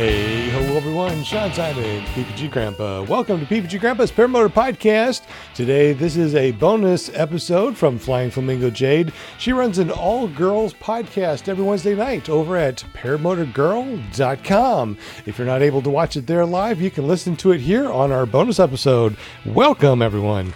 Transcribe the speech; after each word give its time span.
Hey, 0.00 0.48
hello 0.48 0.78
everyone, 0.78 1.22
Sean 1.24 1.52
Simon, 1.52 2.00
PPG 2.14 2.50
Grandpa. 2.50 3.02
Welcome 3.02 3.38
to 3.38 3.44
PPG 3.44 3.78
Grandpa's 3.80 4.10
Paramotor 4.10 4.48
Podcast. 4.48 5.26
Today, 5.54 5.92
this 5.92 6.16
is 6.16 6.34
a 6.34 6.52
bonus 6.52 7.10
episode 7.12 7.76
from 7.76 7.98
Flying 7.98 8.30
Flamingo 8.30 8.70
Jade. 8.70 9.12
She 9.36 9.52
runs 9.52 9.76
an 9.76 9.90
all 9.90 10.26
girls 10.26 10.72
podcast 10.72 11.48
every 11.48 11.64
Wednesday 11.64 11.94
night 11.94 12.30
over 12.30 12.56
at 12.56 12.82
paramotorgirl.com. 12.94 14.96
If 15.26 15.36
you're 15.36 15.46
not 15.46 15.60
able 15.60 15.82
to 15.82 15.90
watch 15.90 16.16
it 16.16 16.26
there 16.26 16.46
live, 16.46 16.80
you 16.80 16.90
can 16.90 17.06
listen 17.06 17.36
to 17.36 17.52
it 17.52 17.60
here 17.60 17.90
on 17.90 18.10
our 18.10 18.24
bonus 18.24 18.58
episode. 18.58 19.18
Welcome, 19.44 20.00
everyone. 20.00 20.54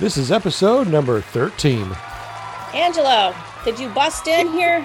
This 0.00 0.16
is 0.16 0.32
episode 0.32 0.88
number 0.88 1.20
13. 1.20 1.88
Angela, 2.74 3.32
did 3.64 3.78
you 3.78 3.90
bust 3.90 4.26
in 4.26 4.48
here? 4.48 4.84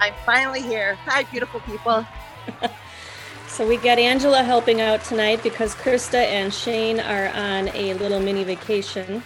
I'm 0.00 0.14
finally 0.24 0.62
here. 0.62 0.94
Hi, 1.06 1.24
beautiful 1.24 1.60
people. 1.60 2.06
So 3.58 3.66
we 3.66 3.76
got 3.76 3.98
Angela 3.98 4.44
helping 4.44 4.80
out 4.80 5.02
tonight 5.02 5.42
because 5.42 5.74
Krista 5.74 6.14
and 6.14 6.54
Shane 6.54 7.00
are 7.00 7.26
on 7.30 7.66
a 7.70 7.92
little 7.94 8.20
mini 8.20 8.44
vacation. 8.44 9.20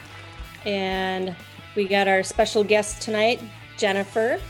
And 0.65 1.37
we 1.77 1.87
got 1.87 2.09
our 2.09 2.23
special 2.23 2.65
guest 2.65 3.03
tonight, 3.03 3.43
Jennifer. 3.77 4.41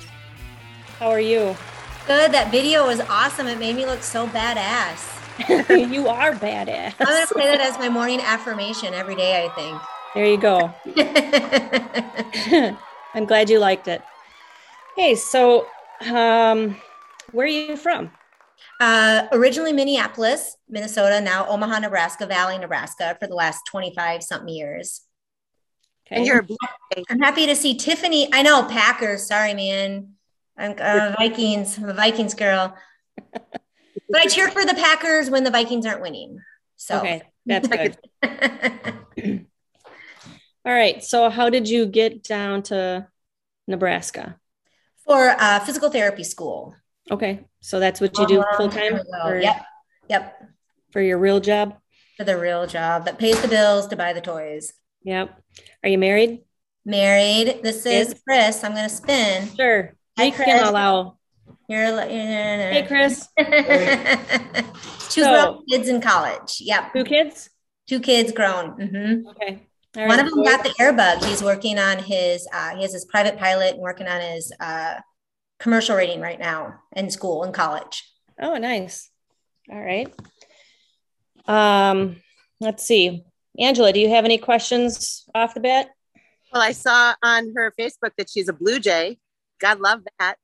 How 1.00 1.08
are 1.10 1.18
you? 1.18 1.56
Good. 2.06 2.30
That 2.30 2.52
video 2.52 2.86
was 2.86 3.00
awesome. 3.00 3.48
It 3.48 3.59
made 3.59 3.74
me 3.74 3.84
look 3.84 4.04
so 4.04 4.28
badass. 4.28 5.90
you 5.92 6.06
are 6.06 6.32
badass. 6.32 6.95
I'm 7.00 7.06
going 7.06 7.26
to 7.26 7.34
play 7.34 7.46
that 7.46 7.60
as 7.60 7.76
my 7.76 7.88
morning 7.88 8.20
affirmation 8.20 8.95
every 8.95 9.16
day, 9.16 9.45
I 9.45 9.48
think. 9.56 9.82
There 10.14 10.26
you 10.26 10.38
go. 10.38 10.73
I'm 13.14 13.24
glad 13.24 13.50
you 13.50 13.59
liked 13.59 13.88
it. 13.88 14.01
Hey, 14.95 15.16
so 15.16 15.66
um, 16.10 16.76
where 17.32 17.46
are 17.46 17.48
you 17.48 17.76
from? 17.76 18.10
uh, 18.82 19.28
originally 19.32 19.72
Minneapolis, 19.72 20.56
Minnesota, 20.68 21.20
now 21.20 21.46
Omaha, 21.46 21.80
Nebraska, 21.80 22.26
Valley, 22.26 22.58
Nebraska 22.58 23.16
for 23.20 23.28
the 23.28 23.34
last 23.34 23.62
25 23.70 24.23
something 24.23 24.52
years. 24.52 25.02
Okay. 26.06 26.16
And 26.16 26.26
you're 26.26 26.40
a 26.40 26.42
blue. 26.42 26.56
I'm 27.08 27.20
happy 27.20 27.46
to 27.46 27.54
see 27.54 27.76
Tiffany. 27.76 28.28
I 28.32 28.42
know 28.42 28.64
Packers. 28.64 29.26
Sorry, 29.26 29.54
man. 29.54 30.14
I'm 30.58 30.74
uh, 30.78 31.14
Vikings. 31.18 31.78
I'm 31.78 31.88
a 31.88 31.95
Vikings 31.95 32.34
girl. 32.34 32.76
But 33.32 34.20
I 34.20 34.26
cheer 34.26 34.50
for 34.50 34.64
the 34.64 34.74
Packers 34.74 35.30
when 35.30 35.45
the 35.45 35.50
Vikings 35.50 35.86
aren't 35.86 36.02
winning. 36.02 36.40
So 36.76 36.98
okay, 36.98 37.23
that's 37.46 37.68
good. 38.23 39.46
All 40.64 40.73
right. 40.73 41.02
So, 41.02 41.30
how 41.30 41.50
did 41.50 41.68
you 41.68 41.86
get 41.86 42.24
down 42.24 42.64
to 42.64 43.06
Nebraska? 43.68 44.38
For 45.04 45.34
uh, 45.38 45.60
physical 45.60 45.90
therapy 45.90 46.24
school. 46.24 46.74
Okay, 47.10 47.45
so 47.60 47.80
that's 47.80 48.00
what 48.00 48.16
you 48.18 48.26
do 48.26 48.42
full 48.56 48.68
time 48.68 49.00
Yep. 49.40 49.56
Yep. 50.08 50.42
for 50.90 51.00
your 51.00 51.18
real 51.18 51.40
job? 51.40 51.74
For 52.16 52.24
the 52.24 52.38
real 52.38 52.66
job 52.66 53.04
that 53.06 53.18
pays 53.18 53.40
the 53.42 53.48
bills 53.48 53.86
to 53.88 53.96
buy 53.96 54.12
the 54.12 54.20
toys. 54.20 54.73
Yep. 55.02 55.36
Are 55.82 55.88
you 55.88 55.98
married? 55.98 56.42
Married. 56.84 57.60
This 57.62 57.86
is. 57.86 58.14
Chris. 58.26 58.62
I'm 58.64 58.73
going 58.73 58.88
to 58.88 58.95
spin. 58.95 59.48
Sure. 59.56 59.95
Hi, 60.18 60.24
We 60.26 60.30
can 60.32 60.45
Chris. 60.58 60.68
allow. 60.68 61.18
You're, 61.68 61.84
you're 61.84 62.08
Hey, 62.08 62.84
Chris. 62.86 63.28
Two 65.08 65.22
So- 65.25 65.62
kids 65.69 65.88
in 65.88 66.00
college. 66.00 66.58
Yep. 66.60 66.92
Two 66.92 67.04
kids? 67.04 67.50
Two 67.88 68.00
kids 68.00 68.30
grown. 68.32 68.70
hmm 68.72 69.28
Okay. 69.30 69.62
All 69.97 70.06
One 70.06 70.19
right. 70.19 70.26
of 70.26 70.31
them 70.32 70.43
got 70.44 70.62
the 70.65 70.71
airbug. 70.81 71.25
He's 71.25 71.43
working 71.43 71.78
on 71.78 71.98
his, 71.98 72.47
uh, 72.53 72.76
he 72.76 72.82
has 72.82 72.93
his 72.93 73.04
private 73.04 73.38
pilot 73.38 73.75
and 73.75 73.81
working 73.82 74.06
on 74.09 74.21
his 74.21 74.53
uh, 74.59 74.94
commercial 75.59 75.97
rating 75.97 76.21
right 76.21 76.38
now 76.38 76.75
in 76.97 77.10
school, 77.10 77.44
in 77.44 77.53
college. 77.53 78.03
Oh, 78.41 78.56
nice. 78.56 79.10
All 79.70 79.80
right. 79.82 80.12
Um, 81.47 82.16
let's 82.60 82.84
see. 82.84 83.25
Angela, 83.58 83.92
do 83.92 84.00
you 84.00 84.08
have 84.08 84.25
any 84.25 84.38
questions 84.38 85.25
off 85.34 85.53
the 85.54 85.60
bat? 85.60 85.91
Well, 86.53 86.62
I 86.62 86.72
saw 86.72 87.14
on 87.22 87.53
her 87.54 87.72
Facebook 87.78 88.12
that 88.16 88.30
she's 88.30 88.48
a 88.48 88.53
blue 88.53 88.78
jay. 88.78 89.19
God 89.60 89.78
love 89.80 90.00
that. 90.19 90.36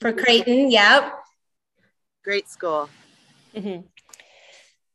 For 0.00 0.12
Creighton. 0.12 0.70
Yep. 0.70 1.12
Great 2.24 2.48
school. 2.48 2.88
Mhm. 3.54 3.84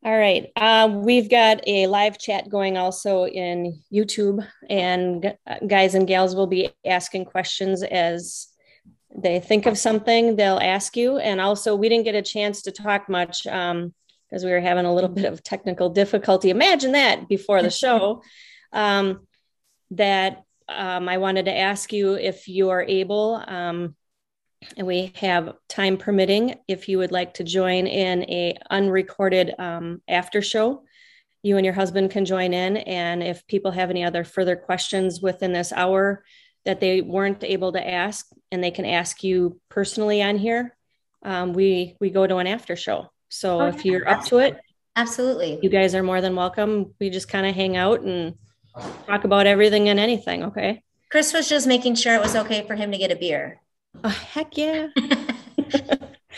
All 0.07 0.17
right. 0.17 0.49
Uh, 0.55 0.89
we've 0.89 1.29
got 1.29 1.59
a 1.67 1.85
live 1.87 2.17
chat 2.17 2.47
going 2.47 2.77
also 2.77 3.25
in 3.25 3.81
YouTube, 3.91 4.47
and 4.69 5.21
gu- 5.21 5.67
guys 5.67 5.95
and 5.95 6.07
gals 6.07 6.33
will 6.33 6.47
be 6.47 6.69
asking 6.85 7.25
questions 7.25 7.83
as 7.83 8.47
they 9.13 9.41
think 9.41 9.65
of 9.65 9.77
something, 9.77 10.37
they'll 10.37 10.59
ask 10.59 10.95
you. 10.95 11.17
And 11.17 11.41
also, 11.41 11.75
we 11.75 11.89
didn't 11.89 12.05
get 12.05 12.15
a 12.15 12.21
chance 12.21 12.61
to 12.61 12.71
talk 12.71 13.09
much 13.09 13.43
because 13.43 14.45
we 14.45 14.51
were 14.51 14.61
having 14.61 14.85
a 14.85 14.95
little 14.95 15.09
bit 15.09 15.25
of 15.25 15.43
technical 15.43 15.89
difficulty. 15.89 16.51
Imagine 16.51 16.93
that 16.93 17.27
before 17.27 17.61
the 17.61 17.69
show. 17.69 18.23
Um, 18.73 19.27
that 19.91 20.43
um, 20.67 21.07
I 21.07 21.19
wanted 21.19 21.45
to 21.45 21.57
ask 21.57 21.93
you 21.93 22.15
if 22.15 22.49
you 22.49 22.69
are 22.69 22.83
able. 22.83 23.41
And 24.75 24.87
we 24.87 25.13
have 25.15 25.55
time 25.69 25.97
permitting 25.97 26.55
if 26.67 26.89
you 26.89 26.97
would 26.97 27.11
like 27.11 27.35
to 27.35 27.43
join 27.43 27.87
in 27.87 28.23
a 28.23 28.57
unrecorded 28.69 29.53
um, 29.59 30.01
after 30.07 30.41
show 30.41 30.83
you 31.43 31.55
and 31.55 31.65
your 31.65 31.73
husband 31.73 32.11
can 32.11 32.25
join 32.25 32.53
in 32.53 32.77
and 32.77 33.23
if 33.23 33.45
people 33.47 33.71
have 33.71 33.89
any 33.89 34.03
other 34.03 34.23
further 34.23 34.55
questions 34.55 35.21
within 35.21 35.53
this 35.53 35.71
hour 35.71 36.23
that 36.65 36.79
they 36.79 36.99
weren't 37.01 37.43
able 37.43 37.71
to 37.71 37.87
ask 37.87 38.27
and 38.51 38.63
they 38.63 38.71
can 38.71 38.85
ask 38.85 39.23
you 39.23 39.59
personally 39.69 40.21
on 40.21 40.37
here 40.37 40.75
um, 41.23 41.53
we 41.53 41.95
we 42.01 42.09
go 42.09 42.25
to 42.27 42.37
an 42.37 42.47
after 42.47 42.75
show 42.75 43.09
so 43.29 43.61
if 43.61 43.75
Okay. 43.75 43.89
you're 43.89 44.09
up 44.09 44.25
to 44.25 44.39
it 44.39 44.57
Absolutely. 44.95 45.59
you 45.61 45.69
guys 45.69 45.93
are 45.95 46.03
more 46.03 46.21
than 46.21 46.35
welcome 46.35 46.93
we 46.99 47.09
just 47.09 47.29
kind 47.29 47.45
of 47.45 47.55
hang 47.55 47.77
out 47.77 48.01
and 48.01 48.33
talk 49.05 49.23
about 49.23 49.47
everything 49.47 49.89
and 49.89 49.99
anything 49.99 50.43
okay 50.45 50.83
Chris 51.09 51.31
was 51.33 51.47
just 51.47 51.67
making 51.67 51.95
sure 51.95 52.15
it 52.15 52.21
was 52.21 52.35
okay 52.35 52.65
for 52.67 52.75
him 52.75 52.91
to 52.91 52.97
get 52.97 53.11
a 53.11 53.15
beer. 53.15 53.61
Oh, 54.03 54.09
heck 54.09 54.57
yeah 54.57 54.87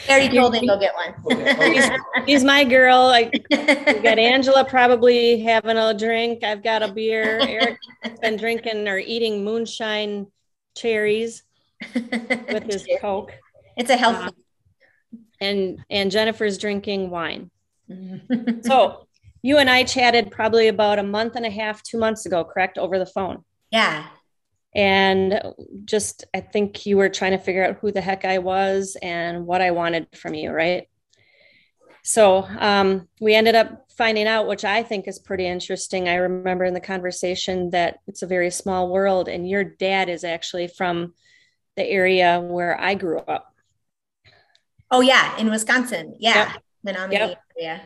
I 0.08 0.12
already 0.12 0.36
told 0.36 0.56
him 0.56 0.66
go 0.66 0.80
get 0.80 0.94
one. 0.96 2.00
he's 2.26 2.44
my 2.44 2.64
girl 2.64 3.08
like 3.08 3.34
We 3.52 3.58
got 3.58 4.18
Angela 4.18 4.64
probably 4.64 5.42
having 5.42 5.78
a 5.78 5.94
drink. 5.94 6.44
I've 6.44 6.64
got 6.64 6.82
a 6.82 6.92
beer. 6.92 7.40
Eric's 7.42 7.86
been 8.22 8.38
drinking 8.38 8.88
or 8.88 8.98
eating 8.98 9.44
moonshine 9.44 10.28
cherries 10.76 11.44
with 11.94 12.64
his 12.64 12.88
Coke. 13.02 13.34
It's 13.76 13.90
a 13.90 13.98
healthy. 13.98 14.28
Uh, 14.28 15.18
and 15.42 15.80
and 15.90 16.12
Jennifer's 16.12 16.58
drinking 16.58 17.10
wine. 17.10 17.52
So 18.64 19.08
you 19.42 19.58
and 19.58 19.70
I 19.70 19.84
chatted 19.84 20.32
probably 20.32 20.68
about 20.68 21.00
a 21.00 21.04
month 21.04 21.36
and 21.36 21.46
a 21.46 21.50
half, 21.50 21.84
two 21.84 21.98
months 21.98 22.26
ago, 22.26 22.44
correct? 22.44 22.78
Over 22.78 23.00
the 23.00 23.06
phone. 23.06 23.44
yeah. 23.72 24.08
And 24.76 25.42
just 25.86 26.26
I 26.34 26.42
think 26.42 26.86
you 26.86 26.98
were 26.98 27.10
trying 27.10 27.32
to 27.32 27.38
figure 27.38 27.66
out 27.66 27.78
who 27.78 27.92
the 27.92 28.02
heck 28.02 28.24
I 28.24 28.38
was 28.38 28.96
and 29.02 29.46
what 29.46 29.62
I 29.62 29.72
wanted 29.72 30.08
from 30.16 30.36
you, 30.36 30.52
right? 30.52 30.88
So 32.04 32.48
um, 32.60 33.08
we 33.20 33.36
ended 33.36 33.56
up 33.56 33.86
finding 33.98 34.28
out, 34.28 34.48
which 34.48 34.64
I 34.64 34.84
think 34.84 35.08
is 35.08 35.20
pretty 35.20 35.46
interesting. 35.46 36.08
I 36.08 36.16
remember 36.16 36.64
in 36.64 36.74
the 36.74 36.80
conversation 36.80 37.72
that 37.72 38.00
it's 38.08 38.22
a 38.22 38.28
very 38.28 38.52
small 38.52 38.90
world, 38.90 39.28
and 39.28 39.48
your 39.48 39.64
dad 39.64 40.08
is 40.10 40.24
actually 40.24 40.68
from 40.68 41.14
the 41.76 41.86
area 41.86 42.40
where 42.40 42.80
I 42.80 42.94
grew 42.96 43.20
up. 43.20 43.54
Oh 44.92 45.02
yeah, 45.02 45.38
in 45.38 45.50
Wisconsin. 45.50 46.16
Yeah. 46.20 46.54
Yep. 46.54 46.64
Menominee 46.84 47.20
Yep. 47.20 47.44
area. 47.60 47.82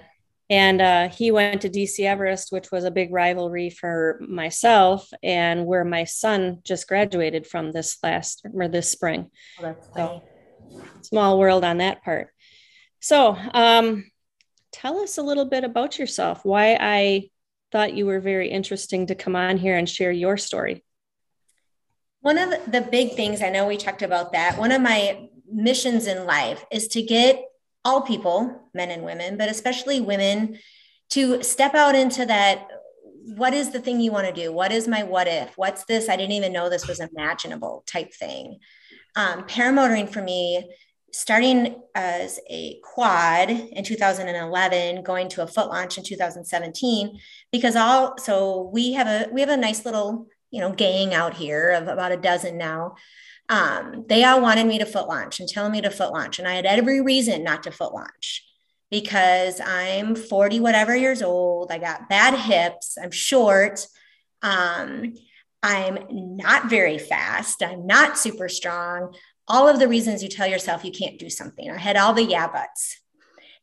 And 0.54 0.82
uh, 0.84 1.10
he 1.10 1.32
went 1.32 1.64
to 1.64 1.70
DC 1.70 2.06
Everest, 2.06 2.52
which 2.52 2.72
was 2.72 2.84
a 2.84 2.92
big 2.92 3.12
rivalry 3.12 3.72
for 3.72 4.20
myself, 4.22 5.12
and 5.24 5.66
where 5.66 5.84
my 5.84 6.04
son 6.04 6.60
just 6.64 6.88
graduated 6.88 7.48
from 7.48 7.72
this 7.72 7.98
last 8.04 8.46
or 8.54 8.68
this 8.68 8.88
spring. 8.88 9.32
Oh, 9.58 9.64
that's 9.64 9.88
So- 9.96 10.22
small 11.02 11.40
world 11.40 11.64
on 11.64 11.80
that 11.80 12.04
part. 12.04 12.30
So, 13.00 13.36
um, 13.56 14.12
tell 14.72 15.00
us 15.00 15.18
a 15.18 15.24
little 15.24 15.46
bit 15.46 15.64
about 15.64 15.98
yourself. 15.98 16.46
Why 16.46 16.78
I 16.80 17.32
thought 17.72 17.96
you 17.96 18.06
were 18.06 18.20
very 18.20 18.52
interesting 18.52 19.08
to 19.08 19.16
come 19.16 19.36
on 19.36 19.58
here 19.58 19.76
and 19.76 19.90
share 19.90 20.12
your 20.12 20.38
story. 20.38 20.86
One 22.22 22.38
of 22.38 22.52
the 22.72 22.82
big 22.82 23.16
things 23.16 23.42
I 23.42 23.50
know 23.50 23.66
we 23.66 23.78
talked 23.78 24.04
about 24.04 24.34
that. 24.34 24.60
One 24.60 24.72
of 24.72 24.84
my 24.84 25.30
missions 25.52 26.06
in 26.06 26.28
life 26.28 26.64
is 26.72 26.88
to 26.90 27.02
get 27.02 27.44
all 27.86 28.02
people, 28.02 28.70
men 28.74 28.92
and 28.92 29.04
women, 29.04 29.38
but 29.38 29.50
especially 29.50 30.00
women, 30.02 30.58
to 31.12 31.44
step 31.44 31.76
out 31.76 31.96
into 31.96 32.26
that. 32.26 32.68
What 33.36 33.54
is 33.54 33.72
the 33.72 33.80
thing 33.80 34.02
you 34.02 34.12
want 34.12 34.28
to 34.28 34.34
do? 34.34 34.52
What 34.52 34.72
is 34.72 34.88
my 34.88 35.04
what 35.04 35.28
if? 35.28 35.58
What's 35.58 35.86
this? 35.86 36.10
I 36.10 36.18
didn't 36.18 36.34
even 36.34 36.52
know 36.52 36.70
this 36.70 36.88
was 36.88 37.00
imaginable 37.00 37.84
type 37.88 38.14
thing. 38.14 38.60
Um, 39.16 39.44
paramotoring 39.44 40.10
for 40.10 40.22
me, 40.22 40.70
starting 41.14 41.76
as 41.96 42.40
a 42.50 42.80
quad 42.84 43.50
in 43.50 43.84
2011, 43.84 45.04
going 45.04 45.30
to 45.30 45.44
a 45.44 45.48
foot 45.48 45.70
launch 45.70 45.98
in 45.98 46.04
2017, 46.04 47.20
because 47.52 47.76
all 47.76 48.18
so 48.18 48.70
we 48.74 48.94
have 48.94 49.08
a 49.08 49.32
we 49.32 49.40
have 49.40 49.50
a 49.50 49.58
nice 49.58 49.86
little 49.86 50.28
you 50.52 50.60
know 50.60 50.72
gang 50.72 51.14
out 51.14 51.34
here 51.34 51.72
of 51.72 51.88
about 51.88 52.12
a 52.12 52.18
dozen 52.18 52.58
now 52.58 52.96
um, 53.54 54.06
they 54.10 54.24
all 54.24 54.42
wanted 54.42 54.66
me 54.66 54.80
to 54.80 54.86
foot 54.86 55.08
launch 55.08 55.40
and 55.40 55.48
telling 55.48 55.72
me 55.72 55.82
to 55.82 55.92
foot 55.92 56.12
launch. 56.12 56.40
And 56.40 56.48
I 56.48 56.56
had 56.56 56.66
every 56.66 57.02
reason 57.02 57.44
not 57.44 57.62
to 57.64 57.72
foot 57.72 57.94
launch 57.94 58.44
because 58.90 59.62
I'm 59.64 60.16
40 60.16 60.60
whatever 60.60 60.96
years 60.96 61.22
old. 61.22 61.72
I 61.72 61.78
got 61.78 62.10
bad 62.10 62.34
hips. 62.34 62.98
I'm 63.00 63.12
short. 63.12 63.86
Um, 64.42 65.14
I'm 65.62 66.00
not 66.10 66.68
very 66.68 66.98
fast. 66.98 67.62
I'm 67.62 67.86
not 67.86 68.18
super 68.18 68.50
strong. 68.50 69.14
All 69.48 69.68
of 69.68 69.78
the 69.78 69.88
reasons 69.88 70.24
you 70.24 70.30
tell 70.30 70.48
yourself 70.48 70.84
you 70.84 70.92
can't 70.92 71.20
do 71.20 71.30
something. 71.30 71.70
I 71.70 71.78
had 71.78 71.96
all 71.96 72.14
the 72.14 72.24
yeah 72.24 72.48
buts. 72.48 73.03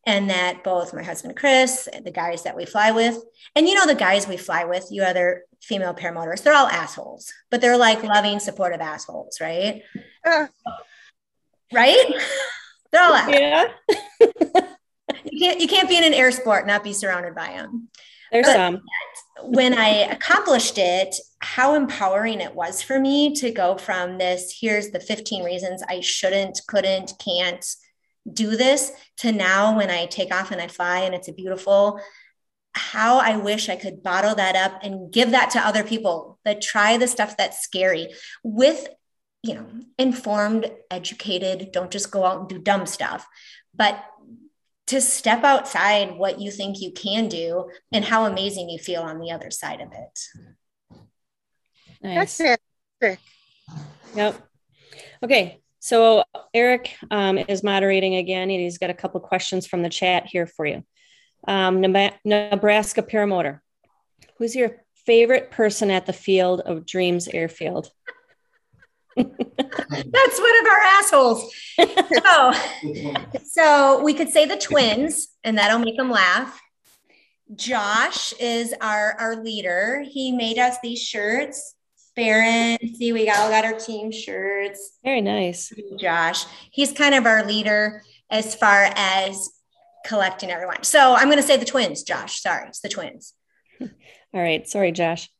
And 0.05 0.31
that 0.31 0.63
both 0.63 0.95
my 0.95 1.03
husband 1.03 1.35
Chris, 1.35 1.87
the 2.03 2.11
guys 2.11 2.43
that 2.43 2.55
we 2.55 2.65
fly 2.65 2.91
with, 2.91 3.17
and 3.55 3.67
you 3.67 3.75
know 3.75 3.85
the 3.85 3.93
guys 3.93 4.27
we 4.27 4.35
fly 4.35 4.65
with, 4.65 4.87
you 4.89 5.03
other 5.03 5.43
female 5.61 5.93
paramotorists, 5.93 6.43
they're 6.43 6.55
all 6.55 6.67
assholes, 6.67 7.31
but 7.51 7.61
they're 7.61 7.77
like 7.77 8.01
loving, 8.03 8.39
supportive 8.39 8.81
assholes, 8.81 9.39
right? 9.39 9.83
Uh. 10.25 10.47
Right? 11.71 12.03
They're 12.91 13.03
all 13.03 13.13
assholes. 13.13 13.37
Yeah. 13.39 13.67
you 15.23 15.39
can't 15.39 15.61
you 15.61 15.67
can't 15.67 15.87
be 15.87 15.97
in 15.97 16.03
an 16.03 16.13
air 16.13 16.31
sport 16.31 16.67
not 16.67 16.83
be 16.83 16.93
surrounded 16.93 17.35
by 17.35 17.47
them. 17.47 17.89
There's 18.31 18.45
but 18.45 18.55
some. 18.55 18.81
When 19.43 19.73
I 19.73 19.87
accomplished 19.87 20.77
it, 20.77 21.15
how 21.39 21.73
empowering 21.73 22.41
it 22.41 22.53
was 22.53 22.83
for 22.83 22.99
me 22.99 23.33
to 23.35 23.49
go 23.49 23.75
from 23.75 24.19
this, 24.19 24.55
here's 24.61 24.91
the 24.91 24.99
15 24.99 25.43
reasons 25.43 25.81
I 25.89 25.99
shouldn't, 25.99 26.61
couldn't, 26.67 27.13
can't 27.17 27.65
do 28.31 28.55
this, 28.55 28.91
to 29.17 29.31
now 29.31 29.77
when 29.77 29.89
I 29.89 30.05
take 30.05 30.33
off 30.33 30.51
and 30.51 30.61
I 30.61 30.67
fly 30.67 30.99
and 30.99 31.15
it's 31.15 31.27
a 31.27 31.33
beautiful, 31.33 31.99
how 32.73 33.19
I 33.19 33.37
wish 33.37 33.67
I 33.67 33.75
could 33.75 34.03
bottle 34.03 34.35
that 34.35 34.55
up 34.55 34.83
and 34.83 35.11
give 35.11 35.31
that 35.31 35.49
to 35.51 35.59
other 35.59 35.83
people 35.83 36.39
that 36.45 36.61
try 36.61 36.97
the 36.97 37.07
stuff 37.07 37.35
that's 37.37 37.61
scary 37.61 38.09
with, 38.43 38.87
you 39.43 39.55
know, 39.55 39.67
informed, 39.97 40.71
educated, 40.89 41.71
don't 41.71 41.91
just 41.91 42.11
go 42.11 42.25
out 42.25 42.39
and 42.39 42.49
do 42.49 42.59
dumb 42.59 42.85
stuff, 42.85 43.27
but 43.75 44.03
to 44.87 45.01
step 45.01 45.43
outside 45.43 46.17
what 46.17 46.39
you 46.39 46.51
think 46.51 46.79
you 46.79 46.91
can 46.91 47.27
do 47.27 47.69
and 47.91 48.05
how 48.05 48.25
amazing 48.25 48.69
you 48.69 48.77
feel 48.77 49.01
on 49.01 49.19
the 49.19 49.31
other 49.31 49.49
side 49.49 49.81
of 49.81 49.91
it. 49.93 50.19
Nice. 52.03 52.37
That's 52.37 52.61
it. 53.01 53.19
Yep. 54.15 54.47
Okay. 55.23 55.61
So 55.81 56.23
Eric 56.53 56.95
um, 57.09 57.39
is 57.39 57.63
moderating 57.63 58.15
again, 58.15 58.51
and 58.51 58.61
he's 58.61 58.77
got 58.77 58.91
a 58.91 58.93
couple 58.93 59.19
questions 59.19 59.65
from 59.65 59.81
the 59.81 59.89
chat 59.89 60.27
here 60.27 60.45
for 60.45 60.63
you. 60.63 60.83
Um, 61.47 61.81
Nebraska 61.81 63.01
Paramotor. 63.01 63.61
Who's 64.37 64.55
your 64.55 64.83
favorite 65.07 65.49
person 65.49 65.89
at 65.89 66.05
the 66.05 66.13
Field 66.13 66.61
of 66.61 66.85
Dreams 66.85 67.27
Airfield? 67.27 67.89
That's 69.17 69.27
one 69.27 70.59
of 70.59 70.67
our 70.69 70.81
assholes. 70.99 71.51
so, 72.13 72.53
so 73.43 74.03
we 74.03 74.13
could 74.13 74.29
say 74.29 74.45
the 74.45 74.57
twins, 74.57 75.29
and 75.43 75.57
that'll 75.57 75.79
make 75.79 75.97
them 75.97 76.11
laugh. 76.11 76.61
Josh 77.55 78.33
is 78.39 78.75
our, 78.81 79.15
our 79.19 79.43
leader. 79.43 80.05
He 80.07 80.31
made 80.31 80.59
us 80.59 80.77
these 80.83 81.01
shirts. 81.01 81.73
Farron, 82.15 82.77
see, 82.95 83.13
we 83.13 83.29
all 83.29 83.49
got 83.49 83.65
our 83.65 83.79
team 83.79 84.11
shirts. 84.11 84.97
Very 85.03 85.21
nice. 85.21 85.71
Josh. 85.97 86.45
He's 86.71 86.91
kind 86.91 87.15
of 87.15 87.25
our 87.25 87.45
leader 87.45 88.03
as 88.29 88.53
far 88.53 88.91
as 88.95 89.49
collecting 90.05 90.51
everyone. 90.51 90.83
So 90.83 91.13
I'm 91.13 91.27
going 91.27 91.37
to 91.37 91.43
say 91.43 91.57
the 91.57 91.65
twins, 91.65 92.03
Josh. 92.03 92.41
Sorry, 92.41 92.67
it's 92.67 92.81
the 92.81 92.89
twins. 92.89 93.33
all 93.81 93.89
right. 94.33 94.67
Sorry, 94.67 94.91
Josh. 94.91 95.29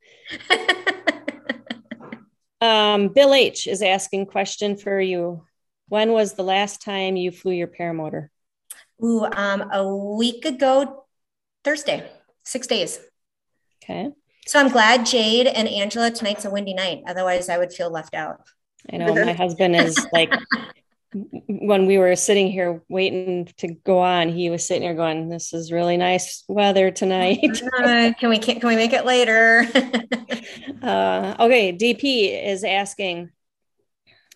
Um, 2.61 3.07
Bill 3.07 3.33
H 3.33 3.65
is 3.65 3.81
asking 3.81 4.27
question 4.27 4.77
for 4.77 5.01
you. 5.01 5.43
When 5.89 6.11
was 6.11 6.33
the 6.33 6.43
last 6.43 6.81
time 6.81 7.15
you 7.15 7.31
flew 7.31 7.53
your 7.53 7.67
paramotor? 7.67 8.29
Ooh, 9.03 9.25
um, 9.25 9.67
a 9.73 9.85
week 9.87 10.45
ago, 10.45 11.05
Thursday, 11.63 12.07
six 12.45 12.67
days. 12.67 12.99
Okay. 13.83 14.11
So 14.47 14.59
I'm 14.59 14.69
glad 14.69 15.05
Jade 15.05 15.47
and 15.47 15.67
Angela 15.67 16.11
tonight's 16.11 16.45
a 16.45 16.49
windy 16.49 16.73
night. 16.73 17.03
Otherwise, 17.07 17.49
I 17.49 17.57
would 17.57 17.71
feel 17.71 17.91
left 17.91 18.15
out. 18.15 18.41
I 18.91 18.97
know 18.97 19.13
my 19.13 19.33
husband 19.33 19.75
is 19.75 20.07
like 20.11 20.33
when 21.13 21.87
we 21.87 21.97
were 21.97 22.15
sitting 22.15 22.49
here 22.49 22.81
waiting 22.87 23.45
to 23.57 23.67
go 23.67 23.99
on, 23.99 24.29
he 24.29 24.49
was 24.49 24.65
sitting 24.65 24.83
here 24.83 24.93
going, 24.93 25.29
"This 25.29 25.53
is 25.53 25.71
really 25.71 25.97
nice 25.97 26.43
weather 26.47 26.89
tonight. 26.89 27.39
can 28.19 28.29
we 28.29 28.39
can, 28.39 28.59
can 28.59 28.69
we 28.69 28.75
make 28.75 28.93
it 28.93 29.05
later?" 29.05 29.67
uh, 30.81 31.35
okay, 31.39 31.73
DP 31.73 32.45
is 32.47 32.63
asking, 32.63 33.29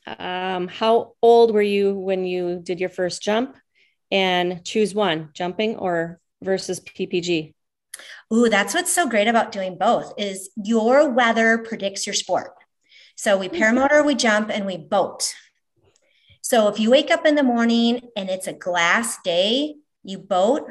um, 0.05 0.67
"How 0.67 1.13
old 1.21 1.53
were 1.53 1.61
you 1.61 1.93
when 1.97 2.25
you 2.25 2.59
did 2.61 2.79
your 2.79 2.89
first 2.89 3.21
jump?" 3.21 3.55
And 4.11 4.63
choose 4.65 4.93
one: 4.93 5.29
jumping 5.33 5.77
or 5.77 6.19
versus 6.41 6.81
PPG. 6.81 7.53
Ooh, 8.33 8.49
that's 8.49 8.73
what's 8.73 8.93
so 8.93 9.07
great 9.07 9.27
about 9.27 9.51
doing 9.51 9.77
both 9.77 10.13
is 10.17 10.49
your 10.55 11.09
weather 11.09 11.59
predicts 11.59 12.07
your 12.07 12.13
sport. 12.13 12.51
So 13.15 13.37
we 13.37 13.49
mm-hmm. 13.49 13.61
paramotor, 13.61 14.05
we 14.05 14.15
jump, 14.15 14.49
and 14.49 14.65
we 14.65 14.77
boat. 14.77 15.33
So 16.41 16.67
if 16.67 16.79
you 16.79 16.91
wake 16.91 17.11
up 17.11 17.25
in 17.25 17.35
the 17.35 17.43
morning 17.43 18.01
and 18.15 18.29
it's 18.29 18.47
a 18.47 18.53
glass 18.53 19.17
day, 19.23 19.75
you 20.03 20.17
boat, 20.17 20.69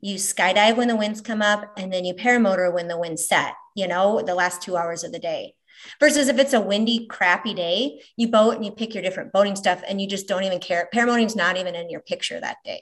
you 0.00 0.16
skydive 0.16 0.76
when 0.76 0.88
the 0.88 0.96
winds 0.96 1.20
come 1.20 1.40
up, 1.40 1.72
and 1.78 1.92
then 1.92 2.04
you 2.04 2.14
paramotor 2.14 2.72
when 2.72 2.88
the 2.88 2.98
winds 2.98 3.26
set, 3.26 3.54
you 3.74 3.86
know, 3.86 4.22
the 4.22 4.34
last 4.34 4.62
two 4.62 4.76
hours 4.76 5.04
of 5.04 5.12
the 5.12 5.18
day. 5.18 5.54
Versus 6.00 6.28
if 6.28 6.38
it's 6.38 6.52
a 6.52 6.60
windy, 6.60 7.06
crappy 7.06 7.54
day, 7.54 8.00
you 8.16 8.28
boat 8.28 8.54
and 8.54 8.64
you 8.64 8.70
pick 8.70 8.94
your 8.94 9.02
different 9.02 9.32
boating 9.32 9.56
stuff 9.56 9.82
and 9.88 10.00
you 10.00 10.08
just 10.08 10.28
don't 10.28 10.44
even 10.44 10.60
care. 10.60 10.88
Paramotoring's 10.94 11.36
not 11.36 11.56
even 11.56 11.74
in 11.74 11.90
your 11.90 12.00
picture 12.00 12.40
that 12.40 12.58
day. 12.64 12.80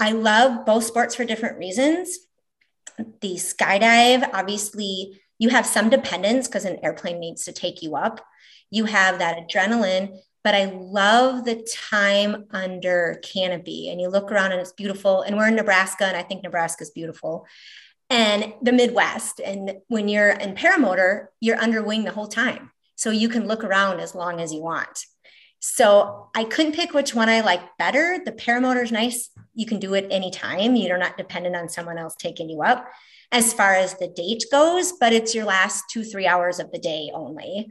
I 0.00 0.12
love 0.12 0.66
both 0.66 0.84
sports 0.84 1.14
for 1.14 1.24
different 1.24 1.58
reasons. 1.58 2.18
The 2.98 3.34
skydive, 3.34 4.28
obviously, 4.32 5.20
you 5.38 5.48
have 5.48 5.66
some 5.66 5.90
dependence 5.90 6.46
because 6.46 6.64
an 6.64 6.78
airplane 6.82 7.20
needs 7.20 7.44
to 7.44 7.52
take 7.52 7.82
you 7.82 7.96
up. 7.96 8.24
You 8.70 8.84
have 8.86 9.18
that 9.18 9.38
adrenaline 9.38 10.18
but 10.44 10.54
I 10.54 10.66
love 10.66 11.46
the 11.46 11.66
time 11.90 12.44
under 12.50 13.18
canopy. 13.22 13.88
And 13.88 13.98
you 13.98 14.08
look 14.08 14.30
around 14.30 14.52
and 14.52 14.60
it's 14.60 14.72
beautiful. 14.72 15.22
And 15.22 15.36
we're 15.36 15.48
in 15.48 15.56
Nebraska, 15.56 16.04
and 16.04 16.16
I 16.16 16.22
think 16.22 16.42
Nebraska 16.44 16.82
is 16.82 16.90
beautiful. 16.90 17.46
And 18.10 18.52
the 18.60 18.72
Midwest. 18.72 19.40
And 19.40 19.78
when 19.88 20.06
you're 20.06 20.32
in 20.32 20.54
paramotor, 20.54 21.28
you're 21.40 21.58
under 21.58 21.82
wing 21.82 22.04
the 22.04 22.12
whole 22.12 22.28
time. 22.28 22.70
So 22.94 23.10
you 23.10 23.30
can 23.30 23.48
look 23.48 23.64
around 23.64 24.00
as 24.00 24.14
long 24.14 24.38
as 24.38 24.52
you 24.52 24.60
want. 24.60 25.06
So 25.66 26.28
I 26.34 26.44
couldn't 26.44 26.74
pick 26.74 26.92
which 26.92 27.14
one 27.14 27.30
I 27.30 27.40
like 27.40 27.78
better. 27.78 28.18
The 28.22 28.32
paramotor 28.32 28.84
is 28.84 28.92
nice. 28.92 29.30
You 29.54 29.64
can 29.64 29.80
do 29.80 29.94
it 29.94 30.06
anytime. 30.10 30.76
You're 30.76 30.98
not 30.98 31.16
dependent 31.16 31.56
on 31.56 31.70
someone 31.70 31.96
else 31.96 32.14
taking 32.16 32.50
you 32.50 32.60
up 32.60 32.86
as 33.32 33.54
far 33.54 33.72
as 33.72 33.94
the 33.94 34.08
date 34.08 34.44
goes, 34.52 34.92
but 34.92 35.14
it's 35.14 35.34
your 35.34 35.46
last 35.46 35.84
two, 35.90 36.04
three 36.04 36.26
hours 36.26 36.60
of 36.60 36.70
the 36.70 36.78
day 36.78 37.10
only. 37.14 37.70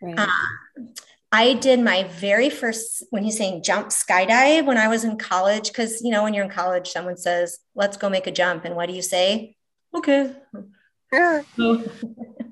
Right. 0.00 0.18
Um, 0.18 0.94
I 1.30 1.52
did 1.52 1.80
my 1.80 2.04
very 2.04 2.48
first, 2.48 3.04
when 3.10 3.22
he's 3.22 3.36
saying 3.36 3.64
jump 3.64 3.88
skydive, 3.88 4.64
when 4.64 4.78
I 4.78 4.88
was 4.88 5.04
in 5.04 5.18
college, 5.18 5.68
because, 5.68 6.00
you 6.02 6.12
know, 6.12 6.22
when 6.22 6.32
you're 6.32 6.44
in 6.44 6.50
college, 6.50 6.88
someone 6.88 7.18
says, 7.18 7.58
let's 7.74 7.98
go 7.98 8.08
make 8.08 8.26
a 8.26 8.32
jump. 8.32 8.64
And 8.64 8.74
what 8.76 8.88
do 8.88 8.94
you 8.94 9.02
say? 9.02 9.56
Okay. 9.94 10.32
Yeah. 11.12 11.42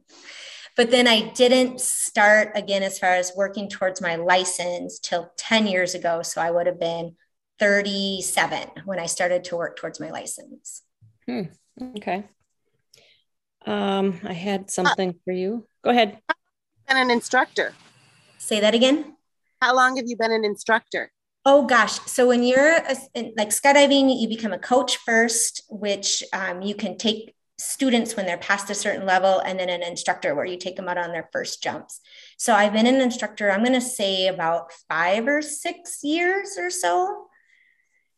but 0.76 0.90
then 0.90 1.07
I 1.07 1.28
didn't 1.31 1.81
start 1.81 2.52
again 2.54 2.83
as 2.83 2.99
far 2.99 3.11
as 3.11 3.33
working 3.37 3.69
towards 3.69 4.00
my 4.00 4.16
license 4.16 4.99
till 4.99 5.31
10 5.37 5.66
years 5.66 5.95
ago. 5.95 6.23
So 6.23 6.40
I 6.40 6.50
would 6.50 6.66
have 6.66 6.81
been 6.81 7.16
37 7.61 8.69
when 8.85 8.99
I 8.99 9.07
started 9.07 9.45
to 9.45 9.57
work 9.57 9.76
towards 9.76 10.00
my 10.00 10.11
license. 10.11 10.83
Hmm. 11.26 11.43
Okay. 11.97 12.25
Um, 13.66 14.21
I 14.25 14.33
had 14.33 14.71
something 14.71 15.14
for 15.25 15.33
you. 15.33 15.66
Go 15.83 15.90
ahead. 15.90 16.19
And 16.88 16.99
an 16.99 17.11
instructor. 17.11 17.73
Say 18.38 18.61
that 18.61 18.75
again. 18.75 19.16
How 19.62 19.75
long 19.75 19.97
have 19.97 20.07
you 20.07 20.16
been 20.16 20.33
an 20.33 20.45
instructor? 20.45 21.11
Oh 21.47 21.64
gosh. 21.66 22.00
So 22.07 22.26
when 22.26 22.43
you're 22.43 22.76
a, 22.76 22.97
like 23.37 23.50
skydiving, 23.50 24.21
you 24.21 24.28
become 24.28 24.52
a 24.52 24.59
coach 24.59 24.97
first, 24.99 25.62
which 25.69 26.23
um, 26.33 26.62
you 26.62 26.75
can 26.75 26.97
take 26.97 27.34
students 27.58 28.16
when 28.16 28.26
they're 28.26 28.38
past 28.38 28.70
a 28.70 28.75
certain 28.75 29.06
level, 29.06 29.38
and 29.40 29.58
then 29.58 29.68
an 29.68 29.82
instructor 29.82 30.34
where 30.34 30.44
you 30.44 30.56
take 30.56 30.76
them 30.76 30.88
out 30.88 30.99
on 30.99 31.12
their 31.12 31.28
first 31.32 31.62
jumps. 31.62 32.00
So 32.37 32.54
I've 32.54 32.73
been 32.73 32.87
an 32.87 33.00
instructor, 33.00 33.50
I'm 33.50 33.62
going 33.62 33.75
to 33.75 33.80
say 33.80 34.26
about 34.26 34.73
five 34.88 35.28
or 35.28 35.40
six 35.42 36.02
years 36.02 36.56
or 36.58 36.70
so. 36.70 37.26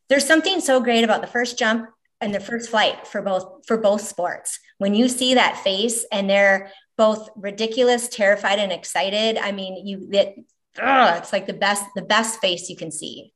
There's 0.09 0.27
something 0.27 0.61
so 0.61 0.81
great 0.81 1.05
about 1.05 1.21
the 1.21 1.27
first 1.27 1.59
jump 1.59 1.89
and 2.21 2.35
the 2.35 2.41
first 2.41 2.71
flight 2.71 3.07
for 3.07 3.21
both 3.21 3.67
for 3.67 3.77
both 3.77 4.03
sports. 4.03 4.59
When 4.79 4.95
you 4.95 5.09
see 5.09 5.35
that 5.35 5.59
face 5.59 6.07
and 6.11 6.31
they're 6.31 6.71
both 6.97 7.29
ridiculous, 7.37 8.09
terrified, 8.09 8.59
and 8.59 8.73
excited. 8.73 9.39
I 9.39 9.53
mean, 9.53 9.87
you 9.87 10.09
it, 10.13 10.35
ugh, 10.81 11.19
it's 11.19 11.33
like 11.33 11.47
the 11.47 11.53
best 11.53 11.85
the 11.95 12.03
best 12.03 12.41
face 12.41 12.71
you 12.71 12.77
can 12.77 12.91
see. 12.91 13.33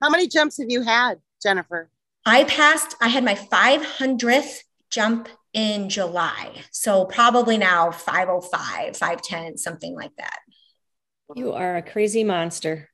How 0.00 0.10
many 0.10 0.26
jumps 0.26 0.58
have 0.58 0.70
you 0.70 0.82
had, 0.82 1.20
Jennifer? 1.42 1.90
I 2.24 2.44
passed. 2.44 2.96
I 3.00 3.08
had 3.08 3.24
my 3.24 3.34
500th 3.34 4.58
jump 4.90 5.28
in 5.52 5.88
July, 5.88 6.62
so 6.70 7.04
probably 7.06 7.56
now 7.58 7.90
505, 7.90 8.96
510, 8.96 9.56
something 9.56 9.94
like 9.94 10.14
that. 10.16 10.38
You 11.34 11.52
are 11.52 11.76
a 11.76 11.82
crazy 11.82 12.24
monster. 12.24 12.90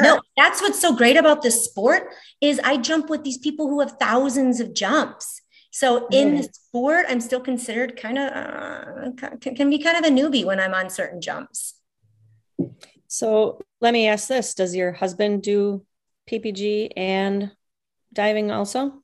No, 0.00 0.20
that's 0.36 0.60
what's 0.60 0.80
so 0.80 0.96
great 0.96 1.16
about 1.16 1.42
this 1.42 1.64
sport 1.64 2.08
is 2.40 2.58
I 2.64 2.78
jump 2.78 3.08
with 3.10 3.22
these 3.22 3.38
people 3.38 3.68
who 3.68 3.80
have 3.80 3.96
thousands 4.00 4.60
of 4.60 4.74
jumps. 4.74 5.40
So 5.70 6.08
in 6.08 6.34
Yeah. 6.34 6.40
the 6.40 6.48
sport, 6.52 7.06
I'm 7.08 7.20
still 7.20 7.40
considered 7.40 8.00
kind 8.00 8.18
of 8.18 8.32
uh, 8.32 9.36
can, 9.40 9.54
can 9.54 9.70
be 9.70 9.78
kind 9.78 9.96
of 9.98 10.04
a 10.04 10.14
newbie 10.14 10.44
when 10.44 10.58
I'm 10.58 10.74
on 10.74 10.90
certain 10.90 11.20
jumps. 11.20 11.74
So 13.08 13.60
let 13.80 13.92
me 13.92 14.08
ask 14.08 14.26
this 14.28 14.54
Does 14.54 14.74
your 14.74 14.92
husband 14.92 15.42
do 15.42 15.84
PPG 16.28 16.92
and 16.96 17.52
diving 18.12 18.50
also? 18.50 19.02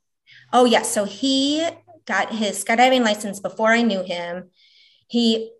Oh 0.51 0.65
yeah, 0.65 0.81
so 0.81 1.05
he 1.05 1.65
got 2.05 2.33
his 2.33 2.63
skydiving 2.63 3.01
license 3.01 3.39
before 3.39 3.71
I 3.71 3.81
knew 3.81 4.03
him. 4.03 4.49
He 5.07 5.51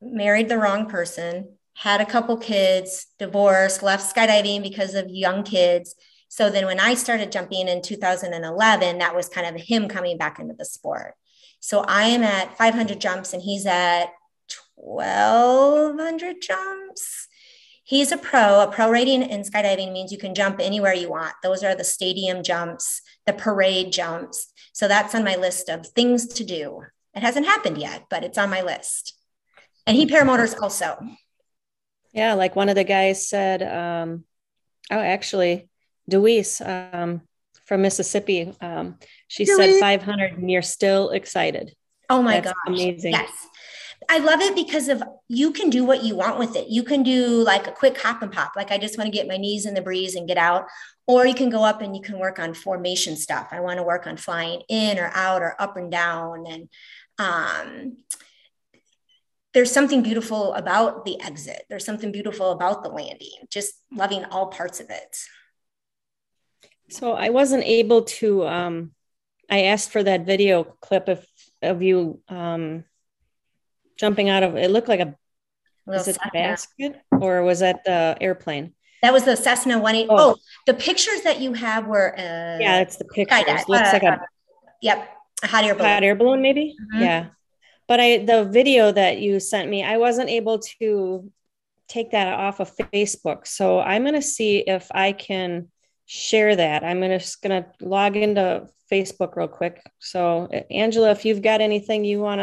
married 0.00 0.48
the 0.48 0.58
wrong 0.58 0.86
person, 0.86 1.56
had 1.74 2.00
a 2.00 2.06
couple 2.06 2.36
kids, 2.36 3.06
divorced, 3.18 3.82
left 3.82 4.14
skydiving 4.14 4.62
because 4.62 4.94
of 4.94 5.10
young 5.10 5.42
kids. 5.42 5.94
So 6.28 6.50
then 6.50 6.66
when 6.66 6.80
I 6.80 6.94
started 6.94 7.32
jumping 7.32 7.68
in 7.68 7.82
2011, 7.82 8.98
that 8.98 9.14
was 9.14 9.28
kind 9.28 9.54
of 9.54 9.62
him 9.62 9.88
coming 9.88 10.18
back 10.18 10.38
into 10.38 10.54
the 10.54 10.64
sport. 10.64 11.14
So 11.60 11.80
I 11.80 12.04
am 12.04 12.22
at 12.22 12.56
500 12.56 13.00
jumps 13.00 13.32
and 13.32 13.42
he's 13.42 13.66
at 13.66 14.06
1200 14.74 16.40
jumps. 16.40 17.28
He's 17.82 18.10
a 18.12 18.16
pro. 18.16 18.62
A 18.62 18.70
pro 18.70 18.90
rating 18.90 19.22
in 19.22 19.42
skydiving 19.42 19.92
means 19.92 20.10
you 20.12 20.18
can 20.18 20.34
jump 20.34 20.60
anywhere 20.60 20.92
you 20.92 21.08
want. 21.08 21.34
Those 21.42 21.62
are 21.62 21.74
the 21.74 21.84
stadium 21.84 22.42
jumps, 22.42 23.00
the 23.26 23.32
parade 23.32 23.92
jumps. 23.92 24.52
So 24.76 24.88
that's 24.88 25.14
on 25.14 25.24
my 25.24 25.36
list 25.36 25.70
of 25.70 25.86
things 25.86 26.26
to 26.34 26.44
do. 26.44 26.82
It 27.14 27.20
hasn't 27.20 27.46
happened 27.46 27.78
yet, 27.78 28.04
but 28.10 28.24
it's 28.24 28.36
on 28.36 28.50
my 28.50 28.60
list. 28.60 29.14
And 29.86 29.96
he 29.96 30.04
paramotors 30.04 30.54
also. 30.60 30.98
Yeah, 32.12 32.34
like 32.34 32.54
one 32.54 32.68
of 32.68 32.74
the 32.74 32.84
guys 32.84 33.26
said, 33.26 33.62
um, 33.62 34.24
oh, 34.90 35.00
actually, 35.00 35.70
Deweese 36.10 36.60
um, 36.60 37.22
from 37.64 37.80
Mississippi, 37.80 38.54
um, 38.60 38.98
she 39.28 39.46
said 39.46 39.80
500 39.80 40.34
and 40.34 40.50
you're 40.50 40.60
still 40.60 41.08
excited. 41.08 41.74
Oh 42.10 42.20
my 42.20 42.40
That's 42.40 42.52
gosh. 42.52 42.78
amazing. 42.78 43.12
Yes. 43.12 43.30
I 44.08 44.18
love 44.18 44.40
it 44.40 44.54
because 44.54 44.88
of 44.88 45.02
you 45.28 45.52
can 45.52 45.70
do 45.70 45.84
what 45.84 46.04
you 46.04 46.16
want 46.16 46.38
with 46.38 46.56
it. 46.56 46.68
You 46.68 46.82
can 46.82 47.02
do 47.02 47.42
like 47.42 47.66
a 47.66 47.72
quick 47.72 48.00
hop 48.00 48.22
and 48.22 48.32
pop, 48.32 48.52
like 48.56 48.70
I 48.70 48.78
just 48.78 48.98
want 48.98 49.06
to 49.06 49.16
get 49.16 49.28
my 49.28 49.36
knees 49.36 49.66
in 49.66 49.74
the 49.74 49.82
breeze 49.82 50.14
and 50.14 50.28
get 50.28 50.38
out. 50.38 50.66
Or 51.06 51.26
you 51.26 51.34
can 51.34 51.50
go 51.50 51.64
up 51.64 51.82
and 51.82 51.94
you 51.94 52.02
can 52.02 52.18
work 52.18 52.38
on 52.38 52.54
formation 52.54 53.16
stuff. 53.16 53.48
I 53.52 53.60
want 53.60 53.78
to 53.78 53.84
work 53.84 54.06
on 54.06 54.16
flying 54.16 54.62
in 54.68 54.98
or 54.98 55.10
out 55.14 55.42
or 55.42 55.54
up 55.60 55.76
and 55.76 55.90
down. 55.90 56.46
And 56.46 56.68
um, 57.18 57.96
there's 59.54 59.72
something 59.72 60.02
beautiful 60.02 60.52
about 60.54 61.04
the 61.04 61.20
exit. 61.20 61.64
There's 61.68 61.84
something 61.84 62.12
beautiful 62.12 62.50
about 62.50 62.82
the 62.82 62.90
landing, 62.90 63.46
just 63.50 63.74
loving 63.92 64.24
all 64.26 64.48
parts 64.48 64.80
of 64.80 64.90
it. 64.90 65.16
So 66.90 67.12
I 67.12 67.30
wasn't 67.30 67.64
able 67.64 68.02
to. 68.02 68.46
Um, 68.46 68.92
I 69.48 69.64
asked 69.64 69.90
for 69.90 70.02
that 70.02 70.26
video 70.26 70.64
clip 70.64 71.08
of 71.08 71.26
of 71.62 71.82
you 71.82 72.20
um, 72.28 72.84
jumping 73.96 74.28
out 74.28 74.42
of. 74.42 74.56
It 74.56 74.70
looked 74.70 74.88
like 74.88 75.00
a 75.00 75.14
Little 75.86 76.00
is 76.02 76.08
it 76.08 76.16
a 76.16 76.20
Cessna. 76.24 76.30
basket 76.32 76.96
or 77.12 77.42
was 77.44 77.60
that 77.60 77.84
the 77.84 78.16
airplane? 78.20 78.74
That 79.02 79.12
was 79.12 79.24
the 79.24 79.36
Cessna 79.36 79.78
180. 79.78 80.08
Oh. 80.10 80.16
Oh, 80.32 80.36
the 80.66 80.74
pictures 80.74 81.20
that 81.22 81.40
you 81.40 81.52
have 81.52 81.86
were, 81.86 82.12
uh, 82.18 82.58
Yeah, 82.60 82.80
it's 82.80 82.96
the 82.96 83.04
pictures. 83.04 83.68
Looks 83.68 83.88
Uh, 83.90 83.92
like 83.92 84.02
a 84.02 84.20
yep, 84.82 85.08
a 85.44 85.46
hot 85.46 85.64
air 85.64 85.74
balloon. 85.74 85.88
hot 85.90 86.02
air 86.02 86.14
balloon, 86.16 86.42
maybe. 86.42 86.74
Mhm. 86.94 87.00
Yeah, 87.00 87.26
but 87.86 88.00
I 88.00 88.18
the 88.18 88.44
video 88.44 88.90
that 88.90 89.18
you 89.18 89.38
sent 89.38 89.70
me, 89.70 89.84
I 89.84 89.96
wasn't 89.98 90.28
able 90.30 90.58
to 90.80 91.30
take 91.88 92.10
that 92.10 92.32
off 92.32 92.58
of 92.58 92.74
Facebook. 92.76 93.46
So 93.46 93.78
I'm 93.78 94.04
gonna 94.04 94.20
see 94.22 94.58
if 94.58 94.88
I 94.92 95.12
can 95.12 95.68
share 96.06 96.56
that. 96.56 96.82
I'm 96.82 97.00
gonna 97.00 97.20
just 97.20 97.42
gonna 97.42 97.66
log 97.80 98.16
into 98.16 98.66
Facebook 98.90 99.36
real 99.36 99.46
quick. 99.46 99.84
So 100.00 100.48
Angela, 100.70 101.10
if 101.12 101.24
you've 101.24 101.42
got 101.42 101.60
anything 101.60 102.04
you 102.04 102.18
want 102.20 102.40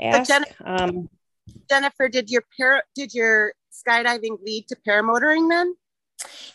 ask, 0.00 0.28
Jen- 0.28 0.44
um, 0.64 1.08
Jennifer, 1.68 2.08
did 2.08 2.30
your 2.30 2.44
para, 2.56 2.82
did 2.94 3.14
your 3.14 3.52
skydiving 3.72 4.38
lead 4.42 4.66
to 4.68 4.76
paramotoring 4.86 5.48
then? 5.48 5.74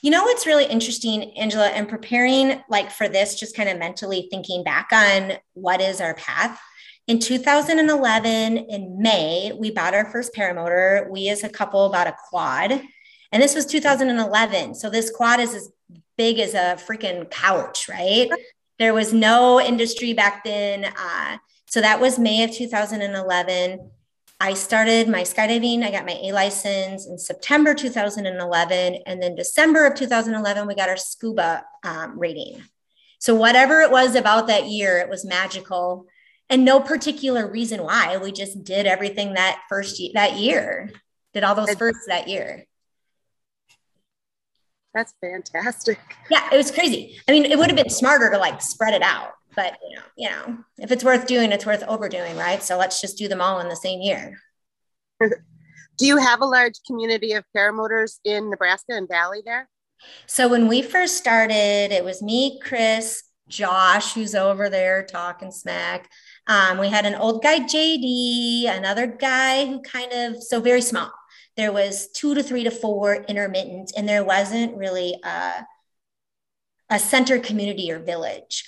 You 0.01 0.11
know 0.11 0.23
what's 0.23 0.45
really 0.45 0.65
interesting, 0.65 1.35
Angela, 1.37 1.67
and 1.67 1.89
preparing 1.89 2.61
like 2.69 2.91
for 2.91 3.07
this, 3.07 3.39
just 3.39 3.55
kind 3.55 3.69
of 3.69 3.79
mentally 3.79 4.27
thinking 4.29 4.63
back 4.63 4.89
on 4.91 5.33
what 5.53 5.81
is 5.81 6.01
our 6.01 6.13
path. 6.13 6.59
In 7.07 7.19
2011, 7.19 8.57
in 8.57 9.01
May, 9.01 9.53
we 9.57 9.71
bought 9.71 9.93
our 9.93 10.05
first 10.05 10.33
paramotor. 10.33 11.09
We, 11.09 11.29
as 11.29 11.43
a 11.43 11.49
couple, 11.49 11.89
bought 11.89 12.07
a 12.07 12.15
quad, 12.29 12.81
and 13.31 13.43
this 13.43 13.55
was 13.55 13.65
2011. 13.65 14.75
So 14.75 14.89
this 14.89 15.11
quad 15.11 15.39
is 15.39 15.53
as 15.53 15.69
big 16.17 16.39
as 16.39 16.53
a 16.53 16.77
freaking 16.79 17.29
couch, 17.29 17.87
right? 17.89 18.29
There 18.79 18.93
was 18.93 19.13
no 19.13 19.61
industry 19.61 20.13
back 20.13 20.43
then. 20.43 20.85
Uh, 20.85 21.37
so 21.67 21.81
that 21.81 21.99
was 21.99 22.19
May 22.19 22.43
of 22.43 22.51
2011. 22.51 23.91
I 24.39 24.53
started 24.53 25.07
my 25.07 25.21
skydiving. 25.21 25.83
I 25.83 25.91
got 25.91 26.05
my 26.05 26.19
A 26.23 26.31
license 26.31 27.07
in 27.07 27.17
September 27.17 27.73
2011. 27.73 29.01
And 29.05 29.21
then 29.21 29.35
December 29.35 29.85
of 29.85 29.95
2011, 29.95 30.67
we 30.67 30.75
got 30.75 30.89
our 30.89 30.97
scuba 30.97 31.63
um, 31.83 32.19
rating. 32.19 32.61
So, 33.19 33.33
whatever 33.33 33.81
it 33.81 33.91
was 33.91 34.15
about 34.15 34.47
that 34.47 34.67
year, 34.67 34.99
it 34.99 35.09
was 35.09 35.25
magical 35.25 36.05
and 36.49 36.63
no 36.63 36.79
particular 36.79 37.49
reason 37.49 37.83
why. 37.83 38.17
We 38.17 38.31
just 38.31 38.63
did 38.63 38.85
everything 38.85 39.33
that 39.33 39.61
first 39.69 39.99
year, 39.99 40.11
that 40.13 40.37
year, 40.37 40.91
did 41.33 41.43
all 41.43 41.55
those 41.55 41.73
firsts 41.73 42.05
that 42.07 42.27
year. 42.27 42.65
That's 44.93 45.13
fantastic. 45.19 45.99
Yeah, 46.29 46.47
it 46.51 46.57
was 46.57 46.71
crazy. 46.71 47.17
I 47.27 47.31
mean, 47.31 47.45
it 47.45 47.57
would 47.57 47.67
have 47.67 47.75
been 47.75 47.89
smarter 47.89 48.29
to 48.31 48.37
like 48.37 48.61
spread 48.61 48.93
it 48.93 49.01
out, 49.01 49.31
but 49.55 49.77
you 49.87 49.95
know, 49.95 50.03
you 50.17 50.29
know, 50.29 50.57
if 50.77 50.91
it's 50.91 51.03
worth 51.03 51.27
doing, 51.27 51.51
it's 51.51 51.65
worth 51.65 51.83
overdoing, 51.83 52.35
right? 52.37 52.61
So 52.61 52.77
let's 52.77 53.01
just 53.01 53.17
do 53.17 53.27
them 53.27 53.41
all 53.41 53.59
in 53.59 53.69
the 53.69 53.75
same 53.75 54.01
year. 54.01 54.37
Do 55.19 56.05
you 56.05 56.17
have 56.17 56.41
a 56.41 56.45
large 56.45 56.75
community 56.85 57.33
of 57.33 57.45
paramotors 57.55 58.19
in 58.25 58.49
Nebraska 58.49 58.93
and 58.93 59.07
Valley 59.07 59.41
there? 59.45 59.69
So 60.27 60.49
when 60.49 60.67
we 60.67 60.81
first 60.81 61.17
started, 61.17 61.91
it 61.91 62.03
was 62.03 62.21
me, 62.21 62.59
Chris, 62.61 63.23
Josh, 63.47 64.13
who's 64.13 64.35
over 64.35 64.69
there 64.69 65.05
talking 65.05 65.51
smack. 65.51 66.09
Um, 66.47 66.79
we 66.79 66.89
had 66.89 67.05
an 67.05 67.15
old 67.15 67.43
guy, 67.43 67.59
JD, 67.59 68.65
another 68.69 69.07
guy 69.07 69.65
who 69.65 69.81
kind 69.81 70.11
of 70.11 70.43
so 70.43 70.59
very 70.59 70.81
small. 70.81 71.11
There 71.55 71.71
was 71.71 72.09
two 72.11 72.35
to 72.35 72.43
three 72.43 72.63
to 72.63 72.71
four 72.71 73.15
intermittent, 73.15 73.93
and 73.95 74.09
there 74.09 74.25
wasn't 74.25 74.75
really 74.75 75.17
a, 75.23 75.65
a 76.89 76.99
center 76.99 77.39
community 77.39 77.91
or 77.91 77.99
village. 77.99 78.65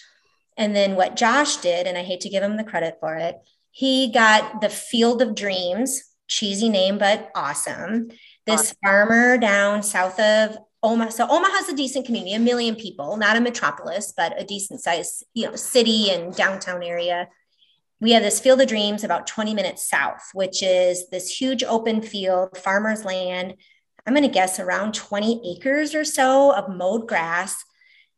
And 0.57 0.75
then 0.75 0.95
what 0.95 1.15
Josh 1.15 1.57
did, 1.57 1.87
and 1.87 1.97
I 1.97 2.03
hate 2.03 2.21
to 2.21 2.29
give 2.29 2.43
him 2.43 2.57
the 2.57 2.63
credit 2.63 2.97
for 2.99 3.15
it, 3.15 3.35
he 3.71 4.11
got 4.11 4.59
the 4.59 4.69
Field 4.69 5.21
of 5.21 5.35
Dreams, 5.35 6.01
cheesy 6.27 6.67
name 6.67 6.97
but 6.97 7.29
awesome. 7.35 8.09
This 8.45 8.61
Awesome. 8.61 8.77
farmer 8.83 9.37
down 9.37 9.83
south 9.83 10.19
of 10.19 10.57
Omaha. 10.81 11.09
So 11.09 11.27
Omaha's 11.29 11.69
a 11.69 11.75
decent 11.75 12.05
community, 12.05 12.33
a 12.33 12.39
million 12.39 12.75
people, 12.75 13.17
not 13.17 13.37
a 13.37 13.41
metropolis, 13.41 14.13
but 14.15 14.39
a 14.39 14.45
decent 14.45 14.81
sized, 14.81 15.25
you 15.33 15.45
know, 15.45 15.55
city 15.55 16.09
and 16.11 16.35
downtown 16.35 16.81
area. 16.81 17.27
We 17.99 18.11
have 18.11 18.23
this 18.23 18.39
field 18.39 18.61
of 18.61 18.67
dreams 18.67 19.03
about 19.03 19.27
20 19.27 19.53
minutes 19.53 19.89
south, 19.89 20.21
which 20.33 20.61
is 20.61 21.09
this 21.09 21.39
huge 21.39 21.63
open 21.63 22.01
field, 22.01 22.57
farmer's 22.57 23.03
land. 23.03 23.55
I'm 24.05 24.13
going 24.13 24.23
to 24.23 24.29
guess 24.29 24.59
around 24.59 24.93
20 24.93 25.57
acres 25.57 25.93
or 25.93 26.05
so 26.05 26.53
of 26.53 26.69
mowed 26.69 27.07
grass. 27.07 27.63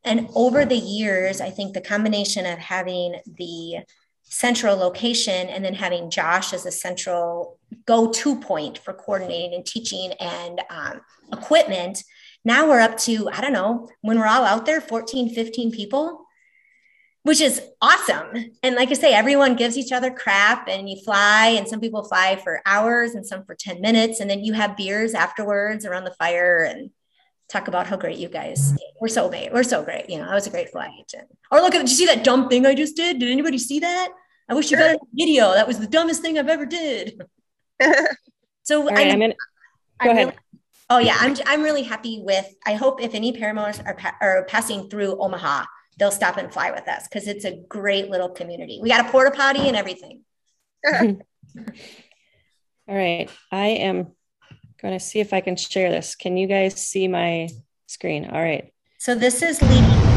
And 0.03 0.29
over 0.35 0.65
the 0.65 0.77
years, 0.77 1.41
I 1.41 1.49
think 1.49 1.73
the 1.73 1.81
combination 1.81 2.45
of 2.45 2.59
having 2.59 3.19
the 3.25 3.83
central 4.23 4.77
location 4.77 5.49
and 5.49 5.65
then 5.65 5.73
having 5.73 6.09
Josh 6.09 6.53
as 6.53 6.65
a 6.65 6.71
central 6.71 7.57
go 7.85 8.11
to 8.11 8.39
point 8.39 8.77
for 8.77 8.93
coordinating 8.93 9.55
and 9.55 9.65
teaching 9.65 10.11
and 10.19 10.61
um, 10.69 11.01
equipment 11.33 12.03
now 12.45 12.67
we're 12.67 12.79
up 12.79 12.97
to 12.97 13.29
i 13.29 13.41
don't 13.41 13.53
know 13.53 13.87
when 14.01 14.17
we're 14.17 14.25
all 14.25 14.43
out 14.43 14.65
there 14.65 14.81
14 14.81 15.33
15 15.33 15.71
people 15.71 16.25
which 17.23 17.41
is 17.41 17.61
awesome. 17.81 18.53
And 18.63 18.75
like 18.75 18.89
i 18.89 18.93
say 18.93 19.13
everyone 19.13 19.55
gives 19.55 19.77
each 19.77 19.91
other 19.91 20.11
crap 20.11 20.67
and 20.67 20.89
you 20.89 20.97
fly 21.03 21.53
and 21.57 21.67
some 21.67 21.79
people 21.79 22.03
fly 22.03 22.37
for 22.37 22.61
hours 22.65 23.13
and 23.13 23.25
some 23.25 23.43
for 23.43 23.55
10 23.55 23.81
minutes. 23.81 24.19
And 24.19 24.29
then 24.29 24.43
you 24.43 24.53
have 24.53 24.77
beers 24.77 25.13
afterwards 25.13 25.85
around 25.85 26.05
the 26.05 26.15
fire 26.17 26.63
and 26.63 26.89
talk 27.49 27.67
about 27.67 27.87
how 27.87 27.97
great 27.97 28.17
you 28.17 28.29
guys 28.29 28.73
we're 29.01 29.07
so 29.07 29.27
great 29.29 29.51
we're 29.51 29.63
so 29.63 29.83
great 29.83 30.09
you 30.09 30.17
know 30.17 30.27
i 30.29 30.33
was 30.35 30.47
a 30.47 30.49
great 30.49 30.69
flight 30.69 30.91
agent 30.99 31.27
or 31.51 31.59
look 31.61 31.73
at 31.73 31.79
did 31.79 31.89
you 31.89 31.95
see 31.95 32.05
that 32.05 32.23
dumb 32.23 32.47
thing 32.49 32.65
i 32.65 32.75
just 32.75 32.95
did 32.95 33.19
did 33.19 33.29
anybody 33.29 33.57
see 33.57 33.79
that 33.79 34.09
i 34.49 34.53
wish 34.53 34.69
you 34.71 34.77
got 34.77 34.95
a 34.95 34.99
video 35.13 35.53
that 35.53 35.67
was 35.67 35.79
the 35.79 35.87
dumbest 35.87 36.21
thing 36.21 36.37
i've 36.37 36.49
ever 36.49 36.65
did 36.65 37.21
so 38.63 38.85
right, 38.85 39.07
I, 39.07 39.09
I'm 39.11 39.19
gonna 39.19 39.33
I 39.99 40.05
go 40.05 40.11
ahead. 40.11 40.25
really- 40.27 40.37
oh 40.89 40.97
yeah, 40.97 41.15
I'm 41.19 41.35
I'm 41.45 41.61
really 41.61 41.83
happy 41.83 42.21
with. 42.23 42.47
I 42.65 42.73
hope 42.73 43.01
if 43.01 43.13
any 43.13 43.31
paramotors 43.31 43.85
are 43.85 43.93
pa- 43.95 44.17
are 44.21 44.45
passing 44.45 44.89
through 44.89 45.21
Omaha, 45.21 45.65
they'll 45.97 46.09
stop 46.11 46.37
and 46.37 46.51
fly 46.51 46.71
with 46.71 46.87
us 46.87 47.07
because 47.07 47.27
it's 47.27 47.45
a 47.45 47.57
great 47.69 48.09
little 48.09 48.29
community. 48.29 48.79
We 48.81 48.89
got 48.89 49.05
a 49.05 49.09
porta 49.11 49.31
potty 49.31 49.67
and 49.67 49.77
everything. 49.77 50.23
All 50.91 51.15
right. 52.87 53.29
I 53.51 53.67
am 53.67 54.13
going 54.81 54.97
to 54.97 54.99
see 54.99 55.19
if 55.19 55.33
I 55.33 55.41
can 55.41 55.55
share 55.55 55.91
this. 55.91 56.15
Can 56.15 56.37
you 56.37 56.47
guys 56.47 56.75
see 56.75 57.07
my 57.07 57.49
screen? 57.87 58.25
All 58.25 58.41
right. 58.41 58.73
So 58.97 59.15
this 59.15 59.41
is 59.41 59.61
leading. 59.61 60.09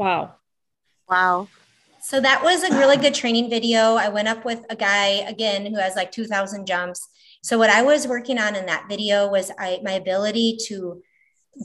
Wow. 0.00 0.36
Wow. 1.20 1.48
So 2.00 2.18
that 2.18 2.42
was 2.42 2.62
a 2.62 2.74
really 2.78 2.96
good 2.96 3.12
training 3.12 3.50
video. 3.50 3.96
I 3.96 4.08
went 4.08 4.26
up 4.26 4.46
with 4.46 4.64
a 4.70 4.76
guy 4.76 5.06
again 5.28 5.66
who 5.66 5.78
has 5.78 5.94
like 5.94 6.10
2000 6.10 6.66
jumps. 6.66 7.06
So 7.42 7.58
what 7.58 7.68
I 7.68 7.82
was 7.82 8.08
working 8.08 8.38
on 8.38 8.56
in 8.56 8.64
that 8.66 8.86
video 8.88 9.28
was 9.28 9.52
I 9.58 9.80
my 9.84 9.92
ability 9.92 10.56
to 10.68 11.02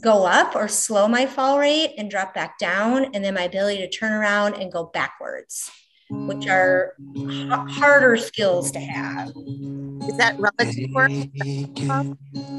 go 0.01 0.25
up 0.25 0.57
or 0.57 0.67
slow 0.67 1.07
my 1.07 1.25
fall 1.25 1.57
rate 1.57 1.93
and 1.97 2.11
drop 2.11 2.33
back 2.33 2.59
down 2.59 3.05
and 3.13 3.23
then 3.23 3.33
my 3.33 3.43
ability 3.43 3.77
to 3.77 3.89
turn 3.89 4.11
around 4.11 4.55
and 4.55 4.73
go 4.73 4.91
backwards, 4.93 5.71
which 6.09 6.47
are 6.47 6.93
h- 7.17 7.49
harder 7.49 8.17
skills 8.17 8.71
to 8.71 8.79
have. 8.79 9.29
Is 9.29 10.17
that 10.17 10.35
relative 10.39 10.89
work? 10.93 11.09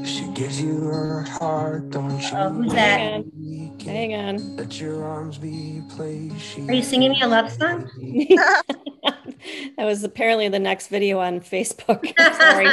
She 0.05 0.25
gives 0.33 0.61
you 0.61 0.79
her 0.81 1.21
heart, 1.23 1.89
don't 1.91 2.19
you? 2.19 2.29
Oh, 2.33 2.49
who's 2.49 2.73
that? 2.73 2.99
Hang 2.99 3.23
on. 3.23 3.79
Hang 3.85 4.13
on. 4.15 4.55
Let 4.57 4.79
your 4.79 5.03
arms 5.05 5.37
be 5.37 5.81
placed. 5.89 6.59
Are 6.67 6.73
you 6.73 6.83
singing 6.83 7.11
me 7.11 7.21
a 7.21 7.27
love 7.27 7.51
song? 7.51 7.89
that 9.77 9.85
was 9.85 10.03
apparently 10.03 10.49
the 10.49 10.59
next 10.59 10.87
video 10.87 11.19
on 11.19 11.39
Facebook. 11.39 12.13
Sorry. 12.37 12.67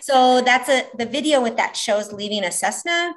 so 0.00 0.40
that's 0.40 0.68
a 0.68 0.84
the 0.96 1.06
video 1.06 1.42
with 1.42 1.56
that 1.56 1.76
shows 1.76 2.12
leaving 2.12 2.44
a 2.44 2.52
Cessna. 2.52 3.12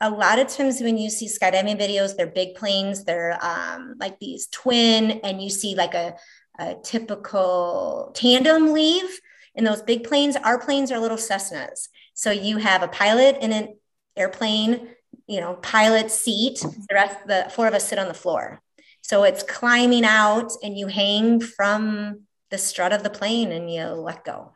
A 0.00 0.10
lot 0.10 0.38
of 0.38 0.48
times 0.48 0.80
when 0.80 0.96
you 0.96 1.10
see 1.10 1.26
skydiving 1.26 1.78
videos, 1.78 2.16
they're 2.16 2.26
big 2.26 2.54
planes, 2.54 3.04
they're 3.04 3.38
um, 3.44 3.96
like 3.98 4.18
these 4.18 4.46
twin, 4.46 5.20
and 5.22 5.42
you 5.42 5.50
see 5.50 5.74
like 5.74 5.94
a, 5.94 6.16
a 6.58 6.76
typical 6.82 8.12
tandem 8.14 8.72
leave. 8.72 9.20
In 9.54 9.64
those 9.64 9.82
big 9.82 10.04
planes, 10.04 10.36
our 10.36 10.58
planes 10.58 10.90
are 10.90 10.98
little 10.98 11.18
Cessnas. 11.18 11.88
So 12.14 12.30
you 12.30 12.56
have 12.58 12.82
a 12.82 12.88
pilot 12.88 13.38
in 13.40 13.52
an 13.52 13.76
airplane, 14.16 14.88
you 15.26 15.40
know, 15.40 15.54
pilot 15.54 16.10
seat. 16.10 16.60
The 16.60 16.94
rest, 16.94 17.16
the 17.26 17.50
four 17.54 17.66
of 17.66 17.74
us 17.74 17.88
sit 17.88 17.98
on 17.98 18.08
the 18.08 18.14
floor. 18.14 18.60
So 19.02 19.24
it's 19.24 19.42
climbing 19.42 20.04
out, 20.04 20.52
and 20.62 20.78
you 20.78 20.86
hang 20.86 21.40
from 21.40 22.22
the 22.50 22.58
strut 22.58 22.92
of 22.92 23.02
the 23.02 23.10
plane, 23.10 23.52
and 23.52 23.70
you 23.70 23.84
let 23.84 24.24
go. 24.24 24.52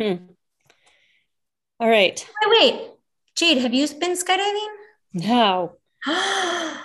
Hmm. 0.00 0.26
All 1.78 1.88
right. 1.88 2.26
Wait, 2.46 2.50
wait, 2.50 2.90
Jade, 3.34 3.58
have 3.58 3.74
you 3.74 3.86
been 3.88 4.16
skydiving? 4.16 4.68
No. 5.12 5.76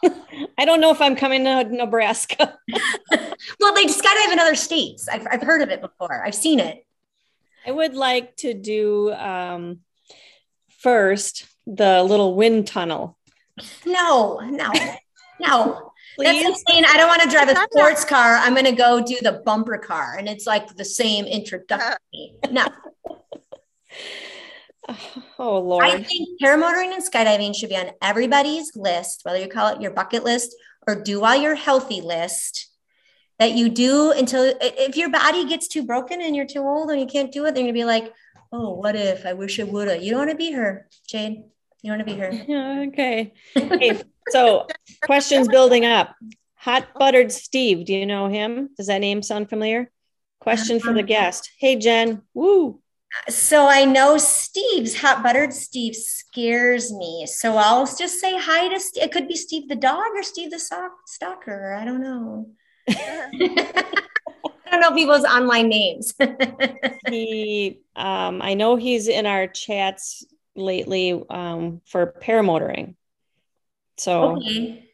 I 0.58 0.64
don't 0.64 0.80
know 0.80 0.90
if 0.90 1.00
I'm 1.00 1.16
coming 1.16 1.44
to 1.44 1.64
Nebraska. 1.64 2.58
well, 2.70 3.74
they 3.74 3.86
skydive 3.86 4.32
in 4.32 4.38
other 4.38 4.54
states. 4.54 5.08
I've, 5.08 5.26
I've 5.30 5.42
heard 5.42 5.62
of 5.62 5.70
it 5.70 5.80
before. 5.80 6.24
I've 6.24 6.34
seen 6.34 6.60
it. 6.60 6.84
I 7.66 7.70
would 7.70 7.94
like 7.94 8.36
to 8.38 8.54
do 8.54 9.12
um, 9.12 9.80
first 10.80 11.46
the 11.66 12.02
little 12.02 12.34
wind 12.34 12.66
tunnel. 12.66 13.18
No, 13.84 14.40
no, 14.40 14.72
no. 15.40 15.92
That's 16.18 16.44
insane. 16.44 16.84
I 16.88 16.96
don't 16.96 17.08
want 17.08 17.22
to 17.22 17.30
drive 17.30 17.48
a 17.48 17.54
sports 17.70 18.04
car. 18.04 18.36
I'm 18.38 18.52
going 18.52 18.64
to 18.64 18.72
go 18.72 19.00
do 19.00 19.16
the 19.22 19.42
bumper 19.44 19.78
car, 19.78 20.16
and 20.18 20.28
it's 20.28 20.48
like 20.48 20.74
the 20.74 20.84
same 20.84 21.26
introduction. 21.26 21.96
No, 22.50 22.66
Oh 25.40 25.60
Lord. 25.60 25.84
I 25.84 26.02
think 26.02 26.40
paramotoring 26.42 26.92
and 26.92 27.02
skydiving 27.02 27.54
should 27.54 27.68
be 27.68 27.76
on 27.76 27.90
everybody's 28.02 28.74
list, 28.74 29.20
whether 29.22 29.38
you 29.38 29.46
call 29.46 29.68
it 29.68 29.80
your 29.80 29.92
bucket 29.92 30.24
list 30.24 30.56
or 30.86 31.00
do 31.00 31.20
while 31.20 31.40
you're 31.40 31.54
healthy 31.54 32.00
list. 32.00 32.70
That 33.38 33.52
you 33.52 33.68
do 33.68 34.10
until 34.10 34.52
if 34.60 34.96
your 34.96 35.10
body 35.10 35.48
gets 35.48 35.68
too 35.68 35.84
broken 35.84 36.20
and 36.20 36.34
you're 36.34 36.44
too 36.44 36.62
old 36.62 36.90
and 36.90 36.98
you 36.98 37.06
can't 37.06 37.30
do 37.30 37.46
it, 37.46 37.54
then 37.54 37.64
gonna 37.64 37.72
be 37.72 37.84
like, 37.84 38.12
oh, 38.50 38.74
what 38.74 38.96
if 38.96 39.24
I 39.24 39.34
wish 39.34 39.60
I 39.60 39.64
would 39.64 39.86
have? 39.86 40.02
You 40.02 40.10
don't 40.10 40.26
want 40.26 40.30
to 40.30 40.36
be 40.36 40.50
her, 40.52 40.88
Jade. 41.08 41.44
You 41.82 41.92
want 41.92 42.00
to 42.00 42.04
be 42.04 42.18
her. 42.18 42.32
Okay. 42.88 43.32
Okay. 43.56 44.02
So 44.30 44.66
questions 45.02 45.46
building 45.48 45.84
up. 45.84 46.16
Hot 46.56 46.88
buttered 46.98 47.30
Steve. 47.30 47.86
Do 47.86 47.94
you 47.94 48.06
know 48.06 48.26
him? 48.26 48.70
Does 48.76 48.88
that 48.88 48.98
name 48.98 49.22
sound 49.22 49.48
familiar? 49.48 49.90
Question 50.40 50.80
for 50.80 50.92
the 50.92 51.00
um, 51.00 51.06
guest. 51.06 51.50
Hey 51.58 51.76
Jen. 51.76 52.22
Woo. 52.34 52.80
So 53.28 53.66
I 53.66 53.84
know 53.84 54.18
Steve's 54.18 54.96
hot 54.96 55.22
buttered 55.22 55.52
Steve 55.52 55.94
scares 55.94 56.92
me. 56.92 57.26
So 57.26 57.56
I'll 57.56 57.86
just 57.86 58.20
say 58.20 58.38
hi 58.38 58.68
to 58.68 58.80
Steve. 58.80 59.04
It 59.04 59.12
could 59.12 59.28
be 59.28 59.36
Steve 59.36 59.68
the 59.68 59.76
dog 59.76 60.06
or 60.14 60.22
Steve 60.22 60.50
the 60.50 60.58
sock 60.58 60.92
stalker. 61.06 61.74
I 61.74 61.84
don't 61.84 62.02
know. 62.02 62.50
I 62.88 64.70
don't 64.70 64.80
know 64.80 64.94
people's 64.94 65.24
online 65.24 65.68
names. 65.68 66.14
He 67.08 67.80
um 67.96 68.42
I 68.42 68.52
know 68.52 68.76
he's 68.76 69.08
in 69.08 69.24
our 69.24 69.46
chats 69.46 70.26
lately 70.54 71.22
um 71.30 71.80
for 71.86 72.14
paramotoring. 72.20 72.96
So 73.96 74.36
okay. 74.36 74.90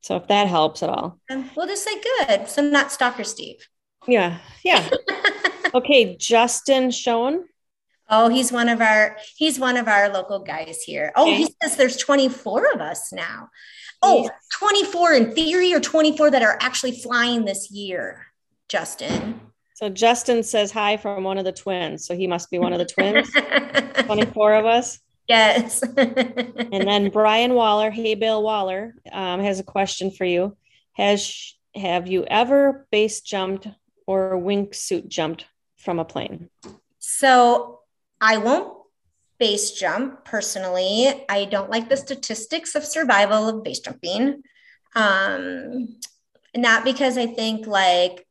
so 0.00 0.16
if 0.16 0.28
that 0.28 0.46
helps 0.46 0.82
at 0.82 0.90
all. 0.90 1.18
Um, 1.30 1.50
we'll 1.56 1.66
just 1.66 1.84
say 1.84 2.00
good. 2.00 2.48
So 2.48 2.62
not 2.62 2.92
stalker 2.92 3.24
Steve. 3.24 3.66
Yeah. 4.06 4.38
Yeah. 4.64 4.88
Okay, 5.74 6.16
Justin 6.16 6.90
Schoen. 6.90 7.44
Oh, 8.08 8.28
he's 8.28 8.50
one 8.50 8.68
of 8.68 8.80
our 8.80 9.16
he's 9.36 9.58
one 9.58 9.76
of 9.76 9.86
our 9.86 10.08
local 10.08 10.40
guys 10.40 10.82
here. 10.82 11.12
Oh, 11.14 11.32
he 11.32 11.54
says 11.62 11.76
there's 11.76 11.96
24 11.96 12.72
of 12.74 12.80
us 12.80 13.12
now. 13.12 13.50
Oh, 14.02 14.28
24 14.58 15.12
in 15.12 15.32
theory 15.32 15.72
or 15.74 15.80
24 15.80 16.30
that 16.32 16.42
are 16.42 16.58
actually 16.60 16.92
flying 16.92 17.44
this 17.44 17.70
year, 17.70 18.26
Justin. 18.68 19.40
So 19.74 19.88
Justin 19.88 20.42
says 20.42 20.72
hi 20.72 20.96
from 20.96 21.22
one 21.22 21.38
of 21.38 21.44
the 21.44 21.52
twins. 21.52 22.06
So 22.06 22.16
he 22.16 22.26
must 22.26 22.50
be 22.50 22.58
one 22.58 22.72
of 22.72 22.78
the 22.78 22.86
twins. 22.86 23.30
24 24.06 24.54
of 24.54 24.66
us. 24.66 24.98
yes. 25.28 25.82
And 25.96 26.88
then 26.88 27.10
Brian 27.10 27.54
Waller, 27.54 27.90
hey 27.90 28.14
Bill 28.14 28.42
Waller, 28.42 28.94
um, 29.12 29.40
has 29.40 29.60
a 29.60 29.64
question 29.64 30.10
for 30.10 30.24
you. 30.24 30.56
Has 30.94 31.54
have 31.76 32.08
you 32.08 32.24
ever 32.24 32.88
base 32.90 33.20
jumped 33.20 33.68
or 34.06 34.32
wingsuit 34.36 35.06
jumped 35.06 35.46
from 35.80 35.98
a 35.98 36.04
plane? 36.04 36.48
so 36.98 37.80
I 38.20 38.36
won't 38.36 38.76
base 39.38 39.72
jump 39.72 40.24
personally. 40.24 41.24
I 41.28 41.46
don't 41.46 41.70
like 41.70 41.88
the 41.88 41.96
statistics 41.96 42.74
of 42.74 42.84
survival 42.84 43.48
of 43.48 43.64
base 43.64 43.80
jumping. 43.80 44.42
Um, 44.94 45.96
not 46.54 46.84
because 46.84 47.16
I 47.16 47.26
think 47.26 47.66
like 47.66 48.26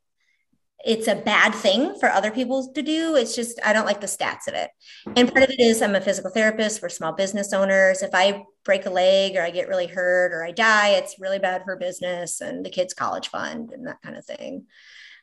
it's 0.84 1.08
a 1.08 1.14
bad 1.14 1.54
thing 1.54 1.94
for 1.98 2.08
other 2.08 2.30
people 2.30 2.72
to 2.72 2.80
do. 2.82 3.16
It's 3.16 3.34
just 3.34 3.58
I 3.64 3.72
don't 3.72 3.84
like 3.84 4.00
the 4.00 4.06
stats 4.06 4.46
of 4.46 4.54
it. 4.54 4.70
And 5.16 5.30
part 5.30 5.44
of 5.44 5.50
it 5.50 5.60
is 5.60 5.82
I'm 5.82 5.94
a 5.94 6.00
physical 6.00 6.30
therapist 6.30 6.80
for 6.80 6.88
small 6.88 7.12
business 7.12 7.52
owners. 7.52 8.02
If 8.02 8.10
I 8.14 8.44
break 8.64 8.86
a 8.86 8.90
leg 8.90 9.36
or 9.36 9.42
I 9.42 9.50
get 9.50 9.68
really 9.68 9.88
hurt 9.88 10.32
or 10.32 10.44
I 10.44 10.52
die, 10.52 10.90
it's 10.90 11.18
really 11.18 11.38
bad 11.38 11.64
for 11.64 11.76
business 11.76 12.40
and 12.40 12.64
the 12.64 12.70
kids' 12.70 12.94
college 12.94 13.28
fund 13.28 13.72
and 13.72 13.86
that 13.86 14.00
kind 14.02 14.16
of 14.16 14.24
thing. 14.24 14.66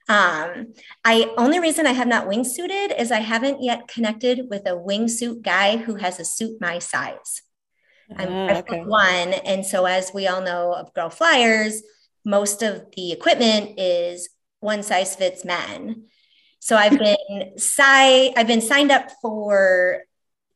Um, 0.10 0.74
I 1.04 1.34
only 1.38 1.60
reason 1.60 1.86
I 1.86 1.92
have 1.92 2.08
not 2.08 2.28
wingsuited 2.28 2.98
is 2.98 3.12
I 3.12 3.20
haven't 3.20 3.62
yet 3.62 3.88
connected 3.88 4.48
with 4.50 4.66
a 4.66 4.72
wingsuit 4.72 5.42
guy 5.42 5.78
who 5.78 5.96
has 5.96 6.20
a 6.20 6.26
suit 6.26 6.62
my 6.62 6.80
size. 6.80 7.42
I'm 8.18 8.30
Ah, 8.30 8.60
okay. 8.60 8.82
one, 8.86 9.34
and 9.34 9.66
so 9.66 9.86
as 9.86 10.12
we 10.14 10.28
all 10.28 10.42
know 10.42 10.74
of 10.74 10.94
Girl 10.94 11.10
Flyers, 11.10 11.84
most 12.26 12.64
of 12.64 12.86
the 12.96 13.12
equipment 13.12 13.80
is 13.80 14.30
one 14.60 14.82
size 14.82 15.16
fits 15.16 15.46
men. 15.46 16.06
So 16.60 16.76
I've 16.78 16.98
been 17.00 17.58
si- 17.58 18.34
I've 18.36 18.48
been 18.48 18.62
signed 18.62 18.92
up 18.92 19.12
for 19.22 20.04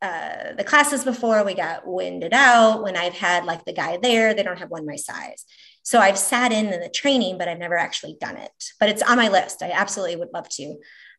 uh, 0.01 0.53
the 0.57 0.63
classes 0.63 1.03
before. 1.03 1.43
We 1.43 1.53
got 1.53 1.85
winded 1.85 2.33
out 2.33 2.83
when 2.83 2.97
I've 2.97 3.13
had 3.13 3.45
like 3.45 3.65
the 3.65 3.73
guy 3.73 3.97
there. 4.01 4.33
They 4.33 4.43
don't 4.43 4.59
have 4.59 4.71
one 4.71 4.85
my 4.85 4.95
size. 4.95 5.45
So 5.83 5.99
I've 5.99 6.17
sat 6.17 6.51
in 6.51 6.69
the 6.69 6.89
training, 6.89 7.37
but 7.37 7.47
I've 7.47 7.59
never 7.59 7.77
actually 7.77 8.17
done 8.19 8.37
it. 8.37 8.51
But 8.79 8.89
it's 8.89 9.01
on 9.01 9.17
my 9.17 9.29
list. 9.29 9.63
I 9.63 9.71
absolutely 9.71 10.15
would 10.17 10.33
love 10.33 10.47
to. 10.49 10.75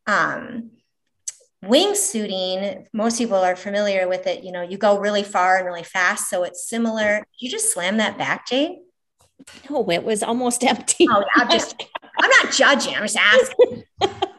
Um, 0.07 0.71
wingsuiting, 1.63 2.85
most 2.93 3.17
people 3.17 3.37
are 3.37 3.55
familiar 3.55 4.07
with 4.07 4.27
it. 4.27 4.43
You 4.43 4.51
know, 4.51 4.61
you 4.61 4.77
go 4.77 4.99
really 4.99 5.23
far 5.23 5.57
and 5.57 5.65
really 5.65 5.83
fast. 5.83 6.29
So 6.29 6.43
it's 6.43 6.67
similar. 6.67 7.23
You 7.39 7.49
just 7.49 7.73
slam 7.73 7.97
that 7.97 8.17
back, 8.17 8.47
Jade? 8.47 8.77
No, 9.69 9.89
it 9.89 10.03
was 10.03 10.23
almost 10.23 10.63
empty. 10.65 11.07
Oh, 11.09 11.23
I'm 11.35 11.49
just, 11.49 11.81
I'm 12.19 12.29
not 12.29 12.51
judging. 12.51 12.95
I'm 12.95 13.03
just 13.03 13.17
asking. 13.17 13.83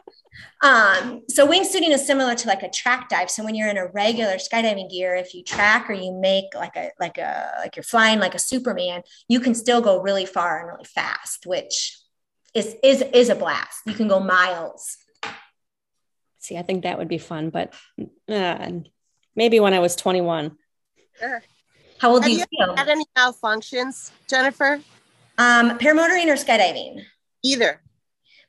um, 0.65 1.21
so 1.29 1.47
wingsuiting 1.47 1.91
is 1.91 2.07
similar 2.07 2.33
to 2.33 2.47
like 2.47 2.63
a 2.63 2.69
track 2.69 3.07
dive. 3.07 3.29
So 3.29 3.43
when 3.43 3.53
you're 3.53 3.69
in 3.69 3.77
a 3.77 3.85
regular 3.85 4.37
skydiving 4.37 4.89
gear, 4.89 5.15
if 5.15 5.35
you 5.35 5.43
track 5.43 5.87
or 5.87 5.93
you 5.93 6.11
make 6.11 6.45
like 6.55 6.75
a 6.75 6.89
like 6.99 7.19
a 7.19 7.51
like 7.59 7.75
you're 7.75 7.83
flying 7.83 8.19
like 8.19 8.33
a 8.33 8.39
Superman, 8.39 9.03
you 9.27 9.39
can 9.39 9.53
still 9.53 9.79
go 9.79 10.01
really 10.01 10.25
far 10.25 10.57
and 10.59 10.67
really 10.67 10.85
fast, 10.85 11.45
which 11.45 11.99
is 12.55 12.75
is 12.83 13.03
is 13.13 13.29
a 13.29 13.35
blast. 13.35 13.81
You 13.85 13.93
can 13.93 14.07
go 14.07 14.19
miles. 14.19 14.97
See, 16.39 16.57
I 16.57 16.63
think 16.63 16.81
that 16.81 16.97
would 16.97 17.09
be 17.09 17.19
fun, 17.19 17.51
but 17.51 17.71
uh, 18.27 18.71
maybe 19.35 19.59
when 19.59 19.75
I 19.75 19.79
was 19.79 19.95
21. 19.95 20.57
Sure. 21.19 21.43
How 21.99 22.11
old 22.11 22.23
Have 22.23 22.29
do 22.29 22.33
you 22.33 22.39
you 22.39 22.65
feel? 22.65 22.75
had 22.75 22.89
any 22.89 23.05
malfunctions, 23.15 24.11
Jennifer? 24.27 24.81
Um, 25.37 25.77
paramotoring 25.77 26.25
or 26.25 26.35
skydiving? 26.35 27.03
Either. 27.43 27.81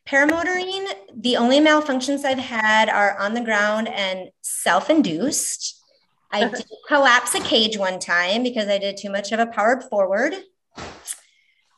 Paramotoring, 0.06 0.86
the 1.16 1.36
only 1.36 1.58
malfunctions 1.58 2.24
I've 2.24 2.38
had 2.38 2.88
are 2.88 3.18
on 3.18 3.34
the 3.34 3.40
ground 3.40 3.88
and 3.88 4.30
self 4.40 4.88
induced. 4.88 5.82
I 6.30 6.48
did 6.48 6.64
collapse 6.86 7.34
a 7.34 7.40
cage 7.40 7.76
one 7.76 7.98
time 7.98 8.42
because 8.42 8.68
I 8.68 8.78
did 8.78 8.96
too 8.96 9.10
much 9.10 9.32
of 9.32 9.40
a 9.40 9.46
powered 9.46 9.82
forward. 9.84 10.34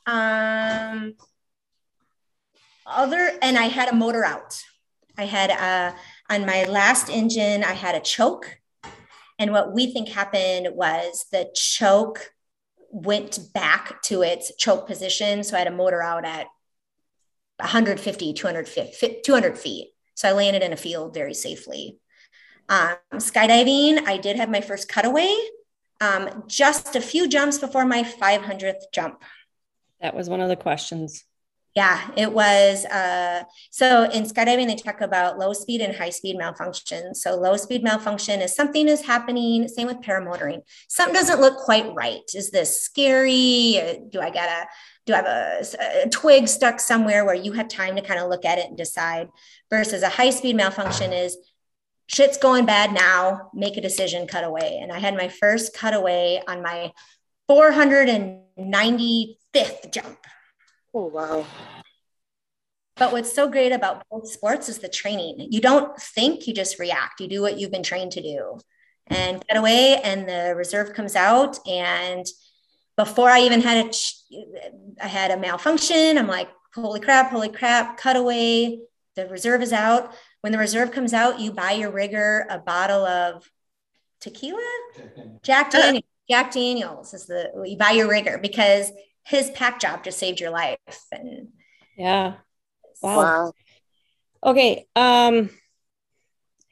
Um, 0.06 1.14
other, 2.86 3.30
and 3.40 3.58
I 3.58 3.64
had 3.64 3.88
a 3.88 3.94
motor 3.94 4.24
out. 4.24 4.62
I 5.16 5.24
had 5.24 5.50
a, 5.50 5.94
on 6.30 6.44
my 6.44 6.64
last 6.64 7.08
engine, 7.08 7.64
I 7.64 7.72
had 7.72 7.94
a 7.94 8.00
choke. 8.00 8.58
And 9.38 9.52
what 9.52 9.72
we 9.72 9.92
think 9.92 10.08
happened 10.08 10.68
was 10.74 11.26
the 11.32 11.50
choke 11.54 12.32
went 12.90 13.38
back 13.54 14.02
to 14.02 14.22
its 14.22 14.54
choke 14.56 14.86
position. 14.86 15.44
So 15.44 15.56
I 15.56 15.60
had 15.60 15.68
a 15.68 15.72
motor 15.72 16.02
out 16.02 16.24
at 16.24 16.46
150, 17.58 18.32
200 18.32 18.68
feet, 18.68 19.24
200 19.24 19.58
feet. 19.58 19.88
So 20.14 20.28
I 20.28 20.32
landed 20.32 20.62
in 20.62 20.72
a 20.72 20.76
field 20.76 21.14
very 21.14 21.34
safely. 21.34 21.98
Um, 22.68 22.96
skydiving, 23.14 24.06
I 24.06 24.18
did 24.18 24.36
have 24.36 24.50
my 24.50 24.60
first 24.60 24.88
cutaway 24.88 25.34
um, 26.00 26.44
just 26.46 26.96
a 26.96 27.00
few 27.00 27.28
jumps 27.28 27.58
before 27.58 27.84
my 27.84 28.02
500th 28.02 28.82
jump. 28.92 29.22
That 30.00 30.14
was 30.14 30.28
one 30.28 30.40
of 30.40 30.48
the 30.48 30.56
questions. 30.56 31.24
Yeah, 31.78 32.10
it 32.16 32.32
was. 32.32 32.84
Uh, 32.86 33.44
so 33.70 34.10
in 34.10 34.24
skydiving, 34.24 34.66
they 34.66 34.74
talk 34.74 35.00
about 35.00 35.38
low 35.38 35.52
speed 35.52 35.80
and 35.80 35.94
high 35.94 36.10
speed 36.10 36.36
malfunction. 36.36 37.14
So 37.14 37.36
low 37.36 37.56
speed 37.56 37.84
malfunction 37.84 38.40
is 38.40 38.52
something 38.52 38.88
is 38.88 39.02
happening. 39.02 39.68
Same 39.68 39.86
with 39.86 39.98
paramotoring. 39.98 40.62
Something 40.88 41.14
doesn't 41.14 41.40
look 41.40 41.58
quite 41.58 41.94
right. 41.94 42.28
Is 42.34 42.50
this 42.50 42.82
scary? 42.82 43.80
Uh, 43.80 43.94
Do 44.10 44.20
I 44.20 44.30
gotta? 44.30 44.66
Do 45.06 45.12
I 45.12 45.16
have 45.18 45.26
a, 45.26 45.62
a 46.04 46.08
twig 46.08 46.48
stuck 46.48 46.80
somewhere 46.80 47.24
where 47.24 47.36
you 47.36 47.52
have 47.52 47.68
time 47.68 47.94
to 47.94 48.02
kind 48.02 48.18
of 48.18 48.28
look 48.28 48.44
at 48.44 48.58
it 48.58 48.66
and 48.66 48.76
decide? 48.76 49.28
Versus 49.70 50.02
a 50.02 50.08
high 50.08 50.30
speed 50.30 50.56
malfunction 50.56 51.12
is 51.12 51.36
shit's 52.08 52.38
going 52.38 52.66
bad 52.66 52.92
now. 52.92 53.52
Make 53.54 53.76
a 53.76 53.80
decision, 53.80 54.26
cut 54.26 54.42
away. 54.42 54.80
And 54.82 54.90
I 54.90 54.98
had 54.98 55.16
my 55.16 55.28
first 55.28 55.78
cutaway 55.78 56.42
on 56.48 56.60
my 56.60 56.90
495th 57.48 59.92
jump. 59.92 60.18
Oh, 60.94 61.06
wow. 61.06 61.46
But 62.96 63.12
what's 63.12 63.32
so 63.32 63.48
great 63.48 63.72
about 63.72 64.04
both 64.10 64.28
sports 64.28 64.68
is 64.68 64.78
the 64.78 64.88
training. 64.88 65.48
You 65.50 65.60
don't 65.60 65.96
think, 66.00 66.46
you 66.46 66.54
just 66.54 66.78
react. 66.78 67.20
You 67.20 67.28
do 67.28 67.42
what 67.42 67.58
you've 67.58 67.70
been 67.70 67.82
trained 67.82 68.12
to 68.12 68.22
do. 68.22 68.58
And 69.06 69.42
cut 69.48 69.56
away, 69.56 70.00
and 70.02 70.28
the 70.28 70.54
reserve 70.54 70.92
comes 70.92 71.16
out. 71.16 71.58
And 71.66 72.26
before 72.96 73.30
I 73.30 73.40
even 73.42 73.60
had 73.60 73.86
a, 73.86 73.90
I 75.02 75.06
had 75.06 75.30
a 75.30 75.38
malfunction. 75.38 76.18
I'm 76.18 76.26
like, 76.26 76.48
holy 76.74 77.00
crap, 77.00 77.30
holy 77.30 77.48
crap, 77.48 77.96
cut 77.96 78.16
away. 78.16 78.80
The 79.14 79.26
reserve 79.28 79.62
is 79.62 79.72
out. 79.72 80.12
When 80.40 80.52
the 80.52 80.58
reserve 80.58 80.92
comes 80.92 81.14
out, 81.14 81.40
you 81.40 81.52
buy 81.52 81.72
your 81.72 81.90
rigger 81.90 82.46
a 82.50 82.58
bottle 82.58 83.06
of 83.06 83.50
tequila, 84.20 84.62
Jack 85.42 85.70
Daniels. 85.70 86.04
Jack 86.28 86.52
Daniels 86.52 87.14
is 87.14 87.26
the 87.26 87.50
you 87.64 87.76
buy 87.76 87.92
your 87.92 88.08
rigger 88.08 88.38
because 88.38 88.92
his 89.28 89.50
pack 89.50 89.78
job 89.78 90.02
just 90.02 90.18
saved 90.18 90.40
your 90.40 90.50
life. 90.50 90.78
And 91.12 91.48
Yeah. 91.96 92.34
Wow. 93.02 93.16
Wow. 93.16 93.52
Okay. 94.42 94.86
Um, 94.96 95.50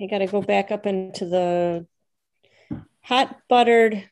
I 0.00 0.06
got 0.06 0.18
to 0.18 0.26
go 0.26 0.40
back 0.40 0.70
up 0.70 0.86
into 0.86 1.26
the 1.26 1.86
hot 3.02 3.36
buttered, 3.48 4.08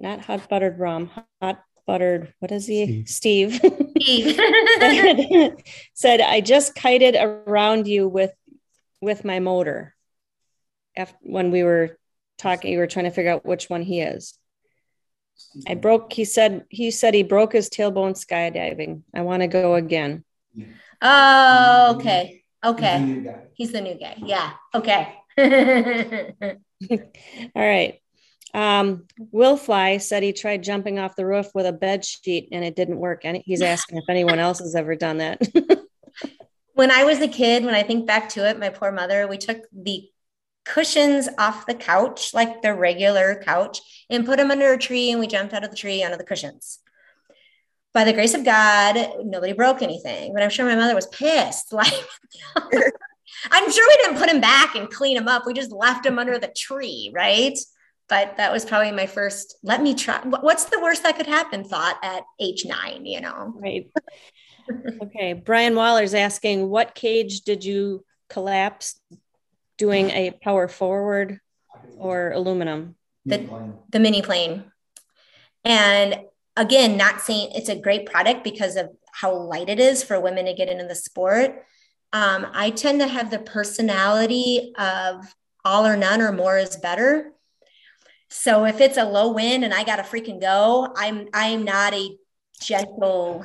not 0.00 0.20
hot 0.20 0.48
buttered 0.48 0.78
rum, 0.78 1.10
hot 1.40 1.62
buttered. 1.86 2.34
What 2.40 2.50
is 2.50 2.66
he? 2.66 3.04
Steve. 3.04 3.60
Steve. 4.00 4.36
said 5.94 6.20
I 6.20 6.40
just 6.40 6.74
kited 6.74 7.14
around 7.14 7.86
you 7.86 8.08
with 8.08 8.32
with 9.00 9.24
my 9.24 9.38
motor. 9.38 9.94
After 10.96 11.16
when 11.22 11.52
we 11.52 11.62
were 11.62 11.96
talking, 12.38 12.72
you 12.72 12.78
were 12.78 12.86
trying 12.88 13.04
to 13.04 13.10
figure 13.12 13.30
out 13.30 13.46
which 13.46 13.70
one 13.70 13.82
he 13.82 14.00
is. 14.00 14.36
I 15.66 15.74
broke. 15.74 16.12
He 16.12 16.24
said 16.24 16.64
he 16.68 16.90
said 16.90 17.14
he 17.14 17.22
broke 17.22 17.52
his 17.52 17.68
tailbone 17.68 18.14
skydiving. 18.14 19.02
I 19.14 19.22
want 19.22 19.42
to 19.42 19.48
go 19.48 19.74
again. 19.74 20.24
oh, 21.02 21.96
okay. 21.96 22.42
Okay. 22.64 23.34
He's 23.54 23.72
the 23.72 23.80
new 23.80 23.94
guy. 23.94 24.14
Yeah. 24.18 24.52
Okay. 24.74 25.14
All 27.54 27.62
right. 27.62 28.00
Um, 28.54 29.04
Will 29.18 29.56
Fly 29.56 29.98
said 29.98 30.22
he 30.22 30.32
tried 30.32 30.62
jumping 30.62 30.98
off 30.98 31.14
the 31.14 31.26
roof 31.26 31.48
with 31.54 31.66
a 31.66 31.72
bed 31.72 32.04
sheet 32.04 32.48
and 32.52 32.64
it 32.64 32.74
didn't 32.74 32.98
work. 32.98 33.24
And 33.24 33.40
he's 33.44 33.62
asking 33.74 33.98
if 33.98 34.04
anyone 34.08 34.38
else 34.38 34.58
has 34.60 34.74
ever 34.74 34.96
done 34.96 35.18
that. 35.18 35.42
when 36.74 36.90
I 36.90 37.04
was 37.04 37.20
a 37.20 37.28
kid, 37.28 37.64
when 37.64 37.74
I 37.74 37.82
think 37.82 38.06
back 38.06 38.30
to 38.30 38.48
it, 38.48 38.58
my 38.58 38.70
poor 38.70 38.90
mother, 38.90 39.28
we 39.28 39.38
took 39.38 39.58
the 39.72 40.08
cushions 40.66 41.28
off 41.38 41.66
the 41.66 41.74
couch, 41.74 42.34
like 42.34 42.60
the 42.60 42.74
regular 42.74 43.40
couch, 43.44 43.80
and 44.10 44.26
put 44.26 44.36
them 44.36 44.50
under 44.50 44.72
a 44.72 44.78
tree, 44.78 45.10
and 45.10 45.20
we 45.20 45.26
jumped 45.26 45.54
out 45.54 45.64
of 45.64 45.70
the 45.70 45.76
tree 45.76 46.04
onto 46.04 46.18
the 46.18 46.24
cushions. 46.24 46.80
By 47.94 48.04
the 48.04 48.12
grace 48.12 48.34
of 48.34 48.44
God, 48.44 48.96
nobody 49.24 49.54
broke 49.54 49.80
anything, 49.80 50.34
but 50.34 50.42
I'm 50.42 50.50
sure 50.50 50.66
my 50.66 50.76
mother 50.76 50.94
was 50.94 51.06
pissed. 51.06 51.72
Like, 51.72 51.94
I'm 53.50 53.70
sure 53.70 53.88
we 53.88 53.96
didn't 54.02 54.18
put 54.18 54.28
him 54.28 54.40
back 54.40 54.74
and 54.74 54.90
clean 54.90 55.16
him 55.16 55.28
up. 55.28 55.44
We 55.46 55.52
just 55.52 55.70
left 55.70 56.04
him 56.04 56.18
under 56.18 56.38
the 56.38 56.48
tree, 56.48 57.10
right? 57.14 57.56
But 58.08 58.36
that 58.36 58.52
was 58.52 58.64
probably 58.64 58.92
my 58.92 59.06
first. 59.06 59.56
Let 59.62 59.82
me 59.82 59.94
try. 59.94 60.20
What's 60.20 60.64
the 60.64 60.80
worst 60.80 61.02
that 61.02 61.16
could 61.16 61.26
happen? 61.26 61.64
Thought 61.64 61.98
at 62.02 62.24
age 62.40 62.64
nine, 62.64 63.04
you 63.04 63.20
know. 63.20 63.52
right. 63.56 63.88
Okay. 65.02 65.32
Brian 65.32 65.74
Waller's 65.76 66.14
asking, 66.14 66.68
what 66.68 66.94
cage 66.94 67.42
did 67.42 67.64
you 67.64 68.04
collapse 68.28 69.00
doing 69.78 70.10
a 70.10 70.30
power 70.42 70.68
forward 70.68 71.40
or 71.96 72.30
aluminum? 72.30 72.96
the, 73.26 73.72
the 73.90 73.98
Miniplane. 73.98 74.64
And 75.64 76.20
again, 76.56 76.96
not 76.96 77.20
saying 77.20 77.50
it's 77.54 77.68
a 77.68 77.76
great 77.76 78.06
product 78.06 78.44
because 78.44 78.76
of 78.76 78.90
how 79.12 79.34
light 79.34 79.68
it 79.68 79.80
is 79.80 80.02
for 80.02 80.20
women 80.20 80.46
to 80.46 80.54
get 80.54 80.68
into 80.68 80.86
the 80.86 80.94
sport. 80.94 81.64
Um, 82.12 82.46
I 82.52 82.70
tend 82.70 83.00
to 83.00 83.08
have 83.08 83.30
the 83.30 83.40
personality 83.40 84.72
of 84.78 85.26
all 85.64 85.84
or 85.84 85.96
none 85.96 86.22
or 86.22 86.32
more 86.32 86.56
is 86.56 86.76
better. 86.76 87.32
So 88.28 88.64
if 88.64 88.80
it's 88.80 88.96
a 88.96 89.04
low 89.04 89.32
wind 89.32 89.64
and 89.64 89.74
I 89.74 89.84
got 89.84 89.96
to 89.96 90.02
freaking 90.02 90.40
go, 90.40 90.92
I'm 90.96 91.28
I'm 91.34 91.64
not 91.64 91.94
a 91.94 92.16
gentle. 92.60 93.44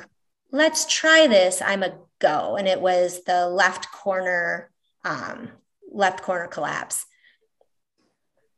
Let's 0.50 0.86
try 0.86 1.26
this. 1.26 1.60
I'm 1.60 1.82
a 1.82 1.98
go, 2.18 2.56
and 2.56 2.68
it 2.68 2.80
was 2.80 3.24
the 3.24 3.48
left 3.48 3.90
corner, 3.90 4.70
um, 5.04 5.50
left 5.92 6.22
corner 6.22 6.46
collapse. 6.46 7.06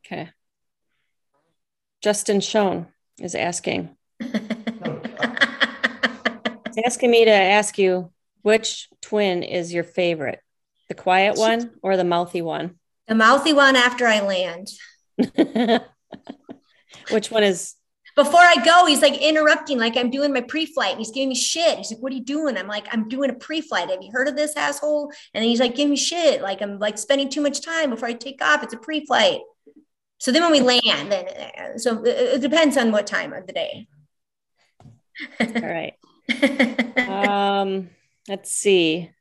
Okay. 0.05 0.29
Justin 2.01 2.41
Schoen 2.41 2.87
is 3.19 3.35
asking. 3.35 3.95
He's 4.19 4.31
asking 6.85 7.11
me 7.11 7.25
to 7.25 7.31
ask 7.31 7.77
you 7.77 8.11
which 8.41 8.89
twin 9.01 9.43
is 9.43 9.73
your 9.73 9.83
favorite, 9.83 10.39
the 10.87 10.95
quiet 10.95 11.37
one 11.37 11.71
or 11.81 11.97
the 11.97 12.03
mouthy 12.03 12.41
one? 12.41 12.75
the 13.07 13.15
mouthy 13.15 13.53
one 13.53 13.75
after 13.75 14.07
I 14.07 14.21
land. 14.21 14.69
which 17.11 17.31
one 17.31 17.43
is 17.43 17.75
Before 18.15 18.39
I 18.39 18.55
go, 18.63 18.85
he's 18.85 19.01
like 19.01 19.21
interrupting, 19.21 19.77
like 19.77 19.97
I'm 19.97 20.09
doing 20.09 20.31
my 20.31 20.41
pre-flight. 20.41 20.91
And 20.91 20.99
he's 20.99 21.11
giving 21.11 21.29
me 21.29 21.35
shit. 21.35 21.77
He's 21.77 21.91
like, 21.91 22.01
"What 22.01 22.13
are 22.13 22.15
you 22.15 22.23
doing?" 22.23 22.57
I'm 22.57 22.67
like, 22.67 22.87
"I'm 22.91 23.09
doing 23.09 23.29
a 23.29 23.33
pre-flight. 23.33 23.89
Have 23.89 24.01
you 24.01 24.11
heard 24.11 24.29
of 24.29 24.37
this 24.37 24.55
asshole?" 24.55 25.11
And 25.33 25.41
then 25.41 25.49
he's 25.49 25.59
like, 25.59 25.75
"Give 25.75 25.89
me 25.89 25.97
shit. 25.97 26.41
Like 26.41 26.61
I'm 26.61 26.79
like 26.79 26.97
spending 26.97 27.29
too 27.29 27.41
much 27.41 27.61
time 27.61 27.89
before 27.89 28.07
I 28.07 28.13
take 28.13 28.41
off. 28.41 28.63
It's 28.63 28.73
a 28.73 28.77
pre-flight." 28.77 29.41
So 30.17 30.31
then 30.31 30.43
when 30.43 30.51
we 30.51 30.61
land, 30.61 31.11
then 31.11 31.27
uh, 31.27 31.77
so 31.77 32.03
it, 32.03 32.35
it 32.35 32.41
depends 32.41 32.77
on 32.77 32.91
what 32.91 33.05
time 33.05 33.33
of 33.33 33.47
the 33.47 33.53
day. 33.53 33.87
all 35.39 35.61
right? 35.61 35.93
Um, 37.05 37.89
let's 38.27 38.51
see. 38.51 39.11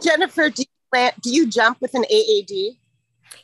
Jennifer, 0.00 0.48
do 0.50 0.62
you, 0.62 0.66
plan, 0.90 1.12
do 1.20 1.30
you 1.30 1.48
jump 1.48 1.80
with 1.80 1.94
an 1.94 2.04
AAD? 2.04 2.76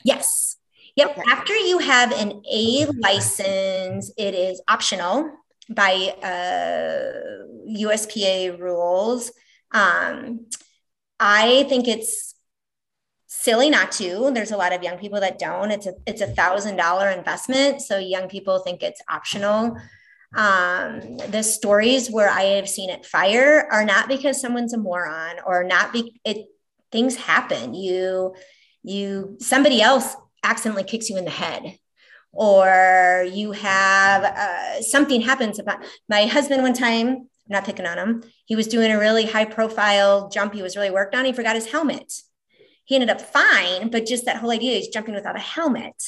Yes. 0.04 0.57
Yep. 0.98 1.10
Okay. 1.10 1.22
After 1.30 1.54
you 1.54 1.78
have 1.78 2.10
an 2.12 2.42
A 2.50 2.86
license, 2.86 4.10
it 4.18 4.34
is 4.34 4.60
optional 4.66 5.30
by 5.70 5.92
uh, 6.20 7.46
USPA 7.70 8.58
rules. 8.58 9.30
Um, 9.70 10.46
I 11.20 11.66
think 11.68 11.86
it's 11.86 12.34
silly 13.28 13.70
not 13.70 13.92
to. 13.92 14.32
There's 14.34 14.50
a 14.50 14.56
lot 14.56 14.72
of 14.72 14.82
young 14.82 14.98
people 14.98 15.20
that 15.20 15.38
don't. 15.38 15.70
It's 15.70 15.86
a 15.86 15.92
it's 16.04 16.20
a 16.20 16.26
thousand 16.26 16.74
dollar 16.76 17.10
investment, 17.10 17.80
so 17.80 17.98
young 17.98 18.28
people 18.28 18.58
think 18.58 18.82
it's 18.82 19.00
optional. 19.08 19.76
Um, 20.34 21.16
the 21.30 21.42
stories 21.44 22.10
where 22.10 22.28
I 22.28 22.42
have 22.58 22.68
seen 22.68 22.90
it 22.90 23.06
fire 23.06 23.68
are 23.70 23.84
not 23.84 24.08
because 24.08 24.40
someone's 24.40 24.74
a 24.74 24.78
moron 24.78 25.36
or 25.46 25.62
not 25.62 25.92
be 25.92 26.20
it 26.24 26.46
things 26.90 27.14
happen. 27.14 27.74
You 27.74 28.34
you 28.82 29.36
somebody 29.40 29.80
else 29.80 30.16
accidentally 30.42 30.84
kicks 30.84 31.10
you 31.10 31.16
in 31.16 31.24
the 31.24 31.30
head 31.30 31.78
or 32.32 33.26
you 33.32 33.52
have 33.52 34.24
uh, 34.24 34.82
something 34.82 35.20
happens 35.20 35.58
about 35.58 35.82
my 36.08 36.26
husband 36.26 36.62
one 36.62 36.74
time 36.74 37.08
I'm 37.08 37.26
not 37.48 37.64
picking 37.64 37.86
on 37.86 37.98
him 37.98 38.22
he 38.46 38.56
was 38.56 38.68
doing 38.68 38.90
a 38.90 38.98
really 38.98 39.26
high 39.26 39.44
profile 39.44 40.28
jump 40.28 40.54
he 40.54 40.62
was 40.62 40.76
really 40.76 40.90
worked 40.90 41.14
on 41.14 41.24
he 41.24 41.32
forgot 41.32 41.56
his 41.56 41.70
helmet. 41.70 42.12
He 42.84 42.94
ended 42.94 43.10
up 43.10 43.20
fine 43.20 43.90
but 43.90 44.06
just 44.06 44.24
that 44.26 44.36
whole 44.36 44.50
idea 44.50 44.78
is 44.78 44.88
jumping 44.88 45.14
without 45.14 45.36
a 45.36 45.40
helmet 45.40 46.02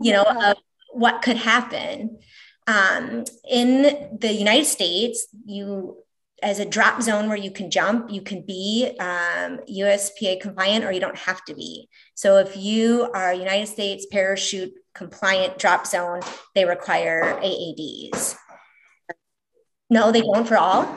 you 0.00 0.12
know 0.12 0.24
of 0.24 0.56
what 0.92 1.22
could 1.22 1.36
happen. 1.36 2.18
Um, 2.66 3.24
in 3.50 4.18
the 4.18 4.32
united 4.32 4.66
states 4.66 5.26
you 5.46 5.98
as 6.42 6.58
a 6.58 6.64
drop 6.64 7.02
zone 7.02 7.28
where 7.28 7.36
you 7.36 7.50
can 7.50 7.70
jump, 7.70 8.10
you 8.10 8.22
can 8.22 8.42
be 8.42 8.94
um, 9.00 9.58
USPA 9.68 10.40
compliant 10.40 10.84
or 10.84 10.92
you 10.92 11.00
don't 11.00 11.16
have 11.16 11.44
to 11.46 11.54
be. 11.54 11.88
So 12.18 12.38
if 12.38 12.56
you 12.56 13.08
are 13.14 13.32
United 13.32 13.68
States 13.68 14.04
parachute 14.10 14.72
compliant 14.92 15.56
drop 15.56 15.86
zone, 15.86 16.20
they 16.52 16.64
require 16.64 17.38
AADs. 17.40 18.34
No, 19.88 20.10
they 20.10 20.22
don't 20.22 20.44
for 20.44 20.56
all. 20.56 20.92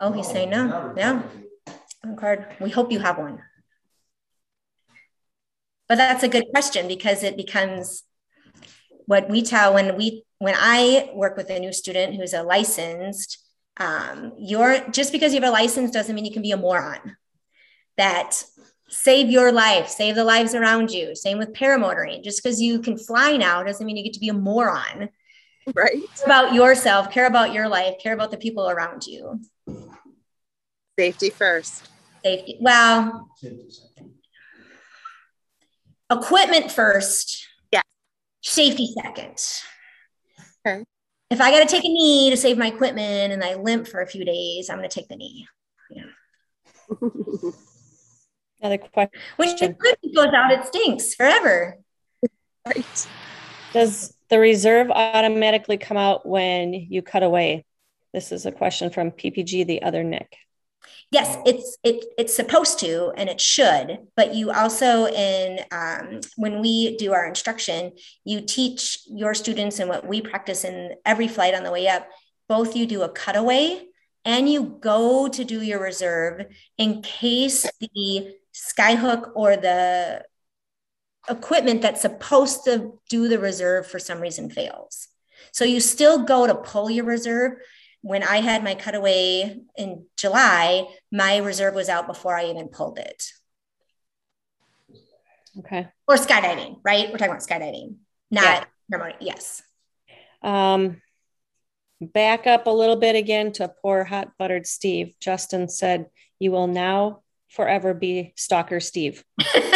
Oh, 0.00 0.12
he's 0.12 0.26
saying 0.26 0.48
no. 0.48 0.94
No. 0.96 1.22
Oh, 2.06 2.16
card. 2.18 2.46
We 2.62 2.70
hope 2.70 2.90
you 2.90 2.98
have 3.00 3.18
one. 3.18 3.42
But 5.86 5.96
that's 5.96 6.22
a 6.22 6.28
good 6.28 6.46
question 6.50 6.88
because 6.88 7.22
it 7.22 7.36
becomes 7.36 8.02
what 9.04 9.28
we 9.28 9.42
tell 9.42 9.74
when 9.74 9.98
we 9.98 10.24
when 10.38 10.54
I 10.56 11.10
work 11.12 11.36
with 11.36 11.50
a 11.50 11.58
new 11.58 11.74
student 11.74 12.14
who's 12.14 12.32
a 12.32 12.42
licensed 12.42 13.36
um, 13.76 14.32
you're 14.38 14.88
just 14.88 15.12
because 15.12 15.34
you 15.34 15.42
have 15.42 15.50
a 15.50 15.52
license 15.52 15.90
doesn't 15.90 16.14
mean 16.14 16.24
you 16.24 16.32
can 16.32 16.40
be 16.40 16.52
a 16.52 16.56
moron 16.56 17.18
that 17.98 18.44
save 18.94 19.28
your 19.30 19.50
life 19.52 19.88
save 19.88 20.14
the 20.14 20.24
lives 20.24 20.54
around 20.54 20.90
you 20.90 21.14
same 21.16 21.36
with 21.38 21.52
paramotoring 21.52 22.22
just 22.22 22.42
because 22.42 22.60
you 22.62 22.78
can 22.80 22.96
fly 22.96 23.36
now 23.36 23.62
doesn't 23.62 23.86
mean 23.86 23.96
you 23.96 24.04
get 24.04 24.12
to 24.12 24.20
be 24.20 24.28
a 24.28 24.34
moron 24.34 25.08
Right. 25.74 25.92
care 26.16 26.24
about 26.26 26.54
yourself 26.54 27.10
care 27.10 27.26
about 27.26 27.52
your 27.52 27.68
life 27.68 27.94
care 28.02 28.14
about 28.14 28.30
the 28.30 28.36
people 28.36 28.68
around 28.70 29.06
you 29.06 29.40
Safety 30.98 31.30
first. 31.30 31.88
safety 32.24 32.56
well 32.60 33.28
equipment 36.10 36.70
first 36.70 37.46
Yeah. 37.72 37.82
safety 38.42 38.86
second 39.02 39.38
Okay. 40.66 40.84
if 41.30 41.40
i 41.40 41.50
got 41.50 41.60
to 41.60 41.74
take 41.74 41.84
a 41.84 41.88
knee 41.88 42.30
to 42.30 42.36
save 42.36 42.56
my 42.58 42.68
equipment 42.68 43.32
and 43.32 43.42
i 43.42 43.54
limp 43.54 43.88
for 43.88 44.00
a 44.02 44.06
few 44.06 44.24
days 44.24 44.70
i'm 44.70 44.78
going 44.78 44.88
to 44.88 44.94
take 44.94 45.08
the 45.08 45.16
knee 45.16 45.46
Another 48.64 48.78
question. 48.78 49.20
when 49.36 49.48
your 49.58 49.70
equipment 49.70 50.14
goes 50.14 50.32
out 50.34 50.50
it 50.50 50.66
stinks 50.66 51.14
forever 51.14 51.76
right. 52.66 53.06
Does 53.74 54.16
the 54.30 54.38
reserve 54.38 54.90
automatically 54.90 55.76
come 55.76 55.98
out 55.98 56.26
when 56.26 56.72
you 56.72 57.02
cut 57.02 57.22
away? 57.22 57.66
This 58.14 58.32
is 58.32 58.46
a 58.46 58.52
question 58.52 58.88
from 58.88 59.10
PPG, 59.10 59.66
the 59.66 59.82
other 59.82 60.02
Nick. 60.02 60.34
yes 61.10 61.36
it's 61.44 61.76
it, 61.84 62.06
it's 62.16 62.34
supposed 62.34 62.78
to 62.78 63.12
and 63.18 63.28
it 63.28 63.38
should 63.40 63.98
but 64.16 64.34
you 64.34 64.50
also 64.50 65.06
in 65.08 65.60
um, 65.70 66.20
when 66.36 66.62
we 66.62 66.96
do 66.96 67.12
our 67.12 67.26
instruction 67.26 67.92
you 68.24 68.40
teach 68.40 69.00
your 69.06 69.34
students 69.34 69.78
and 69.78 69.90
what 69.90 70.06
we 70.06 70.22
practice 70.22 70.64
in 70.64 70.94
every 71.04 71.28
flight 71.28 71.54
on 71.54 71.64
the 71.64 71.70
way 71.70 71.86
up 71.86 72.08
both 72.48 72.74
you 72.74 72.86
do 72.86 73.02
a 73.02 73.12
cutaway 73.12 73.82
and 74.24 74.48
you 74.48 74.78
go 74.80 75.28
to 75.28 75.44
do 75.44 75.60
your 75.60 75.82
reserve 75.82 76.46
in 76.78 77.02
case 77.02 77.66
the 77.80 78.34
skyhook 78.54 79.30
or 79.34 79.56
the 79.56 80.24
equipment 81.28 81.82
that's 81.82 82.02
supposed 82.02 82.64
to 82.64 82.98
do 83.08 83.28
the 83.28 83.38
reserve 83.38 83.86
for 83.86 83.98
some 83.98 84.20
reason 84.20 84.50
fails 84.50 85.08
so 85.52 85.64
you 85.64 85.80
still 85.80 86.24
go 86.24 86.46
to 86.46 86.54
pull 86.54 86.90
your 86.90 87.04
reserve 87.04 87.54
when 88.04 88.22
I 88.22 88.42
had 88.42 88.62
my 88.62 88.74
cutaway 88.74 89.56
in 89.78 90.04
July, 90.18 90.86
my 91.10 91.38
reserve 91.38 91.74
was 91.74 91.88
out 91.88 92.06
before 92.06 92.36
I 92.36 92.50
even 92.50 92.68
pulled 92.68 92.98
it. 92.98 93.24
Okay. 95.60 95.88
Or 96.06 96.16
skydiving, 96.16 96.80
right? 96.84 97.10
We're 97.10 97.16
talking 97.16 97.32
about 97.32 97.40
skydiving, 97.40 97.96
not 98.30 98.68
remote. 98.90 99.14
Yes. 99.20 99.62
Um, 100.42 101.00
back 101.98 102.46
up 102.46 102.66
a 102.66 102.70
little 102.70 102.96
bit 102.96 103.16
again 103.16 103.52
to 103.52 103.72
poor 103.80 104.04
hot 104.04 104.32
buttered 104.38 104.66
Steve. 104.66 105.14
Justin 105.18 105.70
said, 105.70 106.10
You 106.38 106.50
will 106.50 106.66
now 106.66 107.22
forever 107.48 107.94
be 107.94 108.32
Stalker 108.36 108.80
Steve. 108.80 109.24
it, 109.40 109.74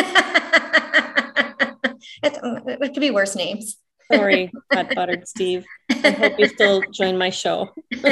it 2.23 2.95
could 2.95 3.01
be 3.01 3.11
worse 3.11 3.37
names. 3.37 3.79
Sorry, 4.13 4.51
hot 4.73 4.95
buttered 4.95 5.29
Steve. 5.29 5.65
I 5.91 6.11
hope 6.11 6.39
you 6.39 6.49
still 6.49 6.83
join 6.93 7.19
my 7.19 7.31
show. 7.31 7.71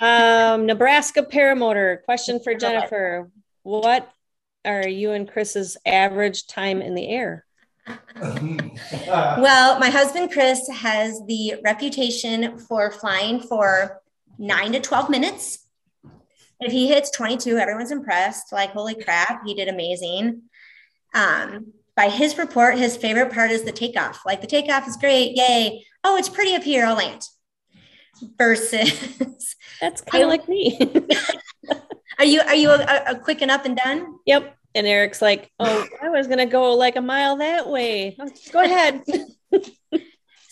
Um, 0.00 0.66
Nebraska 0.66 1.22
paramotor. 1.22 2.02
Question 2.02 2.40
for 2.42 2.54
Jennifer. 2.54 3.30
What 3.62 4.10
are 4.64 4.88
you 4.88 5.12
and 5.12 5.30
Chris's 5.30 5.76
average 5.86 6.48
time 6.48 6.82
in 6.82 6.96
the 6.96 7.08
air? 7.08 7.44
well, 9.06 9.78
my 9.78 9.90
husband 9.90 10.32
Chris 10.32 10.68
has 10.68 11.20
the 11.28 11.54
reputation 11.64 12.58
for 12.58 12.90
flying 12.90 13.40
for 13.40 14.02
nine 14.38 14.72
to 14.72 14.80
12 14.80 15.08
minutes. 15.08 15.61
If 16.64 16.72
he 16.72 16.88
hits 16.88 17.10
22, 17.10 17.56
everyone's 17.56 17.90
impressed. 17.90 18.52
Like, 18.52 18.70
holy 18.70 18.94
crap, 18.94 19.42
he 19.46 19.54
did 19.54 19.68
amazing. 19.68 20.42
Um, 21.14 21.72
by 21.96 22.08
his 22.08 22.38
report, 22.38 22.78
his 22.78 22.96
favorite 22.96 23.32
part 23.32 23.50
is 23.50 23.62
the 23.62 23.72
takeoff. 23.72 24.22
Like, 24.24 24.40
the 24.40 24.46
takeoff 24.46 24.88
is 24.88 24.96
great. 24.96 25.36
Yay. 25.36 25.84
Oh, 26.04 26.16
it's 26.16 26.28
pretty 26.28 26.54
up 26.54 26.62
here. 26.62 26.84
I'll 26.84 26.96
land. 26.96 27.22
Versus, 28.38 29.56
That's 29.80 30.00
kind 30.00 30.24
of 30.24 30.30
like 30.30 30.48
me. 30.48 30.78
are 32.18 32.24
you 32.24 32.40
are 32.40 32.54
you 32.54 32.70
a, 32.70 33.02
a 33.08 33.18
quick 33.18 33.42
and 33.42 33.50
up 33.50 33.64
and 33.64 33.76
done? 33.76 34.18
yep. 34.26 34.56
And 34.74 34.86
Eric's 34.86 35.20
like, 35.20 35.50
Oh, 35.58 35.86
I 36.00 36.08
was 36.08 36.28
going 36.28 36.38
to 36.38 36.46
go 36.46 36.74
like 36.74 36.96
a 36.96 37.02
mile 37.02 37.36
that 37.38 37.68
way. 37.68 38.16
Go 38.52 38.62
ahead. 38.62 39.02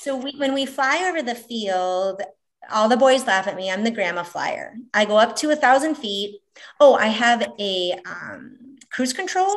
So 0.00 0.16
we, 0.16 0.32
when 0.38 0.54
we 0.54 0.64
fly 0.64 1.06
over 1.10 1.20
the 1.20 1.34
field, 1.34 2.22
all 2.70 2.88
the 2.88 2.96
boys 2.96 3.26
laugh 3.26 3.46
at 3.46 3.56
me. 3.56 3.70
I'm 3.70 3.84
the 3.84 3.90
grandma 3.90 4.22
flyer. 4.22 4.76
I 4.92 5.04
go 5.04 5.16
up 5.16 5.36
to 5.36 5.50
a 5.50 5.56
thousand 5.56 5.96
feet. 5.96 6.40
Oh, 6.78 6.94
I 6.94 7.06
have 7.06 7.52
a 7.58 7.94
um, 8.06 8.76
cruise 8.90 9.12
control. 9.12 9.56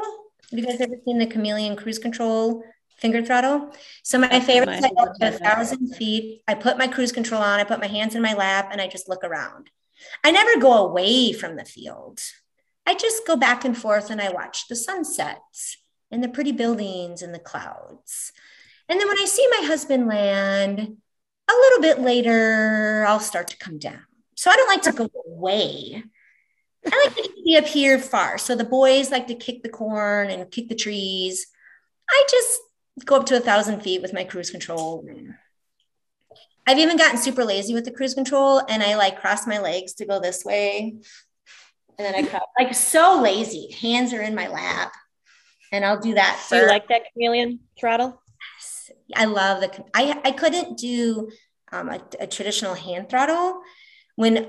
Have 0.49 0.59
you 0.59 0.65
guys 0.65 0.81
ever 0.81 0.95
seen 1.05 1.17
the 1.17 1.25
chameleon 1.25 1.75
cruise 1.75 1.99
control 1.99 2.63
finger 2.97 3.23
throttle? 3.23 3.73
So 4.03 4.19
my 4.19 4.39
favorite 4.39 4.77
is 4.77 4.83
I 4.83 4.89
go 4.89 5.03
up 5.03 5.15
to 5.15 5.27
a 5.27 5.31
thousand 5.31 5.95
feet. 5.95 6.43
I 6.47 6.53
put 6.53 6.77
my 6.77 6.87
cruise 6.87 7.11
control 7.11 7.41
on. 7.41 7.59
I 7.59 7.63
put 7.63 7.79
my 7.79 7.87
hands 7.87 8.15
in 8.15 8.21
my 8.21 8.33
lap, 8.33 8.69
and 8.71 8.79
I 8.79 8.87
just 8.87 9.09
look 9.09 9.23
around. 9.23 9.69
I 10.23 10.31
never 10.31 10.59
go 10.59 10.73
away 10.85 11.33
from 11.33 11.55
the 11.55 11.65
field. 11.65 12.21
I 12.85 12.95
just 12.95 13.25
go 13.25 13.35
back 13.35 13.65
and 13.65 13.77
forth, 13.77 14.09
and 14.09 14.21
I 14.21 14.29
watch 14.29 14.67
the 14.67 14.75
sunsets 14.75 15.77
and 16.11 16.23
the 16.23 16.29
pretty 16.29 16.51
buildings 16.51 17.21
and 17.21 17.33
the 17.33 17.39
clouds. 17.39 18.31
And 18.87 18.99
then 18.99 19.07
when 19.07 19.19
I 19.19 19.25
see 19.25 19.47
my 19.59 19.65
husband 19.65 20.07
land, 20.07 20.97
a 21.49 21.53
little 21.53 21.81
bit 21.81 21.99
later, 21.99 23.05
I'll 23.07 23.19
start 23.19 23.49
to 23.49 23.57
come 23.57 23.77
down. 23.77 24.01
So 24.35 24.49
I 24.49 24.55
don't 24.55 24.67
like 24.67 24.81
to 24.83 24.91
go 24.91 25.09
away. 25.27 26.03
I 26.85 27.05
like 27.05 27.15
to 27.15 27.33
be 27.43 27.55
up 27.55 27.65
here 27.65 27.97
far. 27.99 28.37
So 28.37 28.55
the 28.55 28.63
boys 28.63 29.11
like 29.11 29.27
to 29.27 29.35
kick 29.35 29.63
the 29.63 29.69
corn 29.69 30.29
and 30.29 30.49
kick 30.51 30.69
the 30.69 30.75
trees. 30.75 31.47
I 32.09 32.25
just 32.29 32.59
go 33.05 33.15
up 33.17 33.25
to 33.27 33.37
a 33.37 33.39
thousand 33.39 33.81
feet 33.81 34.01
with 34.01 34.13
my 34.13 34.23
cruise 34.23 34.51
control. 34.51 35.07
I've 36.65 36.79
even 36.79 36.97
gotten 36.97 37.17
super 37.17 37.43
lazy 37.43 37.73
with 37.73 37.85
the 37.85 37.91
cruise 37.91 38.13
control 38.13 38.61
and 38.69 38.81
I 38.83 38.95
like 38.95 39.19
cross 39.19 39.45
my 39.47 39.59
legs 39.59 39.93
to 39.95 40.05
go 40.05 40.19
this 40.19 40.43
way. 40.45 40.95
And 41.97 42.05
then 42.05 42.15
I 42.15 42.27
cross, 42.27 42.43
like 42.59 42.73
so 42.73 43.21
lazy. 43.21 43.71
Hands 43.81 44.11
are 44.13 44.21
in 44.21 44.35
my 44.35 44.47
lap. 44.47 44.93
And 45.71 45.83
I'll 45.83 45.99
do 45.99 46.13
that. 46.13 46.45
Do 46.49 46.57
you 46.57 46.67
like 46.67 46.87
that 46.89 47.03
chameleon 47.13 47.59
throttle? 47.79 48.21
I 49.15 49.25
love 49.25 49.61
the. 49.61 49.83
I 49.93 50.19
I 50.23 50.31
couldn't 50.31 50.77
do 50.77 51.29
um, 51.71 51.89
a, 51.89 52.01
a 52.19 52.27
traditional 52.27 52.75
hand 52.75 53.09
throttle 53.09 53.61
when 54.15 54.47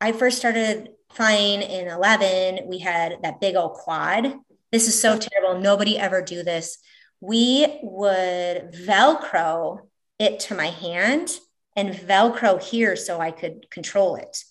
I 0.00 0.12
first 0.12 0.38
started 0.38 0.90
flying 1.10 1.62
in 1.62 1.88
11, 1.88 2.68
we 2.68 2.78
had 2.78 3.16
that 3.22 3.40
big 3.40 3.56
old 3.56 3.74
quad. 3.74 4.34
This 4.70 4.86
is 4.86 5.00
so 5.00 5.18
terrible. 5.18 5.60
Nobody 5.60 5.98
ever 5.98 6.22
do 6.22 6.42
this. 6.42 6.78
We 7.20 7.66
would 7.82 8.72
Velcro 8.72 9.80
it 10.18 10.40
to 10.40 10.54
my 10.54 10.66
hand 10.66 11.30
and 11.74 11.94
Velcro 11.94 12.62
here 12.62 12.96
so 12.96 13.20
I 13.20 13.30
could 13.30 13.70
control 13.70 14.16
it, 14.16 14.44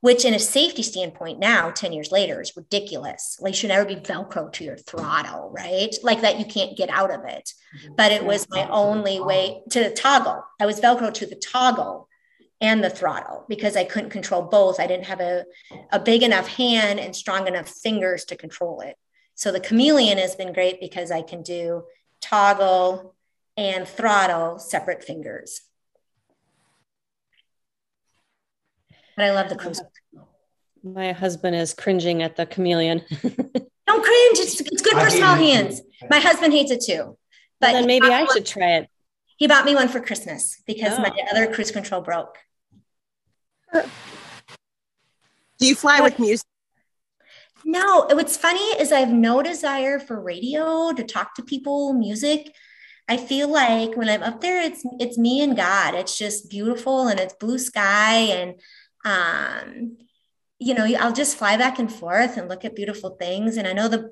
which, 0.00 0.24
in 0.24 0.34
a 0.34 0.38
safety 0.38 0.82
standpoint, 0.82 1.38
now 1.38 1.70
10 1.70 1.92
years 1.92 2.12
later 2.12 2.40
is 2.40 2.56
ridiculous. 2.56 3.36
Like, 3.40 3.54
should 3.54 3.68
never 3.68 3.84
be 3.84 3.96
Velcro 3.96 4.52
to 4.52 4.64
your 4.64 4.76
throttle, 4.76 5.50
right? 5.50 5.94
Like 6.02 6.20
that 6.20 6.38
you 6.38 6.44
can't 6.44 6.76
get 6.76 6.88
out 6.88 7.12
of 7.12 7.24
it. 7.24 7.52
But 7.96 8.12
it 8.12 8.24
was 8.24 8.48
my 8.50 8.68
only 8.68 9.20
way 9.20 9.62
to 9.70 9.80
the 9.84 9.90
toggle. 9.90 10.44
I 10.60 10.66
was 10.66 10.80
Velcro 10.80 11.12
to 11.14 11.26
the 11.26 11.36
toggle 11.36 12.08
and 12.60 12.82
the 12.82 12.90
throttle 12.90 13.44
because 13.48 13.76
I 13.76 13.84
couldn't 13.84 14.10
control 14.10 14.42
both. 14.42 14.80
I 14.80 14.86
didn't 14.86 15.06
have 15.06 15.20
a, 15.20 15.44
a 15.92 16.00
big 16.00 16.22
enough 16.22 16.48
hand 16.48 16.98
and 16.98 17.14
strong 17.14 17.46
enough 17.46 17.68
fingers 17.68 18.24
to 18.26 18.36
control 18.36 18.80
it. 18.80 18.96
So 19.34 19.52
the 19.52 19.60
chameleon 19.60 20.18
has 20.18 20.34
been 20.34 20.52
great 20.52 20.80
because 20.80 21.10
I 21.10 21.22
can 21.22 21.42
do 21.42 21.84
toggle 22.20 23.14
and 23.56 23.86
throttle 23.86 24.58
separate 24.58 25.04
fingers. 25.04 25.60
But 29.18 29.24
I 29.24 29.32
love 29.32 29.48
the 29.48 29.56
cruise. 29.56 29.80
Control. 29.80 30.28
My 30.84 31.10
husband 31.10 31.56
is 31.56 31.74
cringing 31.74 32.22
at 32.22 32.36
the 32.36 32.46
chameleon. 32.46 33.02
Don't 33.22 34.04
cringe. 34.04 34.38
It's, 34.38 34.60
it's 34.60 34.80
good 34.80 34.96
for 34.96 35.10
small 35.10 35.34
hands. 35.34 35.82
My 36.08 36.20
husband 36.20 36.52
hates 36.52 36.70
it 36.70 36.82
too. 36.82 37.18
But 37.60 37.72
well, 37.72 37.80
then 37.80 37.86
maybe 37.88 38.06
I 38.06 38.26
should 38.26 38.46
try 38.46 38.76
it. 38.76 38.88
He 39.36 39.48
bought 39.48 39.64
me 39.64 39.74
one 39.74 39.88
for 39.88 39.98
Christmas 39.98 40.62
because 40.68 40.96
oh. 40.96 41.02
my 41.02 41.10
other 41.32 41.52
cruise 41.52 41.72
control 41.72 42.00
broke. 42.00 42.38
Do 43.72 43.82
you 45.66 45.74
fly 45.74 46.00
with 46.00 46.20
music? 46.20 46.46
No, 47.64 48.06
what's 48.12 48.36
funny 48.36 48.60
is 48.80 48.92
I 48.92 49.00
have 49.00 49.10
no 49.10 49.42
desire 49.42 49.98
for 49.98 50.20
radio 50.20 50.92
to 50.92 51.02
talk 51.02 51.34
to 51.34 51.42
people, 51.42 51.92
music. 51.92 52.54
I 53.08 53.16
feel 53.16 53.48
like 53.48 53.96
when 53.96 54.08
I'm 54.08 54.22
up 54.22 54.42
there, 54.42 54.62
it's 54.62 54.84
it's 55.00 55.18
me 55.18 55.42
and 55.42 55.56
God. 55.56 55.94
It's 55.94 56.16
just 56.16 56.50
beautiful 56.50 57.08
and 57.08 57.18
it's 57.18 57.34
blue 57.34 57.58
sky 57.58 58.18
and 58.18 58.60
um, 59.08 59.96
you 60.58 60.74
know, 60.74 60.84
I'll 60.98 61.12
just 61.12 61.36
fly 61.36 61.56
back 61.56 61.78
and 61.78 61.92
forth 61.92 62.36
and 62.36 62.48
look 62.48 62.64
at 62.64 62.76
beautiful 62.76 63.10
things. 63.10 63.56
And 63.56 63.66
I 63.66 63.72
know 63.72 63.88
the 63.88 64.10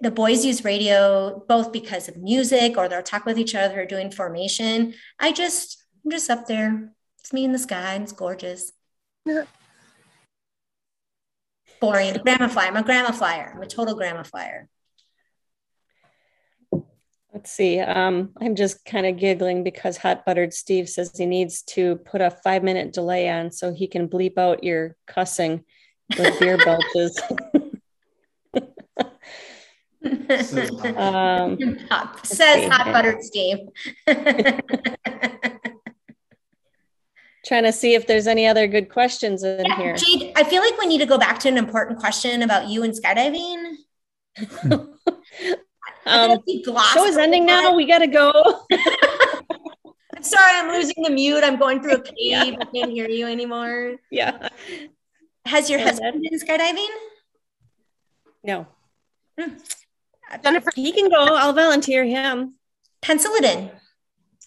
the 0.00 0.10
boys 0.10 0.44
use 0.44 0.64
radio 0.64 1.44
both 1.48 1.72
because 1.72 2.08
of 2.08 2.16
music 2.16 2.76
or 2.76 2.88
they'll 2.88 3.02
talk 3.02 3.24
with 3.24 3.38
each 3.38 3.54
other 3.54 3.86
doing 3.86 4.10
formation. 4.10 4.94
I 5.18 5.32
just 5.32 5.84
I'm 6.04 6.10
just 6.10 6.30
up 6.30 6.46
there. 6.46 6.92
It's 7.20 7.32
me 7.32 7.44
in 7.44 7.52
the 7.52 7.58
sky. 7.58 7.94
and 7.94 8.02
It's 8.04 8.12
gorgeous. 8.12 8.72
Boring. 11.80 12.14
Grandma 12.14 12.48
flyer. 12.48 12.68
I'm 12.68 12.76
a 12.76 12.82
grandma 12.82 13.12
flyer. 13.12 13.52
I'm 13.54 13.62
a 13.62 13.66
total 13.66 13.94
grandma 13.94 14.22
flyer. 14.22 14.68
Let's 17.32 17.52
see. 17.52 17.78
Um, 17.78 18.30
I'm 18.40 18.56
just 18.56 18.84
kind 18.84 19.06
of 19.06 19.16
giggling 19.16 19.62
because 19.62 19.96
Hot 19.98 20.26
Buttered 20.26 20.52
Steve 20.52 20.88
says 20.88 21.16
he 21.16 21.26
needs 21.26 21.62
to 21.62 21.94
put 21.96 22.20
a 22.20 22.30
five 22.30 22.64
minute 22.64 22.92
delay 22.92 23.30
on 23.30 23.52
so 23.52 23.72
he 23.72 23.86
can 23.86 24.08
bleep 24.08 24.36
out 24.36 24.64
your 24.64 24.96
cussing 25.06 25.64
with 26.18 26.40
beer 26.40 26.58
belches. 26.64 27.20
um, 30.96 31.56
says 32.24 32.68
Hot 32.68 32.92
Buttered 32.92 33.22
Steve. 33.22 33.58
Trying 37.46 37.62
to 37.64 37.72
see 37.72 37.94
if 37.94 38.08
there's 38.08 38.26
any 38.26 38.48
other 38.48 38.66
good 38.66 38.90
questions 38.90 39.44
in 39.44 39.64
yeah, 39.66 39.76
here. 39.76 39.96
Jade, 39.96 40.32
I 40.36 40.44
feel 40.44 40.62
like 40.62 40.78
we 40.78 40.86
need 40.86 40.98
to 40.98 41.06
go 41.06 41.16
back 41.16 41.38
to 41.40 41.48
an 41.48 41.56
important 41.56 41.98
question 42.00 42.42
about 42.42 42.68
you 42.68 42.82
and 42.82 42.92
skydiving. 42.92 43.76
Um, 46.10 46.40
show 46.92 47.04
is 47.04 47.16
ending 47.16 47.46
now. 47.46 47.74
We 47.74 47.86
gotta 47.86 48.06
go. 48.06 48.32
I'm 50.16 50.22
sorry, 50.22 50.58
I'm 50.58 50.68
losing 50.70 51.02
the 51.02 51.10
mute. 51.10 51.42
I'm 51.42 51.58
going 51.58 51.80
through 51.82 51.94
a 51.94 52.02
cave. 52.02 52.14
Yeah. 52.16 52.56
I 52.60 52.64
can't 52.64 52.90
hear 52.90 53.08
you 53.08 53.26
anymore. 53.26 53.96
Yeah. 54.10 54.48
Has 55.46 55.70
your 55.70 55.80
husband 55.80 56.22
been 56.22 56.38
skydiving? 56.38 56.88
No. 58.44 58.66
Hmm. 59.38 59.54
Jennifer, 60.42 60.70
he 60.74 60.92
can 60.92 61.08
go. 61.08 61.36
I'll 61.36 61.52
volunteer 61.52 62.04
him. 62.04 62.54
Pencil 63.02 63.32
it 63.34 63.44
in. 63.44 63.70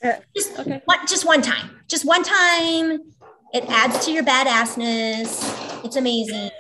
Uh, 0.04 0.20
just 0.36 0.60
okay. 0.60 0.82
one, 0.86 1.08
just 1.08 1.26
one 1.26 1.42
time. 1.42 1.80
Just 1.88 2.06
one 2.06 2.24
time. 2.24 3.00
It 3.54 3.66
adds 3.68 4.06
to 4.06 4.12
your 4.12 4.24
badassness. 4.24 5.86
It's 5.86 5.96
amazing 5.96 6.52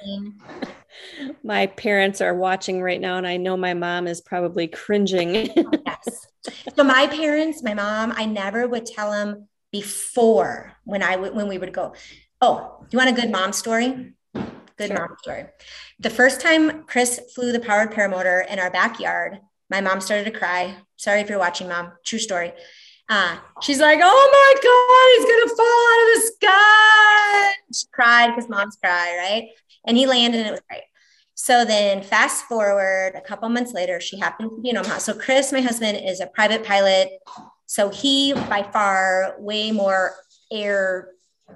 my 1.43 1.67
parents 1.67 2.21
are 2.21 2.33
watching 2.33 2.81
right 2.81 2.99
now, 2.99 3.17
and 3.17 3.27
I 3.27 3.37
know 3.37 3.57
my 3.57 3.73
mom 3.73 4.07
is 4.07 4.21
probably 4.21 4.67
cringing. 4.67 5.49
yes. 5.85 6.27
So 6.75 6.83
my 6.83 7.07
parents, 7.07 7.63
my 7.63 7.73
mom, 7.73 8.13
I 8.15 8.25
never 8.25 8.67
would 8.67 8.85
tell 8.85 9.11
them 9.11 9.47
before 9.71 10.73
when 10.83 11.01
I 11.01 11.15
would 11.15 11.35
when 11.35 11.47
we 11.47 11.57
would 11.57 11.73
go. 11.73 11.93
Oh, 12.41 12.85
you 12.91 12.97
want 12.97 13.09
a 13.09 13.21
good 13.21 13.31
mom 13.31 13.53
story? 13.53 14.13
Good 14.33 14.87
sure. 14.87 14.95
mom 14.97 15.15
story. 15.21 15.45
The 15.99 16.09
first 16.09 16.41
time 16.41 16.83
Chris 16.83 17.19
flew 17.33 17.51
the 17.51 17.59
powered 17.59 17.91
paramotor 17.91 18.45
in 18.47 18.59
our 18.59 18.69
backyard, 18.69 19.39
my 19.69 19.81
mom 19.81 20.01
started 20.01 20.25
to 20.25 20.37
cry. 20.37 20.75
Sorry 20.97 21.21
if 21.21 21.29
you're 21.29 21.39
watching, 21.39 21.67
mom. 21.67 21.93
True 22.05 22.19
story. 22.19 22.53
Uh, 23.09 23.37
she's 23.61 23.79
like, 23.79 23.99
"Oh 24.01 24.29
my 24.31 24.53
God, 24.63 25.07
he's 25.15 25.25
gonna 25.31 25.55
fall 25.55 25.89
out 25.91 26.07
of 26.07 26.15
the 26.15 26.31
sky!" 26.35 27.53
She 27.73 27.87
cried 27.91 28.35
because 28.35 28.49
moms 28.49 28.77
cry, 28.77 29.17
right? 29.17 29.49
And 29.85 29.97
he 29.97 30.05
landed, 30.05 30.39
and 30.39 30.47
it 30.47 30.51
was 30.51 30.61
great. 30.69 30.83
So 31.35 31.65
then, 31.65 32.03
fast 32.03 32.45
forward 32.45 33.13
a 33.15 33.21
couple 33.21 33.49
months 33.49 33.73
later, 33.73 33.99
she 33.99 34.19
happened 34.19 34.51
to 34.51 34.61
be 34.61 34.69
in 34.69 34.77
Omaha. 34.77 34.99
So, 34.99 35.13
Chris, 35.13 35.51
my 35.51 35.61
husband, 35.61 35.97
is 35.97 36.19
a 36.19 36.27
private 36.27 36.63
pilot. 36.63 37.09
So, 37.65 37.89
he 37.89 38.33
by 38.33 38.63
far 38.71 39.35
way 39.39 39.71
more 39.71 40.13
air 40.51 41.09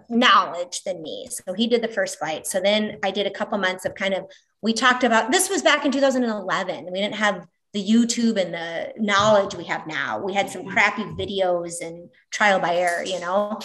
knowledge 0.09 0.83
than 0.83 1.01
me. 1.03 1.27
So, 1.29 1.53
he 1.53 1.67
did 1.67 1.81
the 1.83 1.87
first 1.87 2.17
flight. 2.17 2.47
So, 2.47 2.59
then 2.59 2.97
I 3.03 3.11
did 3.11 3.27
a 3.27 3.31
couple 3.31 3.57
months 3.59 3.85
of 3.85 3.93
kind 3.93 4.13
of, 4.13 4.25
we 4.61 4.73
talked 4.73 5.03
about 5.03 5.31
this 5.31 5.49
was 5.49 5.61
back 5.61 5.85
in 5.85 5.91
2011. 5.91 6.85
We 6.91 6.99
didn't 6.99 7.15
have 7.15 7.45
the 7.73 7.83
YouTube 7.83 8.41
and 8.41 8.53
the 8.53 8.93
knowledge 8.97 9.53
we 9.53 9.65
have 9.65 9.85
now. 9.85 10.19
We 10.19 10.33
had 10.33 10.49
some 10.49 10.63
mm-hmm. 10.63 10.71
crappy 10.71 11.03
videos 11.03 11.81
and 11.81 12.09
trial 12.31 12.59
by 12.59 12.75
error, 12.75 13.03
you 13.03 13.19
know. 13.19 13.59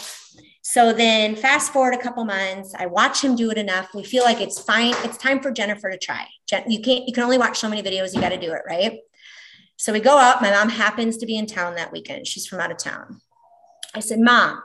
So 0.63 0.93
then 0.93 1.35
fast 1.35 1.73
forward 1.73 1.95
a 1.95 1.99
couple 1.99 2.25
months, 2.25 2.73
I 2.79 2.87
watch 2.87 3.23
him 3.23 3.35
do 3.35 3.51
it 3.51 3.59
enough. 3.59 3.93
We 3.95 4.05
feel 4.05 4.23
like 4.23 4.41
it's 4.41 4.61
fine. 4.61 4.95
It's 4.99 5.17
time 5.17 5.41
for 5.41 5.51
Jennifer 5.51 5.91
to 5.91 5.99
try. 5.99 6.27
you 6.69 6.81
can't, 6.81 7.07
you 7.07 7.13
can 7.13 7.25
only 7.25 7.37
watch 7.37 7.59
so 7.59 7.69
many 7.69 7.83
videos. 7.83 8.15
You 8.15 8.21
got 8.21 8.29
to 8.29 8.39
do 8.39 8.53
it. 8.53 8.63
Right. 8.67 9.01
So 9.77 9.93
we 9.93 9.99
go 9.99 10.17
out. 10.17 10.41
My 10.41 10.53
mom 10.53 10.69
happens 10.69 11.17
to 11.19 11.27
be 11.27 11.37
in 11.37 11.47
town 11.47 11.75
that 11.75 11.93
weekend. 11.93 12.29
She's 12.29 12.47
from 12.47 12.61
out 12.61 12.71
of 12.71 12.79
town. 12.79 13.21
I 13.93 14.01
said, 14.01 14.21
mom, 14.21 14.63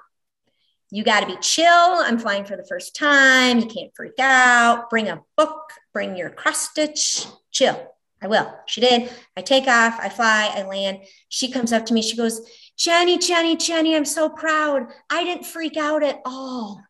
you 0.91 1.03
got 1.03 1.21
to 1.21 1.25
be 1.25 1.37
chill. 1.41 1.65
I'm 1.67 2.19
flying 2.19 2.45
for 2.45 2.55
the 2.55 2.65
first 2.65 2.95
time. 2.95 3.59
You 3.59 3.65
can't 3.65 3.91
freak 3.95 4.19
out. 4.19 4.91
Bring 4.91 5.09
a 5.09 5.21
book, 5.35 5.71
bring 5.93 6.15
your 6.15 6.29
cross 6.29 6.69
stitch, 6.69 7.25
chill. 7.51 7.91
I 8.21 8.27
will. 8.27 8.51
She 8.65 8.81
did. 8.81 9.11
I 9.35 9.41
take 9.41 9.67
off, 9.67 9.99
I 9.99 10.09
fly, 10.09 10.51
I 10.53 10.63
land. 10.63 10.99
She 11.29 11.51
comes 11.51 11.73
up 11.73 11.85
to 11.87 11.93
me. 11.93 12.01
She 12.01 12.17
goes, 12.17 12.41
Jenny, 12.77 13.17
Jenny, 13.17 13.57
Jenny, 13.57 13.95
I'm 13.95 14.05
so 14.05 14.29
proud. 14.29 14.87
I 15.09 15.23
didn't 15.23 15.45
freak 15.45 15.77
out 15.77 16.03
at 16.03 16.21
all. 16.25 16.83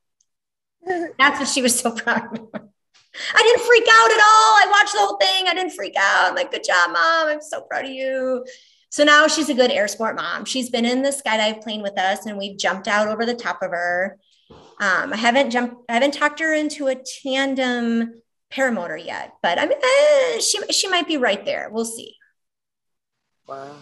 That's 1.17 1.39
what 1.39 1.47
she 1.47 1.61
was 1.61 1.79
so 1.79 1.91
proud 1.95 2.37
of. 2.37 2.61
I 3.33 3.41
didn't 3.41 3.65
freak 3.65 3.87
out 3.91 4.11
at 4.11 4.19
all. 4.19 4.53
I 4.53 4.67
watched 4.69 4.93
the 4.93 4.99
whole 4.99 5.17
thing. 5.17 5.47
I 5.47 5.53
didn't 5.53 5.73
freak 5.73 5.95
out. 5.97 6.29
I'm 6.29 6.35
like, 6.35 6.51
good 6.51 6.63
job, 6.63 6.91
mom. 6.91 7.27
I'm 7.29 7.41
so 7.41 7.61
proud 7.61 7.85
of 7.85 7.91
you. 7.91 8.45
So 8.89 9.03
now 9.03 9.27
she's 9.27 9.49
a 9.49 9.53
good 9.53 9.71
air 9.71 9.87
sport 9.87 10.15
mom. 10.15 10.45
She's 10.45 10.69
been 10.69 10.85
in 10.85 11.01
the 11.01 11.09
skydive 11.09 11.61
plane 11.61 11.81
with 11.81 11.97
us 11.97 12.25
and 12.25 12.37
we've 12.37 12.57
jumped 12.57 12.87
out 12.87 13.07
over 13.07 13.25
the 13.25 13.33
top 13.33 13.61
of 13.61 13.71
her. 13.71 14.17
Um, 14.79 15.13
I 15.13 15.17
haven't 15.17 15.51
jumped, 15.51 15.75
I 15.89 15.93
haven't 15.93 16.13
talked 16.13 16.39
her 16.39 16.53
into 16.53 16.87
a 16.87 16.95
tandem 17.23 18.21
paramotor 18.51 19.03
yet, 19.03 19.33
but 19.41 19.59
I 19.59 19.65
mean, 19.65 19.77
eh, 19.83 20.39
she, 20.39 20.59
she 20.71 20.87
might 20.87 21.07
be 21.07 21.17
right 21.17 21.43
there. 21.43 21.69
We'll 21.71 21.85
see. 21.85 22.15
Wow. 23.47 23.75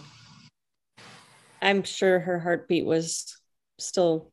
I'm 1.60 1.82
sure 1.82 2.20
her 2.20 2.38
heartbeat 2.38 2.84
was 2.84 3.36
still 3.78 4.32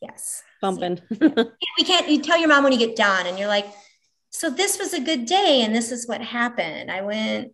yes 0.00 0.42
bumping. 0.60 1.00
we 1.10 1.84
can't 1.84 2.08
you 2.08 2.20
tell 2.20 2.38
your 2.38 2.48
mom 2.48 2.64
when 2.64 2.72
you 2.72 2.78
get 2.78 2.96
done 2.96 3.26
and 3.26 3.38
you're 3.38 3.48
like, 3.48 3.66
so 4.30 4.50
this 4.50 4.78
was 4.78 4.94
a 4.94 5.00
good 5.00 5.26
day 5.26 5.62
and 5.62 5.74
this 5.74 5.90
is 5.90 6.06
what 6.06 6.20
happened. 6.20 6.90
I 6.90 7.02
went 7.02 7.52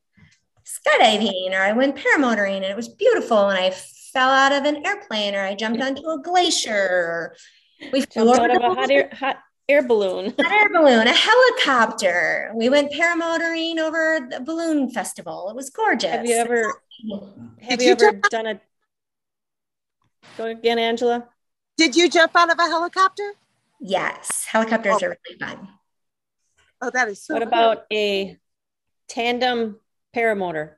skydiving 0.64 1.52
or 1.52 1.60
I 1.60 1.72
went 1.72 1.96
paramotoring 1.96 2.56
and 2.56 2.64
it 2.64 2.76
was 2.76 2.88
beautiful 2.88 3.48
and 3.48 3.58
I 3.58 3.70
fell 3.70 4.30
out 4.30 4.52
of 4.52 4.64
an 4.64 4.84
airplane 4.86 5.34
or 5.34 5.44
I 5.44 5.54
jumped 5.54 5.82
onto 5.82 6.02
a 6.08 6.20
glacier 6.22 6.74
or 6.74 7.36
we 7.92 8.02
flew 8.02 8.34
out 8.34 8.50
of 8.50 8.62
a 8.62 8.74
hot 8.74 8.90
air, 8.90 9.10
hot 9.12 9.38
air 9.68 9.86
balloon. 9.86 10.26
An 10.38 10.46
air 10.46 10.68
balloon, 10.70 11.06
a 11.06 11.12
helicopter. 11.12 12.52
We 12.54 12.68
went 12.68 12.92
paramotoring 12.92 13.78
over 13.78 14.26
the 14.30 14.40
balloon 14.40 14.90
festival. 14.90 15.50
It 15.50 15.56
was 15.56 15.70
gorgeous. 15.70 16.10
Have 16.10 16.26
you 16.26 16.36
ever 16.36 16.80
have 17.60 17.82
you, 17.82 17.88
you 17.88 17.92
ever 17.92 18.12
done 18.30 18.46
a 18.46 18.60
go 20.36 20.46
again, 20.46 20.78
Angela? 20.78 21.28
Did 21.76 21.96
you 21.96 22.08
jump 22.08 22.32
out 22.34 22.50
of 22.50 22.58
a 22.58 22.62
helicopter? 22.62 23.32
Yes, 23.80 24.46
helicopters 24.48 24.96
oh. 25.02 25.06
are 25.06 25.08
really 25.10 25.38
fun. 25.38 25.68
Oh, 26.80 26.90
that 26.90 27.08
is 27.08 27.22
so 27.22 27.34
what 27.34 27.42
cool. 27.42 27.48
about 27.48 27.84
a 27.92 28.38
tandem 29.08 29.78
paramotor? 30.14 30.74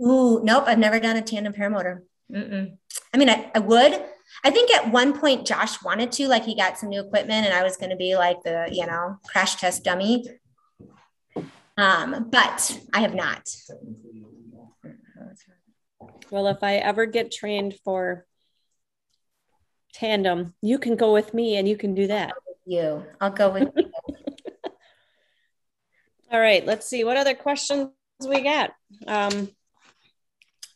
Ooh, 0.00 0.40
nope, 0.42 0.64
I've 0.66 0.78
never 0.78 1.00
done 1.00 1.16
a 1.16 1.22
tandem 1.22 1.52
paramotor. 1.52 2.02
Mm-mm. 2.32 2.76
I 3.12 3.16
mean, 3.16 3.28
I, 3.28 3.50
I 3.54 3.58
would. 3.58 4.02
I 4.44 4.50
think 4.50 4.70
at 4.70 4.92
one 4.92 5.18
point 5.18 5.46
Josh 5.46 5.82
wanted 5.82 6.12
to, 6.12 6.28
like 6.28 6.44
he 6.44 6.54
got 6.54 6.78
some 6.78 6.90
new 6.90 7.00
equipment 7.00 7.46
and 7.46 7.54
I 7.54 7.62
was 7.62 7.76
going 7.76 7.90
to 7.90 7.96
be 7.96 8.16
like 8.16 8.42
the, 8.42 8.68
you 8.70 8.86
know, 8.86 9.18
crash 9.26 9.56
test 9.56 9.84
dummy. 9.84 10.24
Um, 11.76 12.28
but 12.30 12.78
I 12.92 13.00
have 13.00 13.14
not. 13.14 13.48
Well, 16.30 16.46
if 16.48 16.62
I 16.62 16.76
ever 16.76 17.06
get 17.06 17.32
trained 17.32 17.74
for 17.84 18.26
tandem, 19.94 20.54
you 20.60 20.78
can 20.78 20.96
go 20.96 21.12
with 21.12 21.32
me 21.34 21.56
and 21.56 21.66
you 21.68 21.76
can 21.76 21.94
do 21.94 22.06
that. 22.08 22.32
You, 22.66 23.04
I'll 23.20 23.30
go 23.30 23.50
with 23.50 23.68
you. 23.76 23.90
All 26.30 26.38
right, 26.40 26.64
let's 26.66 26.86
see 26.86 27.04
what 27.04 27.16
other 27.16 27.34
questions 27.34 27.90
we 28.26 28.42
got. 28.42 28.72
Um, 29.06 29.48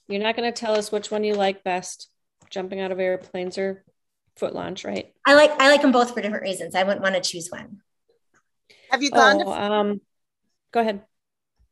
you're 0.09 0.23
not 0.23 0.37
going 0.37 0.51
to 0.51 0.59
tell 0.59 0.75
us 0.75 0.91
which 0.91 1.11
one 1.11 1.25
you 1.25 1.35
like 1.35 1.63
best, 1.63 2.11
jumping 2.49 2.81
out 2.81 2.91
of 2.93 2.99
airplanes 2.99 3.59
or 3.59 3.85
foot 4.37 4.55
launch, 4.55 4.85
right? 4.85 5.13
I 5.27 5.35
like 5.35 5.51
I 5.61 5.69
like 5.69 5.83
them 5.83 5.93
both 5.93 6.15
for 6.15 6.23
different 6.23 6.43
reasons. 6.43 6.75
I 6.75 6.85
wouldn't 6.85 7.03
want 7.03 7.15
to 7.17 7.21
choose 7.21 7.49
one. 7.51 7.83
Have 8.91 9.03
you 9.03 9.11
gone 9.11 9.43
Oh, 9.43 9.45
to 9.45 9.51
um, 9.51 10.01
go 10.73 10.81
ahead. 10.81 11.03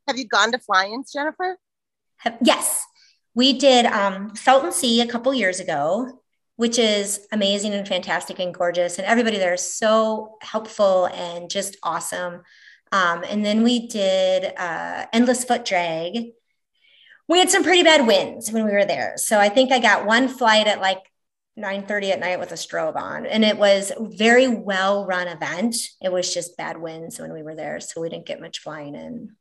Have 0.06 0.18
you 0.18 0.26
gone 0.26 0.52
to 0.52 0.58
fly-ins, 0.58 1.12
Jennifer? 1.12 1.56
Have- 2.18 2.38
Yes, 2.42 2.84
we 3.34 3.52
did 3.58 3.86
um, 3.86 4.34
Salton 4.34 4.72
Sea 4.72 5.00
a 5.00 5.06
couple 5.06 5.32
years 5.32 5.60
ago, 5.60 6.20
which 6.56 6.78
is 6.78 7.26
amazing 7.32 7.72
and 7.74 7.86
fantastic 7.86 8.38
and 8.38 8.52
gorgeous, 8.54 8.98
and 8.98 9.06
everybody 9.06 9.38
there 9.38 9.54
is 9.54 9.76
so 9.76 10.36
helpful 10.42 11.06
and 11.06 11.50
just 11.50 11.76
awesome. 11.82 12.42
Um, 12.92 13.24
and 13.28 13.44
then 13.44 13.62
we 13.62 13.86
did 13.86 14.52
uh, 14.58 15.06
Endless 15.12 15.44
Foot 15.44 15.64
Drag. 15.64 16.32
We 17.28 17.38
had 17.38 17.50
some 17.50 17.62
pretty 17.62 17.84
bad 17.84 18.06
winds 18.06 18.50
when 18.50 18.64
we 18.64 18.72
were 18.72 18.84
there, 18.84 19.14
so 19.16 19.38
I 19.38 19.48
think 19.48 19.70
I 19.70 19.78
got 19.78 20.06
one 20.06 20.28
flight 20.28 20.66
at 20.66 20.80
like 20.80 20.98
9:30 21.56 22.10
at 22.12 22.20
night 22.20 22.40
with 22.40 22.50
a 22.50 22.56
strobe 22.56 22.96
on, 22.96 23.26
and 23.26 23.44
it 23.44 23.56
was 23.56 23.92
very 23.98 24.48
well 24.48 25.06
run 25.06 25.28
event. 25.28 25.76
It 26.02 26.12
was 26.12 26.34
just 26.34 26.56
bad 26.56 26.76
winds 26.80 27.20
when 27.20 27.32
we 27.32 27.42
were 27.42 27.54
there, 27.54 27.78
so 27.80 28.00
we 28.00 28.08
didn't 28.08 28.26
get 28.26 28.40
much 28.40 28.58
flying 28.58 28.96
in. 28.96 29.36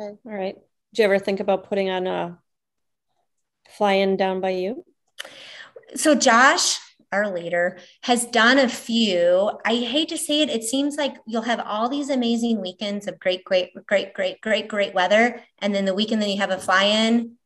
Okay. 0.00 0.16
All 0.24 0.32
right. 0.32 0.56
Did 0.92 1.02
you 1.02 1.04
ever 1.06 1.18
think 1.18 1.40
about 1.40 1.68
putting 1.68 1.88
on 1.88 2.06
a 2.06 2.38
fly-in 3.70 4.16
down 4.16 4.40
by 4.40 4.50
you? 4.50 4.84
so 5.94 6.14
Josh, 6.14 6.78
our 7.10 7.32
leader, 7.32 7.78
has 8.02 8.24
done 8.26 8.58
a 8.58 8.68
few. 8.68 9.58
I 9.64 9.76
hate 9.76 10.08
to 10.10 10.18
say 10.18 10.42
it, 10.42 10.50
it 10.50 10.64
seems 10.64 10.96
like 10.96 11.16
you'll 11.26 11.42
have 11.42 11.60
all 11.60 11.88
these 11.88 12.10
amazing 12.10 12.60
weekends 12.60 13.06
of 13.06 13.18
great, 13.18 13.44
great, 13.44 13.70
great, 13.86 14.14
great, 14.14 14.40
great, 14.40 14.68
great 14.68 14.94
weather. 14.94 15.42
And 15.58 15.74
then 15.74 15.84
the 15.84 15.94
weekend 15.94 16.22
then 16.22 16.30
you 16.30 16.38
have 16.38 16.50
a 16.50 16.58
fly-in, 16.58 17.36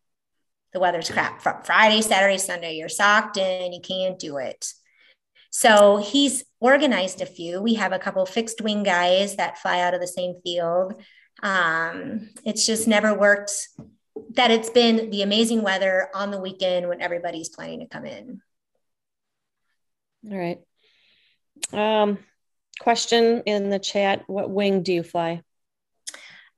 the 0.72 0.80
weather's 0.80 1.10
crap. 1.10 1.42
From 1.42 1.62
Friday, 1.62 2.02
Saturday, 2.02 2.38
Sunday, 2.38 2.76
you're 2.76 2.88
socked 2.88 3.36
in, 3.36 3.72
you 3.72 3.80
can't 3.80 4.18
do 4.18 4.38
it. 4.38 4.72
So 5.50 5.96
he's 5.96 6.44
organized 6.60 7.20
a 7.20 7.26
few. 7.26 7.62
We 7.62 7.74
have 7.74 7.92
a 7.92 7.98
couple 7.98 8.26
fixed 8.26 8.60
wing 8.60 8.82
guys 8.82 9.36
that 9.36 9.58
fly 9.58 9.80
out 9.80 9.94
of 9.94 10.00
the 10.00 10.06
same 10.06 10.34
field. 10.44 11.00
Um, 11.42 12.30
it's 12.44 12.66
just 12.66 12.88
never 12.88 13.14
worked 13.14 13.68
that 14.30 14.50
it's 14.50 14.70
been 14.70 15.10
the 15.10 15.22
amazing 15.22 15.62
weather 15.62 16.08
on 16.14 16.30
the 16.30 16.40
weekend 16.40 16.88
when 16.88 17.00
everybody's 17.00 17.48
planning 17.48 17.80
to 17.80 17.86
come 17.86 18.06
in. 18.06 18.40
All 20.30 20.38
right. 20.38 20.60
Um, 21.72 22.18
question 22.80 23.42
in 23.46 23.70
the 23.70 23.78
chat: 23.78 24.24
What 24.26 24.50
wing 24.50 24.82
do 24.82 24.92
you 24.92 25.02
fly? 25.02 25.42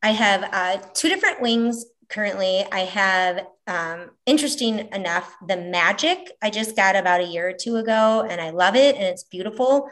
I 0.03 0.13
have 0.13 0.49
uh, 0.53 0.83
two 0.95 1.09
different 1.09 1.41
wings 1.41 1.85
currently. 2.09 2.65
I 2.71 2.81
have, 2.81 3.47
um, 3.67 4.11
interesting 4.27 4.89
enough, 4.93 5.35
the 5.47 5.57
Magic 5.57 6.31
I 6.41 6.51
just 6.51 6.77
got 6.77 6.97
about 6.97 7.21
a 7.21 7.27
year 7.27 7.49
or 7.49 7.53
two 7.53 7.77
ago, 7.77 8.27
and 8.29 8.41
I 8.41 8.51
love 8.51 8.77
it 8.77 8.95
and 8.95 9.05
it's 9.05 9.25
beautiful. 9.25 9.91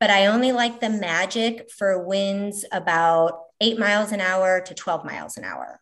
But 0.00 0.10
I 0.10 0.26
only 0.26 0.52
like 0.52 0.80
the 0.80 0.90
Magic 0.90 1.70
for 1.70 2.04
winds 2.04 2.64
about 2.70 3.40
eight 3.60 3.78
miles 3.78 4.12
an 4.12 4.20
hour 4.20 4.60
to 4.60 4.74
12 4.74 5.04
miles 5.04 5.36
an 5.36 5.44
hour. 5.44 5.80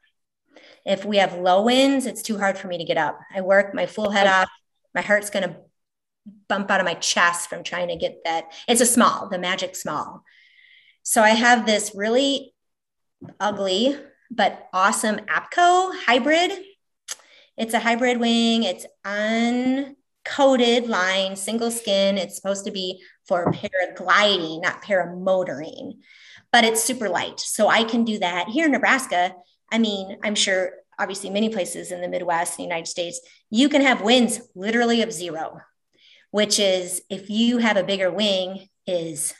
If 0.85 1.05
we 1.05 1.17
have 1.19 1.39
low 1.39 1.63
winds, 1.63 2.07
it's 2.07 2.23
too 2.23 2.39
hard 2.39 2.57
for 2.57 2.69
me 2.69 2.79
to 2.79 2.85
get 2.85 2.97
up. 2.97 3.19
I 3.35 3.41
work 3.41 3.75
my 3.75 3.87
full 3.87 4.11
head 4.11 4.27
off. 4.27 4.49
My 4.95 5.01
heart's 5.01 5.31
going 5.31 5.49
to 5.49 5.57
bump 6.49 6.71
out 6.71 6.81
of 6.81 6.87
my 6.87 6.95
chest 6.95 7.49
from 7.49 7.63
trying 7.63 7.89
to 7.89 7.97
get 7.97 8.23
that. 8.25 8.53
It's 8.69 8.81
a 8.81 8.87
small, 8.87 9.29
the 9.29 9.39
Magic 9.39 9.77
small. 9.77 10.23
So 11.03 11.23
I 11.23 11.31
have 11.31 11.67
this 11.67 11.93
really 11.95 12.55
ugly 13.41 13.97
but 14.31 14.69
awesome 14.73 15.17
APCO 15.17 15.93
hybrid. 16.07 16.53
It's 17.57 17.75
a 17.75 17.79
hybrid 17.79 18.19
wing. 18.19 18.65
It's 18.65 18.87
uncoated 20.27 20.89
line, 20.89 21.37
single 21.37 21.71
skin. 21.71 22.19
It's 22.19 22.37
supposed 22.37 22.65
to 22.65 22.71
be 22.71 23.03
for 23.27 23.53
paragliding, 23.53 24.63
not 24.63 24.83
paramotoring, 24.83 25.99
but 26.53 26.65
it's 26.65 26.83
super 26.83 27.09
light. 27.09 27.41
So 27.41 27.69
I 27.69 27.85
can 27.85 28.05
do 28.05 28.19
that 28.19 28.49
here 28.49 28.67
in 28.67 28.73
Nebraska. 28.73 29.35
I 29.71 29.79
mean, 29.79 30.19
I'm 30.23 30.35
sure 30.35 30.73
obviously 30.99 31.31
many 31.31 31.49
places 31.49 31.93
in 31.93 32.01
the 32.01 32.09
Midwest, 32.09 32.57
the 32.57 32.63
United 32.63 32.89
States, 32.89 33.21
you 33.51 33.69
can 33.69 33.83
have 33.83 34.01
winds 34.01 34.41
literally 34.55 35.03
of 35.03 35.13
zero, 35.13 35.61
which 36.31 36.59
is 36.59 37.03
if 37.11 37.29
you 37.29 37.59
have 37.59 37.77
a 37.77 37.85
bigger 37.85 38.11
wing, 38.11 38.69
is 38.87 39.35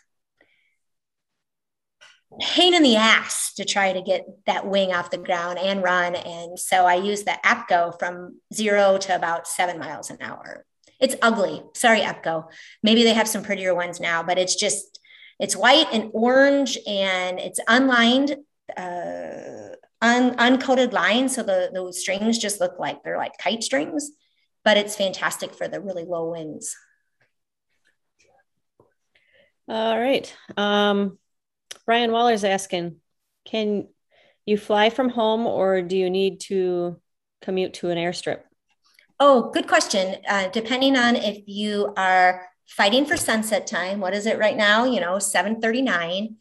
pain 2.41 2.75
in 2.75 2.83
the 2.83 2.97
ass 2.97 3.55
to 3.55 3.65
try 3.65 3.93
to 3.93 4.03
get 4.03 4.27
that 4.45 4.67
wing 4.67 4.93
off 4.93 5.11
the 5.11 5.17
ground 5.17 5.59
and 5.59 5.83
run. 5.83 6.15
And 6.15 6.59
so 6.59 6.85
I 6.85 6.97
use 6.97 7.23
the 7.23 7.39
APCO 7.45 7.99
from 7.99 8.41
zero 8.53 8.99
to 8.99 9.15
about 9.15 9.49
seven 9.49 9.79
miles 9.79 10.11
an 10.11 10.19
hour. 10.21 10.67
It's 11.01 11.17
ugly. 11.23 11.63
Sorry, 11.75 12.01
APCO. 12.01 12.47
Maybe 12.83 13.05
they 13.05 13.15
have 13.15 13.29
some 13.29 13.43
prettier 13.43 13.75
ones 13.75 14.01
now, 14.01 14.23
but 14.23 14.39
it's 14.39 14.55
just, 14.55 15.01
it's 15.39 15.55
white 15.55 15.89
and 15.93 16.11
orange 16.15 16.79
and 16.87 17.39
it's 17.39 17.61
unlined, 17.69 18.37
uh, 18.77 19.77
un- 20.01 20.37
uncoated 20.37 20.93
line. 20.93 21.29
So 21.29 21.43
the, 21.43 21.71
the 21.73 21.93
strings 21.93 22.39
just 22.39 22.61
look 22.61 22.79
like 22.79 23.03
they're 23.03 23.19
like 23.19 23.37
kite 23.39 23.63
strings, 23.63 24.11
but 24.65 24.77
it's 24.77 24.97
fantastic 24.97 25.55
for 25.55 25.69
the 25.69 25.81
really 25.81 26.05
low 26.05 26.31
winds. 26.31 26.75
All 29.69 29.99
right. 29.99 30.33
Um, 30.57 31.19
Brian 31.85 32.13
Waller's 32.13 32.45
asking, 32.45 32.97
can 33.45 33.89
you 34.47 34.57
fly 34.57 34.91
from 34.91 35.09
home 35.09 35.47
or 35.47 35.83
do 35.83 35.97
you 35.97 36.09
need 36.09 36.41
to 36.43 37.01
commute 37.43 37.75
to 37.75 37.91
an 37.91 37.99
airstrip? 37.99 38.41
Oh, 39.19 39.51
good 39.51 39.67
question. 39.67 40.17
Uh, 40.29 40.49
depending 40.49 40.95
on 40.95 41.17
if 41.17 41.43
you 41.47 41.93
are 41.97 42.47
fighting 42.67 43.07
for 43.07 43.17
sunset 43.17 43.67
time, 43.67 43.99
what 43.99 44.13
is 44.13 44.27
it 44.27 44.39
right 44.39 44.57
now? 44.57 44.85
You 44.85 45.01
know, 45.01 45.19
739. 45.19 46.37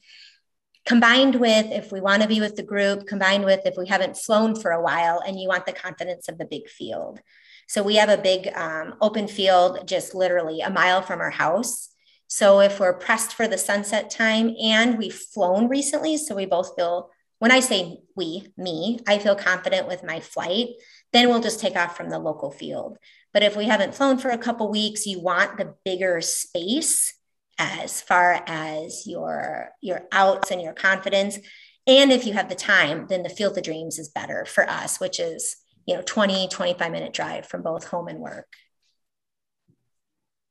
Combined 0.86 1.36
with 1.36 1.68
if 1.72 1.92
we 1.92 2.02
want 2.02 2.22
to 2.22 2.28
be 2.28 2.42
with 2.42 2.58
the 2.58 2.64
group, 2.64 3.08
combined 3.08 3.46
with 3.46 3.62
if 3.66 3.76
we 3.78 3.88
haven't 3.88 4.18
flown 4.18 4.60
for 4.60 4.72
a 4.72 4.82
while 4.82 5.22
and 5.26 5.40
you 5.40 5.48
want 5.48 5.66
the 5.66 5.72
confidence 5.72 6.28
of 6.28 6.38
the 6.38 6.46
big 6.46 6.68
field. 6.68 7.22
So 7.68 7.82
we 7.82 7.96
have 7.96 8.10
a 8.10 8.22
big 8.22 8.50
um, 8.56 8.96
open 9.02 9.28
field 9.28 9.88
just 9.88 10.14
literally 10.14 10.62
a 10.62 10.70
mile 10.70 11.02
from 11.02 11.22
our 11.22 11.32
house. 11.32 11.90
So 12.28 12.60
if 12.60 12.80
we're 12.80 13.00
pressed 13.00 13.34
for 13.34 13.48
the 13.48 13.58
sunset 13.58 14.10
time 14.10 14.54
and 14.62 14.98
we've 14.98 15.16
flown 15.16 15.70
recently, 15.70 16.18
so 16.18 16.36
we 16.36 16.46
both 16.46 16.76
feel, 16.76 17.10
when 17.46 17.52
I 17.52 17.60
say 17.60 18.00
we, 18.16 18.52
me, 18.58 18.98
I 19.08 19.20
feel 19.20 19.36
confident 19.36 19.88
with 19.88 20.04
my 20.04 20.20
flight, 20.20 20.70
then 21.14 21.30
we'll 21.30 21.42
just 21.42 21.60
take 21.60 21.76
off 21.76 21.96
from 21.96 22.10
the 22.10 22.18
local 22.18 22.50
field. 22.50 22.98
But 23.34 23.44
if 23.44 23.56
we 23.56 23.66
haven't 23.66 23.94
flown 23.94 24.18
for 24.18 24.30
a 24.30 24.38
couple 24.40 24.72
weeks, 24.72 25.06
you 25.06 25.20
want 25.22 25.60
the 25.60 25.76
bigger 25.86 26.22
space 26.22 27.14
as 27.60 28.02
far 28.02 28.44
as 28.48 29.06
your 29.06 29.70
your 29.80 30.08
outs 30.12 30.50
and 30.50 30.60
your 30.60 30.74
confidence. 30.74 31.38
And 31.86 32.12
if 32.12 32.26
you 32.26 32.34
have 32.34 32.50
the 32.50 32.56
time, 32.56 33.06
then 33.10 33.22
the 33.22 33.30
field 33.30 33.56
of 33.60 33.64
dreams 33.64 34.00
is 34.00 34.10
better 34.10 34.46
for 34.46 34.68
us, 34.68 35.00
which 35.00 35.20
is, 35.20 35.56
you 35.86 35.94
know, 35.94 36.02
20, 36.02 36.48
25 36.48 36.92
minute 36.92 37.14
drive 37.14 37.46
from 37.46 37.62
both 37.62 37.86
home 37.86 38.08
and 38.08 38.18
work. 38.18 38.52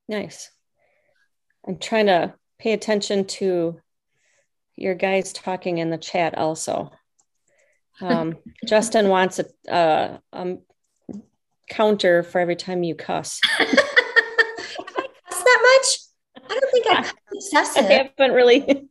Nice. 0.09 0.49
I'm 1.67 1.77
trying 1.77 2.07
to 2.07 2.35
pay 2.61 2.73
attention 2.73 3.25
to 3.25 3.81
your 4.77 4.95
guys 4.95 5.33
talking 5.33 5.79
in 5.79 5.91
the 5.91 5.99
chat 5.99 6.37
also. 6.37 6.91
Um, 8.01 8.39
Justin 8.67 9.09
wants 9.09 9.39
a, 9.39 9.73
uh, 9.73 10.19
um, 10.33 10.63
counter 11.71 12.25
for 12.25 12.41
every 12.41 12.57
time 12.57 12.83
you 12.83 12.97
cuss. 12.97 13.39
Have 13.59 13.69
I 13.69 15.07
cussed 15.31 15.45
that 15.45 15.61
much? 15.63 16.51
I 16.51 16.61
don't 16.61 16.73
think 16.73 16.87
I 16.89 17.03
cussed 17.55 17.79
I 17.79 17.83
haven't 17.83 18.35
really 18.35 18.89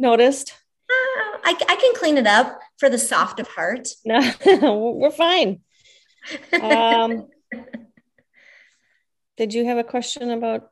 noticed. 0.00 0.52
Uh, 0.90 1.38
I, 1.44 1.56
I 1.68 1.76
can 1.76 1.94
clean 1.94 2.18
it 2.18 2.26
up 2.26 2.58
for 2.78 2.90
the 2.90 2.98
soft 2.98 3.38
of 3.38 3.46
heart. 3.46 3.88
No, 4.04 4.20
we're 4.96 5.12
fine. 5.12 5.60
Um, 6.60 7.28
did 9.36 9.54
you 9.54 9.64
have 9.66 9.78
a 9.78 9.84
question 9.84 10.30
about 10.30 10.70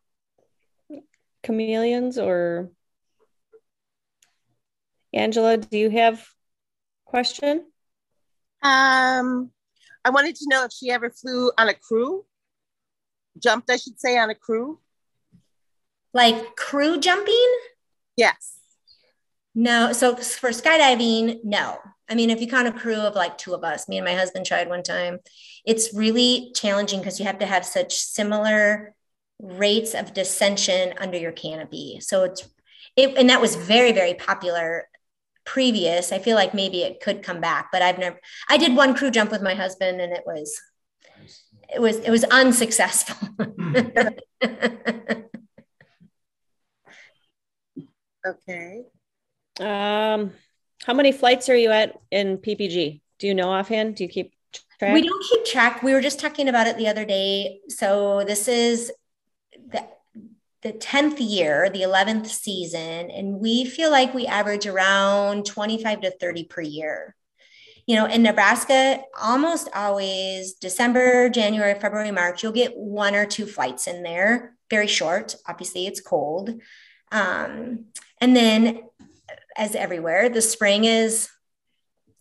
chameleons 1.42 2.18
or 2.18 2.70
Angela, 5.14 5.56
do 5.58 5.76
you 5.76 5.90
have 5.90 6.26
question? 7.04 7.66
Um, 8.62 9.50
I 10.04 10.10
wanted 10.10 10.36
to 10.36 10.46
know 10.48 10.64
if 10.64 10.72
she 10.72 10.90
ever 10.90 11.10
flew 11.10 11.50
on 11.58 11.68
a 11.68 11.74
crew, 11.74 12.24
jumped, 13.38 13.70
I 13.70 13.76
should 13.76 14.00
say, 14.00 14.18
on 14.18 14.30
a 14.30 14.34
crew. 14.34 14.78
Like 16.14 16.56
crew 16.56 16.98
jumping? 16.98 17.58
Yes. 18.16 18.58
No. 19.54 19.92
So 19.92 20.16
for 20.16 20.50
skydiving, 20.50 21.40
no. 21.44 21.78
I 22.08 22.14
mean, 22.14 22.30
if 22.30 22.40
you 22.40 22.46
count 22.46 22.68
a 22.68 22.72
crew 22.72 22.96
of 22.96 23.14
like 23.14 23.38
two 23.38 23.54
of 23.54 23.64
us, 23.64 23.88
me 23.88 23.98
and 23.98 24.04
my 24.04 24.14
husband 24.14 24.44
tried 24.44 24.68
one 24.68 24.82
time, 24.82 25.18
it's 25.64 25.94
really 25.94 26.52
challenging 26.54 26.98
because 27.00 27.18
you 27.18 27.26
have 27.26 27.38
to 27.38 27.46
have 27.46 27.64
such 27.64 27.94
similar 27.94 28.94
rates 29.40 29.94
of 29.94 30.12
descension 30.12 30.94
under 30.98 31.16
your 31.16 31.32
canopy. 31.32 32.00
So 32.00 32.24
it's, 32.24 32.48
it, 32.96 33.16
and 33.16 33.30
that 33.30 33.40
was 33.40 33.56
very, 33.56 33.92
very 33.92 34.14
popular 34.14 34.88
previous. 35.44 36.12
I 36.12 36.18
feel 36.18 36.36
like 36.36 36.54
maybe 36.54 36.82
it 36.82 37.00
could 37.00 37.22
come 37.22 37.40
back, 37.40 37.68
but 37.72 37.82
I've 37.82 37.98
never, 37.98 38.18
I 38.48 38.56
did 38.56 38.76
one 38.76 38.94
crew 38.94 39.10
jump 39.10 39.30
with 39.30 39.42
my 39.42 39.54
husband 39.54 40.00
and 40.00 40.12
it 40.12 40.22
was, 40.26 40.60
it 41.74 41.80
was, 41.80 41.96
it 41.98 42.10
was 42.10 42.24
unsuccessful. 42.24 43.28
Okay. 48.24 48.84
Um, 49.58 50.32
how 50.84 50.94
many 50.94 51.12
flights 51.12 51.48
are 51.48 51.56
you 51.56 51.70
at 51.70 51.98
in 52.10 52.38
PPG? 52.38 53.00
Do 53.18 53.26
you 53.26 53.34
know 53.34 53.50
offhand? 53.50 53.96
Do 53.96 54.04
you 54.04 54.08
keep 54.08 54.32
track? 54.78 54.94
We 54.94 55.02
don't 55.02 55.24
keep 55.24 55.44
track. 55.44 55.82
We 55.82 55.92
were 55.92 56.00
just 56.00 56.20
talking 56.20 56.48
about 56.48 56.66
it 56.66 56.76
the 56.76 56.88
other 56.88 57.04
day. 57.04 57.60
So 57.68 58.24
this 58.24 58.48
is 58.48 58.92
the 59.70 59.86
the 60.62 60.72
10th 60.72 61.16
year, 61.18 61.68
the 61.70 61.82
11th 61.82 62.26
season, 62.26 63.10
and 63.10 63.40
we 63.40 63.64
feel 63.64 63.90
like 63.90 64.14
we 64.14 64.26
average 64.26 64.66
around 64.66 65.44
25 65.44 66.02
to 66.02 66.10
30 66.10 66.44
per 66.44 66.60
year. 66.60 67.16
You 67.86 67.96
know, 67.96 68.06
in 68.06 68.22
Nebraska, 68.22 69.00
almost 69.20 69.68
always 69.74 70.54
December, 70.54 71.28
January, 71.28 71.78
February, 71.78 72.12
March, 72.12 72.42
you'll 72.42 72.52
get 72.52 72.76
one 72.76 73.16
or 73.16 73.26
two 73.26 73.44
flights 73.44 73.88
in 73.88 74.04
there, 74.04 74.56
very 74.70 74.86
short. 74.86 75.34
Obviously, 75.48 75.86
it's 75.86 76.00
cold. 76.00 76.50
Um, 77.10 77.86
and 78.20 78.36
then, 78.36 78.82
as 79.56 79.74
everywhere, 79.74 80.28
the 80.28 80.40
spring 80.40 80.84
is 80.84 81.28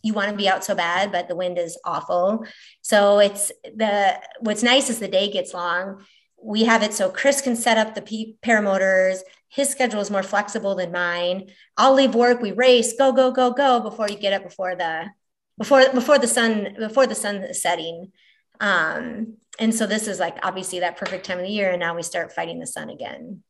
you 0.03 0.13
want 0.13 0.31
to 0.31 0.35
be 0.35 0.49
out 0.49 0.63
so 0.63 0.73
bad, 0.73 1.11
but 1.11 1.27
the 1.27 1.35
wind 1.35 1.59
is 1.59 1.77
awful. 1.85 2.45
So 2.81 3.19
it's 3.19 3.51
the 3.63 4.19
what's 4.39 4.63
nice 4.63 4.89
is 4.89 4.97
the 4.97 5.07
day 5.07 5.31
gets 5.31 5.53
long. 5.53 6.03
We 6.43 6.63
have 6.63 6.83
it 6.83 6.93
so 6.93 7.09
Chris 7.09 7.41
can 7.41 7.55
set 7.55 7.77
up 7.77 7.95
the 7.95 8.01
P- 8.01 8.37
paramotors. 8.41 9.19
His 9.49 9.69
schedule 9.69 10.01
is 10.01 10.09
more 10.09 10.23
flexible 10.23 10.75
than 10.75 10.91
mine. 10.91 11.51
I'll 11.77 11.93
leave 11.93 12.15
work. 12.15 12.41
We 12.41 12.51
race, 12.51 12.93
go, 12.97 13.11
go, 13.11 13.31
go, 13.31 13.51
go 13.51 13.79
before 13.79 14.09
you 14.09 14.17
get 14.17 14.33
up 14.33 14.43
before 14.43 14.75
the 14.75 15.11
before 15.57 15.89
before 15.93 16.17
the 16.17 16.27
sun 16.27 16.75
before 16.79 17.05
the 17.05 17.15
sun 17.15 17.37
is 17.37 17.61
setting. 17.61 18.11
Um, 18.59 19.37
and 19.59 19.75
so 19.75 19.85
this 19.85 20.07
is 20.07 20.19
like 20.19 20.37
obviously 20.43 20.79
that 20.79 20.97
perfect 20.97 21.25
time 21.25 21.39
of 21.39 21.45
the 21.45 21.51
year, 21.51 21.71
and 21.71 21.79
now 21.79 21.95
we 21.95 22.03
start 22.03 22.33
fighting 22.33 22.59
the 22.59 22.67
sun 22.67 22.89
again. 22.89 23.43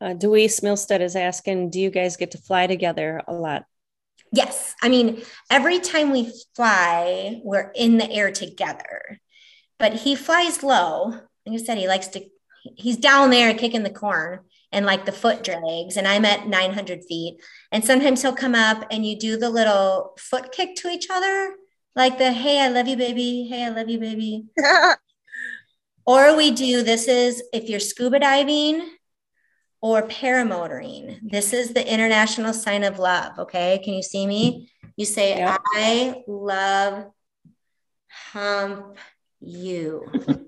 Uh, 0.00 0.14
Deweese 0.14 0.62
Milstead 0.62 1.00
is 1.00 1.16
asking, 1.16 1.70
do 1.70 1.80
you 1.80 1.90
guys 1.90 2.16
get 2.16 2.32
to 2.32 2.38
fly 2.38 2.66
together 2.66 3.22
a 3.26 3.32
lot? 3.32 3.64
Yes. 4.32 4.74
I 4.82 4.88
mean, 4.88 5.22
every 5.48 5.78
time 5.78 6.10
we 6.10 6.32
fly, 6.56 7.40
we're 7.44 7.70
in 7.74 7.98
the 7.98 8.10
air 8.10 8.32
together. 8.32 9.20
But 9.78 9.94
he 9.94 10.16
flies 10.16 10.62
low. 10.62 11.20
Like 11.46 11.60
I 11.60 11.64
said, 11.64 11.78
he 11.78 11.88
likes 11.88 12.08
to, 12.08 12.24
he's 12.76 12.96
down 12.96 13.30
there 13.30 13.54
kicking 13.54 13.82
the 13.82 13.90
corn 13.90 14.40
and 14.72 14.86
like 14.86 15.04
the 15.04 15.12
foot 15.12 15.44
drags. 15.44 15.96
And 15.96 16.08
I'm 16.08 16.24
at 16.24 16.46
900 16.46 17.04
feet. 17.04 17.42
And 17.70 17.84
sometimes 17.84 18.22
he'll 18.22 18.34
come 18.34 18.54
up 18.54 18.84
and 18.90 19.06
you 19.06 19.18
do 19.18 19.36
the 19.36 19.50
little 19.50 20.14
foot 20.18 20.52
kick 20.52 20.76
to 20.76 20.88
each 20.88 21.08
other, 21.10 21.54
like 21.94 22.18
the, 22.18 22.32
hey, 22.32 22.60
I 22.60 22.68
love 22.68 22.88
you, 22.88 22.96
baby. 22.96 23.46
Hey, 23.48 23.64
I 23.64 23.68
love 23.68 23.88
you, 23.88 23.98
baby. 23.98 24.46
or 26.06 26.36
we 26.36 26.50
do 26.50 26.82
this 26.82 27.08
is 27.08 27.42
if 27.52 27.68
you're 27.68 27.80
scuba 27.80 28.18
diving, 28.18 28.88
or 29.84 30.08
paramotoring. 30.08 31.18
This 31.30 31.52
is 31.52 31.74
the 31.74 31.86
international 31.86 32.54
sign 32.54 32.84
of 32.84 32.98
love. 32.98 33.38
Okay. 33.38 33.82
Can 33.84 33.92
you 33.92 34.02
see 34.02 34.26
me? 34.26 34.72
You 34.96 35.04
say. 35.04 35.44
I 35.46 36.22
love 36.26 37.10
hump 38.08 38.96
you. 39.40 40.10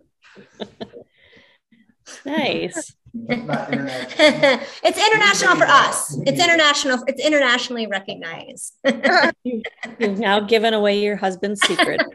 nice. 2.24 2.94
it's 3.14 5.08
international 5.08 5.56
for 5.56 5.64
us. 5.64 6.18
It's 6.26 6.42
international. 6.42 7.02
It's 7.06 7.24
internationally 7.24 7.86
recognized. 7.86 8.74
You've 9.44 10.18
now 10.18 10.40
given 10.40 10.74
away 10.74 11.00
your 11.00 11.16
husband's 11.16 11.60
secret. 11.62 12.02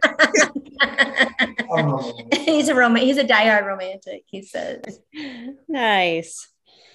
he's 2.33 2.69
a 2.69 2.75
roman. 2.75 3.01
He's 3.01 3.17
a 3.17 3.23
diehard 3.23 3.65
romantic. 3.65 4.23
He 4.27 4.43
says. 4.43 4.99
Nice. 5.67 6.47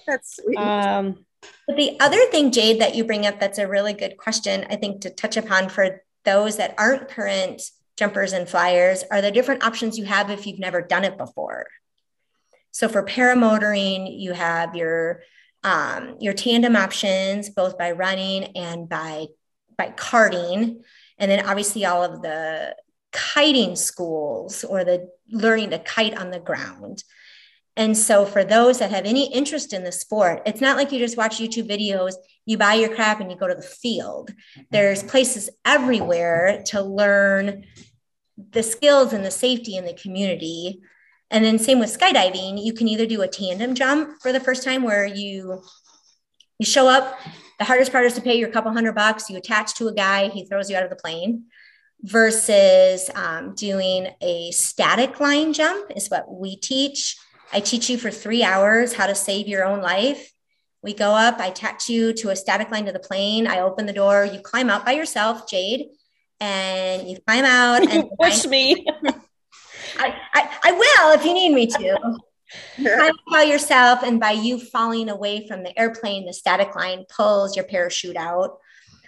That's 0.07 0.37
sweet. 0.37 0.57
Um, 0.57 1.25
but 1.67 1.75
the 1.75 1.99
other 1.99 2.23
thing, 2.31 2.51
Jade, 2.51 2.81
that 2.81 2.95
you 2.95 3.03
bring 3.03 3.25
up 3.25 3.39
that's 3.39 3.57
a 3.57 3.67
really 3.67 3.93
good 3.93 4.17
question, 4.17 4.65
I 4.69 4.75
think, 4.75 5.01
to 5.01 5.09
touch 5.09 5.37
upon 5.37 5.69
for 5.69 6.01
those 6.25 6.57
that 6.57 6.75
aren't 6.77 7.09
current 7.09 7.61
jumpers 7.97 8.33
and 8.33 8.47
flyers 8.47 9.03
are 9.11 9.21
the 9.21 9.31
different 9.31 9.63
options 9.63 9.97
you 9.97 10.05
have 10.05 10.29
if 10.29 10.45
you've 10.45 10.59
never 10.59 10.81
done 10.81 11.03
it 11.03 11.17
before. 11.17 11.67
So 12.71 12.87
for 12.87 13.03
paramotoring, 13.03 14.19
you 14.19 14.33
have 14.33 14.75
your 14.75 15.23
um, 15.63 16.17
your 16.19 16.33
tandem 16.33 16.75
options, 16.75 17.49
both 17.49 17.77
by 17.77 17.91
running 17.91 18.55
and 18.55 18.87
by 18.87 19.25
by 19.77 19.89
karting, 19.89 20.81
and 21.17 21.31
then 21.31 21.45
obviously 21.45 21.85
all 21.85 22.03
of 22.03 22.21
the 22.21 22.75
kiting 23.11 23.75
schools 23.75 24.63
or 24.63 24.83
the 24.83 25.09
learning 25.29 25.71
to 25.71 25.79
kite 25.79 26.17
on 26.17 26.29
the 26.29 26.39
ground. 26.39 27.03
And 27.75 27.97
so, 27.97 28.25
for 28.25 28.43
those 28.43 28.79
that 28.79 28.91
have 28.91 29.05
any 29.05 29.31
interest 29.33 29.73
in 29.73 29.83
the 29.83 29.91
sport, 29.91 30.41
it's 30.45 30.61
not 30.61 30.77
like 30.77 30.91
you 30.91 30.99
just 30.99 31.17
watch 31.17 31.39
YouTube 31.39 31.69
videos, 31.69 32.13
you 32.47 32.57
buy 32.57 32.73
your 32.73 32.93
crap 32.95 33.19
and 33.19 33.29
you 33.29 33.37
go 33.37 33.47
to 33.47 33.53
the 33.53 33.61
field. 33.61 34.31
There's 34.71 35.03
places 35.03 35.49
everywhere 35.63 36.63
to 36.67 36.81
learn 36.81 37.65
the 38.51 38.63
skills 38.63 39.13
and 39.13 39.23
the 39.23 39.31
safety 39.31 39.75
in 39.75 39.85
the 39.85 39.93
community. 39.93 40.81
And 41.29 41.43
then, 41.43 41.59
same 41.59 41.79
with 41.79 41.95
skydiving, 41.95 42.63
you 42.63 42.73
can 42.73 42.87
either 42.87 43.05
do 43.05 43.21
a 43.21 43.27
tandem 43.27 43.75
jump 43.75 44.21
for 44.21 44.31
the 44.31 44.39
first 44.39 44.63
time 44.63 44.83
where 44.83 45.05
you 45.05 45.61
you 46.57 46.65
show 46.65 46.87
up. 46.87 47.19
The 47.59 47.65
hardest 47.65 47.91
part 47.91 48.05
is 48.05 48.13
to 48.13 48.21
pay 48.21 48.39
your 48.39 48.49
couple 48.49 48.71
hundred 48.71 48.95
bucks. 48.95 49.29
You 49.29 49.37
attach 49.37 49.75
to 49.75 49.87
a 49.87 49.93
guy, 49.93 50.29
he 50.29 50.45
throws 50.45 50.69
you 50.69 50.77
out 50.77 50.83
of 50.83 50.89
the 50.89 50.95
plane. 50.95 51.43
Versus 52.03 53.09
um, 53.15 53.55
doing 53.55 54.07
a 54.21 54.51
static 54.51 55.19
line 55.19 55.51
jump 55.51 55.91
is 55.95 56.09
what 56.09 56.31
we 56.31 56.55
teach 56.55 57.17
I 57.51 57.61
teach 57.61 57.89
you 57.89 57.97
for 57.97 58.11
three 58.11 58.43
hours 58.43 58.93
how 58.93 59.07
to 59.07 59.15
save 59.15 59.47
your 59.47 59.63
own 59.63 59.81
life. 59.81 60.31
We 60.83 60.93
go 60.93 61.11
up, 61.11 61.39
I 61.39 61.47
attach 61.47 61.89
you 61.89 62.13
to 62.13 62.29
a 62.29 62.35
static 62.35 62.71
line 62.71 62.85
to 62.85 62.91
the 62.91 62.99
plane. 62.99 63.47
I 63.47 63.59
open 63.59 63.85
the 63.85 63.93
door, 63.93 64.25
you 64.25 64.39
climb 64.39 64.69
out 64.69 64.85
by 64.85 64.91
yourself, 64.91 65.49
Jade, 65.49 65.87
and 66.39 67.09
you 67.09 67.17
climb 67.25 67.45
out 67.45 67.83
you 67.91 67.99
and 67.99 68.09
push 68.19 68.45
me. 68.45 68.85
I, 69.99 70.13
I, 70.33 70.57
I 70.63 70.71
will 70.71 71.19
if 71.19 71.25
you 71.25 71.33
need 71.33 71.53
me 71.53 71.67
to. 71.67 72.17
climb 72.75 73.13
by 73.31 73.43
yourself, 73.43 74.03
and 74.03 74.19
by 74.19 74.31
you 74.31 74.59
falling 74.59 75.09
away 75.09 75.47
from 75.47 75.63
the 75.63 75.77
airplane, 75.77 76.25
the 76.25 76.33
static 76.33 76.75
line 76.75 77.05
pulls 77.09 77.55
your 77.55 77.65
parachute 77.65 78.15
out. 78.15 78.57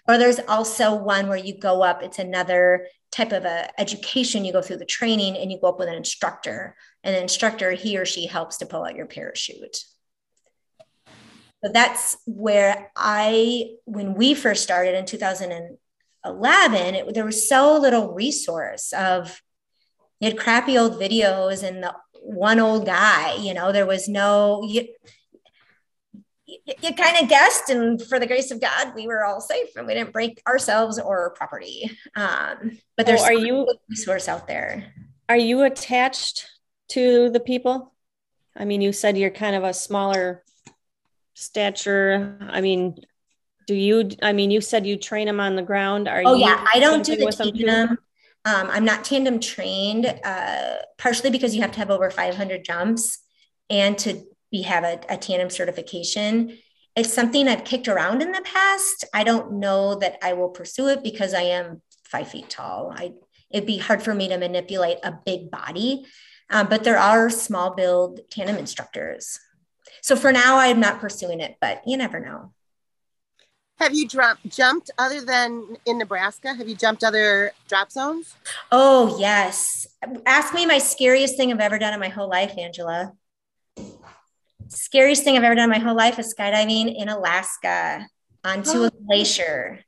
Or 0.08 0.18
there's 0.18 0.40
also 0.48 0.96
one 0.96 1.28
where 1.28 1.38
you 1.38 1.58
go 1.58 1.84
up, 1.84 2.02
it's 2.02 2.20
another 2.20 2.88
type 3.12 3.32
of 3.32 3.46
a 3.46 3.70
education. 3.80 4.44
You 4.44 4.54
go 4.54 4.62
through 4.62 4.78
the 4.78 4.86
training 4.86 5.38
and 5.38 5.52
you 5.52 5.60
go 5.62 5.70
up 5.70 5.80
with 5.80 5.88
an 5.88 5.96
instructor 5.96 6.76
And 7.04 7.16
an 7.16 7.22
instructor, 7.22 7.72
he 7.72 7.98
or 7.98 8.06
she 8.06 8.26
helps 8.26 8.58
to 8.58 8.66
pull 8.66 8.84
out 8.84 8.96
your 8.96 9.06
parachute. 9.06 9.78
But 11.62 11.74
that's 11.74 12.18
where 12.26 12.92
I, 12.96 13.72
when 13.86 14.14
we 14.14 14.34
first 14.34 14.64
started 14.64 14.96
in 14.96 15.06
2011, 15.06 16.96
it, 16.96 17.14
there 17.14 17.26
was 17.26 17.50
so 17.50 17.78
little 17.78 18.14
resource 18.14 18.94
of, 18.94 19.42
you 20.20 20.30
had 20.30 20.38
crappy 20.38 20.78
old 20.78 20.94
videos 20.94 21.64
and 21.64 21.84
the 21.84 21.94
one 22.22 22.60
old 22.60 22.86
guy, 22.86 23.36
you 23.36 23.54
know, 23.54 23.72
there 23.72 23.86
was 23.86 24.08
no, 24.08 24.62
you, 24.64 24.88
you, 26.46 26.58
you 26.82 26.94
kind 26.94 27.22
of 27.22 27.30
guessed, 27.30 27.70
and 27.70 28.02
for 28.02 28.20
the 28.20 28.28
grace 28.28 28.52
of 28.52 28.62
God, 28.62 28.94
we 28.96 29.08
were 29.08 29.24
all 29.24 29.42
safe 29.42 29.70
and 29.76 29.86
we 29.86 29.94
didn't 29.94 30.14
break 30.14 30.42
ourselves 30.48 31.00
or 31.00 31.32
property. 31.32 31.92
Um, 32.16 32.78
but 32.98 33.06
there's 33.06 33.22
oh, 33.22 33.26
are 33.26 33.34
you 33.34 33.68
resource 33.90 34.28
out 34.28 34.48
there? 34.48 34.94
Are 35.28 35.38
you 35.38 35.64
attached 35.64 36.48
to 36.90 37.30
the 37.30 37.40
people? 37.40 37.94
I 38.56 38.66
mean, 38.66 38.82
you 38.82 38.92
said 38.92 39.18
you're 39.18 39.30
kind 39.30 39.56
of 39.56 39.64
a 39.64 39.74
smaller 39.74 40.44
stature. 41.40 42.38
I 42.42 42.62
mean, 42.62 42.96
do 43.68 43.74
you? 43.74 44.10
I 44.22 44.34
mean, 44.34 44.52
you 44.52 44.62
said 44.62 44.86
you 44.86 44.98
train 44.98 45.28
them 45.28 45.40
on 45.40 45.56
the 45.56 45.62
ground. 45.62 46.08
Are 46.08 46.22
oh 46.26 46.36
you 46.36 46.42
yeah, 46.42 46.66
I 46.74 46.80
don't 46.80 47.06
do 47.06 47.16
the 47.16 47.32
tandem. 47.32 47.98
Um, 48.46 48.70
I'm 48.72 48.86
not 48.86 49.04
tandem 49.04 49.40
trained, 49.40 50.06
uh, 50.06 50.76
partially 50.98 51.30
because 51.30 51.54
you 51.56 51.62
have 51.62 51.74
to 51.74 51.80
have 51.80 51.92
over 51.92 52.10
500 52.10 52.64
jumps 52.64 53.20
and 53.70 53.98
to 54.00 54.24
be 54.52 54.62
have 54.64 54.84
a, 54.84 55.00
a 55.10 55.18
tandem 55.18 55.50
certification. 55.50 56.58
it's 56.96 57.14
something 57.14 57.48
I've 57.48 57.64
kicked 57.64 57.88
around 57.88 58.22
in 58.22 58.32
the 58.32 58.42
past. 58.42 59.06
I 59.14 59.24
don't 59.24 59.60
know 59.60 59.96
that 59.96 60.18
I 60.24 60.34
will 60.34 60.50
pursue 60.50 60.88
it 60.88 61.04
because 61.04 61.34
I 61.34 61.42
am 61.42 61.82
five 62.06 62.30
feet 62.30 62.50
tall. 62.50 62.92
I 62.96 63.14
it'd 63.52 63.68
be 63.68 63.78
hard 63.78 64.02
for 64.02 64.14
me 64.14 64.28
to 64.30 64.38
manipulate 64.38 64.98
a 65.04 65.18
big 65.26 65.52
body. 65.52 66.06
Um, 66.50 66.68
but 66.68 66.84
there 66.84 66.98
are 66.98 67.30
small 67.30 67.76
build 67.76 68.22
tandem 68.32 68.58
instructors. 68.58 69.40
So 70.02 70.16
for 70.16 70.32
now, 70.32 70.58
I'm 70.58 70.80
not 70.80 71.00
pursuing 71.00 71.40
it, 71.40 71.58
but 71.60 71.82
you 71.86 71.98
never 71.98 72.20
know. 72.20 72.52
Have 73.80 73.94
you 73.94 74.08
drop, 74.08 74.40
jumped 74.46 74.92
other 74.98 75.22
than 75.22 75.78
in 75.86 75.98
Nebraska? 75.98 76.54
Have 76.54 76.68
you 76.68 76.76
jumped 76.76 77.02
other 77.02 77.52
drop 77.70 77.92
zones? 77.92 78.36
Oh, 78.74 79.18
yes. 79.18 79.88
Ask 80.26 80.54
me 80.54 80.66
my 80.66 80.80
scariest 80.80 81.38
thing 81.38 81.52
I've 81.52 81.62
ever 81.62 81.80
done 81.80 81.94
in 81.94 82.00
my 82.00 82.10
whole 82.10 82.28
life, 82.30 82.58
Angela. 82.58 83.14
Scariest 84.68 85.24
thing 85.24 85.38
I've 85.38 85.44
ever 85.44 85.56
done 85.56 85.66
in 85.66 85.70
my 85.70 85.80
whole 85.80 85.96
life 85.96 86.20
is 86.20 86.36
skydiving 86.38 86.94
in 86.94 87.08
Alaska 87.08 88.06
onto 88.44 88.84
a 88.84 88.92
glacier. 89.08 89.80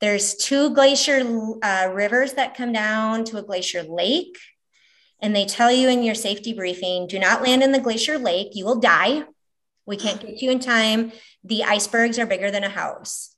There's 0.00 0.34
two 0.34 0.74
glacier 0.74 1.22
uh, 1.62 1.90
rivers 1.94 2.34
that 2.34 2.56
come 2.56 2.72
down 2.72 3.24
to 3.26 3.38
a 3.38 3.42
glacier 3.42 3.84
lake. 3.84 4.36
And 5.20 5.34
they 5.34 5.46
tell 5.46 5.72
you 5.72 5.88
in 5.88 6.02
your 6.02 6.14
safety 6.14 6.52
briefing 6.52 7.06
do 7.06 7.18
not 7.18 7.42
land 7.42 7.62
in 7.62 7.72
the 7.72 7.80
glacier 7.80 8.18
lake, 8.18 8.48
you 8.52 8.64
will 8.64 8.80
die. 8.80 9.24
We 9.86 9.96
can't 9.96 10.20
get 10.20 10.42
you 10.42 10.50
in 10.50 10.58
time. 10.58 11.12
The 11.44 11.64
icebergs 11.64 12.18
are 12.18 12.26
bigger 12.26 12.50
than 12.50 12.64
a 12.64 12.68
house. 12.68 13.34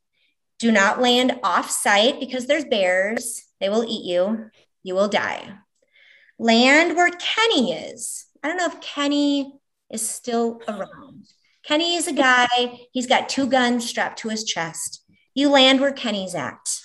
Do 0.59 0.72
not 0.72 1.01
land 1.01 1.39
off 1.43 1.70
site 1.70 2.18
because 2.18 2.47
there's 2.47 2.64
bears. 2.64 3.45
They 3.61 3.68
will 3.68 3.85
eat 3.85 4.05
you. 4.05 4.51
You 4.83 4.95
will 4.95 5.09
die. 5.09 5.53
Land 6.39 6.97
where 6.97 7.11
Kenny 7.11 7.72
is. 7.72 8.26
I 8.43 8.49
don't 8.49 8.57
know 8.57 8.66
if 8.66 8.81
Kenny 8.81 9.53
is 9.91 10.09
still 10.09 10.61
around. 10.66 11.26
Kenny 11.64 11.97
is 11.97 12.09
a 12.09 12.12
guy, 12.12 12.81
he's 12.93 13.07
got 13.07 13.29
two 13.29 13.47
guns 13.47 13.87
strapped 13.87 14.20
to 14.20 14.29
his 14.31 14.45
chest. 14.45 15.05
You 15.35 15.51
land 15.51 15.81
where 15.81 15.93
Kenny's 15.93 16.35
at. 16.35 16.81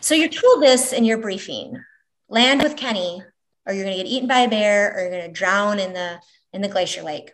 So 0.00 0.14
you're 0.14 0.28
told 0.28 0.62
this 0.62 0.92
in 0.92 1.04
your 1.04 1.18
briefing 1.18 1.82
land 2.28 2.62
with 2.62 2.76
Kenny, 2.76 3.22
or 3.66 3.72
you're 3.72 3.84
going 3.84 3.96
to 3.96 4.02
get 4.02 4.10
eaten 4.10 4.28
by 4.28 4.40
a 4.40 4.48
bear, 4.48 4.94
or 4.94 5.00
you're 5.00 5.10
going 5.10 5.26
to 5.26 5.32
drown 5.32 5.78
in 5.78 5.92
the 5.92 6.20
in 6.52 6.62
the 6.62 6.68
glacier 6.68 7.02
lake. 7.02 7.32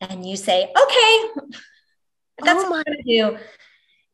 And 0.00 0.26
you 0.26 0.36
say, 0.36 0.64
okay, 0.64 1.24
that's 2.42 2.64
oh 2.64 2.70
what 2.70 2.78
I'm 2.78 2.94
going 2.94 3.02
to 3.04 3.18
do. 3.18 3.38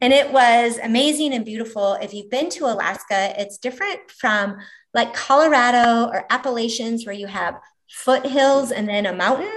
And 0.01 0.12
it 0.12 0.30
was 0.30 0.78
amazing 0.78 1.32
and 1.32 1.44
beautiful. 1.44 1.94
If 1.94 2.12
you've 2.12 2.30
been 2.30 2.51
to 2.51 2.66
Alaska, 2.66 3.40
it's 3.40 3.57
different 3.57 4.11
from 4.11 4.57
like 4.92 5.14
Colorado 5.14 6.11
or 6.11 6.26
Appalachians, 6.30 7.07
where 7.07 7.14
you 7.14 7.26
have 7.26 7.59
foothills 7.88 8.72
and 8.72 8.88
then 8.88 9.07
a 9.07 9.14
mountain. 9.14 9.53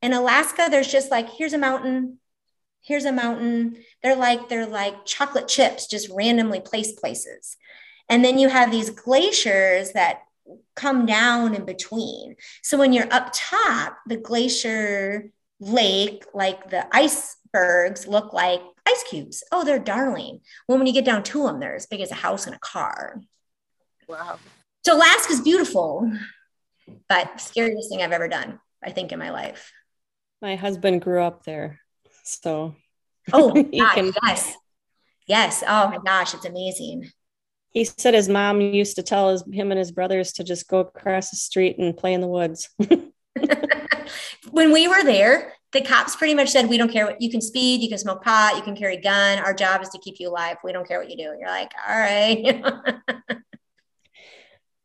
In 0.00 0.12
Alaska, 0.12 0.68
there's 0.70 0.90
just 0.90 1.10
like, 1.10 1.28
here's 1.28 1.52
a 1.52 1.58
mountain, 1.58 2.18
here's 2.82 3.04
a 3.04 3.12
mountain. 3.12 3.76
They're 4.02 4.16
like, 4.16 4.48
they're 4.48 4.66
like 4.66 5.04
chocolate 5.04 5.48
chips, 5.48 5.86
just 5.86 6.08
randomly 6.10 6.60
placed 6.60 6.98
places. 6.98 7.56
And 8.08 8.24
then 8.24 8.38
you 8.38 8.48
have 8.48 8.70
these 8.70 8.90
glaciers 8.90 9.92
that 9.92 10.22
come 10.74 11.06
down 11.06 11.54
in 11.54 11.64
between. 11.64 12.36
So 12.62 12.78
when 12.78 12.92
you're 12.92 13.12
up 13.12 13.30
top, 13.34 13.98
the 14.06 14.16
glacier 14.16 15.30
lake, 15.60 16.24
like 16.32 16.70
the 16.70 16.86
icebergs, 16.94 18.06
look 18.06 18.32
like 18.32 18.62
ice 18.86 19.04
cubes. 19.08 19.42
Oh, 19.52 19.64
they're 19.64 19.78
darling. 19.78 20.40
Well, 20.66 20.78
when 20.78 20.86
you 20.86 20.92
get 20.92 21.04
down 21.04 21.22
to 21.24 21.44
them, 21.44 21.60
they're 21.60 21.76
as 21.76 21.86
big 21.86 22.00
as 22.00 22.10
a 22.10 22.14
house 22.14 22.46
and 22.46 22.54
a 22.54 22.60
car. 22.60 23.20
Wow. 24.08 24.38
So 24.84 24.96
Alaska's 24.96 25.40
beautiful, 25.40 26.10
but 27.08 27.40
scariest 27.40 27.90
thing 27.90 28.00
I've 28.00 28.12
ever 28.12 28.28
done, 28.28 28.58
I 28.82 28.90
think, 28.90 29.12
in 29.12 29.18
my 29.18 29.30
life. 29.30 29.72
My 30.40 30.56
husband 30.56 31.02
grew 31.02 31.22
up 31.22 31.44
there. 31.44 31.80
So 32.22 32.74
Oh 33.32 33.52
gosh, 33.78 33.94
can... 33.94 34.12
yes. 34.22 34.54
Yes. 35.26 35.64
Oh 35.66 35.88
my 35.88 35.98
gosh, 36.04 36.34
it's 36.34 36.44
amazing. 36.44 37.10
He 37.78 37.84
said 37.84 38.12
his 38.12 38.28
mom 38.28 38.60
used 38.60 38.96
to 38.96 39.04
tell 39.04 39.30
his, 39.30 39.44
him 39.52 39.70
and 39.70 39.78
his 39.78 39.92
brothers 39.92 40.32
to 40.32 40.42
just 40.42 40.66
go 40.66 40.80
across 40.80 41.30
the 41.30 41.36
street 41.36 41.78
and 41.78 41.96
play 41.96 42.12
in 42.12 42.20
the 42.20 42.26
woods. 42.26 42.68
when 44.50 44.72
we 44.72 44.88
were 44.88 45.04
there, 45.04 45.52
the 45.70 45.82
cops 45.82 46.16
pretty 46.16 46.34
much 46.34 46.48
said, 46.48 46.68
We 46.68 46.76
don't 46.76 46.90
care 46.90 47.06
what 47.06 47.22
you 47.22 47.30
can 47.30 47.40
speed, 47.40 47.80
you 47.80 47.88
can 47.88 47.98
smoke 47.98 48.24
pot, 48.24 48.56
you 48.56 48.62
can 48.62 48.74
carry 48.74 48.96
a 48.96 49.00
gun. 49.00 49.38
Our 49.38 49.54
job 49.54 49.80
is 49.80 49.90
to 49.90 49.98
keep 50.00 50.16
you 50.18 50.28
alive. 50.28 50.56
We 50.64 50.72
don't 50.72 50.88
care 50.88 50.98
what 50.98 51.08
you 51.08 51.16
do. 51.16 51.30
And 51.30 51.38
you're 51.38 51.48
like, 51.48 51.70
All 51.88 51.96
right. 51.96 52.64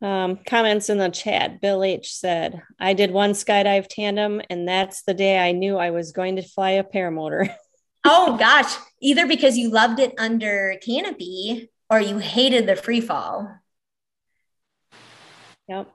um, 0.00 0.38
comments 0.46 0.88
in 0.88 0.98
the 0.98 1.08
chat. 1.08 1.60
Bill 1.60 1.82
H 1.82 2.14
said, 2.14 2.62
I 2.78 2.94
did 2.94 3.10
one 3.10 3.32
skydive 3.32 3.88
tandem, 3.90 4.40
and 4.50 4.68
that's 4.68 5.02
the 5.02 5.14
day 5.14 5.40
I 5.40 5.50
knew 5.50 5.78
I 5.78 5.90
was 5.90 6.12
going 6.12 6.36
to 6.36 6.42
fly 6.42 6.70
a 6.70 6.84
paramotor. 6.84 7.52
oh, 8.04 8.36
gosh. 8.36 8.72
Either 9.02 9.26
because 9.26 9.58
you 9.58 9.70
loved 9.70 9.98
it 9.98 10.14
under 10.16 10.76
canopy 10.86 11.70
or 11.94 12.00
you 12.00 12.18
hated 12.18 12.66
the 12.66 12.76
free 12.76 13.00
fall. 13.00 13.54
Yep. 15.68 15.90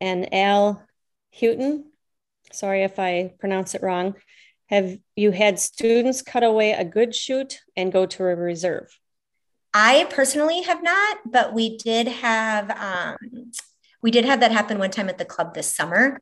And 0.00 0.32
Al 0.34 0.82
Houghton 1.40 1.84
sorry 2.54 2.82
if 2.82 2.98
I 2.98 3.34
pronounce 3.38 3.74
it 3.74 3.82
wrong. 3.82 4.14
Have 4.70 4.98
you 5.16 5.30
had 5.30 5.58
students 5.58 6.22
cut 6.22 6.42
away 6.42 6.72
a 6.72 6.84
good 6.84 7.14
chute 7.14 7.60
and 7.76 7.92
go 7.92 8.06
to 8.06 8.24
a 8.24 8.34
reserve? 8.34 8.98
I 9.74 10.06
personally 10.10 10.62
have 10.62 10.82
not, 10.82 11.18
but 11.26 11.52
we 11.52 11.76
did 11.76 12.08
have 12.08 12.70
um, 12.70 13.50
we 14.02 14.10
did 14.10 14.24
have 14.24 14.40
that 14.40 14.52
happen 14.52 14.78
one 14.78 14.90
time 14.90 15.08
at 15.08 15.18
the 15.18 15.24
club 15.24 15.54
this 15.54 15.74
summer, 15.74 16.20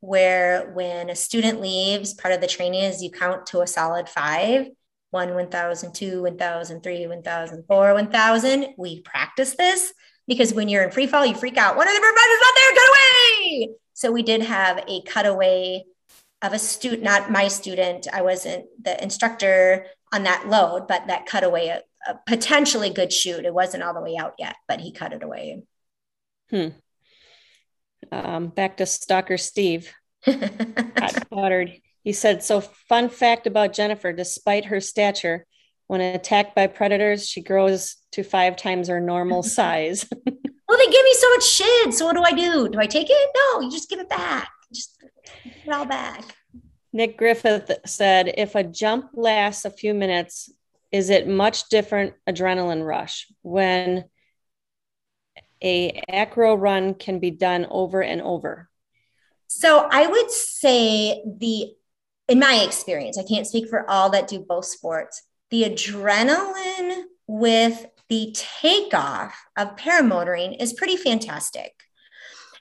where 0.00 0.70
when 0.72 1.08
a 1.08 1.14
student 1.14 1.60
leaves, 1.60 2.14
part 2.14 2.34
of 2.34 2.40
the 2.40 2.46
training 2.46 2.82
is 2.82 3.02
you 3.02 3.10
count 3.10 3.46
to 3.46 3.60
a 3.60 3.66
solid 3.66 4.08
five, 4.08 4.68
one, 5.10 5.34
1,000, 5.34 5.94
two, 5.94 6.22
1,000, 6.22 6.82
three, 6.82 7.06
1,000, 7.06 7.64
four, 7.66 7.94
1,000. 7.94 8.74
We 8.76 9.00
practice 9.00 9.54
this 9.56 9.92
because 10.26 10.52
when 10.52 10.68
you're 10.68 10.84
in 10.84 10.90
free 10.90 11.06
fall, 11.06 11.24
you 11.24 11.34
freak 11.34 11.56
out. 11.56 11.76
One 11.76 11.88
of 11.88 11.94
the 11.94 12.00
providers 12.00 12.38
not 12.40 12.54
there, 12.54 12.74
cut 12.74 12.88
away. 12.90 13.68
So 13.94 14.12
we 14.12 14.22
did 14.22 14.42
have 14.42 14.84
a 14.86 15.00
cutaway 15.02 15.84
of 16.42 16.52
a 16.52 16.58
student, 16.58 17.02
not 17.02 17.30
my 17.30 17.48
student. 17.48 18.06
I 18.12 18.22
wasn't 18.22 18.66
the 18.82 19.02
instructor 19.02 19.86
on 20.12 20.24
that 20.24 20.48
load, 20.48 20.86
but 20.86 21.06
that 21.08 21.26
cutaway, 21.26 21.68
a, 21.68 21.82
a 22.10 22.18
potentially 22.26 22.90
good 22.90 23.12
chute. 23.12 23.44
It 23.44 23.54
wasn't 23.54 23.82
all 23.82 23.94
the 23.94 24.00
way 24.00 24.16
out 24.16 24.34
yet, 24.38 24.56
but 24.68 24.80
he 24.80 24.92
cut 24.92 25.12
it 25.12 25.22
away. 25.22 25.62
Hmm. 26.50 26.68
Um, 28.12 28.48
back 28.48 28.76
to 28.76 28.86
Stalker 28.86 29.38
Steve. 29.38 29.92
Hot 30.24 31.28
He 32.08 32.14
said, 32.14 32.42
So, 32.42 32.62
fun 32.62 33.10
fact 33.10 33.46
about 33.46 33.74
Jennifer 33.74 34.14
despite 34.14 34.64
her 34.64 34.80
stature, 34.80 35.44
when 35.88 36.00
attacked 36.00 36.54
by 36.54 36.66
predators, 36.66 37.28
she 37.28 37.42
grows 37.42 37.96
to 38.12 38.22
five 38.22 38.56
times 38.56 38.88
her 38.88 38.98
normal 38.98 39.42
size. 39.58 40.08
well, 40.26 40.78
they 40.78 40.86
give 40.86 41.04
me 41.04 41.12
so 41.12 41.30
much 41.32 41.44
shit. 41.44 41.92
So 41.92 42.06
what 42.06 42.16
do 42.16 42.22
I 42.22 42.32
do? 42.32 42.70
Do 42.70 42.80
I 42.80 42.86
take 42.86 43.08
it? 43.10 43.28
No, 43.36 43.60
you 43.60 43.70
just 43.70 43.90
give 43.90 43.98
it 44.00 44.08
back. 44.08 44.48
Just 44.72 44.98
give 45.44 45.52
it 45.66 45.70
all 45.70 45.84
back. 45.84 46.24
Nick 46.94 47.18
Griffith 47.18 47.70
said, 47.84 48.32
if 48.38 48.54
a 48.54 48.64
jump 48.64 49.10
lasts 49.12 49.66
a 49.66 49.70
few 49.70 49.92
minutes, 49.92 50.50
is 50.90 51.10
it 51.10 51.28
much 51.28 51.68
different 51.68 52.14
adrenaline 52.26 52.86
rush 52.86 53.26
when 53.42 54.06
a 55.62 56.02
acro 56.08 56.54
run 56.54 56.94
can 56.94 57.18
be 57.18 57.32
done 57.32 57.66
over 57.68 58.02
and 58.02 58.22
over? 58.22 58.70
So 59.48 59.88
I 59.90 60.06
would 60.06 60.30
say 60.30 61.22
the 61.26 61.74
in 62.28 62.38
my 62.38 62.62
experience, 62.64 63.18
I 63.18 63.24
can't 63.24 63.46
speak 63.46 63.68
for 63.68 63.88
all 63.88 64.10
that 64.10 64.28
do 64.28 64.40
both 64.40 64.66
sports. 64.66 65.22
The 65.50 65.64
adrenaline 65.64 67.04
with 67.26 67.86
the 68.08 68.34
takeoff 68.34 69.34
of 69.56 69.76
paramotoring 69.76 70.60
is 70.60 70.72
pretty 70.72 70.96
fantastic. 70.96 71.72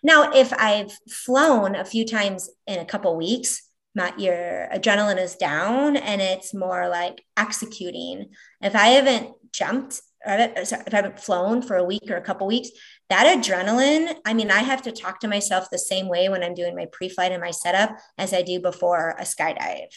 Now, 0.03 0.31
if 0.31 0.53
I've 0.53 0.91
flown 1.09 1.75
a 1.75 1.85
few 1.85 2.05
times 2.05 2.49
in 2.65 2.79
a 2.79 2.85
couple 2.85 3.15
weeks, 3.15 3.63
my, 3.95 4.13
your 4.17 4.69
adrenaline 4.73 5.19
is 5.19 5.35
down 5.35 5.97
and 5.97 6.21
it's 6.21 6.53
more 6.53 6.87
like 6.87 7.23
executing. 7.35 8.27
If 8.61 8.75
I 8.75 8.89
haven't 8.89 9.31
jumped 9.51 10.01
or 10.25 10.35
if 10.37 10.71
I 10.71 10.95
haven't 10.95 11.19
flown 11.19 11.61
for 11.61 11.77
a 11.77 11.83
week 11.83 12.09
or 12.09 12.15
a 12.15 12.21
couple 12.21 12.47
weeks, 12.47 12.69
that 13.09 13.37
adrenaline, 13.37 14.15
I 14.25 14.33
mean, 14.33 14.51
I 14.51 14.59
have 14.59 14.81
to 14.83 14.91
talk 14.91 15.19
to 15.21 15.27
myself 15.27 15.69
the 15.69 15.77
same 15.77 16.07
way 16.07 16.29
when 16.29 16.43
I'm 16.43 16.53
doing 16.53 16.75
my 16.75 16.87
pre 16.91 17.09
flight 17.09 17.31
and 17.31 17.41
my 17.41 17.51
setup 17.51 17.97
as 18.17 18.33
I 18.33 18.41
do 18.41 18.59
before 18.59 19.15
a 19.17 19.23
skydive. 19.23 19.93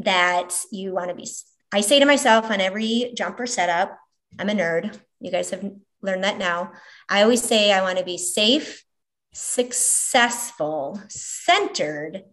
That 0.00 0.64
you 0.72 0.92
want 0.92 1.10
to 1.10 1.14
be, 1.14 1.28
I 1.72 1.82
say 1.82 2.00
to 2.00 2.06
myself 2.06 2.50
on 2.50 2.60
every 2.60 3.12
jumper 3.16 3.46
setup, 3.46 3.96
I'm 4.38 4.48
a 4.48 4.54
nerd. 4.54 4.98
You 5.20 5.30
guys 5.30 5.50
have 5.50 5.70
learned 6.02 6.24
that 6.24 6.38
now. 6.38 6.72
I 7.08 7.22
always 7.22 7.42
say 7.42 7.72
I 7.72 7.82
want 7.82 7.98
to 7.98 8.04
be 8.04 8.16
safe, 8.16 8.84
successful, 9.32 11.00
centered, 11.08 12.24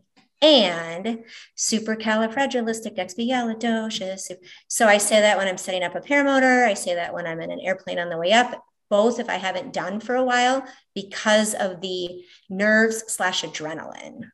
and 0.41 1.23
supercalifragilisticexpialidocious. 1.57 4.31
So 4.67 4.87
I 4.87 4.97
say 4.97 5.21
that 5.21 5.37
when 5.37 5.47
I'm 5.47 5.57
setting 5.57 5.83
up 5.83 5.93
a 5.95 5.99
paramotor. 5.99 6.65
I 6.65 6.73
say 6.73 6.95
that 6.95 7.13
when 7.13 7.27
I'm 7.27 7.41
in 7.41 7.51
an 7.51 7.59
airplane 7.61 7.99
on 7.99 8.09
the 8.09 8.17
way 8.17 8.33
up. 8.33 8.63
Both 8.89 9.19
if 9.19 9.29
I 9.29 9.35
haven't 9.35 9.73
done 9.73 9.99
for 9.99 10.15
a 10.15 10.23
while 10.23 10.65
because 10.95 11.53
of 11.53 11.81
the 11.81 12.23
nerves 12.49 13.03
slash 13.07 13.43
adrenaline. 13.43 14.29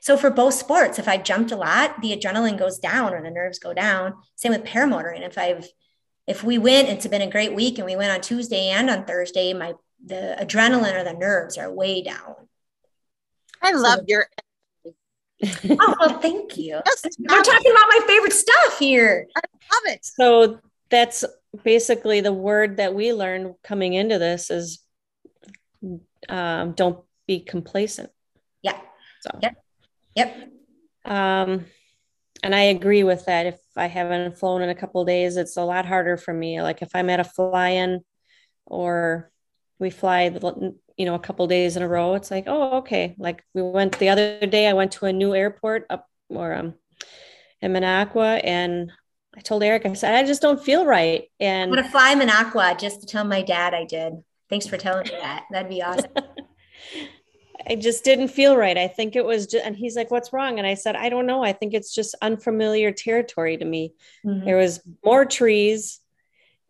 So 0.00 0.16
for 0.16 0.30
both 0.30 0.54
sports, 0.54 0.98
if 0.98 1.08
I've 1.08 1.24
jumped 1.24 1.52
a 1.52 1.56
lot, 1.56 2.00
the 2.00 2.16
adrenaline 2.16 2.58
goes 2.58 2.78
down 2.78 3.12
or 3.12 3.22
the 3.22 3.30
nerves 3.30 3.58
go 3.58 3.74
down. 3.74 4.14
Same 4.36 4.52
with 4.52 4.64
paramotoring. 4.64 5.26
If 5.26 5.38
I've 5.38 5.68
if 6.26 6.42
we 6.42 6.58
went, 6.58 6.88
it's 6.88 7.06
been 7.06 7.22
a 7.22 7.30
great 7.30 7.54
week 7.54 7.78
and 7.78 7.86
we 7.86 7.94
went 7.94 8.10
on 8.10 8.20
Tuesday 8.20 8.68
and 8.68 8.90
on 8.90 9.04
Thursday, 9.04 9.52
my 9.52 9.74
the 10.04 10.36
adrenaline 10.40 10.94
or 10.94 11.04
the 11.04 11.12
nerves 11.12 11.56
are 11.56 11.72
way 11.72 12.02
down. 12.02 12.34
I 13.62 13.72
love 13.72 14.00
your 14.06 14.28
oh 15.44 15.94
well, 16.00 16.20
thank 16.20 16.56
you. 16.56 16.74
We're 17.18 17.42
talking 17.42 17.70
about 17.70 17.88
my 17.88 18.00
favorite 18.06 18.32
stuff 18.32 18.78
here. 18.78 19.26
I 19.36 19.40
love 19.40 19.94
it. 19.94 20.04
So 20.04 20.60
that's 20.90 21.24
basically 21.64 22.20
the 22.20 22.32
word 22.32 22.76
that 22.76 22.94
we 22.94 23.12
learned 23.12 23.54
coming 23.62 23.94
into 23.94 24.18
this 24.18 24.50
is 24.50 24.82
um, 26.28 26.72
don't 26.72 27.04
be 27.26 27.40
complacent. 27.40 28.10
Yeah. 28.62 28.78
So 29.20 29.38
yep. 29.42 29.54
Yep. 30.14 30.50
Um, 31.04 31.66
and 32.42 32.54
I 32.54 32.62
agree 32.62 33.04
with 33.04 33.26
that. 33.26 33.46
If 33.46 33.58
I 33.76 33.86
haven't 33.86 34.38
flown 34.38 34.62
in 34.62 34.68
a 34.68 34.74
couple 34.74 35.04
days, 35.04 35.36
it's 35.36 35.56
a 35.56 35.62
lot 35.62 35.86
harder 35.86 36.16
for 36.16 36.32
me. 36.32 36.62
Like 36.62 36.82
if 36.82 36.90
I'm 36.94 37.10
at 37.10 37.20
a 37.20 37.24
fly-in 37.24 38.00
or 38.64 39.30
we 39.78 39.90
fly, 39.90 40.24
you 40.96 41.04
know, 41.04 41.14
a 41.14 41.20
couple 41.20 41.46
days 41.46 41.76
in 41.76 41.82
a 41.82 41.88
row, 41.88 42.14
it's 42.14 42.30
like, 42.30 42.44
oh, 42.46 42.78
okay. 42.78 43.14
Like 43.18 43.42
we 43.54 43.62
went 43.62 43.98
the 43.98 44.08
other 44.08 44.46
day, 44.46 44.68
I 44.68 44.72
went 44.74 44.92
to 44.92 45.06
a 45.06 45.12
new 45.12 45.34
airport 45.34 45.86
up 45.90 46.08
or 46.28 46.54
um 46.54 46.74
in 47.60 47.72
Minocqua 47.72 48.40
and 48.44 48.92
I 49.36 49.40
told 49.40 49.62
Eric, 49.62 49.84
I 49.84 49.92
said, 49.92 50.14
I 50.14 50.24
just 50.24 50.42
don't 50.42 50.62
feel 50.62 50.86
right. 50.86 51.24
And 51.40 51.70
I'm 51.70 51.76
gonna 51.76 51.90
fly 51.90 52.14
Minocqua 52.14 52.78
just 52.78 53.00
to 53.00 53.06
tell 53.06 53.24
my 53.24 53.42
dad 53.42 53.74
I 53.74 53.84
did. 53.84 54.14
Thanks 54.48 54.66
for 54.66 54.76
telling 54.76 55.04
me 55.04 55.12
that. 55.20 55.44
That'd 55.50 55.68
be 55.68 55.82
awesome. 55.82 56.10
I 57.68 57.74
just 57.74 58.04
didn't 58.04 58.28
feel 58.28 58.56
right. 58.56 58.78
I 58.78 58.86
think 58.86 59.16
it 59.16 59.24
was, 59.24 59.48
just, 59.48 59.66
and 59.66 59.76
he's 59.76 59.96
like, 59.96 60.10
"What's 60.10 60.32
wrong?" 60.32 60.58
And 60.58 60.66
I 60.66 60.74
said, 60.74 60.94
"I 60.94 61.08
don't 61.08 61.26
know. 61.26 61.42
I 61.42 61.52
think 61.52 61.74
it's 61.74 61.92
just 61.92 62.14
unfamiliar 62.22 62.92
territory 62.92 63.56
to 63.56 63.64
me. 63.64 63.94
Mm-hmm. 64.24 64.44
There 64.44 64.56
was 64.56 64.80
more 65.04 65.24
trees, 65.24 65.98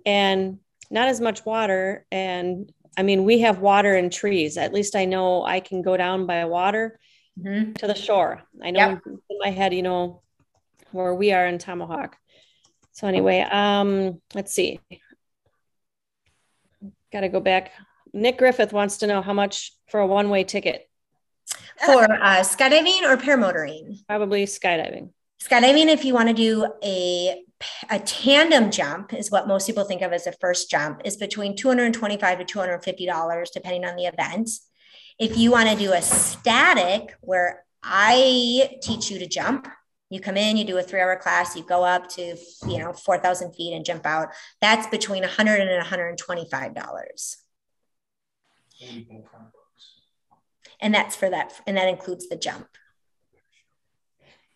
and 0.06 0.58
not 0.90 1.08
as 1.08 1.20
much 1.20 1.44
water. 1.44 2.06
And 2.10 2.72
I 2.96 3.02
mean, 3.02 3.24
we 3.24 3.40
have 3.40 3.58
water 3.58 3.94
and 3.94 4.10
trees. 4.10 4.56
At 4.56 4.72
least 4.72 4.96
I 4.96 5.04
know 5.04 5.44
I 5.44 5.60
can 5.60 5.82
go 5.82 5.96
down 5.96 6.26
by 6.26 6.44
water 6.46 6.98
mm-hmm. 7.38 7.72
to 7.74 7.86
the 7.86 7.94
shore. 7.94 8.42
I 8.62 8.70
know 8.70 8.80
yep. 8.80 9.02
in 9.06 9.38
my 9.40 9.50
head, 9.50 9.74
you 9.74 9.82
know, 9.82 10.22
where 10.92 11.14
we 11.14 11.32
are 11.32 11.46
in 11.46 11.58
Tomahawk. 11.58 12.16
So 12.97 13.07
anyway, 13.07 13.40
um, 13.40 14.22
let's 14.34 14.55
see. 14.55 14.80
Got 17.12 17.20
to 17.20 17.28
go 17.28 17.40
back. 17.40 17.72
Nick 18.14 18.38
Griffith 18.38 18.72
wants 18.72 18.97
to 18.99 19.07
know 19.07 19.20
how 19.20 19.34
much 19.34 19.74
for 19.90 20.01
a 20.01 20.07
one-way 20.07 20.44
ticket 20.44 20.88
for 21.84 22.05
uh, 22.11 22.40
skydiving 22.40 23.03
or 23.03 23.18
paramotoring. 23.18 23.99
Probably 24.09 24.47
skydiving. 24.47 25.11
Skydiving, 25.42 25.88
if 25.88 26.07
you 26.07 26.14
want 26.14 26.28
to 26.28 26.34
do 26.34 26.66
a 26.82 27.44
a 27.90 27.99
tandem 27.99 28.70
jump, 28.70 29.12
is 29.12 29.30
what 29.30 29.47
most 29.47 29.66
people 29.66 29.84
think 29.84 30.01
of 30.01 30.14
as 30.14 30.26
a 30.26 30.32
first 30.32 30.70
jump, 30.70 31.03
is 31.05 31.18
between 31.18 31.55
two 31.55 31.68
hundred 31.68 31.92
twenty-five 31.92 32.38
to 32.38 32.47
two 32.47 32.59
hundred 32.59 32.82
fifty 32.82 33.05
dollars, 33.05 33.51
depending 33.51 33.84
on 33.84 33.97
the 33.97 34.07
event. 34.07 34.49
If 35.18 35.36
you 35.36 35.51
want 35.51 35.68
to 35.68 35.76
do 35.76 35.92
a 35.92 36.01
static, 36.01 37.14
where 37.20 37.66
I 37.82 38.78
teach 38.80 39.11
you 39.11 39.18
to 39.18 39.26
jump, 39.26 39.68
you 40.11 40.20
come 40.20 40.36
in, 40.36 40.57
you 40.57 40.64
do 40.64 40.78
a 40.78 40.82
three-hour 40.82 41.16
class, 41.16 41.57
you 41.57 41.62
go 41.64 41.84
up 41.84 42.09
to 42.11 42.36
you 42.68 42.78
know 42.78 42.92
four 42.92 43.18
thousand 43.18 43.54
feet 43.54 43.74
and 43.74 43.84
jump 43.84 44.07
out. 44.07 44.28
That's 44.61 44.86
between 44.86 45.22
one 45.22 45.30
hundred 45.30 45.61
and 45.61 45.70
one 45.70 45.84
hundred 45.84 46.16
twenty-five 46.18 46.74
dollars. 46.74 47.38
And 50.80 50.94
that's 50.94 51.16
for 51.16 51.30
that 51.30 51.54
and 51.66 51.76
that 51.76 51.88
includes 51.88 52.28
the 52.28 52.36
jump. 52.36 52.68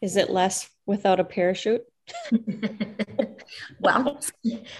Is 0.00 0.16
it 0.16 0.30
less 0.30 0.68
without 0.86 1.20
a 1.20 1.24
parachute? 1.24 1.84
Well 3.80 4.20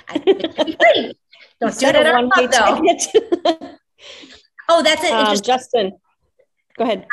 I 0.09 0.19
don't 1.61 1.79
do 1.79 1.87
it 1.87 2.13
one 2.13 2.31
way 2.37 2.47
though. 2.47 3.77
oh 4.69 4.83
that's 4.83 5.05
it 5.05 5.13
um, 5.13 5.37
justin 5.43 5.93
go 6.77 6.85
ahead. 6.85 7.07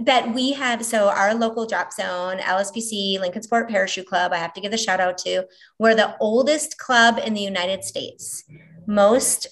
That 0.00 0.34
we 0.34 0.52
have 0.52 0.84
so 0.84 1.08
our 1.08 1.34
local 1.34 1.66
drop 1.66 1.92
zone 1.92 2.38
lspc 2.38 3.20
lincoln 3.20 3.42
sport 3.42 3.68
parachute 3.68 4.06
club 4.06 4.32
i 4.32 4.38
have 4.38 4.54
to 4.54 4.60
give 4.60 4.72
a 4.72 4.78
shout 4.78 5.00
out 5.00 5.18
to 5.18 5.44
we're 5.78 5.94
the 5.94 6.16
oldest 6.18 6.78
club 6.78 7.18
in 7.24 7.34
the 7.34 7.40
united 7.42 7.84
states. 7.84 8.44
Most 8.86 9.46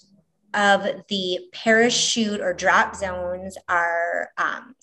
of 0.55 0.87
the 1.09 1.41
parachute 1.53 2.41
or 2.41 2.53
drop 2.53 2.97
zones 2.97 3.57
are 3.69 4.31
um, 4.37 4.75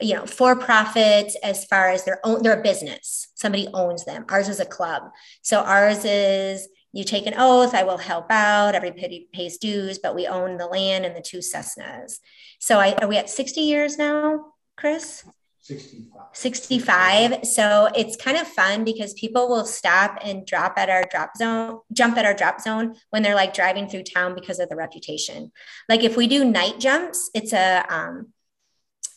you 0.00 0.14
know 0.14 0.26
for 0.26 0.56
profit 0.56 1.32
as 1.42 1.64
far 1.64 1.88
as 1.90 2.04
their 2.04 2.20
own 2.24 2.42
their 2.42 2.62
business. 2.62 3.28
Somebody 3.34 3.68
owns 3.72 4.04
them. 4.04 4.24
Ours 4.28 4.48
is 4.48 4.60
a 4.60 4.66
club. 4.66 5.04
So 5.42 5.60
ours 5.60 6.04
is 6.04 6.68
you 6.92 7.04
take 7.04 7.26
an 7.26 7.34
oath 7.36 7.74
i 7.74 7.82
will 7.82 7.98
help 7.98 8.30
out 8.30 8.74
everybody 8.74 9.28
pays 9.32 9.58
dues 9.58 9.98
but 9.98 10.14
we 10.14 10.26
own 10.26 10.56
the 10.56 10.66
land 10.66 11.04
and 11.04 11.16
the 11.16 11.20
two 11.20 11.38
cessnas 11.38 12.18
so 12.58 12.78
I, 12.78 12.94
are 13.00 13.08
we 13.08 13.16
at 13.16 13.30
60 13.30 13.60
years 13.60 13.98
now 13.98 14.52
chris 14.76 15.24
65. 15.62 16.10
65. 16.32 17.46
So 17.46 17.88
it's 17.94 18.16
kind 18.16 18.36
of 18.36 18.48
fun 18.48 18.84
because 18.84 19.12
people 19.14 19.48
will 19.48 19.64
stop 19.66 20.18
and 20.22 20.46
drop 20.46 20.74
at 20.76 20.88
our 20.88 21.04
drop 21.04 21.36
zone, 21.36 21.80
jump 21.92 22.16
at 22.16 22.24
our 22.24 22.34
drop 22.34 22.60
zone 22.60 22.96
when 23.10 23.22
they're 23.22 23.34
like 23.34 23.54
driving 23.54 23.88
through 23.88 24.04
town 24.04 24.34
because 24.34 24.58
of 24.58 24.68
the 24.68 24.76
reputation. 24.76 25.52
Like 25.88 26.02
if 26.02 26.16
we 26.16 26.26
do 26.26 26.44
night 26.44 26.80
jumps, 26.80 27.30
it's 27.34 27.52
a 27.52 27.84
um, 27.88 28.32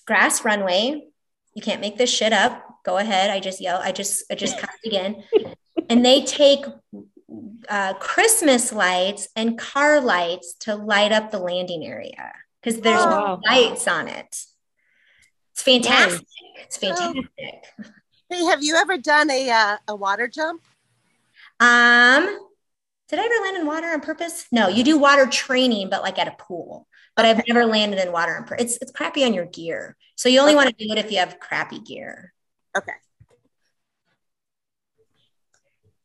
grass 0.06 0.44
runway. 0.44 1.08
You 1.56 1.62
can't 1.62 1.82
make 1.82 1.98
this 1.98 2.14
shit 2.14 2.34
up. 2.34 2.64
Go 2.84 2.98
ahead. 2.98 3.30
I 3.30 3.40
just 3.40 3.62
yell. 3.62 3.80
I 3.82 3.92
just, 3.92 4.24
I 4.30 4.36
just 4.36 4.60
cut 4.60 4.70
again. 4.86 5.24
and 5.90 6.06
they 6.06 6.24
take 6.24 6.66
uh, 7.70 7.94
Christmas 7.96 8.74
lights 8.74 9.28
and 9.36 9.58
car 9.58 10.02
lights 10.02 10.54
to 10.62 10.76
light 10.76 11.12
up 11.12 11.32
the 11.32 11.40
landing 11.40 11.86
area 11.86 12.34
because 12.62 12.82
there's 12.82 13.02
oh. 13.02 13.10
no 13.10 13.42
lights 13.46 13.88
on 13.88 14.08
it. 14.08 14.46
It's 15.52 15.62
fantastic. 15.62 16.28
It's 16.64 16.78
fantastic. 16.78 17.26
Hey, 18.30 18.46
have 18.46 18.64
you 18.64 18.76
ever 18.76 18.98
done 18.98 19.30
a 19.30 19.50
uh, 19.50 19.78
a 19.88 19.96
water 19.96 20.28
jump? 20.28 20.64
Um, 21.60 22.26
did 23.08 23.20
I 23.20 23.26
ever 23.26 23.46
land 23.46 23.58
in 23.58 23.68
water 23.68 23.88
on 23.88 24.02
purpose? 24.02 24.48
No, 24.52 24.68
you 24.68 24.84
do 24.84 24.98
water 24.98 25.28
training, 25.28 25.90
but 25.90 26.02
like 26.02 26.18
at 26.18 26.28
a 26.28 26.36
pool. 26.38 26.88
But 27.16 27.26
okay. 27.26 27.40
I've 27.40 27.48
never 27.48 27.66
landed 27.66 28.00
in 28.00 28.12
water 28.12 28.36
on 28.36 28.46
purpose. 28.46 28.74
It's 28.74 28.78
it's 28.82 28.92
crappy 28.92 29.24
on 29.24 29.34
your 29.34 29.46
gear, 29.46 29.96
so 30.16 30.30
you 30.30 30.40
only 30.40 30.54
okay. 30.54 30.66
want 30.66 30.78
to 30.78 30.86
do 30.86 30.92
it 30.92 30.98
if 30.98 31.12
you 31.12 31.20
have 31.20 31.40
crappy 31.40 31.80
gear. 31.80 32.34
Okay. 32.76 32.94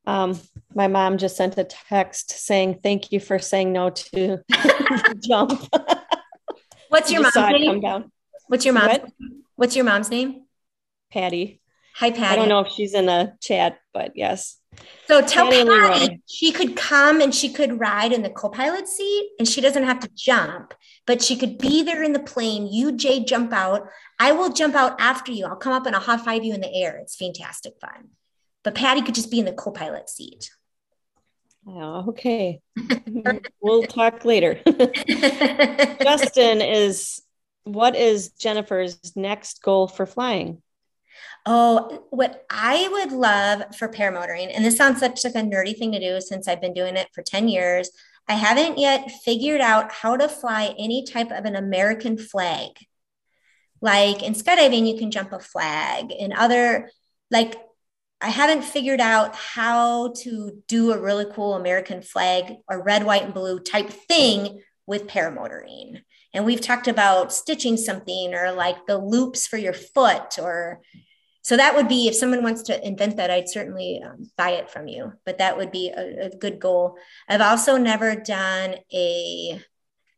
Um, 0.08 0.40
my 0.74 0.88
mom 0.88 1.18
just 1.18 1.36
sent 1.36 1.58
a 1.58 1.64
text 1.64 2.30
saying, 2.30 2.80
"Thank 2.82 3.12
you 3.12 3.20
for 3.20 3.38
saying 3.38 3.74
no 3.74 3.90
to 3.90 4.38
jump." 5.20 5.68
What's 6.88 7.12
your 7.12 7.20
mom's 7.20 7.36
name? 7.36 8.10
What's 8.46 8.64
your 8.64 8.72
mom's? 8.72 8.88
What? 8.88 9.12
What's 9.56 9.76
your 9.76 9.84
mom's 9.84 10.08
name? 10.08 10.46
Patty. 11.12 11.60
Hi, 11.96 12.10
Patty. 12.10 12.24
I 12.24 12.36
don't 12.36 12.48
know 12.48 12.60
if 12.60 12.68
she's 12.68 12.94
in 12.94 13.04
the 13.04 13.34
chat, 13.42 13.80
but 13.92 14.12
yes. 14.14 14.56
So 15.08 15.20
tell 15.20 15.50
Patty, 15.50 15.68
Patty 15.68 16.22
she 16.26 16.52
could 16.52 16.74
come 16.74 17.20
and 17.20 17.34
she 17.34 17.52
could 17.52 17.78
ride 17.78 18.12
in 18.12 18.22
the 18.22 18.30
co-pilot 18.30 18.88
seat, 18.88 19.32
and 19.38 19.46
she 19.46 19.60
doesn't 19.60 19.84
have 19.84 20.00
to 20.00 20.08
jump, 20.14 20.72
but 21.06 21.20
she 21.20 21.36
could 21.36 21.58
be 21.58 21.82
there 21.82 22.02
in 22.02 22.14
the 22.14 22.20
plane. 22.20 22.66
You, 22.66 22.92
Jay, 22.92 23.22
jump 23.22 23.52
out. 23.52 23.86
I 24.18 24.32
will 24.32 24.54
jump 24.54 24.74
out 24.74 24.98
after 24.98 25.32
you. 25.32 25.44
I'll 25.44 25.56
come 25.56 25.74
up 25.74 25.84
and 25.84 25.94
I'll 25.94 26.00
high 26.00 26.16
five 26.16 26.44
you 26.44 26.54
in 26.54 26.62
the 26.62 26.74
air. 26.74 26.96
It's 26.96 27.14
fantastic 27.14 27.74
fun. 27.78 28.08
But 28.64 28.74
Patty 28.74 29.02
could 29.02 29.14
just 29.14 29.30
be 29.30 29.38
in 29.38 29.44
the 29.44 29.52
co-pilot 29.52 30.08
seat. 30.08 30.50
Oh, 31.66 32.06
okay. 32.08 32.60
we'll 33.60 33.82
talk 33.82 34.24
later. 34.24 34.60
Justin 34.66 36.62
is 36.62 37.22
what 37.64 37.94
is 37.94 38.30
Jennifer's 38.30 38.98
next 39.14 39.62
goal 39.62 39.86
for 39.86 40.06
flying? 40.06 40.62
Oh, 41.44 42.06
what 42.10 42.44
I 42.50 42.88
would 42.88 43.12
love 43.12 43.76
for 43.76 43.88
paramotoring, 43.88 44.50
and 44.54 44.64
this 44.64 44.76
sounds 44.76 45.00
such 45.00 45.24
like 45.24 45.34
a 45.34 45.38
nerdy 45.38 45.76
thing 45.76 45.92
to 45.92 46.00
do 46.00 46.20
since 46.20 46.48
I've 46.48 46.60
been 46.60 46.74
doing 46.74 46.96
it 46.96 47.08
for 47.12 47.22
10 47.22 47.48
years. 47.48 47.90
I 48.28 48.34
haven't 48.34 48.78
yet 48.78 49.10
figured 49.24 49.60
out 49.60 49.90
how 49.90 50.16
to 50.16 50.28
fly 50.28 50.74
any 50.78 51.04
type 51.04 51.30
of 51.30 51.44
an 51.44 51.56
American 51.56 52.18
flag. 52.18 52.72
Like 53.80 54.22
in 54.22 54.34
skydiving, 54.34 54.86
you 54.86 54.98
can 54.98 55.10
jump 55.10 55.32
a 55.32 55.38
flag. 55.38 56.12
In 56.12 56.32
other, 56.32 56.90
like, 57.30 57.56
I 58.20 58.30
haven't 58.30 58.64
figured 58.64 59.00
out 59.00 59.36
how 59.36 60.12
to 60.22 60.62
do 60.66 60.92
a 60.92 60.98
really 60.98 61.26
cool 61.32 61.54
American 61.54 62.02
flag 62.02 62.56
or 62.68 62.82
red, 62.82 63.04
white, 63.04 63.22
and 63.22 63.34
blue 63.34 63.60
type 63.60 63.90
thing 63.90 64.60
with 64.86 65.06
paramotoring 65.06 66.02
and 66.34 66.44
we've 66.44 66.60
talked 66.60 66.88
about 66.88 67.32
stitching 67.32 67.76
something 67.76 68.34
or 68.34 68.52
like 68.52 68.86
the 68.86 68.98
loops 68.98 69.46
for 69.46 69.56
your 69.56 69.72
foot 69.72 70.38
or 70.38 70.80
so 71.42 71.56
that 71.56 71.74
would 71.74 71.88
be 71.88 72.08
if 72.08 72.14
someone 72.14 72.42
wants 72.42 72.62
to 72.62 72.86
invent 72.86 73.16
that 73.16 73.30
i'd 73.30 73.48
certainly 73.48 74.00
um, 74.04 74.30
buy 74.36 74.50
it 74.50 74.70
from 74.70 74.86
you 74.86 75.12
but 75.24 75.38
that 75.38 75.56
would 75.56 75.72
be 75.72 75.90
a, 75.90 76.26
a 76.26 76.36
good 76.36 76.58
goal. 76.58 76.96
I've 77.28 77.40
also 77.40 77.76
never 77.76 78.14
done 78.14 78.76
a 78.92 79.60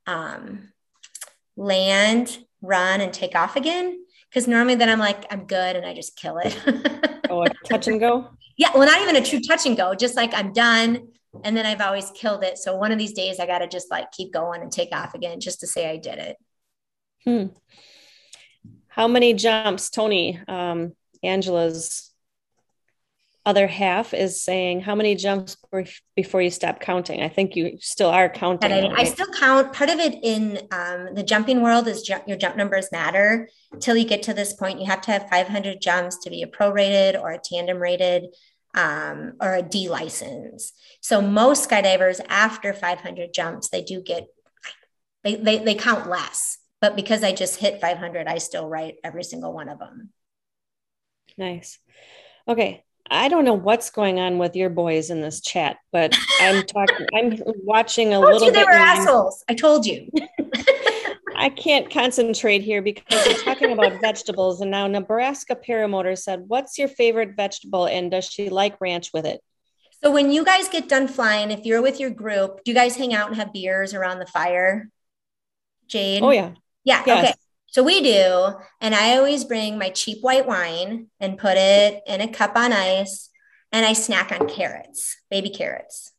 um, 0.06 0.72
land 1.56 2.38
run 2.62 3.00
and 3.00 3.12
take 3.12 3.34
off 3.34 3.56
again 3.56 4.04
because 4.30 4.46
normally 4.46 4.76
then 4.76 4.88
I'm 4.88 4.98
like, 4.98 5.26
I'm 5.30 5.44
good 5.44 5.76
and 5.76 5.84
I 5.84 5.92
just 5.92 6.16
kill 6.16 6.38
it. 6.38 6.56
oh, 7.28 7.46
touch 7.68 7.88
and 7.88 7.98
go? 7.98 8.30
Yeah. 8.56 8.70
Well, 8.74 8.86
not 8.86 9.02
even 9.02 9.16
a 9.16 9.24
true 9.24 9.40
touch 9.40 9.66
and 9.66 9.76
go, 9.76 9.94
just 9.94 10.14
like 10.16 10.32
I'm 10.32 10.52
done. 10.52 11.08
And 11.44 11.56
then 11.56 11.66
I've 11.66 11.80
always 11.80 12.10
killed 12.12 12.44
it. 12.44 12.58
So 12.58 12.76
one 12.76 12.92
of 12.92 12.98
these 12.98 13.12
days 13.12 13.40
I 13.40 13.46
got 13.46 13.58
to 13.58 13.68
just 13.68 13.90
like 13.90 14.12
keep 14.12 14.32
going 14.32 14.62
and 14.62 14.70
take 14.70 14.90
off 14.92 15.14
again 15.14 15.40
just 15.40 15.60
to 15.60 15.66
say 15.66 15.88
I 15.88 15.96
did 15.96 16.18
it. 16.18 16.36
Hmm. 17.24 17.46
How 18.88 19.08
many 19.08 19.34
jumps, 19.34 19.90
Tony? 19.90 20.40
Um, 20.48 20.94
Angela's 21.22 22.09
other 23.46 23.66
half 23.66 24.12
is 24.12 24.42
saying 24.42 24.82
how 24.82 24.94
many 24.94 25.14
jumps 25.14 25.56
before 26.14 26.42
you 26.42 26.50
stop 26.50 26.80
counting. 26.80 27.22
I 27.22 27.28
think 27.28 27.56
you 27.56 27.78
still 27.80 28.10
are 28.10 28.28
counting. 28.28 28.70
I, 28.70 29.00
I, 29.00 29.04
still 29.04 29.32
count. 29.32 29.72
Part 29.72 29.88
of 29.88 29.98
it 29.98 30.18
in 30.22 30.58
um, 30.70 31.14
the 31.14 31.22
jumping 31.22 31.62
world 31.62 31.88
is 31.88 32.02
ju- 32.02 32.20
your 32.26 32.36
jump 32.36 32.56
numbers 32.56 32.92
matter. 32.92 33.48
Till 33.78 33.96
you 33.96 34.04
get 34.04 34.22
to 34.24 34.34
this 34.34 34.52
point, 34.52 34.78
you 34.78 34.86
have 34.86 35.00
to 35.02 35.12
have 35.12 35.28
500 35.30 35.80
jumps 35.80 36.18
to 36.24 36.30
be 36.30 36.42
a 36.42 36.46
pro 36.46 36.70
rated 36.70 37.16
or 37.16 37.30
a 37.30 37.38
tandem 37.38 37.78
rated 37.78 38.26
um, 38.74 39.34
or 39.40 39.54
a 39.54 39.62
D 39.62 39.88
license. 39.88 40.72
So 41.00 41.22
most 41.22 41.68
skydivers 41.68 42.20
after 42.28 42.74
500 42.74 43.32
jumps, 43.32 43.70
they 43.70 43.82
do 43.82 44.02
get 44.02 44.26
they, 45.24 45.36
they 45.36 45.58
they 45.58 45.74
count 45.74 46.08
less. 46.08 46.58
But 46.80 46.96
because 46.96 47.22
I 47.22 47.32
just 47.32 47.56
hit 47.56 47.80
500, 47.80 48.26
I 48.26 48.38
still 48.38 48.68
write 48.68 48.96
every 49.04 49.24
single 49.24 49.52
one 49.52 49.68
of 49.68 49.78
them. 49.78 50.10
Nice. 51.36 51.78
Okay, 52.48 52.84
I 53.10 53.28
don't 53.28 53.44
know 53.44 53.54
what's 53.54 53.90
going 53.90 54.20
on 54.20 54.38
with 54.38 54.54
your 54.54 54.70
boys 54.70 55.10
in 55.10 55.20
this 55.20 55.40
chat, 55.40 55.78
but 55.92 56.16
I'm 56.40 56.62
talking. 56.64 57.06
I'm 57.14 57.42
watching 57.64 58.14
a 58.14 58.20
little. 58.20 58.48
You 58.48 58.52
they 58.52 58.64
were 58.64 58.70
assholes. 58.70 59.44
I 59.48 59.54
told 59.54 59.84
you. 59.86 60.08
I 61.36 61.48
can't 61.48 61.90
concentrate 61.90 62.62
here 62.62 62.82
because 62.82 63.26
we're 63.26 63.42
talking 63.42 63.72
about 63.72 64.00
vegetables, 64.00 64.60
and 64.60 64.70
now 64.70 64.86
Nebraska 64.86 65.56
Paramotor 65.56 66.16
said, 66.16 66.44
"What's 66.46 66.78
your 66.78 66.88
favorite 66.88 67.34
vegetable, 67.36 67.86
and 67.86 68.10
does 68.10 68.26
she 68.26 68.48
like 68.48 68.80
ranch 68.80 69.10
with 69.12 69.26
it?" 69.26 69.40
So 70.02 70.10
when 70.10 70.30
you 70.30 70.44
guys 70.44 70.68
get 70.68 70.88
done 70.88 71.08
flying, 71.08 71.50
if 71.50 71.66
you're 71.66 71.82
with 71.82 72.00
your 72.00 72.10
group, 72.10 72.60
do 72.64 72.70
you 72.70 72.74
guys 72.74 72.96
hang 72.96 73.12
out 73.12 73.28
and 73.28 73.36
have 73.36 73.52
beers 73.52 73.92
around 73.92 74.18
the 74.18 74.26
fire? 74.26 74.88
Jade. 75.88 76.22
Oh 76.22 76.30
yeah. 76.30 76.52
Yeah. 76.84 77.02
Yes. 77.06 77.24
Okay. 77.24 77.34
So 77.70 77.84
we 77.84 78.00
do. 78.00 78.52
And 78.80 78.94
I 78.94 79.16
always 79.16 79.44
bring 79.44 79.78
my 79.78 79.90
cheap 79.90 80.18
white 80.22 80.46
wine 80.46 81.06
and 81.20 81.38
put 81.38 81.56
it 81.56 82.02
in 82.06 82.20
a 82.20 82.28
cup 82.28 82.56
on 82.56 82.72
ice. 82.72 83.30
And 83.72 83.86
I 83.86 83.92
snack 83.92 84.32
on 84.32 84.48
carrots, 84.48 85.16
baby 85.30 85.50
carrots. 85.50 86.10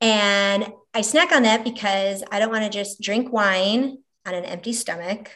And 0.00 0.72
I 0.92 1.02
snack 1.02 1.30
on 1.30 1.44
that 1.44 1.62
because 1.62 2.24
I 2.32 2.40
don't 2.40 2.50
want 2.50 2.64
to 2.64 2.70
just 2.70 3.00
drink 3.00 3.32
wine 3.32 3.98
on 4.26 4.34
an 4.34 4.44
empty 4.44 4.72
stomach. 4.72 5.30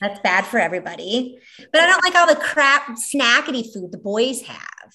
That's 0.00 0.20
bad 0.20 0.46
for 0.46 0.60
everybody. 0.60 1.38
But 1.72 1.80
I 1.80 1.86
don't 1.88 2.04
like 2.04 2.14
all 2.14 2.28
the 2.28 2.40
crap 2.40 2.90
snackety 2.90 3.72
food 3.72 3.90
the 3.90 3.98
boys 3.98 4.42
have. 4.42 4.94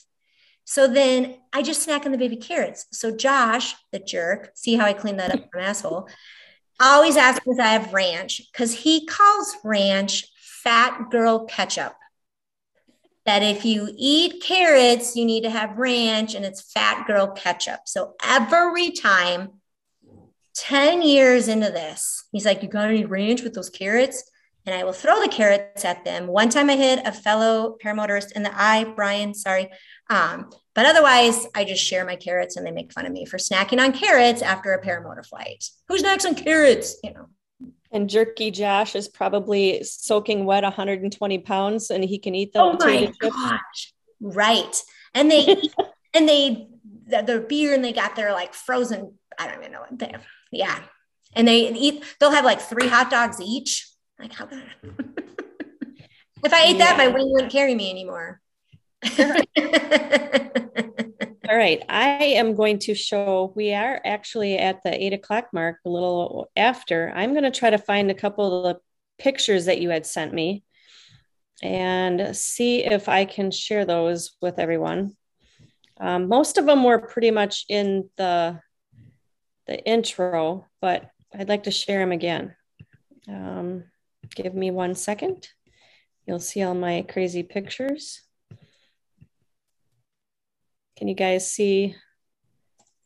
So 0.63 0.87
then 0.87 1.35
I 1.51 1.63
just 1.63 1.83
snack 1.83 2.05
on 2.05 2.13
the 2.13 2.17
baby 2.17 2.37
carrots. 2.37 2.85
So 2.91 3.15
Josh, 3.15 3.75
the 3.91 3.99
jerk, 3.99 4.51
see 4.53 4.75
how 4.75 4.85
I 4.85 4.93
clean 4.93 5.17
that 5.17 5.33
up 5.33 5.49
from 5.51 5.61
asshole 5.61 6.09
always 6.79 7.17
ask 7.17 7.41
if 7.45 7.59
I 7.59 7.67
have 7.67 7.93
ranch 7.93 8.41
because 8.51 8.73
he 8.73 9.05
calls 9.05 9.55
ranch 9.63 10.25
fat 10.39 11.09
girl 11.11 11.45
ketchup. 11.45 11.93
That 13.25 13.43
if 13.43 13.65
you 13.65 13.89
eat 13.97 14.41
carrots, 14.41 15.15
you 15.15 15.25
need 15.25 15.43
to 15.43 15.49
have 15.49 15.77
ranch 15.77 16.33
and 16.33 16.45
it's 16.45 16.71
fat 16.71 17.05
girl 17.07 17.27
ketchup. 17.27 17.81
So 17.85 18.13
every 18.23 18.91
time, 18.91 19.59
10 20.55 21.03
years 21.03 21.47
into 21.47 21.69
this, 21.69 22.23
he's 22.31 22.45
like, 22.45 22.63
You 22.63 22.69
got 22.69 22.89
any 22.89 23.05
ranch 23.05 23.43
with 23.43 23.53
those 23.53 23.69
carrots? 23.69 24.23
And 24.65 24.75
I 24.75 24.83
will 24.83 24.93
throw 24.93 25.21
the 25.21 25.29
carrots 25.29 25.85
at 25.85 26.03
them. 26.03 26.27
One 26.27 26.49
time 26.49 26.69
I 26.69 26.75
hit 26.75 27.05
a 27.05 27.11
fellow 27.11 27.77
paramotorist 27.81 28.33
in 28.33 28.43
the 28.43 28.51
eye, 28.53 28.91
Brian, 28.95 29.33
sorry. 29.33 29.69
Um, 30.09 30.49
but 30.77 30.85
otherwise, 30.85 31.47
I 31.55 31.63
just 31.63 31.83
share 31.83 32.05
my 32.05 32.15
carrots 32.15 32.55
and 32.55 32.63
they 32.63 32.69
make 32.69 32.93
fun 32.93 33.07
of 33.07 33.11
me 33.11 33.25
for 33.25 33.37
snacking 33.37 33.81
on 33.83 33.93
carrots 33.93 34.43
after 34.43 34.73
a 34.73 34.85
paramotor 34.85 35.25
flight. 35.25 35.65
Who's 35.87 36.03
next 36.03 36.23
on 36.23 36.35
carrots? 36.35 36.97
You 37.03 37.15
know. 37.15 37.29
And 37.91 38.07
Jerky 38.07 38.51
Josh 38.51 38.95
is 38.95 39.07
probably 39.07 39.83
soaking 39.83 40.45
wet 40.45 40.61
120 40.61 41.39
pounds 41.39 41.89
and 41.89 42.03
he 42.03 42.19
can 42.19 42.35
eat 42.35 42.53
them. 42.53 42.77
oh 42.79 42.99
chips. 42.99 43.17
Gosh. 43.17 43.93
Right. 44.21 44.83
And 45.15 45.31
they 45.31 45.39
eat, 45.47 45.73
and 46.13 46.29
they 46.29 46.67
their 47.07 47.39
beer 47.39 47.73
and 47.73 47.83
they 47.83 47.91
got 47.91 48.15
their 48.15 48.31
like 48.31 48.53
frozen, 48.53 49.15
I 49.39 49.47
don't 49.47 49.57
even 49.57 49.71
know 49.71 49.79
what 49.79 49.97
they 49.97 50.09
have. 50.11 50.25
Yeah. 50.51 50.77
And 51.33 51.47
they 51.47 51.73
eat, 51.73 52.03
they'll 52.19 52.29
have 52.29 52.45
like 52.45 52.61
three 52.61 52.87
hot 52.87 53.09
dogs 53.09 53.41
each. 53.41 53.89
Like 54.19 54.31
how 54.31 54.45
good. 54.45 54.63
if 56.45 56.53
I 56.53 56.65
ate 56.65 56.77
yeah. 56.77 56.85
that, 56.85 56.97
my 56.97 57.07
wing 57.07 57.31
wouldn't 57.31 57.51
carry 57.51 57.73
me 57.73 57.89
anymore. 57.89 58.41
All 61.49 61.55
right. 61.55 61.81
I 61.87 62.33
am 62.35 62.55
going 62.55 62.79
to 62.79 62.93
show, 62.93 63.53
we 63.55 63.73
are 63.73 64.01
actually 64.03 64.57
at 64.57 64.83
the 64.83 64.93
eight 64.93 65.13
o'clock 65.13 65.47
mark, 65.53 65.77
a 65.85 65.89
little 65.89 66.49
after. 66.55 67.11
I'm 67.15 67.31
going 67.31 67.43
to 67.43 67.51
try 67.51 67.69
to 67.69 67.77
find 67.77 68.11
a 68.11 68.15
couple 68.15 68.65
of 68.65 68.75
the 68.75 68.81
pictures 69.23 69.65
that 69.65 69.79
you 69.79 69.89
had 69.89 70.05
sent 70.05 70.33
me 70.33 70.63
and 71.63 72.35
see 72.35 72.83
if 72.83 73.09
I 73.09 73.25
can 73.25 73.49
share 73.49 73.85
those 73.85 74.35
with 74.41 74.59
everyone. 74.59 75.15
Um, 75.99 76.27
most 76.27 76.57
of 76.57 76.65
them 76.65 76.83
were 76.83 76.99
pretty 76.99 77.31
much 77.31 77.65
in 77.69 78.09
the, 78.17 78.59
the 79.65 79.83
intro, 79.83 80.65
but 80.81 81.09
I'd 81.33 81.49
like 81.49 81.63
to 81.63 81.71
share 81.71 81.99
them 81.99 82.11
again. 82.11 82.55
Um, 83.27 83.85
give 84.35 84.53
me 84.53 84.69
one 84.69 84.95
second. 84.95 85.47
You'll 86.25 86.39
see 86.39 86.61
all 86.61 86.75
my 86.75 87.05
crazy 87.07 87.41
pictures. 87.41 88.21
Can 90.97 91.07
you 91.07 91.13
guys 91.13 91.49
see 91.51 91.95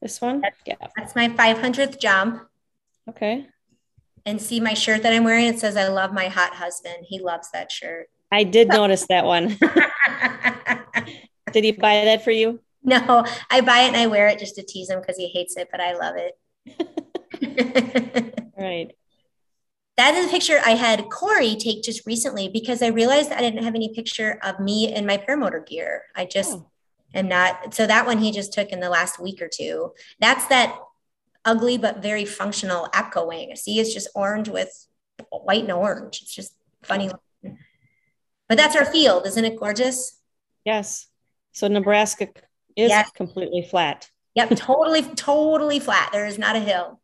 this 0.01 0.21
one? 0.21 0.43
Yeah. 0.65 0.75
That's 0.95 1.13
my 1.13 1.27
500th 1.27 1.99
jump. 1.99 2.47
Okay. 3.09 3.47
And 4.25 4.41
see 4.41 4.61
my 4.61 4.73
shirt 4.73 5.03
that 5.03 5.11
I'm 5.11 5.25
wearing? 5.25 5.47
It 5.47 5.59
says, 5.59 5.75
I 5.75 5.89
love 5.89 6.13
my 6.13 6.29
hot 6.29 6.55
husband. 6.55 7.05
He 7.07 7.19
loves 7.19 7.51
that 7.51 7.69
shirt. 7.69 8.07
I 8.31 8.45
did 8.45 8.69
notice 8.69 9.07
that 9.07 9.25
one. 9.25 9.57
did 11.51 11.65
he 11.65 11.73
buy 11.73 12.05
that 12.05 12.23
for 12.23 12.31
you? 12.31 12.61
No, 12.81 13.25
I 13.49 13.59
buy 13.59 13.81
it 13.81 13.87
and 13.89 13.97
I 13.97 14.07
wear 14.07 14.27
it 14.27 14.39
just 14.39 14.55
to 14.55 14.63
tease 14.63 14.89
him 14.89 15.01
because 15.01 15.17
he 15.17 15.27
hates 15.27 15.57
it, 15.57 15.67
but 15.69 15.81
I 15.81 15.93
love 15.93 16.15
it. 16.17 16.37
right. 18.57 18.95
That 19.97 20.15
is 20.15 20.27
a 20.27 20.29
picture 20.29 20.61
I 20.65 20.71
had 20.71 21.09
Corey 21.09 21.57
take 21.57 21.83
just 21.83 22.05
recently 22.07 22.47
because 22.47 22.81
I 22.81 22.87
realized 22.87 23.33
I 23.33 23.41
didn't 23.41 23.63
have 23.63 23.75
any 23.75 23.93
picture 23.93 24.39
of 24.41 24.59
me 24.59 24.91
in 24.93 25.05
my 25.05 25.17
paramotor 25.17 25.67
gear. 25.67 26.03
I 26.15 26.25
just 26.25 26.53
oh 26.53 26.70
am 27.13 27.27
not. 27.27 27.73
So 27.73 27.87
that 27.87 28.05
one 28.05 28.19
he 28.19 28.31
just 28.31 28.53
took 28.53 28.69
in 28.69 28.79
the 28.79 28.89
last 28.89 29.19
week 29.19 29.41
or 29.41 29.47
two. 29.47 29.93
That's 30.19 30.47
that 30.47 30.77
ugly 31.45 31.77
but 31.77 32.01
very 32.01 32.25
functional 32.25 32.87
APCO 32.93 33.27
wing. 33.27 33.55
See, 33.55 33.79
it's 33.79 33.93
just 33.93 34.09
orange 34.15 34.49
with 34.49 34.87
white 35.29 35.63
and 35.63 35.71
orange. 35.71 36.21
It's 36.21 36.33
just 36.33 36.53
funny. 36.83 37.11
But 38.47 38.57
that's 38.57 38.75
our 38.75 38.85
field, 38.85 39.25
isn't 39.27 39.45
it 39.45 39.59
gorgeous? 39.59 40.19
Yes. 40.65 41.07
So 41.53 41.67
Nebraska 41.67 42.29
is 42.75 42.89
yes. 42.89 43.09
completely 43.11 43.61
flat. 43.61 44.09
Yep, 44.35 44.55
totally, 44.55 45.03
totally 45.03 45.79
flat. 45.79 46.09
There 46.13 46.25
is 46.25 46.37
not 46.37 46.55
a 46.55 46.59
hill. 46.59 46.99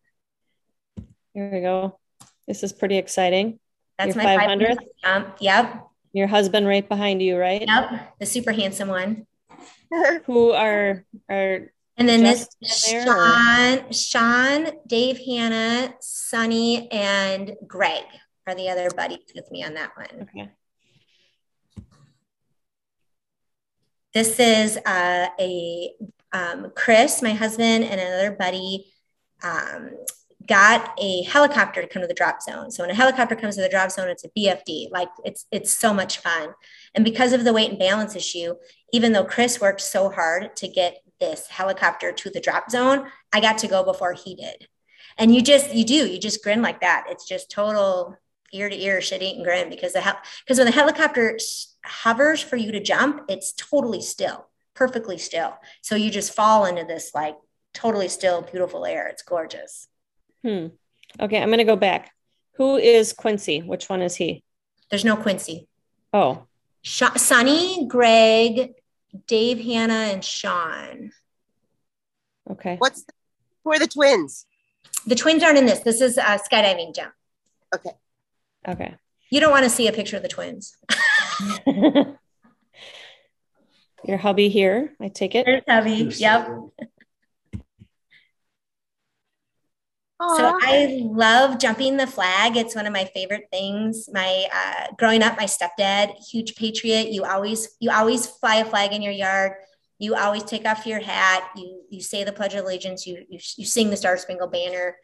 Here 1.33 1.49
we 1.51 1.61
go. 1.61 1.99
This 2.47 2.63
is 2.63 2.71
pretty 2.71 2.97
exciting. 2.97 3.59
That's 3.97 4.15
Your 4.15 4.23
my 4.23 4.37
500th 4.37 4.77
jump. 5.03 5.35
Yep. 5.39 5.87
Your 6.13 6.27
husband 6.27 6.67
right 6.67 6.87
behind 6.87 7.21
you, 7.21 7.37
right? 7.37 7.63
Yep. 7.67 8.17
The 8.19 8.25
super 8.25 8.51
handsome 8.53 8.87
one. 8.87 9.27
who 10.25 10.51
are 10.51 11.03
are 11.29 11.71
and 11.99 12.07
then 12.07 12.21
this 12.21 12.47
Sean, 12.63 13.91
Sean, 13.91 14.71
Dave, 14.85 15.17
Hannah, 15.25 15.95
Sonny, 15.99 16.91
and 16.91 17.55
Greg 17.65 18.03
are 18.45 18.53
the 18.53 18.69
other 18.69 18.89
buddies 18.95 19.31
with 19.33 19.49
me 19.51 19.63
on 19.63 19.73
that 19.73 19.91
one. 19.97 20.21
Okay. 20.21 20.51
This 24.13 24.39
is 24.39 24.77
uh, 24.77 25.27
a 25.39 25.91
um, 26.31 26.71
Chris, 26.75 27.23
my 27.23 27.33
husband, 27.33 27.83
and 27.83 27.99
another 27.99 28.31
buddy 28.31 28.85
um, 29.43 29.91
got 30.47 30.93
a 30.99 31.23
helicopter 31.23 31.81
to 31.81 31.87
come 31.87 32.01
to 32.01 32.07
the 32.07 32.13
drop 32.13 32.41
zone. 32.41 32.71
So 32.71 32.83
when 32.83 32.89
a 32.89 32.95
helicopter 32.95 33.35
comes 33.35 33.55
to 33.55 33.61
the 33.61 33.69
drop 33.69 33.91
zone, 33.91 34.07
it's 34.07 34.23
a 34.23 34.29
BFD. 34.29 34.91
Like 34.91 35.09
it's 35.25 35.45
it's 35.51 35.71
so 35.71 35.93
much 35.93 36.19
fun. 36.19 36.49
And 36.95 37.03
because 37.03 37.33
of 37.33 37.43
the 37.43 37.53
weight 37.53 37.71
and 37.71 37.79
balance 37.79 38.15
issue, 38.15 38.53
even 38.91 39.11
though 39.11 39.23
Chris 39.23 39.59
worked 39.59 39.81
so 39.81 40.09
hard 40.09 40.55
to 40.57 40.67
get 40.67 41.01
this 41.19 41.47
helicopter 41.47 42.11
to 42.11 42.29
the 42.29 42.39
drop 42.39 42.69
zone, 42.69 43.07
I 43.33 43.41
got 43.41 43.57
to 43.59 43.67
go 43.67 43.83
before 43.83 44.13
he 44.13 44.35
did. 44.35 44.67
And 45.17 45.33
you 45.33 45.41
just 45.41 45.73
you 45.73 45.83
do 45.83 46.07
you 46.07 46.19
just 46.19 46.43
grin 46.43 46.61
like 46.61 46.81
that. 46.81 47.05
It's 47.09 47.27
just 47.27 47.49
total 47.49 48.17
ear 48.53 48.69
to 48.69 48.81
ear 48.81 49.01
shit 49.01 49.21
eating 49.21 49.43
grin 49.43 49.69
because 49.69 49.93
the 49.93 50.15
because 50.45 50.57
when 50.57 50.65
the 50.65 50.71
helicopter 50.71 51.37
hovers 51.83 52.41
for 52.41 52.55
you 52.55 52.71
to 52.71 52.79
jump, 52.79 53.25
it's 53.29 53.53
totally 53.53 54.01
still, 54.01 54.47
perfectly 54.73 55.17
still. 55.17 55.57
So 55.81 55.95
you 55.95 56.11
just 56.11 56.33
fall 56.33 56.65
into 56.65 56.83
this 56.83 57.11
like 57.15 57.35
totally 57.73 58.07
still, 58.07 58.41
beautiful 58.41 58.85
air. 58.85 59.07
It's 59.07 59.23
gorgeous. 59.23 59.87
Hmm. 60.43 60.67
Okay, 61.19 61.41
I'm 61.41 61.49
going 61.49 61.59
to 61.59 61.63
go 61.63 61.75
back. 61.75 62.11
Who 62.53 62.77
is 62.77 63.13
Quincy? 63.13 63.61
Which 63.61 63.89
one 63.89 64.01
is 64.01 64.15
he? 64.15 64.43
There's 64.89 65.05
no 65.05 65.15
Quincy. 65.15 65.67
Oh, 66.13 66.46
Sunny, 66.87 67.85
Greg, 67.87 68.73
Dave, 69.27 69.59
Hannah, 69.63 70.11
and 70.11 70.23
Sean. 70.23 71.11
okay. 72.49 72.75
What's 72.77 73.03
the, 73.03 73.13
who 73.63 73.71
are 73.71 73.79
the 73.79 73.87
twins? 73.87 74.45
The 75.05 75.15
twins 75.15 75.43
aren't 75.43 75.57
in 75.57 75.65
this. 75.65 75.79
This 75.79 76.01
is 76.01 76.17
a 76.17 76.39
skydiving 76.39 76.95
jump. 76.95 77.13
Okay. 77.75 77.91
Okay. 78.67 78.95
You 79.29 79.39
don't 79.39 79.51
want 79.51 79.65
to 79.65 79.69
see 79.69 79.87
a 79.87 79.91
picture 79.91 80.17
of 80.17 80.23
the 80.23 80.29
twins. 80.29 80.77
Your 84.05 84.17
hubby 84.17 84.47
here, 84.49 84.93
I 85.01 85.09
take 85.09 85.35
it. 85.35 85.45
There's 85.45 85.63
Hubby. 85.67 86.09
Yep. 86.15 86.49
So 90.19 90.57
I 90.63 91.01
love 91.03 91.59
jumping 91.59 91.97
the 91.97 92.07
flag. 92.07 92.57
It's 92.57 92.75
one 92.75 92.87
of 92.87 92.93
my 92.93 93.05
favorite 93.05 93.49
things. 93.51 94.09
My 94.11 94.47
uh, 94.51 94.87
growing 94.97 95.21
up, 95.21 95.37
my 95.37 95.45
stepdad, 95.45 96.15
huge 96.31 96.55
patriot. 96.55 97.11
You 97.11 97.23
always 97.23 97.77
you 97.79 97.91
always 97.91 98.25
fly 98.25 98.55
a 98.55 98.65
flag 98.65 98.93
in 98.93 99.03
your 99.03 99.13
yard. 99.13 99.51
You 99.99 100.15
always 100.15 100.41
take 100.43 100.65
off 100.65 100.87
your 100.87 100.99
hat. 100.99 101.47
You 101.55 101.83
you 101.91 102.01
say 102.01 102.23
the 102.23 102.31
Pledge 102.31 102.55
of 102.55 102.65
Allegiance. 102.65 103.05
You 103.05 103.25
you, 103.29 103.37
you 103.57 103.65
sing 103.65 103.91
the 103.91 103.97
Star 103.97 104.17
Spangled 104.17 104.51
Banner. 104.51 104.95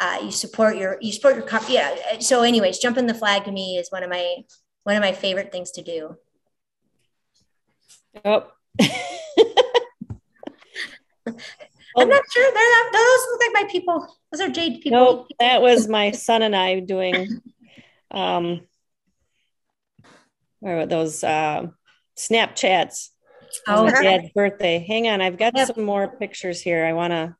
Uh, 0.00 0.18
you 0.24 0.32
support 0.32 0.76
your 0.76 0.98
you 1.00 1.12
support 1.12 1.36
your. 1.36 1.46
Yeah. 1.68 2.18
So, 2.18 2.42
anyways, 2.42 2.80
jumping 2.80 3.06
the 3.06 3.14
flag 3.14 3.44
to 3.44 3.52
me 3.52 3.78
is 3.78 3.92
one 3.92 4.02
of 4.02 4.10
my 4.10 4.38
one 4.82 4.96
of 4.96 5.00
my 5.00 5.12
favorite 5.12 5.52
things 5.52 5.70
to 5.72 5.82
do. 5.82 6.16
Oh. 8.24 8.50
I'm 11.96 12.08
not 12.08 12.22
sure. 12.32 12.52
They're 12.52 12.84
not, 12.84 12.92
those 12.92 13.26
look 13.30 13.40
like 13.40 13.64
my 13.64 13.70
people. 13.70 14.06
Those 14.30 14.40
are 14.40 14.48
Jade 14.50 14.80
people. 14.82 14.98
Nope, 14.98 15.26
that 15.40 15.62
was 15.62 15.88
my 15.88 16.10
son 16.10 16.42
and 16.42 16.54
I 16.54 16.80
doing 16.80 17.40
um 18.10 18.60
what 20.60 20.74
were 20.74 20.86
those 20.86 21.22
uh, 21.24 21.66
Snapchats 22.16 23.08
Oh, 23.68 23.84
my 23.84 23.92
dad's 23.92 24.30
birthday. 24.34 24.84
Hang 24.86 25.08
on, 25.08 25.20
I've 25.20 25.38
got 25.38 25.56
Yep. 25.56 25.74
some 25.74 25.84
more 25.84 26.08
pictures 26.08 26.60
here. 26.60 26.84
I 26.84 26.92
want 26.92 27.12
to 27.12 27.36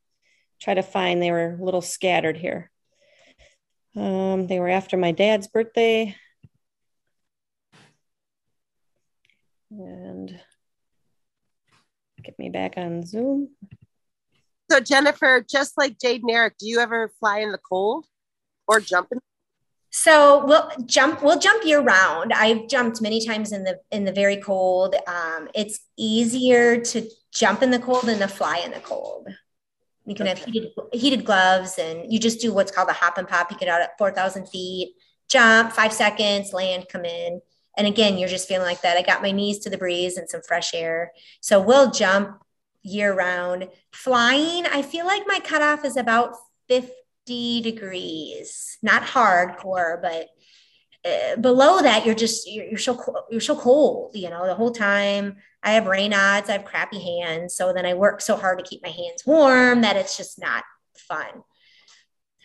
try 0.61 0.75
to 0.75 0.83
find. 0.83 1.23
They 1.23 1.31
were 1.31 1.57
a 1.61 1.65
little 1.65 1.83
scattered 1.83 2.37
here. 2.37 2.71
Um, 3.97 4.47
they 4.47 4.59
were 4.59 4.69
after 4.69 4.97
my 4.97 5.13
dad's 5.13 5.49
birthday, 5.49 6.15
and 9.71 10.41
get 12.23 12.39
me 12.39 12.49
back 12.51 12.75
on 12.77 13.05
Zoom. 13.05 13.51
So 14.71 14.81
Jennifer, 14.81 15.45
just 15.49 15.79
like 15.79 15.99
Jade 15.99 16.23
and 16.23 16.31
Eric, 16.31 16.55
do 16.59 16.69
you 16.69 16.81
ever 16.81 17.13
fly 17.21 17.39
in 17.39 17.53
the 17.53 17.59
cold 17.59 18.07
or 18.67 18.81
jump 18.81 19.09
in? 19.13 19.21
So 19.91 20.45
we'll 20.45 20.71
jump. 20.85 21.23
We'll 21.23 21.39
jump 21.39 21.65
year 21.65 21.81
round. 21.81 22.33
I've 22.33 22.69
jumped 22.69 23.01
many 23.01 23.25
times 23.25 23.53
in 23.53 23.65
the 23.65 23.81
in 23.91 24.05
the 24.05 24.13
very 24.13 24.37
cold. 24.37 24.95
Um, 25.07 25.49
it's 25.55 25.81
easier 25.97 26.79
to 26.81 27.09
jump 27.33 27.63
in 27.63 27.71
the 27.71 27.79
cold 27.79 28.05
than 28.05 28.19
to 28.19 28.29
fly 28.29 28.59
in 28.59 28.73
the 28.73 28.81
cold. 28.81 29.29
You 30.05 30.15
can 30.15 30.27
have 30.27 30.39
heated 30.39 30.73
heated 30.93 31.25
gloves, 31.25 31.79
and 31.79 32.13
you 32.13 32.19
just 32.19 32.41
do 32.41 32.53
what's 32.53 32.71
called 32.71 32.91
a 32.91 32.93
hop 32.93 33.17
and 33.17 33.27
pop. 33.27 33.51
You 33.51 33.57
get 33.57 33.69
out 33.69 33.81
at 33.81 33.97
four 33.97 34.11
thousand 34.11 34.49
feet, 34.49 34.95
jump 35.31 35.73
five 35.73 35.93
seconds, 35.93 36.53
land, 36.53 36.87
come 36.91 37.05
in, 37.07 37.41
and 37.77 37.87
again, 37.87 38.19
you're 38.19 38.29
just 38.29 38.49
feeling 38.49 38.67
like 38.67 38.83
that. 38.83 38.97
I 38.97 39.03
got 39.03 39.23
my 39.23 39.31
knees 39.31 39.61
to 39.61 39.71
the 39.71 39.79
breeze 39.79 40.17
and 40.17 40.29
some 40.29 40.43
fresh 40.43 40.75
air. 40.75 41.13
So 41.41 41.61
we'll 41.61 41.91
jump 41.91 42.43
year 42.87 43.13
round. 43.15 43.69
Flying, 43.93 44.67
I 44.67 44.83
feel 44.83 45.07
like 45.07 45.23
my 45.27 45.41
cutoff 45.41 45.85
is 45.85 45.97
about 45.97 46.35
fifty 46.69 47.61
degrees, 47.61 48.79
not 48.83 49.03
hardcore, 49.03 50.01
but 50.01 50.29
uh, 51.07 51.37
below 51.37 51.83
that, 51.83 52.05
you're 52.05 52.15
just 52.15 52.51
you're, 52.51 52.67
you're 52.67 52.79
so 52.79 53.25
you're 53.31 53.41
so 53.41 53.57
cold. 53.57 54.13
You 54.15 54.31
know, 54.31 54.47
the 54.47 54.55
whole 54.55 54.73
time. 54.73 55.37
I 55.63 55.73
have 55.73 55.85
Raynaud's 55.85 56.49
I 56.49 56.53
have 56.53 56.65
crappy 56.65 57.01
hands, 57.01 57.55
so 57.55 57.73
then 57.73 57.87
I 57.87 57.95
work 57.95 58.21
so 58.21 58.37
hard 58.37 58.59
to 58.59 58.65
keep 58.65 58.83
my 58.83 58.91
hands 58.91 59.27
warm 59.27 59.81
that 59.81 59.97
it's 59.97 60.17
just 60.17 60.39
not 60.41 60.63
fun. 60.97 61.43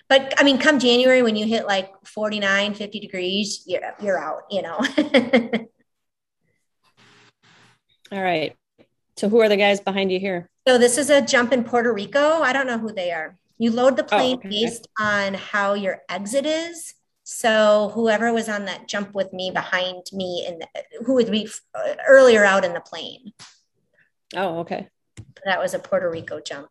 But 0.10 0.34
I 0.38 0.44
mean, 0.44 0.58
come 0.58 0.80
January 0.80 1.22
when 1.22 1.36
you 1.36 1.46
hit 1.46 1.66
like 1.66 1.90
49, 2.06 2.74
50 2.74 3.00
degrees, 3.00 3.64
you're 3.66 3.82
you're 4.02 4.20
out. 4.20 4.44
You 4.50 4.64
know. 4.64 4.78
All 8.12 8.22
right. 8.22 8.58
So 9.22 9.30
who 9.30 9.40
are 9.40 9.50
the 9.50 9.56
guys 9.56 9.80
behind 9.80 10.12
you 10.12 10.20
here? 10.20 10.50
So 10.68 10.80
this 10.80 10.98
is 10.98 11.12
a 11.12 11.22
jump 11.22 11.54
in 11.54 11.64
Puerto 11.64 11.94
Rico. 11.94 12.42
I 12.42 12.54
don't 12.54 12.66
know 12.66 12.80
who 12.80 12.92
they 12.92 13.12
are. 13.12 13.38
You 13.60 13.70
load 13.70 13.96
the 13.96 14.04
plane 14.04 14.38
okay. 14.38 14.50
based 14.50 14.88
on 15.00 15.36
how 15.36 15.76
your 15.76 16.02
exit 16.10 16.48
is. 16.48 16.96
So 17.22 17.92
whoever 17.94 18.34
was 18.34 18.50
on 18.50 18.66
that 18.66 18.88
jump 18.88 19.14
with 19.14 19.32
me 19.32 19.52
behind 19.52 20.08
me 20.12 20.48
and 20.48 20.66
who 21.06 21.14
would 21.14 21.30
be 21.30 21.48
uh, 21.76 21.94
earlier 22.08 22.44
out 22.44 22.66
in 22.66 22.74
the 22.74 22.82
plane. 22.82 23.32
Oh, 24.36 24.62
okay. 24.62 24.88
That 25.46 25.60
was 25.60 25.76
a 25.76 25.80
Puerto 25.80 26.10
Rico 26.10 26.42
jump. 26.42 26.70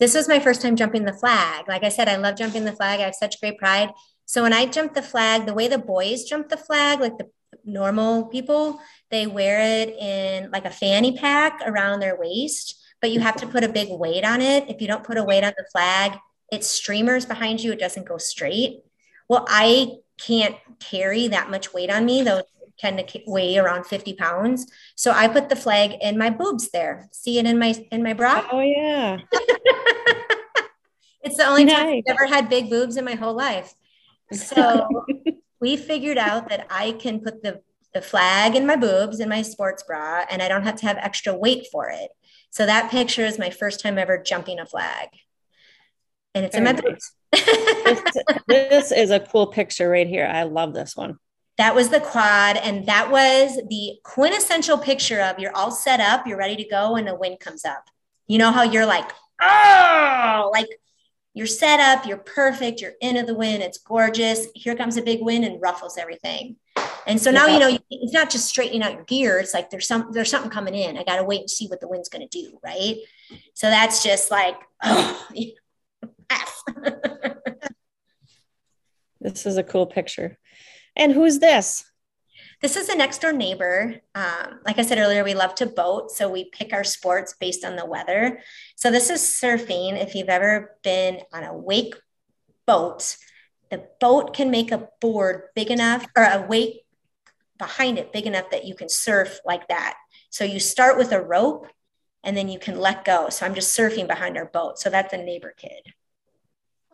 This 0.00 0.16
was 0.16 0.26
my 0.26 0.40
first 0.40 0.60
time 0.60 0.74
jumping 0.74 1.04
the 1.04 1.12
flag. 1.12 1.68
Like 1.68 1.84
I 1.84 1.88
said, 1.88 2.08
I 2.08 2.16
love 2.16 2.34
jumping 2.34 2.64
the 2.64 2.72
flag. 2.72 2.98
I 2.98 3.04
have 3.04 3.14
such 3.14 3.40
great 3.40 3.58
pride. 3.58 3.92
So 4.26 4.42
when 4.42 4.52
I 4.52 4.66
jump 4.66 4.94
the 4.94 5.02
flag, 5.02 5.46
the 5.46 5.54
way 5.54 5.68
the 5.68 5.78
boys 5.78 6.24
jump 6.24 6.48
the 6.48 6.56
flag, 6.56 6.98
like 6.98 7.16
the 7.16 7.30
normal 7.68 8.26
people, 8.26 8.80
they 9.10 9.26
wear 9.26 9.60
it 9.60 9.90
in 9.90 10.50
like 10.50 10.64
a 10.64 10.70
fanny 10.70 11.16
pack 11.16 11.60
around 11.66 12.00
their 12.00 12.18
waist, 12.18 12.82
but 13.00 13.10
you 13.10 13.20
have 13.20 13.36
to 13.36 13.46
put 13.46 13.64
a 13.64 13.68
big 13.68 13.88
weight 13.90 14.24
on 14.24 14.40
it. 14.40 14.68
If 14.68 14.80
you 14.80 14.88
don't 14.88 15.04
put 15.04 15.18
a 15.18 15.24
weight 15.24 15.44
on 15.44 15.52
the 15.56 15.66
flag, 15.70 16.18
it 16.50 16.64
streamers 16.64 17.26
behind 17.26 17.62
you, 17.62 17.72
it 17.72 17.78
doesn't 17.78 18.08
go 18.08 18.18
straight. 18.18 18.80
Well, 19.28 19.44
I 19.48 19.96
can't 20.18 20.56
carry 20.80 21.28
that 21.28 21.50
much 21.50 21.72
weight 21.72 21.90
on 21.90 22.04
me. 22.04 22.22
Those 22.22 22.42
tend 22.78 22.98
to 22.98 23.20
weigh 23.26 23.58
around 23.58 23.84
50 23.84 24.14
pounds. 24.14 24.66
So 24.94 25.10
I 25.10 25.28
put 25.28 25.48
the 25.48 25.56
flag 25.56 25.94
in 26.00 26.16
my 26.16 26.30
boobs 26.30 26.70
there. 26.70 27.08
See 27.12 27.38
it 27.38 27.46
in 27.46 27.58
my 27.58 27.74
in 27.90 28.02
my 28.02 28.14
bra? 28.14 28.46
Oh 28.50 28.60
yeah. 28.60 29.18
it's 31.22 31.36
the 31.36 31.46
only 31.46 31.66
time 31.66 31.88
I've 31.88 32.02
ever 32.06 32.26
had 32.26 32.48
big 32.48 32.70
boobs 32.70 32.96
in 32.96 33.04
my 33.04 33.14
whole 33.14 33.34
life. 33.34 33.74
So 34.30 34.86
we 35.60 35.76
figured 35.76 36.18
out 36.18 36.48
that 36.48 36.66
I 36.70 36.92
can 36.92 37.20
put 37.20 37.42
the, 37.42 37.60
the 37.94 38.02
flag 38.02 38.54
in 38.54 38.66
my 38.66 38.76
boobs 38.76 39.20
in 39.20 39.28
my 39.28 39.42
sports 39.42 39.82
bra 39.82 40.24
and 40.30 40.42
I 40.42 40.48
don't 40.48 40.62
have 40.64 40.76
to 40.76 40.86
have 40.86 40.96
extra 40.98 41.34
weight 41.34 41.66
for 41.72 41.88
it. 41.90 42.10
So 42.50 42.66
that 42.66 42.90
picture 42.90 43.24
is 43.24 43.38
my 43.38 43.50
first 43.50 43.80
time 43.80 43.98
ever 43.98 44.22
jumping 44.22 44.58
a 44.58 44.66
flag. 44.66 45.08
And 46.34 46.44
it's 46.44 46.56
in 46.56 46.64
my 46.64 46.72
Very 46.72 46.92
boobs. 46.92 47.12
This, 47.88 48.02
this 48.46 48.92
is 48.92 49.10
a 49.10 49.20
cool 49.20 49.46
picture 49.46 49.88
right 49.88 50.06
here. 50.06 50.26
I 50.26 50.42
love 50.42 50.74
this 50.74 50.94
one. 50.94 51.18
that 51.56 51.74
was 51.74 51.88
the 51.88 52.00
quad. 52.00 52.56
And 52.56 52.86
that 52.86 53.10
was 53.10 53.56
the 53.68 53.98
quintessential 54.04 54.78
picture 54.78 55.20
of 55.20 55.38
you're 55.38 55.56
all 55.56 55.70
set 55.70 56.00
up, 56.00 56.26
you're 56.26 56.38
ready 56.38 56.56
to 56.56 56.64
go, 56.68 56.96
and 56.96 57.06
the 57.06 57.14
wind 57.14 57.40
comes 57.40 57.64
up. 57.64 57.84
You 58.26 58.38
know 58.38 58.52
how 58.52 58.62
you're 58.62 58.86
like, 58.86 59.10
oh, 59.42 60.50
like 60.52 60.68
you're 61.38 61.46
set 61.46 61.78
up, 61.78 62.04
you're 62.04 62.16
perfect, 62.18 62.80
you're 62.80 62.94
into 63.00 63.22
the 63.22 63.34
wind, 63.34 63.62
it's 63.62 63.78
gorgeous. 63.78 64.48
Here 64.56 64.74
comes 64.74 64.96
a 64.96 65.02
big 65.02 65.22
wind 65.22 65.44
and 65.44 65.62
ruffles 65.62 65.96
everything. 65.96 66.56
And 67.06 67.20
so 67.20 67.30
now 67.30 67.46
Yeah. 67.46 67.52
you 67.52 67.58
know 67.60 67.78
it's 67.90 68.12
not 68.12 68.28
just 68.28 68.48
straightening 68.48 68.82
out 68.82 68.94
your 68.94 69.04
gear. 69.04 69.38
It's 69.38 69.54
like 69.54 69.70
there's 69.70 69.86
some 69.86 70.10
there's 70.12 70.30
something 70.30 70.50
coming 70.50 70.74
in. 70.74 70.98
I 70.98 71.04
got 71.04 71.16
to 71.16 71.24
wait 71.24 71.40
and 71.40 71.48
see 71.48 71.68
what 71.68 71.80
the 71.80 71.86
wind's 71.86 72.08
going 72.08 72.28
to 72.28 72.42
do, 72.42 72.58
right? 72.64 72.96
So 73.54 73.70
that's 73.70 74.02
just 74.02 74.32
like, 74.32 74.56
oh, 74.84 75.26
F. 76.28 76.62
This 79.20 79.46
is 79.46 79.56
a 79.56 79.64
cool 79.64 79.86
picture. 79.86 80.38
And 80.94 81.12
who's 81.12 81.40
this? 81.40 81.84
This 82.60 82.76
is 82.76 82.88
a 82.88 82.96
next 82.96 83.20
door 83.20 83.32
neighbor. 83.32 84.00
Um, 84.14 84.60
like 84.66 84.78
I 84.78 84.82
said 84.82 84.98
earlier, 84.98 85.22
we 85.22 85.34
love 85.34 85.54
to 85.56 85.66
boat, 85.66 86.10
so 86.10 86.28
we 86.28 86.50
pick 86.50 86.72
our 86.72 86.82
sports 86.82 87.34
based 87.38 87.64
on 87.64 87.76
the 87.76 87.86
weather. 87.86 88.40
So 88.74 88.90
this 88.90 89.10
is 89.10 89.20
surfing. 89.20 90.00
If 90.00 90.14
you've 90.14 90.28
ever 90.28 90.76
been 90.82 91.20
on 91.32 91.44
a 91.44 91.56
wake 91.56 91.94
boat, 92.66 93.16
the 93.70 93.86
boat 94.00 94.34
can 94.34 94.50
make 94.50 94.72
a 94.72 94.88
board 95.00 95.42
big 95.54 95.70
enough 95.70 96.06
or 96.16 96.24
a 96.24 96.44
wake 96.48 96.84
behind 97.58 97.98
it 97.98 98.12
big 98.12 98.26
enough 98.26 98.50
that 98.50 98.64
you 98.64 98.74
can 98.74 98.88
surf 98.88 99.40
like 99.44 99.68
that. 99.68 99.96
So 100.30 100.44
you 100.44 100.58
start 100.58 100.98
with 100.98 101.12
a 101.12 101.20
rope 101.20 101.66
and 102.24 102.36
then 102.36 102.48
you 102.48 102.58
can 102.58 102.78
let 102.78 103.04
go. 103.04 103.28
So 103.30 103.46
I'm 103.46 103.54
just 103.54 103.76
surfing 103.76 104.08
behind 104.08 104.36
our 104.36 104.46
boat. 104.46 104.78
So 104.78 104.90
that's 104.90 105.12
a 105.12 105.18
neighbor 105.18 105.54
kid. 105.56 105.92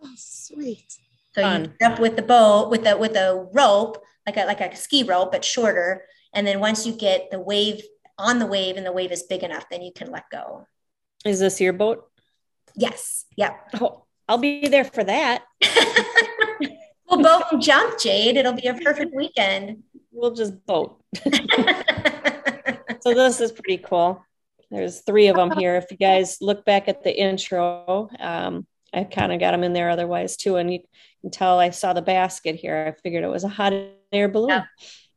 Oh, 0.03 0.13
sweet. 0.17 0.99
So 1.35 1.41
you 1.41 1.47
Fun. 1.47 1.75
get 1.81 1.93
up 1.93 1.99
with 1.99 2.17
the 2.17 2.23
boat 2.23 2.71
with 2.71 2.87
a 2.87 2.97
with 2.97 3.17
a 3.17 3.49
rope, 3.53 4.03
like 4.27 4.37
a 4.37 4.45
like 4.45 4.61
a 4.61 4.75
ski 4.77 5.03
rope, 5.03 5.33
but 5.33 5.45
shorter. 5.45 6.05
And 6.33 6.47
then 6.47 6.61
once 6.61 6.87
you 6.87 6.93
get 6.93 7.31
the 7.31 7.41
wave 7.41 7.83
on 8.19 8.39
the 8.39 8.47
wave 8.47 8.77
and 8.77 8.87
the 8.87 8.93
wave 8.93 9.13
is 9.13 9.25
big 9.25 9.43
enough, 9.43 9.67
then 9.71 9.83
you 9.83 9.93
can 9.95 10.11
let 10.11 10.25
go. 10.31 10.67
Is 11.25 11.41
this 11.41 11.61
your 11.61 11.73
boat? 11.73 12.09
Yes. 12.75 13.25
Yep. 13.37 13.71
Oh, 13.81 14.05
I'll 14.29 14.39
be 14.39 14.69
there 14.69 14.85
for 14.85 15.05
that. 15.05 15.45
we'll 17.09 17.23
both 17.23 17.61
jump, 17.61 17.99
Jade. 17.99 18.37
It'll 18.37 18.53
be 18.53 18.67
a 18.67 18.75
perfect 18.75 19.15
weekend. 19.15 19.85
We'll 20.11 20.35
just 20.35 20.65
boat. 20.67 21.01
So 23.05 23.13
this 23.13 23.39
is 23.39 23.53
pretty 23.53 23.77
cool. 23.77 24.25
There's 24.71 25.03
three 25.03 25.29
of 25.29 25.37
them 25.37 25.51
here. 25.51 25.77
If 25.77 25.91
you 25.91 25.99
guys 25.99 26.39
look 26.41 26.65
back 26.65 26.89
at 26.89 27.05
the 27.05 27.15
intro, 27.15 28.09
um, 28.19 28.67
I 28.95 29.05
kind 29.05 29.33
of 29.33 29.41
got 29.41 29.53
them 29.53 29.65
in 29.65 29.73
there 29.73 29.91
otherwise 29.91 30.37
too. 30.37 30.57
And 30.57 30.73
you 30.73 30.81
can 31.21 31.31
tell 31.31 31.59
I 31.59 31.71
saw 31.71 31.93
the 31.93 32.03
basket 32.03 32.57
here. 32.57 32.95
I 32.97 33.01
figured 33.01 33.25
it 33.25 33.29
was 33.29 33.45
a 33.45 33.49
hot 33.49 33.73
air 34.13 34.29
balloon. 34.29 34.51
Yeah. 34.51 34.65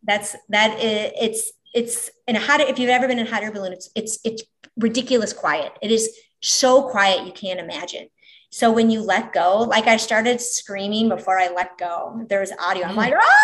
That's 0.03 0.35
that. 0.49 0.79
Is, 0.79 1.11
it's 1.19 1.51
it's 1.73 2.09
in 2.27 2.35
a 2.35 2.39
hot. 2.39 2.61
If 2.61 2.79
you've 2.79 2.89
ever 2.89 3.07
been 3.07 3.19
in 3.19 3.27
a 3.27 3.29
hot 3.29 3.43
air 3.43 3.51
balloon, 3.51 3.73
it's 3.73 3.89
it's 3.95 4.19
it's 4.23 4.43
ridiculous 4.77 5.33
quiet. 5.33 5.73
It 5.81 5.91
is 5.91 6.15
so 6.41 6.89
quiet 6.89 7.25
you 7.25 7.33
can't 7.33 7.59
imagine. 7.59 8.07
So 8.49 8.71
when 8.71 8.89
you 8.89 9.01
let 9.01 9.33
go, 9.33 9.59
like 9.59 9.87
I 9.87 9.97
started 9.97 10.39
screaming 10.39 11.09
before 11.09 11.37
I 11.39 11.49
let 11.49 11.77
go. 11.77 12.25
There 12.29 12.39
was 12.39 12.51
audio. 12.59 12.85
I'm 12.85 12.95
like, 12.95 13.13
ah! 13.13 13.23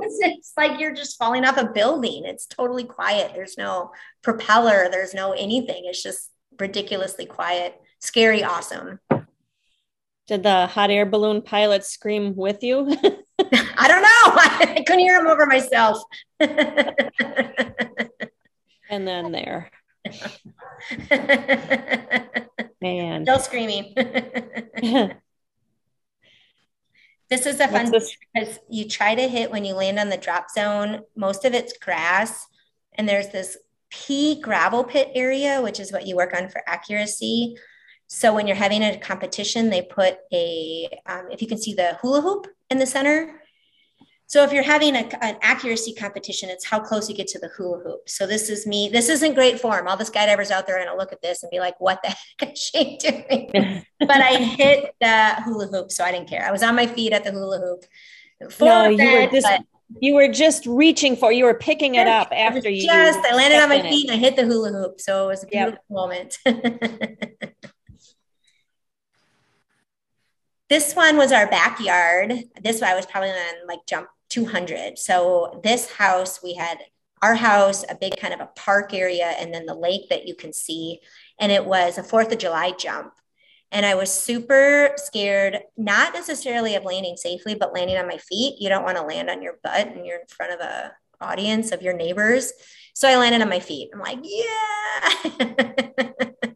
It's, 0.00 0.18
it's 0.20 0.52
like 0.56 0.78
you're 0.78 0.94
just 0.94 1.16
falling 1.16 1.44
off 1.44 1.56
a 1.56 1.64
building. 1.64 2.24
It's 2.24 2.46
totally 2.46 2.84
quiet. 2.84 3.32
There's 3.34 3.56
no 3.56 3.92
propeller. 4.22 4.88
There's 4.90 5.14
no 5.14 5.32
anything. 5.32 5.84
It's 5.86 6.02
just 6.02 6.30
ridiculously 6.58 7.26
quiet. 7.26 7.80
Scary, 8.00 8.44
awesome. 8.44 9.00
Did 10.28 10.42
the 10.42 10.66
hot 10.66 10.90
air 10.90 11.06
balloon 11.06 11.40
pilot 11.42 11.84
scream 11.84 12.34
with 12.36 12.62
you? 12.62 12.86
I 13.78 13.88
don't 13.88 14.02
know. 14.02 14.08
I 14.76 14.84
couldn't 14.86 15.00
hear 15.00 15.18
him 15.18 15.26
over 15.26 15.46
myself. 15.46 16.02
and 16.40 17.10
then 18.90 19.32
there. 19.32 19.70
Man. 22.80 23.24
Still 23.24 23.40
screaming. 23.40 23.92
this 27.30 27.46
is 27.46 27.60
a 27.60 27.68
fun 27.68 27.90
because 27.90 28.58
you 28.68 28.88
try 28.88 29.14
to 29.14 29.28
hit 29.28 29.50
when 29.50 29.64
you 29.64 29.74
land 29.74 29.98
on 29.98 30.10
the 30.10 30.16
drop 30.16 30.50
zone. 30.50 31.00
Most 31.16 31.44
of 31.44 31.54
it's 31.54 31.76
grass, 31.78 32.46
and 32.94 33.08
there's 33.08 33.30
this 33.30 33.56
pea 33.90 34.40
gravel 34.40 34.84
pit 34.84 35.10
area, 35.14 35.60
which 35.62 35.80
is 35.80 35.90
what 35.90 36.06
you 36.06 36.14
work 36.16 36.36
on 36.36 36.48
for 36.48 36.62
accuracy. 36.66 37.56
So 38.08 38.34
when 38.34 38.46
you're 38.46 38.56
having 38.56 38.82
a 38.82 38.98
competition, 38.98 39.70
they 39.70 39.82
put 39.82 40.18
a, 40.32 40.88
um, 41.06 41.28
if 41.30 41.40
you 41.40 41.48
can 41.48 41.58
see 41.58 41.74
the 41.74 41.98
hula 42.00 42.22
hoop 42.22 42.46
in 42.70 42.78
the 42.78 42.86
center, 42.86 43.38
so 44.28 44.44
if 44.44 44.52
you're 44.52 44.62
having 44.62 44.94
a, 44.94 45.24
an 45.24 45.38
accuracy 45.40 45.94
competition, 45.94 46.50
it's 46.50 46.66
how 46.66 46.80
close 46.80 47.08
you 47.08 47.16
get 47.16 47.28
to 47.28 47.38
the 47.38 47.48
hula 47.48 47.78
hoop. 47.82 48.10
So 48.10 48.26
this 48.26 48.50
is 48.50 48.66
me. 48.66 48.90
This 48.90 49.08
isn't 49.08 49.32
great 49.32 49.58
form. 49.58 49.88
All 49.88 49.96
the 49.96 50.04
skydivers 50.04 50.50
out 50.50 50.66
there 50.66 50.76
are 50.76 50.84
going 50.84 50.94
to 50.94 50.98
look 50.98 51.12
at 51.12 51.22
this 51.22 51.42
and 51.42 51.50
be 51.50 51.60
like, 51.60 51.80
"What 51.80 52.02
the 52.02 52.14
heck 52.38 52.52
is 52.52 52.58
she 52.58 52.98
doing?" 52.98 53.84
but 54.00 54.10
I 54.10 54.36
hit 54.36 54.94
the 55.00 55.42
hula 55.44 55.68
hoop, 55.68 55.90
so 55.90 56.04
I 56.04 56.12
didn't 56.12 56.28
care. 56.28 56.44
I 56.46 56.52
was 56.52 56.62
on 56.62 56.76
my 56.76 56.86
feet 56.86 57.14
at 57.14 57.24
the 57.24 57.30
hula 57.30 57.58
hoop. 57.58 57.84
no, 58.60 58.88
you 58.90 59.12
were 59.12 59.30
just 59.30 59.46
but, 59.46 59.62
you 59.98 60.12
were 60.12 60.28
just 60.28 60.66
reaching 60.66 61.16
for. 61.16 61.32
You 61.32 61.46
were 61.46 61.54
picking 61.54 61.94
it 61.94 62.06
up 62.06 62.28
after 62.30 62.68
you. 62.68 62.82
Just 62.82 63.20
I 63.24 63.34
landed 63.34 63.62
on 63.62 63.70
my 63.70 63.80
feet 63.80 64.10
it. 64.10 64.12
and 64.12 64.18
I 64.18 64.22
hit 64.22 64.36
the 64.36 64.44
hula 64.44 64.72
hoop, 64.72 65.00
so 65.00 65.24
it 65.24 65.28
was 65.28 65.42
a 65.42 65.46
beautiful 65.46 65.78
yep. 65.88 65.90
moment. 65.90 66.38
this 70.68 70.94
one 70.94 71.16
was 71.16 71.32
our 71.32 71.48
backyard. 71.48 72.32
This 72.62 72.80
one 72.80 72.90
I 72.90 72.94
was 72.96 73.06
probably 73.06 73.30
on 73.30 73.66
like 73.66 73.80
jump 73.86 74.08
200. 74.30 74.98
So 74.98 75.60
this 75.64 75.90
house, 75.90 76.42
we 76.42 76.54
had 76.54 76.78
our 77.22 77.34
house, 77.34 77.84
a 77.88 77.94
big 77.94 78.16
kind 78.16 78.34
of 78.34 78.40
a 78.40 78.50
park 78.54 78.94
area, 78.94 79.26
and 79.38 79.52
then 79.52 79.66
the 79.66 79.74
lake 79.74 80.08
that 80.10 80.26
you 80.26 80.34
can 80.34 80.52
see. 80.52 81.00
And 81.40 81.50
it 81.50 81.64
was 81.64 81.98
a 81.98 82.02
Fourth 82.02 82.30
of 82.32 82.38
July 82.38 82.72
jump. 82.78 83.12
And 83.70 83.84
I 83.84 83.96
was 83.96 84.10
super 84.10 84.92
scared, 84.96 85.58
not 85.76 86.14
necessarily 86.14 86.74
of 86.74 86.84
landing 86.84 87.16
safely, 87.16 87.54
but 87.54 87.74
landing 87.74 87.98
on 87.98 88.06
my 88.06 88.16
feet. 88.16 88.56
You 88.60 88.68
don't 88.68 88.84
want 88.84 88.96
to 88.96 89.02
land 89.02 89.28
on 89.28 89.42
your 89.42 89.58
butt 89.62 89.88
and 89.88 90.06
you're 90.06 90.20
in 90.20 90.26
front 90.26 90.52
of 90.52 90.60
a 90.60 90.92
audience 91.20 91.72
of 91.72 91.82
your 91.82 91.94
neighbors. 91.94 92.52
So 92.94 93.08
I 93.08 93.16
landed 93.16 93.42
on 93.42 93.48
my 93.48 93.60
feet. 93.60 93.90
I'm 93.92 94.00
like, 94.00 94.20
yeah. 94.22 95.12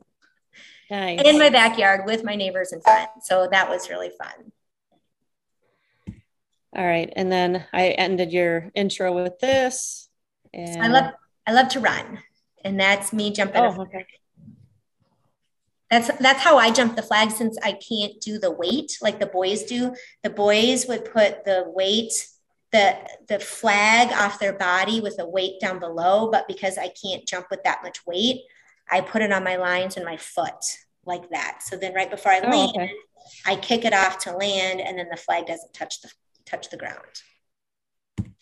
nice. 0.93 1.21
In 1.25 1.39
my 1.39 1.51
backyard 1.51 2.03
with 2.07 2.23
my 2.25 2.35
neighbors 2.35 2.73
and 2.73 2.83
friends. 2.83 3.11
So 3.23 3.49
that 3.51 3.69
was 3.69 3.91
really 3.91 4.11
fun. 4.11 4.53
All 6.75 6.85
right. 6.85 7.13
And 7.15 7.31
then 7.31 7.67
I 7.73 7.89
ended 7.89 8.33
your 8.33 8.71
intro 8.75 9.13
with 9.13 9.39
this. 9.41 10.09
And 10.55 10.83
I 10.83 10.89
love 10.89 11.13
I 11.47 11.53
love 11.53 11.69
to 11.71 11.81
run. 11.81 12.19
And 12.65 12.79
that's 12.79 13.13
me 13.13 13.33
jumping. 13.33 13.63
Oh, 13.63 13.83
okay. 13.83 14.07
That's 15.91 16.11
that's 16.19 16.41
how 16.41 16.57
I 16.57 16.71
jump 16.71 16.97
the 16.97 17.03
flag 17.03 17.31
since 17.31 17.59
I 17.63 17.73
can't 17.73 18.21
do 18.21 18.39
the 18.39 18.51
weight 18.51 18.99
like 19.03 19.19
the 19.19 19.27
boys 19.27 19.65
do. 19.65 19.95
The 20.23 20.31
boys 20.31 20.87
would 20.87 21.05
put 21.05 21.45
the 21.45 21.65
weight 21.67 22.13
the 22.71 22.97
the 23.29 23.39
flag 23.39 24.11
off 24.13 24.39
their 24.39 24.55
body 24.55 25.03
with 25.03 25.17
a 25.19 25.29
weight 25.29 25.61
down 25.61 25.79
below, 25.79 26.31
but 26.31 26.49
because 26.49 26.79
I 26.79 26.89
can't 26.89 27.27
jump 27.27 27.49
with 27.51 27.63
that 27.65 27.83
much 27.83 28.07
weight, 28.07 28.41
I 28.91 29.03
put 29.03 29.21
it 29.21 29.33
on 29.33 29.45
my 29.45 29.57
lines 29.57 29.97
and 29.97 30.07
my 30.07 30.17
foot 30.17 30.65
like 31.07 31.31
that. 31.31 31.63
So 31.63 31.77
then 31.77 31.95
right 31.95 32.11
before 32.11 32.33
I 32.33 32.41
oh, 32.41 32.51
land, 32.51 32.73
okay. 32.77 32.93
I 33.47 33.57
kick 33.57 33.85
it 33.85 33.93
off 33.93 34.19
to 34.21 34.37
land 34.37 34.81
and 34.81 34.99
then 34.99 35.09
the 35.11 35.17
flag 35.17 35.47
doesn't 35.47 35.73
touch 35.73 36.01
the 36.01 36.11
touch 36.45 36.71
the 36.71 36.77
ground. 36.77 36.99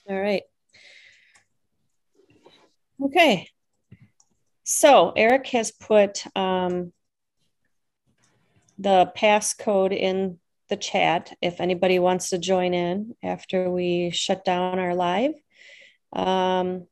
All 0.09 0.21
right. 0.21 0.43
Okay. 3.03 3.49
So 4.65 5.13
Eric 5.17 5.47
has 5.49 5.73
put 5.73 6.25
um, 6.37 6.93
the 8.79 9.13
passcode 9.17 9.97
in 9.97 10.39
the 10.69 10.77
chat 10.77 11.33
if 11.43 11.61
anybody 11.61 11.99
wants 11.99 12.31
to 12.31 12.39
join 12.39 12.73
in 12.75 13.15
after 13.23 13.71
we 13.71 14.11
shut 14.11 14.45
down 14.45 14.79
our 14.79 14.95
live. 14.95 15.33
Um, 16.13 16.87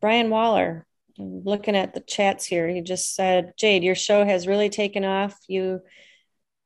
Brian 0.00 0.30
Waller, 0.30 0.86
looking 1.18 1.76
at 1.76 1.94
the 1.94 2.00
chats 2.00 2.44
here, 2.46 2.68
he 2.68 2.80
just 2.80 3.14
said, 3.14 3.52
Jade, 3.56 3.84
your 3.84 3.94
show 3.94 4.24
has 4.24 4.46
really 4.46 4.70
taken 4.70 5.04
off. 5.04 5.38
You 5.48 5.80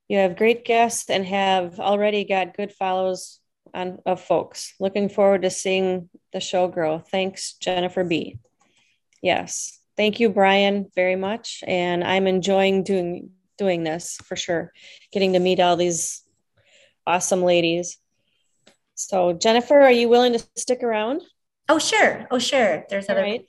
you 0.08 0.18
have 0.18 0.36
great 0.36 0.64
guests 0.64 1.10
and 1.10 1.26
have 1.26 1.78
already 1.78 2.24
got 2.24 2.56
good 2.56 2.72
follows 2.72 3.40
on 3.74 3.98
of 4.06 4.22
folks. 4.22 4.74
Looking 4.80 5.08
forward 5.08 5.42
to 5.42 5.50
seeing 5.50 6.08
the 6.32 6.40
show 6.40 6.68
grow. 6.68 6.98
Thanks, 6.98 7.54
Jennifer 7.54 8.04
B. 8.04 8.38
Yes. 9.22 9.78
Thank 9.96 10.20
you, 10.20 10.30
Brian, 10.30 10.90
very 10.94 11.16
much. 11.16 11.62
And 11.66 12.04
I'm 12.04 12.26
enjoying 12.26 12.84
doing 12.84 13.30
doing 13.58 13.82
this 13.82 14.16
for 14.24 14.36
sure. 14.36 14.72
Getting 15.12 15.32
to 15.32 15.40
meet 15.40 15.60
all 15.60 15.76
these 15.76 16.22
awesome 17.06 17.42
ladies. 17.42 17.98
So 18.94 19.32
Jennifer, 19.32 19.80
are 19.80 19.92
you 19.92 20.08
willing 20.08 20.32
to 20.32 20.46
stick 20.56 20.82
around? 20.82 21.22
Oh, 21.68 21.78
sure. 21.78 22.26
Oh, 22.30 22.38
sure. 22.38 22.84
There's 22.88 23.10
other 23.10 23.22
right. 23.22 23.47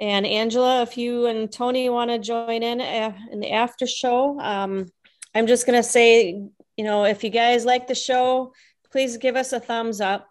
And 0.00 0.26
Angela, 0.26 0.82
if 0.82 0.98
you 0.98 1.26
and 1.26 1.50
Tony 1.50 1.88
want 1.88 2.10
to 2.10 2.18
join 2.18 2.62
in 2.62 2.80
in 2.80 3.40
the 3.40 3.52
after 3.52 3.86
show, 3.86 4.38
um, 4.40 4.86
I'm 5.34 5.46
just 5.46 5.66
going 5.66 5.80
to 5.80 5.88
say, 5.88 6.42
you 6.76 6.84
know, 6.84 7.04
if 7.04 7.22
you 7.22 7.30
guys 7.30 7.64
like 7.64 7.86
the 7.86 7.94
show, 7.94 8.52
please 8.90 9.16
give 9.16 9.36
us 9.36 9.52
a 9.52 9.60
thumbs 9.60 10.00
up. 10.00 10.28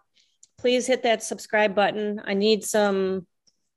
Please 0.58 0.86
hit 0.86 1.02
that 1.02 1.22
subscribe 1.22 1.74
button. 1.74 2.22
I 2.24 2.34
need 2.34 2.64
some 2.64 3.26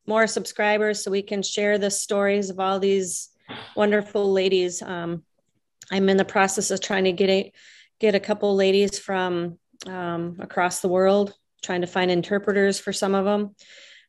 more 0.06 0.28
subscribers 0.28 1.04
so 1.04 1.12
we 1.12 1.22
can 1.22 1.44
share 1.44 1.78
the 1.78 1.92
stories 1.92 2.50
of 2.50 2.60
all 2.60 2.80
these 2.80 3.30
wonderful 3.76 4.32
ladies. 4.32 4.82
Um, 4.82 5.24
I'm 5.92 6.10
in 6.10 6.18
the 6.18 6.26
process 6.26 6.72
of 6.72 6.82
trying 6.82 7.06
to 7.06 7.12
get 7.12 7.30
a, 7.30 7.52
get 8.00 8.16
a 8.16 8.20
couple 8.20 8.56
ladies 8.56 9.00
from 9.00 9.58
um, 9.86 10.38
across 10.40 10.80
the 10.80 10.88
world, 10.88 11.34
trying 11.62 11.82
to 11.82 11.88
find 11.88 12.10
interpreters 12.10 12.80
for 12.80 12.94
some 12.94 13.16
of 13.16 13.26
them. 13.26 13.56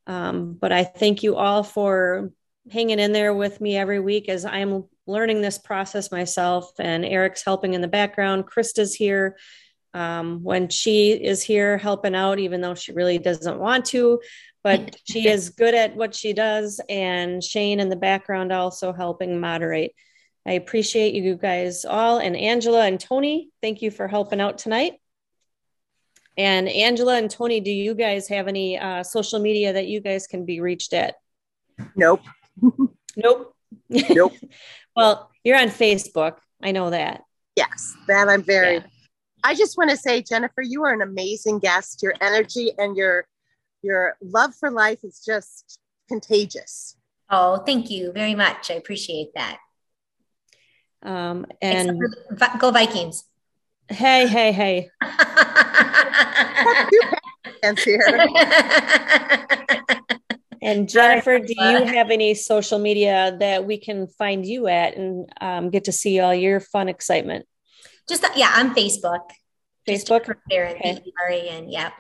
Um, 0.09 0.55
but 0.55 0.72
I 0.72 0.85
thank 0.85 1.22
you 1.22 1.36
all 1.36 1.62
for 1.62 2.32
hanging 2.70 2.98
in 2.98 3.12
there 3.12 3.32
with 3.32 3.60
me 3.60 3.76
every 3.76 4.01
week 4.01 4.28
as 4.28 4.44
I'm 4.44 4.85
learning 5.06 5.40
this 5.40 5.59
process 5.59 6.10
myself. 6.10 6.72
And 6.78 7.05
Eric's 7.05 7.44
helping 7.44 7.74
in 7.74 7.82
the 7.82 7.89
background. 7.89 8.47
Krista's 8.47 8.94
here 8.94 9.36
um, 9.94 10.43
when 10.43 10.68
she 10.68 11.12
is 11.12 11.43
here 11.43 11.78
helping 11.78 12.14
out, 12.14 12.39
even 12.39 12.60
though 12.60 12.74
she 12.74 12.93
really 12.93 13.18
doesn't 13.18 13.59
want 13.59 13.85
to. 13.86 14.20
But 14.64 14.97
she 15.05 15.28
is 15.28 15.51
good 15.51 15.74
at 15.74 15.94
what 15.94 16.14
she 16.14 16.32
does. 16.32 16.80
And 16.89 17.44
Shane 17.44 17.78
in 17.78 17.89
the 17.89 17.97
background 17.97 18.51
also 18.51 18.93
helping 18.93 19.40
moderate. 19.40 19.93
I 20.47 20.52
appreciate 20.52 21.14
you 21.14 21.36
guys 21.36 21.85
all. 21.85 22.18
And 22.18 22.35
Angela 22.35 22.86
and 22.86 22.98
Tony, 22.98 23.51
thank 23.60 23.82
you 23.82 23.90
for 23.90 24.09
helping 24.09 24.40
out 24.40 24.56
tonight. 24.56 24.94
And 26.39 26.69
Angela 26.69 27.16
and 27.16 27.28
Tony, 27.28 27.59
do 27.59 27.70
you 27.70 27.94
guys 27.94 28.28
have 28.28 28.47
any 28.47 28.78
uh, 28.78 29.02
social 29.02 29.40
media 29.40 29.73
that 29.73 29.89
you 29.89 30.01
guys 30.01 30.28
can 30.28 30.44
be 30.44 30.60
reached 30.60 30.93
at? 30.93 31.16
Nope. 31.97 32.23
nope. 33.16 33.56
Nope. 33.90 34.32
well, 34.97 35.31
you're 35.43 35.59
on 35.59 35.69
Facebook. 35.69 36.36
I 36.62 36.70
know 36.70 36.90
that. 36.90 37.23
Yes, 37.56 37.93
that 38.06 38.28
I'm 38.28 38.44
very. 38.44 38.77
Yeah. 38.77 38.86
I 39.43 39.56
just 39.56 39.77
want 39.77 39.90
to 39.90 39.97
say, 39.97 40.23
Jennifer, 40.23 40.62
you 40.62 40.85
are 40.85 40.93
an 40.93 41.02
amazing 41.02 41.59
guest. 41.59 42.05
Your 42.05 42.15
energy 42.20 42.70
and 42.78 42.97
your 42.97 43.27
your 43.82 44.16
love 44.23 44.55
for 44.55 44.70
life 44.70 45.02
is 45.02 45.20
just 45.24 45.81
contagious. 46.09 46.97
Oh, 47.31 47.59
thank 47.59 47.90
you 47.90 48.12
very 48.12 48.36
much. 48.36 48.70
I 48.70 48.74
appreciate 48.74 49.35
that. 49.35 49.59
Um, 51.02 51.47
and 51.60 52.01
go 52.59 52.70
Vikings. 52.70 53.24
Hey, 53.89 54.27
hey, 54.27 54.52
hey. 54.52 54.90
here. 57.84 58.26
And 60.60 60.88
Jennifer, 60.88 61.38
do 61.38 61.54
you 61.56 61.84
have 61.84 62.10
any 62.10 62.34
social 62.34 62.78
media 62.78 63.36
that 63.38 63.64
we 63.64 63.78
can 63.78 64.08
find 64.08 64.44
you 64.44 64.66
at 64.66 64.96
and 64.96 65.32
um, 65.40 65.70
get 65.70 65.84
to 65.84 65.92
see 65.92 66.18
all 66.20 66.34
your 66.34 66.60
fun 66.60 66.88
excitement? 66.88 67.46
Just 68.08 68.24
yeah, 68.34 68.52
on 68.56 68.74
Facebook. 68.74 69.20
Facebook. 69.88 70.34
Beran, 70.48 70.76
okay. 70.76 71.00
B-E-R-A-N, 71.04 71.68
yeah. 71.68 71.90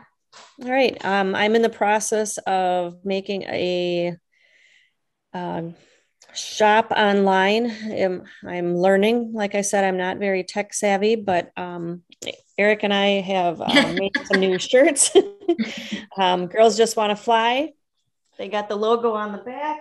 All 0.62 0.70
right. 0.70 1.02
Um, 1.04 1.34
I'm 1.34 1.54
in 1.54 1.62
the 1.62 1.68
process 1.68 2.38
of 2.38 3.04
making 3.04 3.44
a 3.44 4.16
um, 5.32 5.74
shop 6.34 6.90
online. 6.90 7.70
I'm, 7.90 8.24
I'm, 8.46 8.76
learning. 8.76 9.32
Like 9.32 9.54
I 9.54 9.60
said, 9.60 9.84
I'm 9.84 9.96
not 9.96 10.18
very 10.18 10.44
tech 10.44 10.74
savvy, 10.74 11.16
but 11.16 11.52
um, 11.56 12.02
Eric 12.58 12.82
and 12.82 12.92
I 12.92 13.20
have 13.20 13.60
uh, 13.60 13.92
made 13.96 14.12
some 14.24 14.40
new 14.40 14.58
shirts. 14.58 15.12
um, 16.18 16.46
Girls 16.48 16.76
Just 16.76 16.96
Want 16.96 17.10
to 17.10 17.16
Fly. 17.16 17.72
They 18.36 18.48
got 18.48 18.68
the 18.68 18.76
logo 18.76 19.12
on 19.12 19.32
the 19.32 19.38
back. 19.38 19.80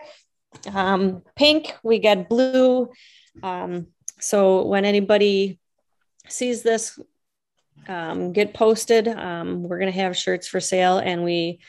Um, 0.73 1.23
pink, 1.35 1.75
we 1.83 1.99
got 1.99 2.29
blue. 2.29 2.89
Um, 3.43 3.87
so 4.19 4.65
when 4.65 4.85
anybody 4.85 5.59
sees 6.27 6.63
this 6.63 6.99
um, 7.87 8.31
get 8.33 8.53
posted, 8.53 9.07
um, 9.07 9.63
we're 9.63 9.79
going 9.79 9.91
to 9.91 9.99
have 9.99 10.15
shirts 10.15 10.47
for 10.47 10.59
sale 10.59 10.99
and 10.99 11.23
we 11.23 11.59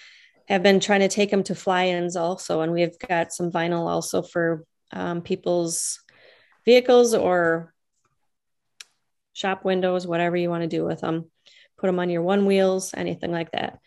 have 0.47 0.63
been 0.63 0.81
trying 0.81 1.01
to 1.01 1.09
take 1.09 1.31
them 1.31 1.43
to 1.45 1.55
fly-ins 1.55 2.17
also. 2.17 2.63
And 2.63 2.73
we've 2.73 2.99
got 2.99 3.33
some 3.33 3.51
vinyl 3.51 3.87
also 3.87 4.23
for 4.23 4.65
um, 4.93 5.21
people's 5.21 6.01
vehicles 6.65 7.15
or 7.15 7.75
shop 9.39 9.65
windows, 9.65 10.07
whatever 10.07 10.37
you 10.37 10.51
want 10.51 10.63
to 10.63 10.69
do 10.69 10.85
with 10.85 11.01
them. 11.01 11.31
Put 11.79 11.87
them 11.87 12.01
on 12.01 12.11
your 12.11 12.23
one 12.23 12.45
wheels, 12.45 12.93
anything 12.93 13.31
like 13.31 13.53
that. 13.53 13.79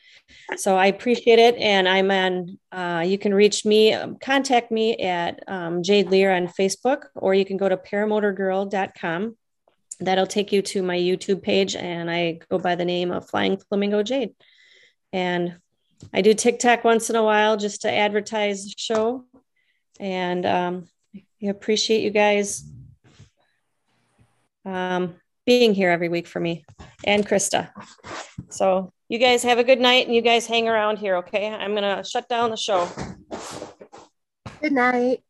So 0.55 0.77
I 0.77 0.85
appreciate 0.85 1.39
it. 1.39 1.57
And 1.57 1.89
I'm 1.89 2.09
on, 2.09 2.57
uh, 2.71 3.03
you 3.05 3.17
can 3.17 3.33
reach 3.33 3.65
me, 3.65 3.93
um, 3.93 4.17
contact 4.17 4.71
me 4.71 4.95
at 4.97 5.43
um, 5.47 5.83
Jade 5.83 6.09
Lear 6.09 6.33
on 6.33 6.47
Facebook, 6.47 7.07
or 7.15 7.33
you 7.33 7.43
can 7.43 7.57
go 7.57 7.67
to 7.67 7.75
paramotorgirl.com. 7.75 9.35
That'll 9.99 10.27
take 10.27 10.53
you 10.53 10.61
to 10.61 10.81
my 10.81 10.97
YouTube 10.97 11.43
page. 11.43 11.75
And 11.75 12.09
I 12.09 12.39
go 12.49 12.57
by 12.57 12.75
the 12.75 12.85
name 12.85 13.11
of 13.11 13.29
Flying 13.29 13.57
Flamingo 13.57 14.03
Jade. 14.03 14.35
And 15.11 15.57
I 16.13 16.21
do 16.21 16.33
TikTok 16.33 16.85
once 16.85 17.09
in 17.09 17.17
a 17.17 17.23
while 17.23 17.57
just 17.57 17.81
to 17.81 17.91
advertise 17.91 18.63
the 18.63 18.73
show. 18.77 19.25
And 19.99 20.45
um, 20.45 20.87
I 21.13 21.47
appreciate 21.47 22.03
you 22.03 22.09
guys 22.09 22.63
um, 24.65 25.15
being 25.45 25.73
here 25.73 25.89
every 25.89 26.09
week 26.09 26.27
for 26.27 26.39
me 26.39 26.63
and 27.05 27.25
Krista. 27.25 27.71
So 28.49 28.91
you 29.09 29.17
guys 29.17 29.43
have 29.43 29.57
a 29.57 29.63
good 29.63 29.79
night 29.79 30.05
and 30.05 30.15
you 30.15 30.21
guys 30.21 30.45
hang 30.45 30.67
around 30.69 30.97
here, 30.97 31.17
okay? 31.17 31.47
I'm 31.47 31.75
going 31.75 31.97
to 31.97 32.03
shut 32.03 32.29
down 32.29 32.51
the 32.51 32.57
show. 32.57 32.87
Good 34.61 34.73
night. 34.73 35.23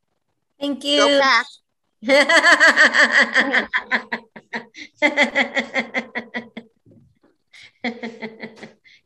Thank 0.59 0.83
you. 0.83 0.99
Go 1.01 1.19
back. 1.19 1.45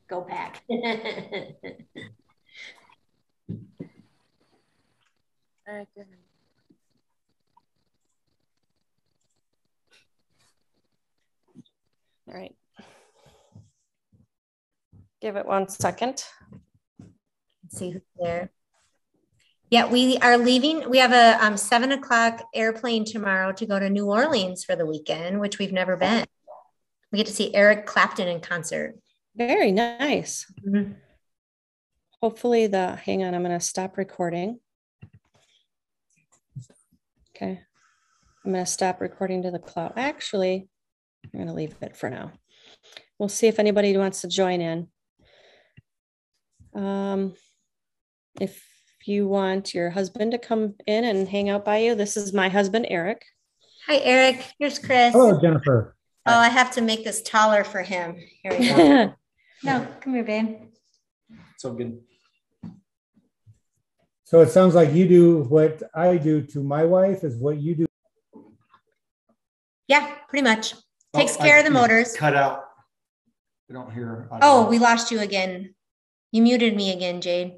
Go 0.08 0.22
back. 0.28 0.64
All 5.68 5.76
right. 5.76 5.88
Give 15.22 15.36
it 15.38 15.46
one 15.46 15.68
second. 15.70 16.24
Let's 17.00 17.78
see 17.78 17.92
who's 17.92 18.02
there. 18.20 18.52
Yeah, 19.72 19.88
we 19.88 20.18
are 20.18 20.38
leaving. 20.38 20.90
We 20.90 21.00
have 21.00 21.12
a 21.12 21.44
um, 21.44 21.58
seven 21.58 21.92
o'clock 21.92 22.44
airplane 22.54 23.04
tomorrow 23.04 23.52
to 23.54 23.66
go 23.66 23.80
to 23.80 23.90
New 23.90 24.06
Orleans 24.06 24.64
for 24.64 24.76
the 24.76 24.86
weekend, 24.86 25.40
which 25.40 25.58
we've 25.58 25.74
never 25.74 25.98
been. 25.98 26.26
We 27.12 27.18
get 27.18 27.28
to 27.28 27.34
see 27.34 27.54
Eric 27.56 27.86
Clapton 27.86 28.28
in 28.28 28.40
concert. 28.40 28.96
Very 29.36 29.72
nice. 29.72 30.46
Mm-hmm. 30.68 30.94
Hopefully, 32.22 32.68
the 32.68 32.96
hang 32.96 33.24
on, 33.24 33.34
I'm 33.34 33.44
going 33.44 33.58
to 33.58 33.66
stop 33.66 33.98
recording. 33.98 34.60
Okay. 37.36 37.62
I'm 38.46 38.52
going 38.52 38.64
to 38.64 38.72
stop 38.72 39.02
recording 39.02 39.42
to 39.44 39.52
the 39.52 39.60
cloud. 39.60 39.94
Actually, 39.98 40.70
I'm 41.36 41.42
going 41.42 41.50
to 41.50 41.54
leave 41.54 41.76
it 41.82 41.98
for 41.98 42.10
now. 42.10 42.32
We'll 43.20 43.28
see 43.28 43.48
if 43.48 43.60
anybody 43.60 43.96
wants 43.98 44.22
to 44.22 44.30
join 44.30 44.62
in. 44.62 44.88
Um, 46.74 47.34
if 48.40 48.66
you 49.06 49.28
want 49.28 49.74
your 49.74 49.90
husband 49.90 50.32
to 50.32 50.38
come 50.38 50.76
in 50.88 51.04
and 51.04 51.28
hang 51.28 51.50
out 51.50 51.66
by 51.66 51.80
you, 51.80 51.94
this 51.94 52.16
is 52.16 52.32
my 52.32 52.48
husband, 52.48 52.88
Eric. 52.90 53.26
Hi, 53.88 53.98
Eric. 53.98 54.46
Here's 54.60 54.80
Chris. 54.80 55.12
Hello, 55.12 55.38
Jennifer. 55.42 55.98
Oh, 56.26 56.40
I 56.40 56.48
have 56.48 56.72
to 56.72 56.82
make 56.82 57.04
this 57.04 57.22
taller 57.22 57.66
for 57.66 57.82
him. 57.82 58.16
Here 58.42 58.58
we 58.58 58.70
go. 58.70 59.14
no, 59.64 59.88
come 60.00 60.14
here, 60.14 60.24
babe. 60.24 60.56
So 61.58 61.74
good. 61.74 62.00
So 64.24 64.40
it 64.40 64.52
sounds 64.52 64.74
like 64.74 64.94
you 64.94 65.06
do 65.06 65.44
what 65.44 65.84
I 65.94 66.16
do 66.16 66.42
to 66.44 66.64
my 66.64 66.86
wife 66.86 67.26
is 67.26 67.36
what 67.36 67.58
you 67.58 67.76
do. 67.76 67.86
Yeah, 69.90 70.16
pretty 70.30 70.44
much. 70.44 70.74
Takes 71.16 71.38
oh, 71.38 71.44
care 71.44 71.56
I, 71.56 71.60
of 71.60 71.66
the 71.66 71.72
motors. 71.72 72.16
Cut 72.16 72.36
out. 72.36 72.66
We 73.70 73.74
don't 73.74 73.92
hear. 73.92 74.28
Oh, 74.42 74.68
we 74.68 74.80
lost 74.80 75.12
you 75.12 75.20
again. 75.20 75.74
You 76.32 76.42
muted 76.42 76.76
me 76.76 76.92
again, 76.92 77.22
Jade. 77.22 77.56